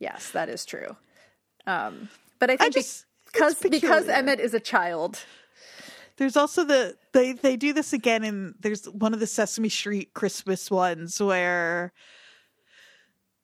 Yes, 0.00 0.30
that 0.32 0.48
is 0.48 0.64
true. 0.66 0.96
Um, 1.68 2.08
but 2.40 2.50
I 2.50 2.56
think 2.56 2.74
be- 2.74 2.80
just- 2.80 3.06
because 3.32 3.54
because. 3.60 4.08
Emmet 4.08 4.40
is 4.40 4.52
a 4.52 4.60
child. 4.60 5.20
There's 6.16 6.36
also 6.36 6.64
the 6.64 6.96
they 7.12 7.32
they 7.32 7.56
do 7.56 7.72
this 7.72 7.92
again 7.92 8.24
in 8.24 8.54
there's 8.58 8.88
one 8.88 9.14
of 9.14 9.20
the 9.20 9.26
Sesame 9.28 9.68
Street 9.68 10.14
Christmas 10.14 10.68
ones 10.68 11.20
where 11.20 11.92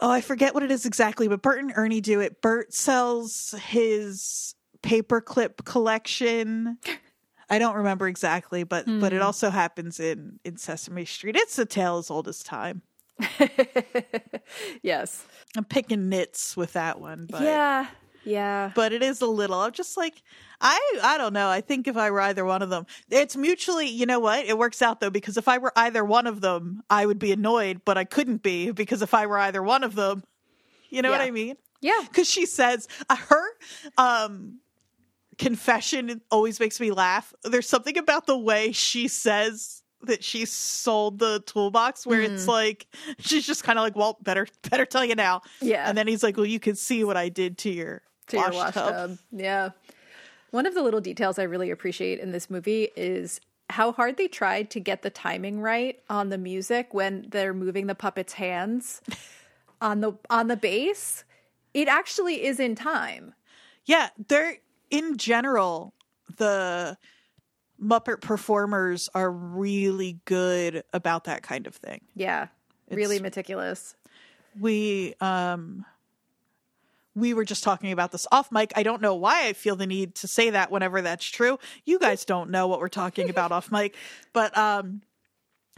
oh 0.03 0.11
I 0.11 0.21
forget 0.21 0.53
what 0.53 0.63
it 0.63 0.71
is 0.71 0.85
exactly, 0.85 1.29
but 1.29 1.41
Bert 1.41 1.61
and 1.61 1.73
Ernie 1.75 2.03
do 2.03 2.21
it. 2.21 2.43
Bert 2.43 2.75
sells 2.75 3.55
his 3.69 4.55
paperclip 4.83 5.65
collection. 5.65 6.77
I 7.49 7.59
don't 7.59 7.77
remember 7.77 8.09
exactly, 8.09 8.65
but 8.65 8.85
but 8.87 9.13
it 9.13 9.19
Hmm. 9.19 9.23
also 9.23 9.49
happens 9.51 9.99
in 10.01 10.39
in 10.45 10.57
Sesame 10.59 11.05
Street. 11.07 11.37
It's 11.37 11.59
a 11.59 11.65
tale 11.65 11.97
as 11.99 12.11
old 12.11 12.29
as 12.29 12.43
time. 12.43 12.83
yes. 14.83 15.25
I'm 15.57 15.65
picking 15.65 16.09
nits 16.09 16.57
with 16.57 16.73
that 16.75 17.01
one, 17.01 17.27
but 17.31 17.43
yeah. 17.43 17.87
Yeah. 18.25 18.71
but 18.75 18.93
it 18.93 19.03
is 19.03 19.21
a 19.21 19.27
little. 19.27 19.59
I'm 19.61 19.73
just 19.73 19.97
like 19.97 20.23
I 20.61 20.79
I 21.03 21.19
don't 21.19 21.33
know. 21.33 21.49
I 21.49 21.61
think 21.61 21.89
if 21.89 21.97
I 21.97 22.11
were 22.11 22.21
either 22.21 22.45
one 22.45 22.63
of 22.63 22.71
them, 22.71 22.87
it's 23.11 23.37
mutually. 23.37 23.89
You 23.89 24.07
know 24.07 24.21
what? 24.21 24.45
It 24.47 24.57
works 24.57 24.81
out 24.83 25.01
though 25.01 25.11
because 25.11 25.37
if 25.37 25.49
I 25.49 25.59
were 25.59 25.73
either 25.77 26.05
one 26.05 26.27
of 26.27 26.41
them, 26.41 26.83
I 26.89 27.05
would 27.07 27.19
be 27.19 27.33
annoyed, 27.33 27.83
but 27.85 27.99
I 27.99 28.05
couldn't 28.05 28.43
be 28.43 28.71
because 28.71 29.03
if 29.03 29.13
I 29.15 29.27
were 29.27 29.39
either 29.39 29.63
one 29.63 29.83
of 29.85 29.95
them, 29.95 30.23
you 30.91 31.03
know 31.03 31.11
what 31.11 31.21
I 31.21 31.31
mean? 31.31 31.57
yeah. 31.81 32.01
because 32.09 32.31
she 32.31 32.47
says 32.47 32.87
uh, 33.11 33.17
her 33.17 33.45
um 33.99 34.61
confession 35.39 36.21
always 36.31 36.61
makes 36.61 36.79
me 36.79 36.91
laugh 36.91 37.33
there's 37.43 37.69
something 37.69 37.97
about 37.99 38.27
the 38.27 38.37
way 38.39 38.71
she 38.71 39.09
says 39.09 39.83
that 40.03 40.23
she 40.23 40.45
sold 40.45 41.19
the 41.19 41.41
toolbox 41.47 42.07
where 42.07 42.21
it's 42.21 42.47
like 42.47 42.87
she's 43.19 43.47
just 43.47 43.65
kind 43.65 43.79
of 43.79 43.83
like 43.83 43.97
well 43.97 44.19
better 44.23 44.47
better 44.71 44.85
tell 44.85 45.05
you 45.05 45.15
now 45.15 45.41
Yeah. 45.61 45.89
and 45.89 45.97
then 45.97 46.07
he's 46.07 46.23
like 46.23 46.37
well 46.37 46.47
you 46.47 46.61
can 46.61 46.77
see 46.77 47.03
what 47.03 47.17
i 47.17 47.29
did 47.31 47.59
to 47.59 47.71
your 47.71 48.03
to 48.29 48.37
wash 48.37 48.53
your 48.53 48.63
wash 48.65 48.75
tub. 48.75 48.93
tub. 48.95 49.19
Yeah. 49.33 49.71
One 50.51 50.67
of 50.67 50.75
the 50.75 50.83
little 50.83 51.01
details 51.01 51.39
I 51.39 51.45
really 51.45 51.71
appreciate 51.71 52.19
in 52.21 52.33
this 52.33 52.51
movie 52.51 52.89
is 52.97 53.41
how 53.71 53.93
hard 53.93 54.19
they 54.19 54.29
tried 54.29 54.71
to 54.71 54.81
get 54.81 55.03
the 55.03 55.09
timing 55.11 55.61
right 55.61 55.99
on 56.11 56.29
the 56.29 56.37
music 56.39 56.93
when 56.93 57.27
they're 57.31 57.55
moving 57.55 57.87
the 57.87 57.95
puppet's 57.95 58.35
hands 58.35 59.01
on 59.81 60.01
the 60.01 60.13
on 60.29 60.49
the 60.49 60.57
bass. 60.57 61.25
It 61.73 61.89
actually 61.89 62.45
is 62.45 62.61
in 62.61 62.75
time. 62.75 63.33
yeah 63.87 64.11
they're 64.29 64.59
in 64.91 65.17
general 65.17 65.95
the 66.37 66.97
muppet 67.83 68.21
performers 68.21 69.09
are 69.15 69.31
really 69.31 70.21
good 70.27 70.85
about 70.93 71.25
that 71.25 71.43
kind 71.43 71.67
of 71.67 71.75
thing 71.75 72.01
Yeah. 72.15 72.49
Really 72.91 73.21
meticulous. 73.21 73.97
we 74.61 75.15
um 75.21 75.87
we 77.15 77.35
were 77.35 77.45
just 77.45 77.63
talking 77.63 77.93
about 77.93 78.13
this 78.13 78.27
off 78.33 78.51
mic. 78.51 78.73
I 78.77 78.83
don't 78.83 79.03
know 79.03 79.15
why 79.15 79.47
I 79.47 79.53
feel 79.53 79.77
the 79.77 79.87
need 79.87 80.15
to 80.17 80.29
say 80.29 80.51
that 80.51 80.71
whenever 80.71 81.03
that's 81.03 81.25
true. 81.25 81.59
You 81.85 81.99
guys 81.99 82.25
don't 82.25 82.51
know 82.51 82.67
what 82.69 82.81
we're 82.81 82.89
talking 82.89 83.29
about 83.31 83.53
off 83.53 83.71
mic, 83.71 83.97
but 84.33 84.57
um 84.57 85.03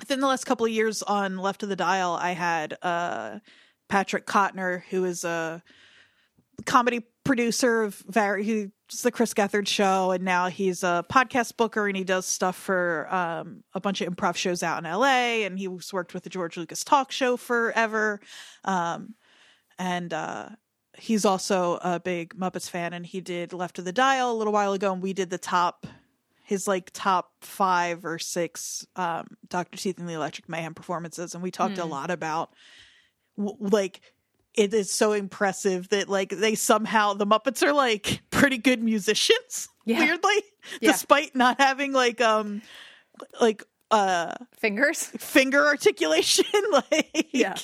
within 0.01 0.20
the 0.20 0.26
last 0.26 0.45
couple 0.45 0.66
of 0.66 0.72
years 0.72 1.03
on 1.03 1.39
Left 1.39 1.62
of 1.62 1.68
the 1.68 1.76
Dial, 1.76 2.12
I 2.12 2.32
had 2.32 2.76
uh 2.82 3.39
Patrick 3.89 4.26
Kotner, 4.26 4.82
who 4.91 5.05
is 5.05 5.24
a 5.24 5.62
comedy 6.66 7.05
producer 7.24 7.82
of 7.82 7.95
very 8.07 8.45
he's 8.45 8.70
the 9.03 9.11
Chris 9.11 9.35
Gethard 9.35 9.66
show, 9.66 10.12
and 10.12 10.24
now 10.24 10.49
he's 10.49 10.82
a 10.82 11.05
podcast 11.11 11.57
booker 11.57 11.89
and 11.89 11.97
he 11.97 12.05
does 12.05 12.26
stuff 12.26 12.57
for 12.57 13.12
um, 13.12 13.64
a 13.72 13.80
bunch 13.80 14.01
of 14.01 14.12
improv 14.12 14.37
shows 14.37 14.62
out 14.62 14.85
in 14.85 14.91
LA. 14.91 15.45
And 15.45 15.59
he's 15.59 15.93
worked 15.93 16.14
with 16.14 16.22
the 16.22 16.30
George 16.30 16.57
Lucas 16.57 16.85
Talk 16.85 17.11
Show 17.11 17.37
forever, 17.37 18.20
um, 18.64 19.14
and 19.78 20.12
uh, 20.12 20.51
he's 20.99 21.24
also 21.24 21.78
a 21.82 21.99
big 22.01 22.34
Muppets 22.36 22.68
fan. 22.70 22.92
And 22.92 23.05
he 23.07 23.20
did 23.20 23.53
Left 23.53 23.78
of 23.78 23.84
the 23.84 23.92
Dial 23.92 24.30
a 24.32 24.34
little 24.36 24.53
while 24.53 24.72
ago, 24.72 24.92
and 24.92 25.03
we 25.03 25.12
did 25.12 25.30
the 25.30 25.38
top 25.38 25.86
his 26.47 26.68
like 26.68 26.90
top 26.92 27.30
five 27.40 28.05
or 28.05 28.18
six 28.18 28.86
um, 28.97 29.26
Doctor 29.49 29.78
Teeth 29.78 29.99
and 29.99 30.07
the 30.09 30.12
Electric 30.12 30.47
Mayhem 30.49 30.74
performances, 30.74 31.34
and 31.34 31.42
we 31.42 31.51
talked 31.51 31.78
a 31.78 31.84
lot 31.86 32.11
about 32.11 32.51
w- 33.38 33.57
like 33.59 34.01
it 34.55 34.72
is 34.74 34.90
so 34.90 35.12
impressive 35.12 35.88
that 35.88 36.09
like 36.09 36.28
they 36.28 36.55
somehow 36.55 37.14
the 37.14 37.26
Muppets 37.26 37.62
are 37.66 37.72
like 37.72 38.20
pretty 38.30 38.59
good 38.59 38.82
musicians. 38.82 39.68
Yeah. 39.86 39.99
Weirdly, 39.99 40.42
Yeah. 40.80 40.92
despite 40.92 41.34
not 41.36 41.61
having 41.61 41.92
like 41.92 42.18
um 42.22 42.62
like 43.38 43.62
uh 43.90 44.32
Fingers? 44.59 45.03
finger 45.18 45.66
articulation, 45.66 46.47
like 46.72 47.26
Yeah. 47.32 47.57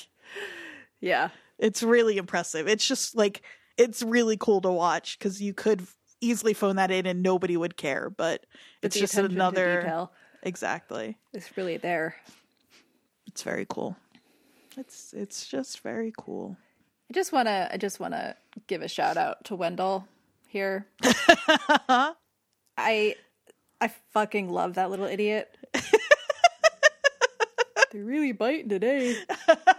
Yeah. 0.99 1.29
It's 1.61 1.83
really 1.83 2.17
impressive. 2.17 2.67
It's 2.67 2.85
just 2.85 3.15
like 3.15 3.43
it's 3.77 4.03
really 4.03 4.35
cool 4.35 4.59
to 4.61 4.71
watch 4.71 5.17
because 5.17 5.41
you 5.41 5.53
could 5.53 5.87
easily 6.19 6.53
phone 6.53 6.75
that 6.75 6.91
in 6.91 7.05
and 7.05 7.23
nobody 7.23 7.55
would 7.55 7.77
care, 7.77 8.09
but 8.09 8.45
But 8.81 8.87
it's 8.87 8.99
just 8.99 9.17
another 9.17 9.81
detail 9.81 10.11
exactly. 10.43 11.17
It's 11.33 11.55
really 11.55 11.77
there. 11.77 12.15
It's 13.27 13.43
very 13.43 13.65
cool. 13.69 13.95
It's 14.75 15.13
it's 15.13 15.47
just 15.47 15.81
very 15.81 16.11
cool. 16.17 16.57
I 17.09 17.13
just 17.13 17.31
want 17.31 17.47
to 17.47 17.69
I 17.71 17.77
just 17.77 17.99
want 17.99 18.13
to 18.13 18.35
give 18.67 18.81
a 18.81 18.87
shout 18.87 19.17
out 19.17 19.45
to 19.45 19.55
Wendell 19.55 20.07
here. 20.47 20.87
I 22.77 23.15
I 23.79 23.87
fucking 24.13 24.49
love 24.49 24.75
that 24.75 24.89
little 24.89 25.05
idiot. 25.05 25.55
They're 27.91 28.03
really 28.03 28.31
biting 28.31 28.69
today. 28.69 29.17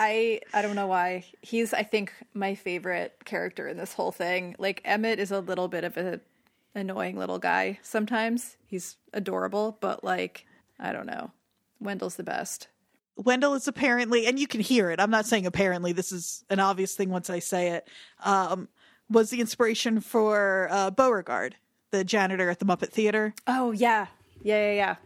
I 0.00 0.40
I 0.54 0.62
don't 0.62 0.76
know 0.76 0.86
why. 0.86 1.24
He's 1.42 1.74
I 1.74 1.82
think 1.82 2.12
my 2.32 2.54
favorite 2.54 3.24
character 3.24 3.66
in 3.66 3.76
this 3.76 3.92
whole 3.92 4.12
thing. 4.12 4.54
Like 4.56 4.80
Emmet 4.84 5.18
is 5.18 5.32
a 5.32 5.40
little 5.40 5.66
bit 5.66 5.82
of 5.82 5.96
a 5.96 6.20
annoying 6.72 7.18
little 7.18 7.40
guy 7.40 7.80
sometimes. 7.82 8.56
He's 8.64 8.96
adorable, 9.12 9.76
but 9.80 10.04
like 10.04 10.46
I 10.78 10.92
don't 10.92 11.06
know. 11.06 11.32
Wendell's 11.80 12.14
the 12.14 12.22
best. 12.22 12.68
Wendell 13.16 13.54
is 13.54 13.66
apparently, 13.66 14.26
and 14.26 14.38
you 14.38 14.46
can 14.46 14.60
hear 14.60 14.92
it. 14.92 15.00
I'm 15.00 15.10
not 15.10 15.26
saying 15.26 15.46
apparently. 15.46 15.92
This 15.92 16.12
is 16.12 16.44
an 16.48 16.60
obvious 16.60 16.94
thing 16.94 17.10
once 17.10 17.28
I 17.28 17.40
say 17.40 17.70
it. 17.70 17.88
Um, 18.22 18.68
was 19.10 19.30
the 19.30 19.40
inspiration 19.40 20.00
for 20.00 20.68
uh, 20.70 20.92
Beauregard, 20.92 21.56
the 21.90 22.04
janitor 22.04 22.48
at 22.50 22.60
the 22.60 22.64
Muppet 22.64 22.90
Theater. 22.90 23.34
Oh 23.48 23.72
yeah. 23.72 24.06
Yeah, 24.44 24.70
yeah, 24.70 24.74
yeah. 24.74 24.96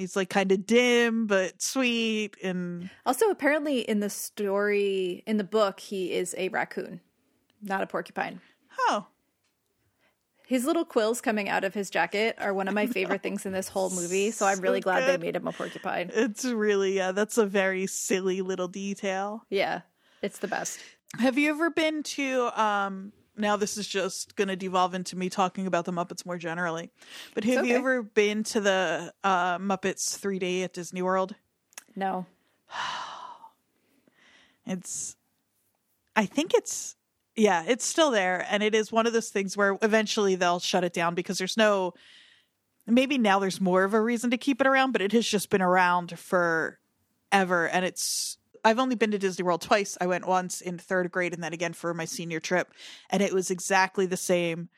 He's 0.00 0.16
like 0.16 0.30
kind 0.30 0.50
of 0.50 0.66
dim 0.66 1.26
but 1.26 1.60
sweet, 1.60 2.36
and 2.42 2.88
Also, 3.04 3.28
apparently, 3.30 3.80
in 3.80 4.00
the 4.00 4.08
story, 4.10 5.22
in 5.26 5.36
the 5.36 5.44
book, 5.44 5.78
he 5.80 6.12
is 6.12 6.34
a 6.38 6.48
raccoon, 6.48 7.00
not 7.62 7.82
a 7.82 7.86
porcupine. 7.86 8.40
oh, 8.88 9.06
His 10.46 10.64
little 10.64 10.84
quills 10.86 11.20
coming 11.20 11.48
out 11.50 11.64
of 11.64 11.74
his 11.74 11.90
jacket 11.90 12.36
are 12.40 12.54
one 12.54 12.66
of 12.66 12.72
my 12.74 12.86
favorite 12.86 13.22
things 13.22 13.44
in 13.44 13.52
this 13.52 13.68
whole 13.68 13.90
movie. 13.90 14.30
So 14.32 14.46
I'm 14.46 14.60
really 14.60 14.80
So 14.80 14.84
glad 14.84 15.06
they 15.06 15.18
made 15.18 15.36
him 15.36 15.46
a 15.46 15.52
porcupine. 15.52 16.10
it's 16.14 16.44
really 16.46 16.96
yeah. 16.96 17.12
That's 17.12 17.36
a 17.38 17.44
very 17.46 17.86
silly 17.86 18.40
little 18.40 18.68
detail. 18.68 19.44
Yeah, 19.50 19.82
it's 20.22 20.38
the 20.38 20.48
best. 20.48 20.80
Have 21.18 21.36
you 21.38 21.50
ever 21.50 21.68
been 21.70 22.02
to 22.04 22.60
um 22.60 23.12
now 23.40 23.56
this 23.56 23.76
is 23.76 23.86
just 23.86 24.36
going 24.36 24.48
to 24.48 24.56
devolve 24.56 24.94
into 24.94 25.16
me 25.16 25.28
talking 25.28 25.66
about 25.66 25.84
the 25.84 25.92
Muppets 25.92 26.24
more 26.24 26.38
generally. 26.38 26.90
But 27.34 27.44
have 27.44 27.66
you 27.66 27.76
ever 27.76 28.02
been 28.02 28.44
to 28.44 28.60
the 28.60 29.12
uh 29.24 29.58
Muppets 29.58 30.18
3D 30.18 30.64
at 30.64 30.72
Disney 30.72 31.02
World? 31.02 31.34
No. 31.96 32.26
It's 34.66 35.16
I 36.14 36.26
think 36.26 36.54
it's 36.54 36.94
yeah, 37.34 37.64
it's 37.66 37.84
still 37.84 38.10
there 38.10 38.46
and 38.48 38.62
it 38.62 38.74
is 38.74 38.92
one 38.92 39.06
of 39.06 39.12
those 39.12 39.30
things 39.30 39.56
where 39.56 39.76
eventually 39.82 40.36
they'll 40.36 40.60
shut 40.60 40.84
it 40.84 40.92
down 40.92 41.14
because 41.14 41.38
there's 41.38 41.56
no 41.56 41.94
maybe 42.86 43.18
now 43.18 43.38
there's 43.38 43.60
more 43.60 43.82
of 43.82 43.94
a 43.94 44.00
reason 44.00 44.30
to 44.30 44.36
keep 44.36 44.60
it 44.60 44.66
around, 44.66 44.92
but 44.92 45.02
it 45.02 45.12
has 45.12 45.26
just 45.26 45.50
been 45.50 45.62
around 45.62 46.16
for 46.18 46.78
ever 47.32 47.68
and 47.68 47.84
it's 47.84 48.38
I've 48.64 48.78
only 48.78 48.96
been 48.96 49.10
to 49.12 49.18
Disney 49.18 49.44
World 49.44 49.62
twice. 49.62 49.96
I 50.00 50.06
went 50.06 50.26
once 50.26 50.60
in 50.60 50.78
3rd 50.78 51.10
grade 51.10 51.34
and 51.34 51.42
then 51.42 51.52
again 51.52 51.72
for 51.72 51.94
my 51.94 52.04
senior 52.04 52.40
trip 52.40 52.72
and 53.10 53.22
it 53.22 53.32
was 53.32 53.50
exactly 53.50 54.06
the 54.06 54.16
same 54.16 54.68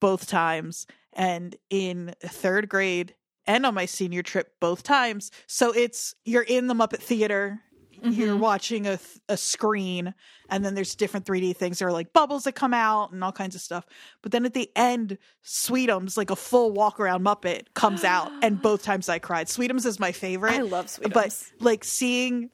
both 0.00 0.26
times 0.26 0.86
and 1.12 1.56
in 1.70 2.14
3rd 2.22 2.68
grade 2.68 3.14
and 3.46 3.66
on 3.66 3.74
my 3.74 3.86
senior 3.86 4.22
trip 4.22 4.54
both 4.60 4.82
times. 4.82 5.30
So 5.46 5.72
it's 5.72 6.14
you're 6.24 6.42
in 6.42 6.66
the 6.66 6.74
Muppet 6.74 7.00
Theater, 7.00 7.60
you're 8.02 8.34
mm-hmm. 8.34 8.40
watching 8.40 8.86
a 8.86 8.98
a 9.28 9.36
screen, 9.36 10.14
and 10.50 10.64
then 10.64 10.74
there's 10.74 10.94
different 10.94 11.26
3D 11.26 11.56
things. 11.56 11.78
There 11.78 11.88
are 11.88 11.92
like 11.92 12.12
bubbles 12.12 12.44
that 12.44 12.52
come 12.52 12.74
out 12.74 13.12
and 13.12 13.22
all 13.24 13.32
kinds 13.32 13.54
of 13.54 13.60
stuff. 13.60 13.86
But 14.22 14.32
then 14.32 14.44
at 14.44 14.54
the 14.54 14.70
end, 14.76 15.18
Sweetums, 15.44 16.16
like 16.16 16.30
a 16.30 16.36
full 16.36 16.72
walk 16.72 17.00
around 17.00 17.24
Muppet, 17.24 17.72
comes 17.74 18.04
out, 18.04 18.30
and 18.42 18.60
both 18.62 18.82
times 18.82 19.08
I 19.08 19.18
cried. 19.18 19.46
Sweetums 19.46 19.86
is 19.86 19.98
my 19.98 20.12
favorite. 20.12 20.52
I 20.52 20.62
love 20.62 20.86
Sweetums. 20.86 21.12
but 21.12 21.42
like 21.60 21.84
seeing 21.84 22.50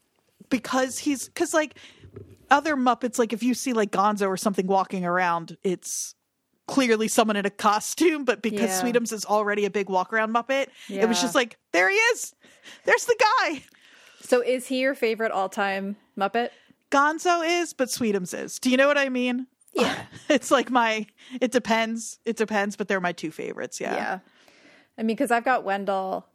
because 0.51 0.99
he's 0.99 1.27
because 1.29 1.55
like 1.55 1.77
other 2.51 2.77
Muppets, 2.77 3.19
like 3.19 3.33
if 3.33 3.43
you 3.43 3.55
see 3.55 3.73
like 3.73 3.91
Gonzo 3.91 4.29
or 4.29 4.37
something 4.37 4.67
walking 4.67 5.05
around, 5.05 5.57
it's 5.63 6.15
clearly 6.67 7.09
someone 7.09 7.37
in 7.37 7.47
a 7.47 7.51
costume, 7.51 8.25
but 8.25 8.43
because 8.43 8.71
Yeah. 8.71 8.83
Sweetums 8.83 9.13
is 9.13 9.25
already 9.25 9.65
a 9.65 9.71
big 9.71 9.89
walk 9.89 10.13
around 10.13 10.33
Muppet, 10.33 10.69
it 10.89 11.09
was 11.09 11.21
just 11.21 11.35
like, 11.35 11.59
there 11.73 11.91
he 11.91 11.97
is. 11.97 12.35
There's 12.85 13.05
the 13.07 13.17
guy. 13.19 13.63
So 14.21 14.41
is 14.41 14.69
he 14.69 14.81
your 14.81 14.95
favorite 14.95 15.33
all 15.33 15.49
time 15.49 15.97
Muppet? 16.17 16.51
Gonzo 16.91 17.63
is, 17.63 17.73
but 17.73 17.89
Sweetums 17.89 18.37
is. 18.39 18.59
Do 18.59 18.71
you 18.71 18.77
know 18.77 18.87
what 18.89 18.99
I 18.99 19.09
mean? 19.09 19.47
Yeah. 19.73 19.97
it's 20.29 20.51
like 20.51 20.71
my 20.71 21.07
it 21.41 21.53
depends. 21.53 22.19
It 22.25 22.37
depends, 22.37 22.77
but 22.77 22.89
they're 22.89 23.01
my 23.01 23.13
two 23.13 23.31
favorites, 23.31 23.81
yeah. 23.81 23.95
Yeah. 23.95 24.19
I 24.99 25.03
mean, 25.03 25.17
because 25.17 25.31
I've 25.31 25.45
got 25.45 25.65
Wendell, 25.65 26.27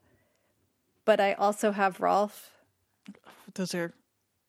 but 1.04 1.20
I 1.20 1.34
also 1.34 1.72
have 1.72 2.00
Rolf. 2.00 2.52
Those 3.54 3.76
are 3.76 3.94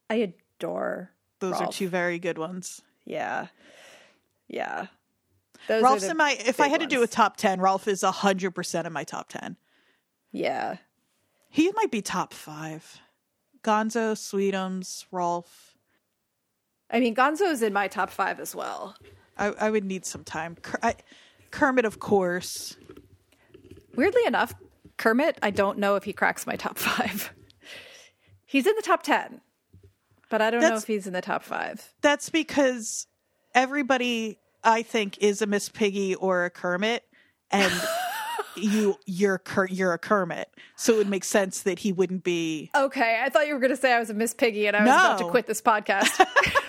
I 0.08 0.16
adore 0.16 1.10
those 1.40 1.60
are 1.60 1.70
two 1.70 1.88
very 1.88 2.18
good 2.18 2.38
ones. 2.38 2.80
Yeah. 3.04 3.48
Yeah. 4.48 4.86
Those 5.68 5.82
Rolf's 5.82 6.04
in 6.04 6.16
my. 6.16 6.36
If 6.44 6.60
I 6.60 6.68
had 6.68 6.80
to 6.80 6.86
do 6.86 7.02
a 7.02 7.06
top 7.06 7.36
ten, 7.36 7.60
Rolf 7.60 7.88
is 7.88 8.02
hundred 8.02 8.52
percent 8.52 8.86
in 8.86 8.92
my 8.92 9.04
top 9.04 9.28
ten. 9.28 9.56
yeah. 10.32 10.76
He 11.48 11.72
might 11.74 11.90
be 11.90 12.02
top 12.02 12.34
five. 12.34 13.00
Gonzo, 13.62 14.12
Sweetums, 14.12 15.06
Rolf. 15.10 15.74
I 16.90 17.00
mean, 17.00 17.14
Gonzo 17.14 17.50
is 17.50 17.62
in 17.62 17.72
my 17.72 17.88
top 17.88 18.10
five 18.10 18.40
as 18.40 18.54
well. 18.54 18.94
I, 19.38 19.46
I 19.46 19.70
would 19.70 19.84
need 19.84 20.04
some 20.04 20.22
time. 20.22 20.56
I, 20.82 20.96
Kermit, 21.50 21.86
of 21.86 21.98
course. 21.98 22.76
Weirdly 23.94 24.26
enough, 24.26 24.54
Kermit, 24.98 25.38
I 25.42 25.50
don't 25.50 25.78
know 25.78 25.96
if 25.96 26.04
he 26.04 26.12
cracks 26.12 26.46
my 26.46 26.56
top 26.56 26.76
five. 26.78 27.32
He's 28.44 28.66
in 28.66 28.74
the 28.76 28.82
top 28.82 29.02
10, 29.02 29.40
but 30.30 30.40
I 30.42 30.50
don't 30.50 30.60
know 30.60 30.76
if 30.76 30.86
he's 30.86 31.06
in 31.06 31.12
the 31.12 31.20
top 31.20 31.42
five. 31.42 31.92
That's 32.02 32.28
because 32.30 33.06
everybody, 33.54 34.38
I 34.64 34.82
think, 34.82 35.18
is 35.18 35.42
a 35.42 35.46
Miss 35.46 35.68
Piggy 35.68 36.14
or 36.14 36.44
a 36.44 36.50
Kermit, 36.50 37.04
and 37.50 37.72
you 38.56 38.96
you're 39.06 39.40
you're 39.68 39.92
a 39.92 39.98
Kermit, 39.98 40.48
so 40.76 40.94
it 40.94 40.96
would 40.98 41.08
make 41.08 41.24
sense 41.24 41.62
that 41.62 41.78
he 41.80 41.92
wouldn't 41.92 42.24
be. 42.24 42.70
Okay, 42.74 43.20
I 43.22 43.28
thought 43.28 43.46
you 43.46 43.54
were 43.54 43.60
going 43.60 43.70
to 43.70 43.76
say 43.76 43.92
I 43.92 43.98
was 43.98 44.10
a 44.10 44.14
Miss 44.14 44.34
Piggy 44.34 44.66
and 44.66 44.76
I 44.76 44.80
was 44.80 44.88
about 44.88 45.18
to 45.18 45.28
quit 45.30 45.46
this 45.46 45.60
podcast. 45.62 46.24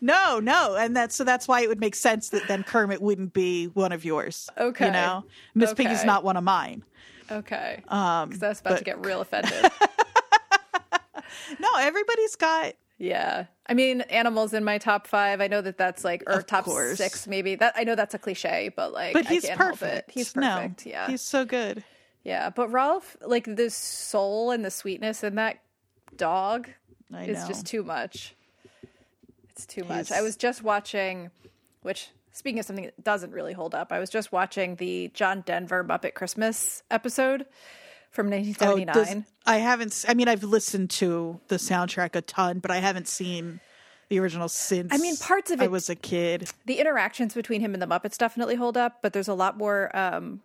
No, 0.00 0.38
no, 0.40 0.76
and 0.76 0.96
that's 0.96 1.14
so 1.14 1.24
that's 1.24 1.46
why 1.46 1.60
it 1.60 1.68
would 1.68 1.80
make 1.80 1.94
sense 1.94 2.30
that 2.30 2.46
then 2.48 2.62
Kermit 2.62 3.02
wouldn't 3.02 3.32
be 3.34 3.66
one 3.66 3.92
of 3.92 4.04
yours. 4.04 4.48
Okay. 4.56 4.86
you 4.86 4.92
know, 4.92 5.24
Miss 5.54 5.74
Piggy's 5.74 6.04
not 6.04 6.24
one 6.24 6.36
of 6.36 6.44
mine. 6.44 6.82
okay. 7.30 7.82
Um, 7.88 8.28
Because 8.28 8.42
I 8.42 8.48
was 8.48 8.60
about 8.60 8.70
but- 8.70 8.78
to 8.78 8.84
get 8.84 9.04
real 9.04 9.20
offended. 9.20 9.70
no, 11.58 11.68
everybody's 11.78 12.36
got 12.36 12.74
yeah. 12.98 13.46
I 13.66 13.74
mean, 13.74 14.02
Animal's 14.02 14.52
in 14.54 14.62
my 14.62 14.78
top 14.78 15.08
five. 15.08 15.40
I 15.40 15.48
know 15.48 15.60
that 15.60 15.76
that's 15.76 16.04
like, 16.04 16.22
or 16.28 16.34
Of 16.34 16.46
top 16.46 16.64
course. 16.64 16.98
six 16.98 17.26
maybe. 17.26 17.56
That 17.56 17.72
I 17.76 17.82
know 17.82 17.96
that's 17.96 18.14
a 18.14 18.18
cliche, 18.18 18.70
but 18.76 18.92
like, 18.92 19.12
But 19.12 19.26
I 19.26 19.30
he's 19.30 19.48
perfect. 19.50 20.10
it. 20.10 20.12
He's 20.14 20.36
No, 20.36 20.42
perfect. 20.56 20.86
yeah. 20.86 21.08
he's 21.08 21.20
so 21.22 21.44
good. 21.44 21.82
Yeah. 22.22 22.50
But 22.50 22.68
Rolf, 22.70 23.16
like 23.26 23.44
the 23.56 23.70
soul 23.70 24.52
and 24.52 24.64
the 24.64 24.70
sweetness 24.70 25.24
in 25.24 25.34
that 25.34 25.58
dog 26.16 26.68
I 27.12 27.24
is 27.24 27.40
know. 27.42 27.48
just 27.48 27.66
too 27.66 27.82
much. 27.82 28.36
It's 29.50 29.66
too 29.66 29.82
much. 29.84 30.12
I 30.12 30.22
was 30.22 30.36
just 30.36 30.62
watching, 30.62 31.30
which 31.82 32.08
speaking 32.32 32.58
of 32.60 32.66
something 32.66 32.84
that 32.84 33.02
doesn't 33.02 33.32
really 33.32 33.52
hold 33.52 33.74
up, 33.74 33.90
I 33.92 33.98
was 33.98 34.10
just 34.10 34.30
watching 34.32 34.76
the 34.76 35.10
John 35.12 35.42
Denver 35.44 35.82
Muppet 35.84 36.14
Christmas 36.14 36.82
episode 36.90 37.46
from 38.12 38.26
Oh, 38.28 38.30
1979. 38.30 38.94
does- 38.94 39.32
I 39.46 39.56
haven't. 39.58 40.04
I 40.06 40.14
mean, 40.14 40.28
I've 40.28 40.44
listened 40.44 40.90
to 40.90 41.40
the 41.48 41.56
soundtrack 41.56 42.14
a 42.14 42.20
ton, 42.22 42.60
but 42.60 42.70
I 42.70 42.76
haven't 42.78 43.08
seen 43.08 43.58
the 44.08 44.20
original 44.20 44.48
since. 44.48 44.92
I 44.92 44.98
mean, 44.98 45.16
parts 45.16 45.50
of 45.50 45.60
it. 45.60 45.64
I 45.64 45.68
was 45.68 45.88
a 45.90 45.94
kid. 45.96 46.48
the 46.66 46.78
interactions 46.78 47.34
between 47.34 47.60
him 47.60 47.72
and 47.74 47.82
the 47.82 47.86
Muppets 47.86 48.16
definitely 48.18 48.54
hold 48.54 48.76
up, 48.76 48.98
but 49.02 49.12
there's 49.12 49.28
a 49.28 49.34
lot 49.34 49.56
more 49.58 49.94
um 49.96 50.42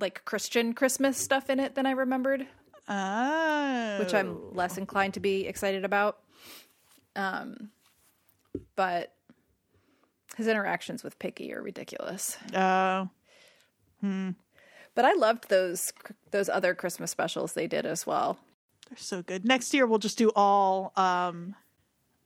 like 0.00 0.24
Christian 0.24 0.72
Christmas 0.72 1.18
stuff 1.18 1.50
in 1.50 1.58
it 1.60 1.74
than 1.74 1.84
I 1.86 1.90
remembered, 1.90 2.46
Oh, 2.88 3.96
which 3.98 4.14
I'm 4.14 4.54
less 4.54 4.78
inclined 4.78 5.14
to 5.14 5.20
be 5.20 5.46
excited 5.46 5.84
about. 5.84 6.18
Um 7.16 7.70
but 8.76 9.14
his 10.36 10.46
interactions 10.46 11.02
with 11.02 11.18
Piggy 11.18 11.52
are 11.52 11.62
ridiculous. 11.62 12.36
Oh, 12.54 13.08
But 14.94 15.04
I 15.04 15.12
loved 15.14 15.48
those 15.48 15.92
those 16.30 16.48
other 16.48 16.74
Christmas 16.74 17.10
specials 17.10 17.52
they 17.54 17.66
did 17.66 17.86
as 17.86 18.06
well. 18.06 18.38
they're 18.88 18.98
so 18.98 19.22
good. 19.22 19.44
Next 19.44 19.72
year 19.74 19.86
we'll 19.86 19.98
just 19.98 20.18
do 20.18 20.30
all. 20.36 20.92
um 20.96 21.54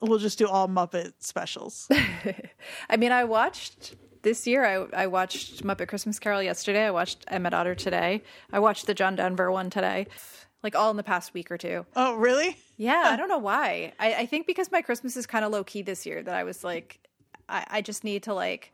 We'll 0.00 0.18
just 0.18 0.36
do 0.38 0.46
all 0.46 0.68
Muppet 0.68 1.14
specials. 1.20 1.88
I 2.90 2.96
mean, 2.98 3.12
I 3.12 3.24
watched 3.24 3.94
this 4.22 4.46
year. 4.46 4.64
I 4.64 5.04
I 5.04 5.06
watched 5.06 5.64
Muppet 5.64 5.88
Christmas 5.88 6.18
Carol 6.18 6.42
yesterday. 6.42 6.84
I 6.84 6.90
watched 6.90 7.24
Emmet 7.28 7.54
Otter 7.54 7.74
today. 7.74 8.22
I 8.52 8.58
watched 8.58 8.86
the 8.86 8.94
John 8.94 9.16
Denver 9.16 9.50
one 9.50 9.70
today. 9.70 10.06
Like 10.62 10.74
all 10.76 10.90
in 10.90 10.96
the 10.96 11.02
past 11.02 11.32
week 11.32 11.50
or 11.50 11.56
two. 11.58 11.86
oh, 11.94 12.16
really? 12.16 12.56
Yeah, 12.76 13.04
I 13.06 13.16
don't 13.16 13.28
know 13.28 13.38
why. 13.38 13.92
I, 14.00 14.14
I 14.14 14.26
think 14.26 14.46
because 14.46 14.70
my 14.72 14.82
Christmas 14.82 15.16
is 15.16 15.24
kind 15.26 15.44
of 15.44 15.52
low 15.52 15.62
key 15.64 15.82
this 15.82 16.04
year 16.04 16.22
that 16.22 16.34
I 16.34 16.42
was 16.44 16.64
like, 16.64 16.98
I, 17.48 17.64
I 17.70 17.80
just 17.82 18.02
need 18.04 18.24
to 18.24 18.34
like 18.34 18.72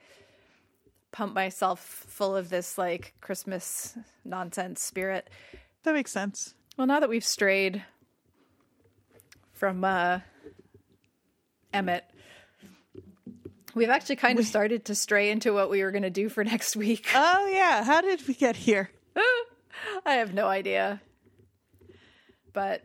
pump 1.13 1.35
myself 1.35 1.81
full 2.09 2.35
of 2.35 2.49
this 2.49 2.77
like 2.77 3.15
Christmas 3.21 3.97
nonsense 4.25 4.83
spirit. 4.83 5.29
That 5.85 5.95
makes 5.95 6.11
sense. 6.11 6.55
Well, 6.77 6.87
now 6.87 7.01
that 7.01 7.09
we've 7.09 7.25
strayed 7.25 7.85
from 9.53 9.85
uh, 9.85 10.21
Emmet, 11.73 12.05
we've 13.75 13.91
actually 13.91 14.17
kind 14.17 14.39
of 14.39 14.47
started 14.47 14.87
to 14.87 14.95
stray 14.95 15.31
into 15.31 15.53
what 15.53 15.71
we 15.71 15.83
were 15.83 15.91
going 15.91 16.03
to 16.03 16.11
do 16.11 16.29
for 16.29 16.43
next 16.53 16.75
week. 16.77 17.07
Oh 17.15 17.47
yeah. 17.47 17.85
How 17.85 18.01
did 18.01 18.27
we 18.27 18.35
get 18.35 18.57
here? 18.57 18.91
I 20.07 20.15
have 20.15 20.33
no 20.33 20.47
idea. 20.47 21.01
But 22.53 22.85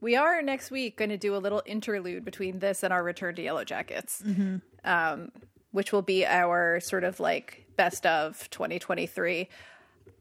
we 0.00 0.16
are 0.16 0.42
next 0.42 0.70
week 0.70 0.96
going 0.96 1.10
to 1.10 1.16
do 1.16 1.34
a 1.34 1.38
little 1.38 1.62
interlude 1.66 2.24
between 2.24 2.58
this 2.58 2.82
and 2.82 2.92
our 2.92 3.02
return 3.02 3.34
to 3.36 3.42
Yellow 3.42 3.64
Jackets, 3.64 4.22
um, 4.84 5.32
which 5.76 5.92
will 5.92 6.00
be 6.00 6.24
our 6.24 6.80
sort 6.80 7.04
of 7.04 7.20
like 7.20 7.66
best 7.76 8.06
of 8.06 8.48
2023. 8.48 9.46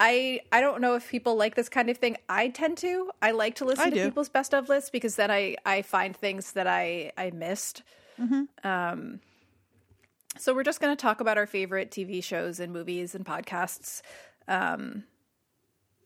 I 0.01 0.41
I 0.51 0.59
don't 0.59 0.81
know 0.81 0.95
if 0.95 1.09
people 1.09 1.37
like 1.37 1.55
this 1.55 1.69
kind 1.69 1.89
of 1.89 1.97
thing. 1.97 2.17
I 2.27 2.49
tend 2.49 2.77
to. 2.79 3.09
I 3.21 3.31
like 3.31 3.55
to 3.55 3.65
listen 3.65 3.85
I 3.85 3.89
to 3.89 3.95
do. 3.95 4.03
people's 4.03 4.27
best 4.27 4.53
of 4.53 4.67
lists 4.67 4.89
because 4.89 5.15
then 5.15 5.31
I 5.31 5.55
I 5.65 5.81
find 5.81 6.13
things 6.13 6.51
that 6.51 6.67
I 6.67 7.13
I 7.17 7.31
missed. 7.31 7.83
Um, 8.65 9.21
so 10.37 10.53
we're 10.53 10.63
just 10.63 10.81
going 10.81 10.91
to 10.93 11.01
talk 11.01 11.21
about 11.21 11.37
our 11.37 11.47
favorite 11.47 11.89
TV 11.89 12.21
shows 12.21 12.59
and 12.59 12.73
movies 12.73 13.15
and 13.15 13.25
podcasts, 13.25 14.01
um, 14.49 15.05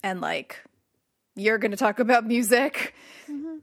and 0.03 0.21
like 0.21 0.63
you're 1.35 1.57
going 1.57 1.71
to 1.71 1.77
talk 1.77 1.99
about 1.99 2.25
music. 2.25 2.93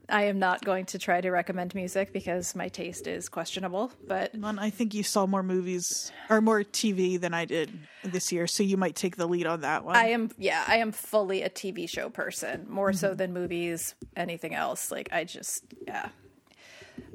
I 0.09 0.23
am 0.23 0.39
not 0.39 0.63
going 0.63 0.85
to 0.87 0.99
try 0.99 1.19
to 1.19 1.29
recommend 1.29 1.75
music 1.75 2.13
because 2.13 2.55
my 2.55 2.69
taste 2.69 3.07
is 3.07 3.27
questionable. 3.27 3.91
But 4.07 4.31
Well, 4.35 4.57
I 4.57 4.69
think 4.69 4.93
you 4.93 5.03
saw 5.03 5.25
more 5.25 5.43
movies 5.43 6.11
or 6.29 6.39
more 6.39 6.63
TV 6.63 7.19
than 7.19 7.33
I 7.33 7.45
did 7.45 7.77
this 8.03 8.31
year, 8.31 8.47
so 8.47 8.63
you 8.63 8.77
might 8.77 8.95
take 8.95 9.17
the 9.17 9.27
lead 9.27 9.47
on 9.47 9.61
that 9.61 9.83
one. 9.83 9.95
I 9.97 10.09
am, 10.09 10.31
yeah, 10.37 10.63
I 10.67 10.77
am 10.77 10.91
fully 10.93 11.41
a 11.43 11.49
TV 11.49 11.89
show 11.89 12.09
person, 12.09 12.65
more 12.69 12.93
so 12.93 13.13
than 13.13 13.33
movies, 13.33 13.95
anything 14.15 14.55
else. 14.55 14.91
Like 14.91 15.09
I 15.11 15.25
just, 15.25 15.65
yeah. 15.85 16.09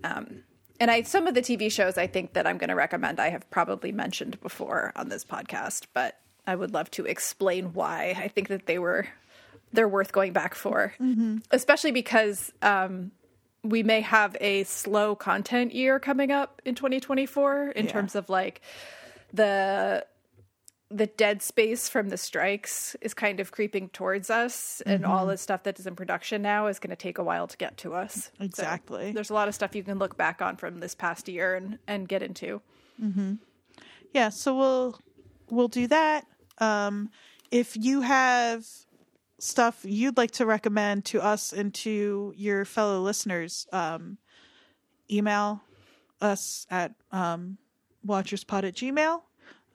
Um, 0.05 0.43
and 0.79 0.91
I 0.91 1.03
some 1.03 1.27
of 1.27 1.35
the 1.35 1.43
TV 1.43 1.71
shows 1.71 1.97
I 1.97 2.07
think 2.07 2.35
that 2.35 2.47
I'm 2.47 2.59
going 2.59 2.69
to 2.69 2.75
recommend 2.75 3.21
I 3.21 3.31
have 3.31 3.49
probably 3.51 3.93
mentioned 3.93 4.41
before 4.41 4.93
on 4.97 5.09
this 5.09 5.25
podcast, 5.25 5.87
but 5.95 6.19
I 6.47 6.57
would 6.57 6.75
love 6.75 6.91
to 6.93 7.07
explain 7.07 7.73
why 7.73 8.17
I 8.19 8.29
think 8.29 8.49
that 8.49 8.67
they 8.67 8.79
were 8.79 9.07
they're 9.73 9.89
worth 9.89 10.13
going 10.13 10.33
back 10.33 10.55
for, 10.55 10.95
especially 11.51 11.93
because 11.93 12.53
um, 12.63 13.11
we 13.65 13.83
may 13.83 14.01
have 14.03 14.37
a 14.41 14.65
slow 14.65 15.15
content 15.15 15.73
year 15.75 15.99
coming 15.99 16.31
up 16.31 16.61
in 16.65 16.75
2024 16.75 17.69
in 17.71 17.87
Yeah. 17.87 17.93
terms 17.93 18.15
of 18.15 18.29
like 18.29 18.61
the 19.33 20.05
the 20.91 21.07
dead 21.07 21.41
space 21.41 21.89
from 21.89 22.11
the 22.11 22.19
strikes 22.19 22.95
is 23.01 23.15
kind 23.15 23.41
of 23.41 23.51
creeping 23.51 23.89
towards 23.89 24.29
us 24.29 24.83
and 24.85 25.07
all 25.07 25.25
the 25.25 25.39
stuff 25.39 25.63
that 25.63 25.79
is 25.79 25.87
in 25.87 25.97
production 25.97 26.43
now 26.43 26.67
is 26.67 26.79
going 26.79 26.91
to 26.91 26.97
take 26.97 27.17
a 27.17 27.25
while 27.25 27.47
to 27.47 27.57
get 27.57 27.79
to 27.79 27.95
us 27.95 28.31
So 28.37 28.45
Exactly. 28.45 29.11
there's 29.13 29.31
a 29.31 29.35
lot 29.35 29.49
of 29.49 29.55
stuff 29.55 29.75
you 29.75 29.83
can 29.83 29.99
look 29.99 30.19
back 30.19 30.43
on 30.43 30.57
from 30.57 30.81
this 30.81 30.95
past 30.95 31.29
year 31.31 31.55
and 31.55 31.79
and 31.87 32.07
get 32.07 32.23
into 32.23 32.61
mm-hmm. 33.03 33.35
yeah 34.13 34.29
so 34.29 34.55
we'll 34.55 35.01
we'll 35.49 35.69
do 35.69 35.87
that 35.87 36.27
um 36.59 37.09
if 37.51 37.75
you 37.75 38.03
have 38.03 38.67
stuff 39.43 39.81
you'd 39.85 40.17
like 40.17 40.31
to 40.31 40.47
recommend 40.47 41.05
to 41.05 41.21
us 41.21 41.53
and 41.53 41.75
to 41.75 42.33
your 42.37 42.65
fellow 42.65 43.01
listeners 43.01 43.67
um 43.73 44.17
email 45.11 45.61
us 46.21 46.67
at 46.71 46.95
um 47.11 47.59
watcherspod 48.07 48.63
at 48.65 48.75
gmail 48.75 49.21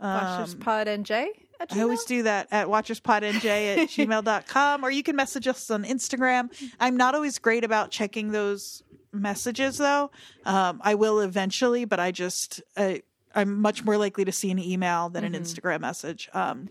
watcherspod 0.01 0.87
nj 0.87 1.27
at 1.59 1.73
I 1.73 1.81
always 1.81 2.03
do 2.05 2.23
that 2.23 2.47
at 2.51 2.67
watcherspodnj 2.67 3.45
at 3.45 3.89
gmail.com 3.89 4.85
or 4.85 4.91
you 4.91 5.01
can 5.03 5.15
message 5.15 5.47
us 5.47 5.71
on 5.71 5.83
Instagram. 5.85 6.51
I'm 6.79 6.95
not 6.97 7.15
always 7.15 7.39
great 7.39 7.63
about 7.63 7.89
checking 7.89 8.31
those 8.31 8.83
messages 9.11 9.79
though. 9.79 10.11
Um, 10.45 10.79
I 10.83 10.93
will 10.93 11.19
eventually, 11.19 11.85
but 11.85 11.99
I 11.99 12.11
just, 12.11 12.61
I, 12.77 13.01
I'm 13.33 13.59
much 13.59 13.83
more 13.83 13.97
likely 13.97 14.23
to 14.25 14.31
see 14.31 14.51
an 14.51 14.59
email 14.59 15.09
than 15.09 15.23
an 15.23 15.33
Instagram 15.33 15.81
message. 15.81 16.29
Um, 16.33 16.69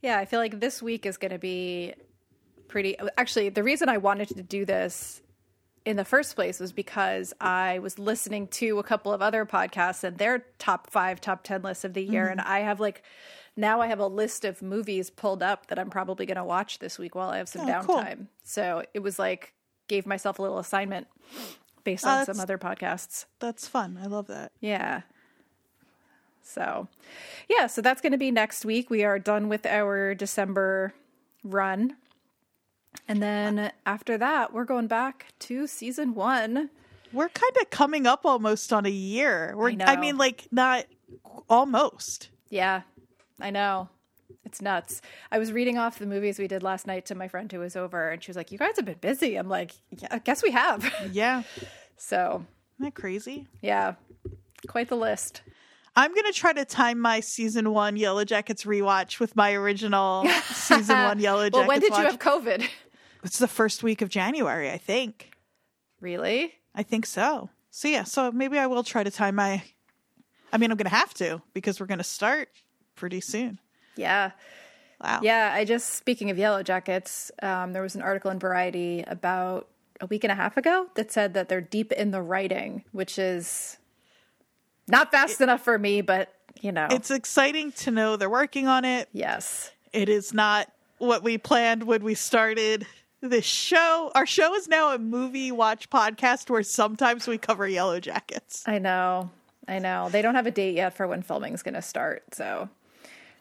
Yeah, 0.00 0.18
I 0.18 0.26
feel 0.26 0.38
like 0.38 0.60
this 0.60 0.80
week 0.80 1.06
is 1.06 1.16
going 1.16 1.32
to 1.32 1.38
be 1.38 1.94
pretty. 2.70 2.96
Actually, 3.18 3.50
the 3.50 3.62
reason 3.62 3.88
I 3.88 3.98
wanted 3.98 4.28
to 4.28 4.42
do 4.42 4.64
this 4.64 5.20
in 5.84 5.96
the 5.96 6.04
first 6.04 6.34
place 6.36 6.60
was 6.60 6.72
because 6.72 7.32
I 7.40 7.78
was 7.80 7.98
listening 7.98 8.46
to 8.48 8.78
a 8.78 8.82
couple 8.82 9.12
of 9.12 9.20
other 9.22 9.44
podcasts 9.46 10.04
and 10.04 10.16
their 10.18 10.44
top 10.58 10.90
five, 10.90 11.20
top 11.20 11.42
10 11.42 11.62
lists 11.62 11.84
of 11.84 11.94
the 11.94 12.02
year. 12.02 12.24
Mm-hmm. 12.24 12.32
And 12.38 12.40
I 12.42 12.60
have 12.60 12.80
like, 12.80 13.02
now 13.56 13.80
I 13.80 13.86
have 13.88 13.98
a 13.98 14.06
list 14.06 14.44
of 14.44 14.60
movies 14.62 15.10
pulled 15.10 15.42
up 15.42 15.66
that 15.68 15.78
I'm 15.78 15.90
probably 15.90 16.26
going 16.26 16.36
to 16.36 16.44
watch 16.44 16.78
this 16.78 16.98
week 16.98 17.14
while 17.14 17.30
I 17.30 17.38
have 17.38 17.48
some 17.48 17.68
Oh, 17.68 17.82
cool. 17.82 17.96
downtime. 17.98 18.26
So 18.44 18.84
it 18.94 19.00
was 19.00 19.18
like, 19.18 19.54
gave 19.88 20.06
myself 20.06 20.38
a 20.38 20.42
little 20.42 20.58
assignment 20.58 21.06
based 21.82 22.04
Oh, 22.06 22.10
on 22.10 22.26
some 22.26 22.38
other 22.40 22.58
podcasts. 22.58 23.24
that's 23.40 23.66
fun. 23.66 23.98
I 24.02 24.06
love 24.06 24.26
that. 24.28 24.52
Yeah. 24.60 25.02
So, 26.42 26.88
yeah, 27.48 27.66
so 27.68 27.80
that's 27.80 28.00
going 28.00 28.12
to 28.12 28.18
be 28.18 28.30
next 28.30 28.64
week. 28.64 28.90
We 28.90 29.04
are 29.04 29.18
done 29.18 29.48
with 29.48 29.66
our 29.66 30.14
December 30.14 30.94
run. 31.44 31.96
And 33.10 33.20
then 33.20 33.72
after 33.84 34.16
that, 34.18 34.52
we're 34.52 34.64
going 34.64 34.86
back 34.86 35.26
to 35.40 35.66
season 35.66 36.14
one. 36.14 36.70
We're 37.12 37.28
kind 37.28 37.56
of 37.60 37.68
coming 37.68 38.06
up 38.06 38.24
almost 38.24 38.72
on 38.72 38.86
a 38.86 38.90
year. 38.90 39.52
We're, 39.56 39.70
I 39.70 39.76
I, 39.80 39.96
mean, 39.96 40.16
like, 40.16 40.46
not 40.52 40.84
almost. 41.48 42.28
Yeah, 42.50 42.82
I 43.40 43.50
know. 43.50 43.88
It's 44.44 44.62
nuts. 44.62 45.02
I 45.32 45.40
was 45.40 45.50
reading 45.50 45.76
off 45.76 45.98
the 45.98 46.06
movies 46.06 46.38
we 46.38 46.46
did 46.46 46.62
last 46.62 46.86
night 46.86 47.04
to 47.06 47.16
my 47.16 47.26
friend 47.26 47.50
who 47.50 47.58
was 47.58 47.74
over, 47.74 48.10
and 48.10 48.22
she 48.22 48.30
was 48.30 48.36
like, 48.36 48.52
You 48.52 48.58
guys 48.58 48.76
have 48.76 48.84
been 48.84 48.98
busy. 49.00 49.34
I'm 49.34 49.48
like, 49.48 49.72
Yeah, 49.90 50.06
I 50.12 50.20
guess 50.20 50.40
we 50.40 50.52
have. 50.52 50.88
Yeah. 51.12 51.42
so, 51.96 52.46
Isn't 52.76 52.84
that 52.84 52.94
crazy? 52.94 53.48
yeah, 53.60 53.94
quite 54.68 54.88
the 54.88 54.96
list. 54.96 55.42
I'm 55.96 56.14
gonna 56.14 56.32
try 56.32 56.52
to 56.52 56.64
time 56.64 57.00
my 57.00 57.18
season 57.18 57.72
one 57.72 57.96
Yellow 57.96 58.24
Jackets 58.24 58.62
rewatch 58.62 59.18
with 59.18 59.34
my 59.34 59.52
original 59.54 60.28
season 60.52 60.96
one 60.96 61.18
Yellow 61.18 61.50
Jackets. 61.50 61.58
well, 61.58 61.66
when 61.66 61.80
did 61.80 61.96
you 61.96 62.04
have 62.04 62.20
COVID? 62.20 62.68
It's 63.22 63.38
the 63.38 63.48
first 63.48 63.82
week 63.82 64.02
of 64.02 64.08
January, 64.08 64.70
I 64.70 64.78
think. 64.78 65.30
really? 66.00 66.54
I 66.74 66.82
think 66.84 67.04
so. 67.04 67.50
So 67.70 67.88
yeah, 67.88 68.04
so 68.04 68.30
maybe 68.32 68.58
I 68.58 68.66
will 68.66 68.82
try 68.84 69.02
to 69.04 69.10
time 69.10 69.34
my. 69.36 69.62
I 70.52 70.58
mean, 70.58 70.70
I'm 70.70 70.76
gonna 70.76 70.88
have 70.90 71.12
to 71.14 71.42
because 71.52 71.80
we're 71.80 71.86
gonna 71.86 72.04
start 72.04 72.48
pretty 72.94 73.20
soon. 73.20 73.58
Yeah. 73.96 74.30
Wow. 75.02 75.20
Yeah, 75.22 75.50
I 75.54 75.64
just 75.64 75.94
speaking 75.94 76.30
of 76.30 76.38
yellow 76.38 76.62
jackets, 76.62 77.30
um, 77.42 77.72
there 77.72 77.82
was 77.82 77.94
an 77.96 78.02
article 78.02 78.30
in 78.30 78.38
Variety 78.38 79.02
about 79.06 79.68
a 80.00 80.06
week 80.06 80.24
and 80.24 80.30
a 80.30 80.34
half 80.34 80.56
ago 80.56 80.86
that 80.94 81.10
said 81.10 81.34
that 81.34 81.48
they're 81.48 81.60
deep 81.60 81.90
in 81.92 82.10
the 82.12 82.22
writing, 82.22 82.84
which 82.92 83.18
is 83.18 83.78
not 84.88 85.10
fast 85.10 85.40
enough 85.40 85.62
for 85.62 85.78
me, 85.78 86.00
but 86.02 86.32
you 86.60 86.70
know, 86.72 86.86
It's 86.90 87.10
exciting 87.10 87.72
to 87.72 87.90
know 87.90 88.16
they're 88.16 88.28
working 88.30 88.66
on 88.68 88.84
it. 88.84 89.08
yes, 89.12 89.70
It 89.92 90.08
is 90.08 90.32
not 90.34 90.70
what 90.98 91.22
we 91.22 91.38
planned 91.38 91.84
when 91.84 92.02
we 92.04 92.14
started 92.14 92.86
this 93.20 93.44
show. 93.44 94.10
Our 94.14 94.26
show 94.26 94.54
is 94.54 94.68
now 94.68 94.94
a 94.94 94.98
movie 94.98 95.52
watch 95.52 95.90
podcast 95.90 96.50
where 96.50 96.62
sometimes 96.62 97.26
we 97.26 97.38
cover 97.38 97.68
Yellow 97.68 98.00
Jackets. 98.00 98.64
I 98.66 98.78
know, 98.78 99.30
I 99.68 99.78
know. 99.78 100.08
They 100.10 100.22
don't 100.22 100.34
have 100.34 100.46
a 100.46 100.50
date 100.50 100.76
yet 100.76 100.94
for 100.94 101.06
when 101.06 101.22
filming's 101.22 101.62
going 101.62 101.74
to 101.74 101.82
start, 101.82 102.34
so 102.34 102.68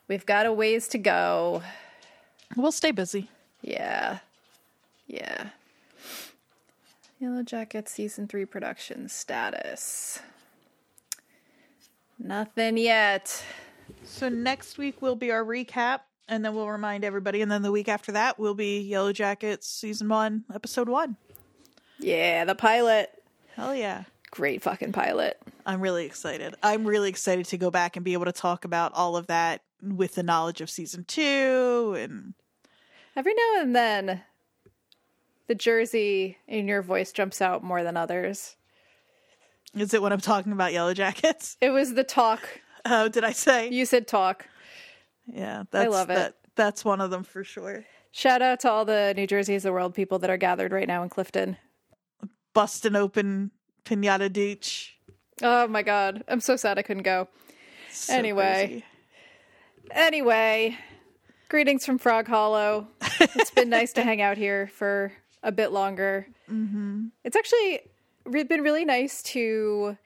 we've 0.07 0.25
got 0.25 0.45
a 0.45 0.53
ways 0.53 0.87
to 0.89 0.97
go. 0.97 1.61
We'll 2.55 2.71
stay 2.71 2.91
busy. 2.91 3.29
Yeah, 3.61 4.19
yeah. 5.07 5.49
Yellow 7.19 7.43
Jackets 7.43 7.91
season 7.91 8.27
three 8.27 8.45
production 8.45 9.09
status. 9.09 10.19
Nothing 12.17 12.77
yet. 12.77 13.43
So 14.03 14.29
next 14.29 14.77
week 14.77 15.01
will 15.01 15.15
be 15.15 15.31
our 15.31 15.43
recap, 15.43 16.01
and 16.29 16.45
then 16.45 16.55
we'll 16.55 16.69
remind 16.69 17.03
everybody. 17.03 17.41
And 17.41 17.51
then 17.51 17.61
the 17.63 17.71
week 17.71 17.89
after 17.89 18.11
that 18.13 18.39
will 18.39 18.53
be 18.53 18.79
Yellow 18.81 19.11
Jackets 19.11 19.67
season 19.67 20.07
one, 20.07 20.45
episode 20.53 20.87
one. 20.87 21.17
Yeah, 21.99 22.45
the 22.45 22.55
pilot. 22.55 23.09
Hell 23.55 23.75
yeah. 23.75 24.03
Great 24.31 24.61
fucking 24.61 24.91
pilot. 24.93 25.41
I'm 25.65 25.81
really 25.81 26.05
excited. 26.05 26.55
I'm 26.63 26.85
really 26.85 27.09
excited 27.09 27.45
to 27.47 27.57
go 27.57 27.71
back 27.71 27.95
and 27.95 28.05
be 28.05 28.13
able 28.13 28.25
to 28.25 28.31
talk 28.31 28.63
about 28.63 28.93
all 28.93 29.17
of 29.17 29.27
that 29.27 29.61
with 29.81 30.15
the 30.15 30.23
knowledge 30.23 30.61
of 30.61 30.69
season 30.69 31.03
two. 31.03 31.95
And 31.99 32.35
Every 33.15 33.33
now 33.33 33.61
and 33.61 33.75
then, 33.75 34.21
the 35.47 35.55
Jersey 35.55 36.37
in 36.47 36.67
your 36.67 36.81
voice 36.83 37.11
jumps 37.11 37.41
out 37.41 37.63
more 37.63 37.83
than 37.83 37.97
others. 37.97 38.55
is 39.75 39.93
it 39.93 40.01
when 40.01 40.13
I'm 40.13 40.21
talking 40.21 40.51
about 40.51 40.73
Yellow 40.73 40.93
Jackets? 40.93 41.57
It 41.59 41.71
was 41.71 41.95
the 41.95 42.03
talk. 42.03 42.41
Oh, 42.85 43.09
did 43.09 43.23
I 43.23 43.31
say? 43.31 43.69
You 43.69 43.85
said 43.85 44.07
talk. 44.07 44.45
Yeah, 45.33 45.63
that's, 45.71 45.91
love 45.91 46.09
it. 46.09 46.15
That, 46.15 46.35
that's 46.55 46.83
one 46.85 47.01
of 47.01 47.11
them 47.11 47.23
for 47.23 47.43
sure. 47.43 47.85
Shout 48.11 48.41
out 48.41 48.59
to 48.61 48.71
all 48.71 48.85
the 48.85 49.13
New 49.15 49.27
Jersey 49.27 49.55
is 49.55 49.63
the 49.63 49.71
world 49.71 49.93
people 49.93 50.19
that 50.19 50.29
are 50.29 50.37
gathered 50.37 50.71
right 50.71 50.87
now 50.87 51.03
in 51.03 51.09
Clifton. 51.09 51.57
Busting 52.53 52.95
open 52.95 53.51
Pinata 53.85 54.31
Beach. 54.33 54.97
Oh 55.41 55.67
my 55.67 55.83
god. 55.83 56.23
I'm 56.27 56.41
so 56.41 56.55
sad 56.55 56.77
I 56.79 56.81
couldn't 56.81 57.03
go. 57.03 57.27
So 57.91 58.13
Anyway. 58.13 58.65
crazy. 58.67 58.85
Anyway, 59.91 60.77
greetings 61.49 61.85
from 61.85 61.97
Frog 61.97 62.27
Hollow. 62.27 62.87
It's 63.19 63.51
been 63.51 63.69
nice 63.69 63.93
to 63.93 64.03
hang 64.09 64.21
out 64.21 64.37
here 64.37 64.67
for 64.67 65.11
a 65.43 65.51
bit 65.51 65.71
longer. 65.71 66.27
Mm-hmm. 66.51 67.07
It's 67.23 67.35
actually 67.35 67.81
been 68.29 68.61
really 68.61 68.85
nice 68.85 69.21
to 69.23 69.97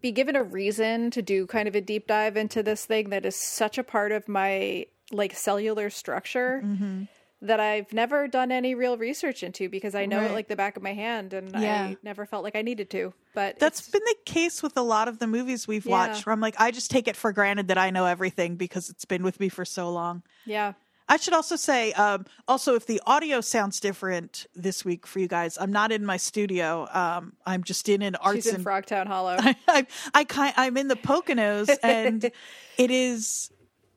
be 0.00 0.12
given 0.12 0.36
a 0.36 0.42
reason 0.42 1.10
to 1.12 1.22
do 1.22 1.46
kind 1.46 1.66
of 1.68 1.74
a 1.74 1.80
deep 1.80 2.06
dive 2.06 2.36
into 2.36 2.62
this 2.62 2.84
thing 2.84 3.10
that 3.10 3.24
is 3.24 3.36
such 3.36 3.78
a 3.78 3.82
part 3.82 4.12
of 4.12 4.28
my 4.28 4.86
like 5.10 5.34
cellular 5.34 5.88
structure 5.88 6.60
mm-hmm. 6.62 7.04
that 7.40 7.60
I've 7.60 7.92
never 7.94 8.28
done 8.28 8.52
any 8.52 8.74
real 8.74 8.98
research 8.98 9.42
into 9.42 9.70
because 9.70 9.94
I 9.94 10.04
know 10.04 10.20
it 10.20 10.32
like 10.32 10.48
the 10.48 10.56
back 10.56 10.76
of 10.76 10.82
my 10.82 10.92
hand 10.92 11.32
and 11.32 11.50
Yeah. 11.52 11.84
I 11.84 11.96
never 12.02 12.26
felt 12.26 12.44
like 12.44 12.56
I 12.56 12.60
needed 12.62 12.90
to. 12.90 13.14
But 13.34 13.58
That's 13.58 13.80
it's- 13.80 13.90
been 13.90 14.02
the 14.04 14.16
case 14.30 14.62
with 14.62 14.76
a 14.76 14.82
lot 14.82 15.08
of 15.08 15.18
the 15.18 15.26
movies 15.26 15.66
we've 15.66 15.86
Yeah. 15.86 15.92
watched 15.92 16.26
where 16.26 16.34
I'm 16.34 16.40
like, 16.40 16.56
I 16.60 16.70
just 16.70 16.90
take 16.90 17.08
it 17.08 17.16
for 17.16 17.32
granted 17.32 17.68
that 17.68 17.78
I 17.78 17.88
know 17.88 18.04
everything 18.04 18.56
because 18.56 18.90
it's 18.90 19.06
been 19.06 19.22
with 19.22 19.40
me 19.40 19.48
for 19.48 19.64
so 19.64 19.90
long. 19.90 20.22
yeah. 20.44 20.74
I 21.08 21.16
should 21.16 21.32
also 21.32 21.56
say, 21.56 21.92
um, 21.92 22.26
also, 22.46 22.74
if 22.74 22.86
the 22.86 23.00
audio 23.06 23.40
sounds 23.40 23.80
different 23.80 24.46
this 24.54 24.84
week 24.84 25.06
for 25.06 25.20
you 25.20 25.28
guys, 25.28 25.56
I'm 25.58 25.72
not 25.72 25.90
in 25.90 26.04
my 26.04 26.18
studio. 26.18 26.86
Um, 26.92 27.32
I'm 27.46 27.64
just 27.64 27.88
in 27.88 28.02
an 28.02 28.14
arts 28.16 28.36
She's 28.36 28.46
in 28.48 28.56
and 28.56 28.64
Frogtown 28.64 29.06
Hollow. 29.06 29.36
I, 29.68 29.86
I 30.12 30.24
kind 30.24 30.52
I'm 30.56 30.76
in 30.76 30.88
the 30.88 30.96
Poconos 30.96 31.74
and 31.82 32.24
it 32.78 32.90
is 32.90 33.50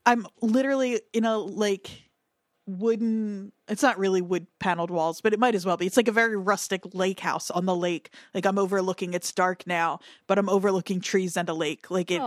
I'm 0.05 0.25
literally 0.41 1.01
in 1.13 1.25
a 1.25 1.37
like 1.37 1.89
wooden 2.65 3.51
it's 3.67 3.83
not 3.83 3.97
really 3.97 4.21
wood 4.21 4.47
paneled 4.59 4.91
walls, 4.91 5.19
but 5.19 5.33
it 5.33 5.39
might 5.39 5.55
as 5.55 5.65
well 5.65 5.75
be. 5.75 5.85
It's 5.85 5.97
like 5.97 6.07
a 6.07 6.13
very 6.13 6.37
rustic 6.37 6.93
lake 6.93 7.19
house 7.19 7.51
on 7.51 7.65
the 7.65 7.75
lake. 7.75 8.13
Like 8.33 8.45
I'm 8.45 8.57
overlooking 8.57 9.13
it's 9.13 9.31
dark 9.33 9.67
now, 9.67 9.99
but 10.27 10.37
I'm 10.37 10.47
overlooking 10.47 11.01
trees 11.01 11.35
and 11.35 11.49
a 11.49 11.53
lake. 11.53 11.91
Like 11.91 12.09
it 12.09 12.21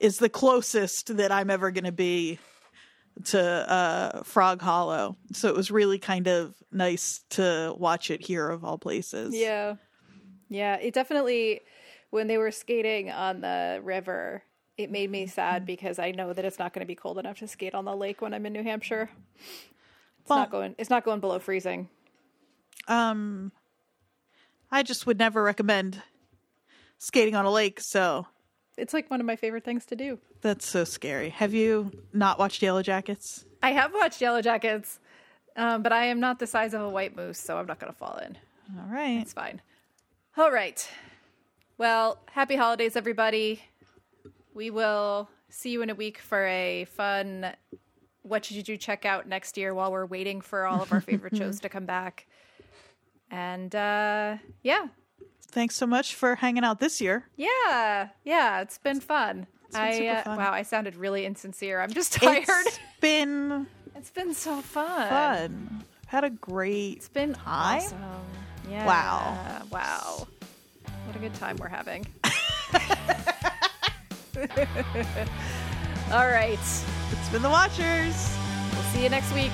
is 0.00 0.18
Aw. 0.18 0.20
the 0.20 0.28
closest 0.28 1.16
that 1.16 1.32
I'm 1.32 1.48
ever 1.48 1.70
gonna 1.70 1.92
be 1.92 2.38
to 3.24 3.40
uh 3.40 4.22
Frog 4.22 4.60
Hollow. 4.60 5.16
So 5.32 5.48
it 5.48 5.56
was 5.56 5.70
really 5.70 5.98
kind 5.98 6.26
of 6.28 6.54
nice 6.70 7.22
to 7.30 7.74
watch 7.78 8.10
it 8.10 8.20
here 8.20 8.48
of 8.48 8.64
all 8.64 8.78
places. 8.78 9.34
Yeah. 9.34 9.76
Yeah. 10.48 10.76
It 10.76 10.94
definitely, 10.94 11.60
when 12.10 12.26
they 12.26 12.38
were 12.38 12.50
skating 12.50 13.10
on 13.10 13.40
the 13.40 13.80
river, 13.82 14.42
it 14.76 14.90
made 14.90 15.10
me 15.10 15.26
sad 15.26 15.64
because 15.64 15.98
I 15.98 16.10
know 16.10 16.32
that 16.34 16.44
it's 16.44 16.58
not 16.58 16.72
going 16.72 16.80
to 16.84 16.86
be 16.86 16.94
cold 16.94 17.18
enough 17.18 17.38
to 17.38 17.48
skate 17.48 17.74
on 17.74 17.84
the 17.86 17.96
lake 17.96 18.20
when 18.20 18.34
I'm 18.34 18.44
in 18.46 18.52
New 18.52 18.62
Hampshire. 18.62 19.08
It's 20.20 20.28
Well- 20.28 20.40
not 20.40 20.50
going. 20.50 20.74
It's 20.78 20.90
not 20.90 21.04
going 21.04 21.20
below 21.20 21.38
freezing. 21.38 21.88
Um, 22.88 23.52
I 24.70 24.82
just 24.82 25.06
would 25.06 25.18
never 25.18 25.42
recommend 25.42 26.02
skating 26.98 27.34
on 27.34 27.44
a 27.44 27.50
lake, 27.50 27.80
so 27.80 28.26
It's 28.76 28.92
like 28.92 29.10
one 29.10 29.20
of 29.20 29.26
my 29.26 29.36
favorite 29.36 29.64
things 29.64 29.86
to 29.86 29.96
do. 29.96 30.18
that's 30.42 30.66
so 30.66 30.84
scary. 30.84 31.30
Have 31.30 31.54
you 31.54 31.90
not 32.12 32.38
watched 32.38 32.62
Yellow 32.62 32.82
Jackets? 32.82 33.44
I 33.62 33.72
have 33.72 33.92
watched 33.94 34.20
Yellow 34.20 34.42
Jackets, 34.42 35.00
um, 35.56 35.82
but 35.82 35.92
I 35.92 36.04
am 36.06 36.20
not 36.20 36.38
the 36.38 36.46
size 36.46 36.74
of 36.74 36.82
a 36.82 36.88
white 36.88 37.16
moose, 37.16 37.38
so 37.38 37.56
I'm 37.56 37.66
not 37.66 37.78
going 37.80 37.92
to 37.92 37.98
fall 37.98 38.18
in. 38.18 38.36
All 38.78 38.92
right. 38.92 39.20
It's 39.20 39.32
fine. 39.32 39.62
All 40.36 40.52
right. 40.52 40.86
Well, 41.78 42.18
happy 42.30 42.56
holidays, 42.56 42.96
everybody. 42.96 43.62
We 44.54 44.70
will 44.70 45.28
see 45.48 45.70
you 45.70 45.82
in 45.82 45.90
a 45.90 45.94
week 45.94 46.18
for 46.18 46.46
a 46.46 46.84
fun 46.86 47.52
what 48.22 48.44
should 48.44 48.56
you 48.56 48.62
do 48.62 48.76
check 48.76 49.04
out 49.04 49.28
next 49.28 49.56
year 49.56 49.72
while 49.72 49.92
we're 49.92 50.04
waiting 50.04 50.40
for 50.40 50.66
all 50.66 50.82
of 50.82 50.92
our 50.92 51.00
favorite 51.00 51.36
shows 51.38 51.60
to 51.60 51.68
come 51.68 51.86
back. 51.86 52.26
And 53.30 53.74
uh 53.74 54.36
yeah. 54.62 54.88
Thanks 55.48 55.76
so 55.76 55.86
much 55.86 56.14
for 56.14 56.34
hanging 56.34 56.64
out 56.64 56.80
this 56.80 57.00
year. 57.00 57.24
Yeah. 57.36 58.08
Yeah, 58.24 58.60
it's 58.60 58.78
been 58.78 59.00
fun. 59.00 59.46
been 59.72 59.80
I 59.80 59.92
super 59.98 60.30
uh, 60.30 60.36
wow, 60.36 60.52
I 60.52 60.62
sounded 60.62 60.96
really 60.96 61.24
insincere. 61.24 61.80
I'm 61.80 61.92
just 61.92 62.12
tired. 62.14 62.44
It's 62.66 62.78
been 63.00 63.66
it's 63.94 64.10
been 64.10 64.34
so 64.34 64.60
fun. 64.60 65.08
fun. 65.08 65.84
Had 66.06 66.24
a 66.24 66.30
great 66.30 66.98
It's 66.98 67.08
been 67.08 67.34
Time? 67.34 67.78
awesome. 67.82 67.98
Yeah. 68.70 68.86
Wow. 68.86 69.62
Wow. 69.70 70.28
What 71.06 71.16
a 71.16 71.18
good 71.18 71.34
time 71.34 71.56
we're 71.56 71.68
having. 71.68 72.06
All 76.12 76.28
right. 76.28 76.58
It's 76.58 77.28
been 77.32 77.42
the 77.42 77.50
Watchers. 77.50 78.36
We'll 78.72 78.82
see 78.92 79.02
you 79.02 79.08
next 79.08 79.32
week. 79.34 79.50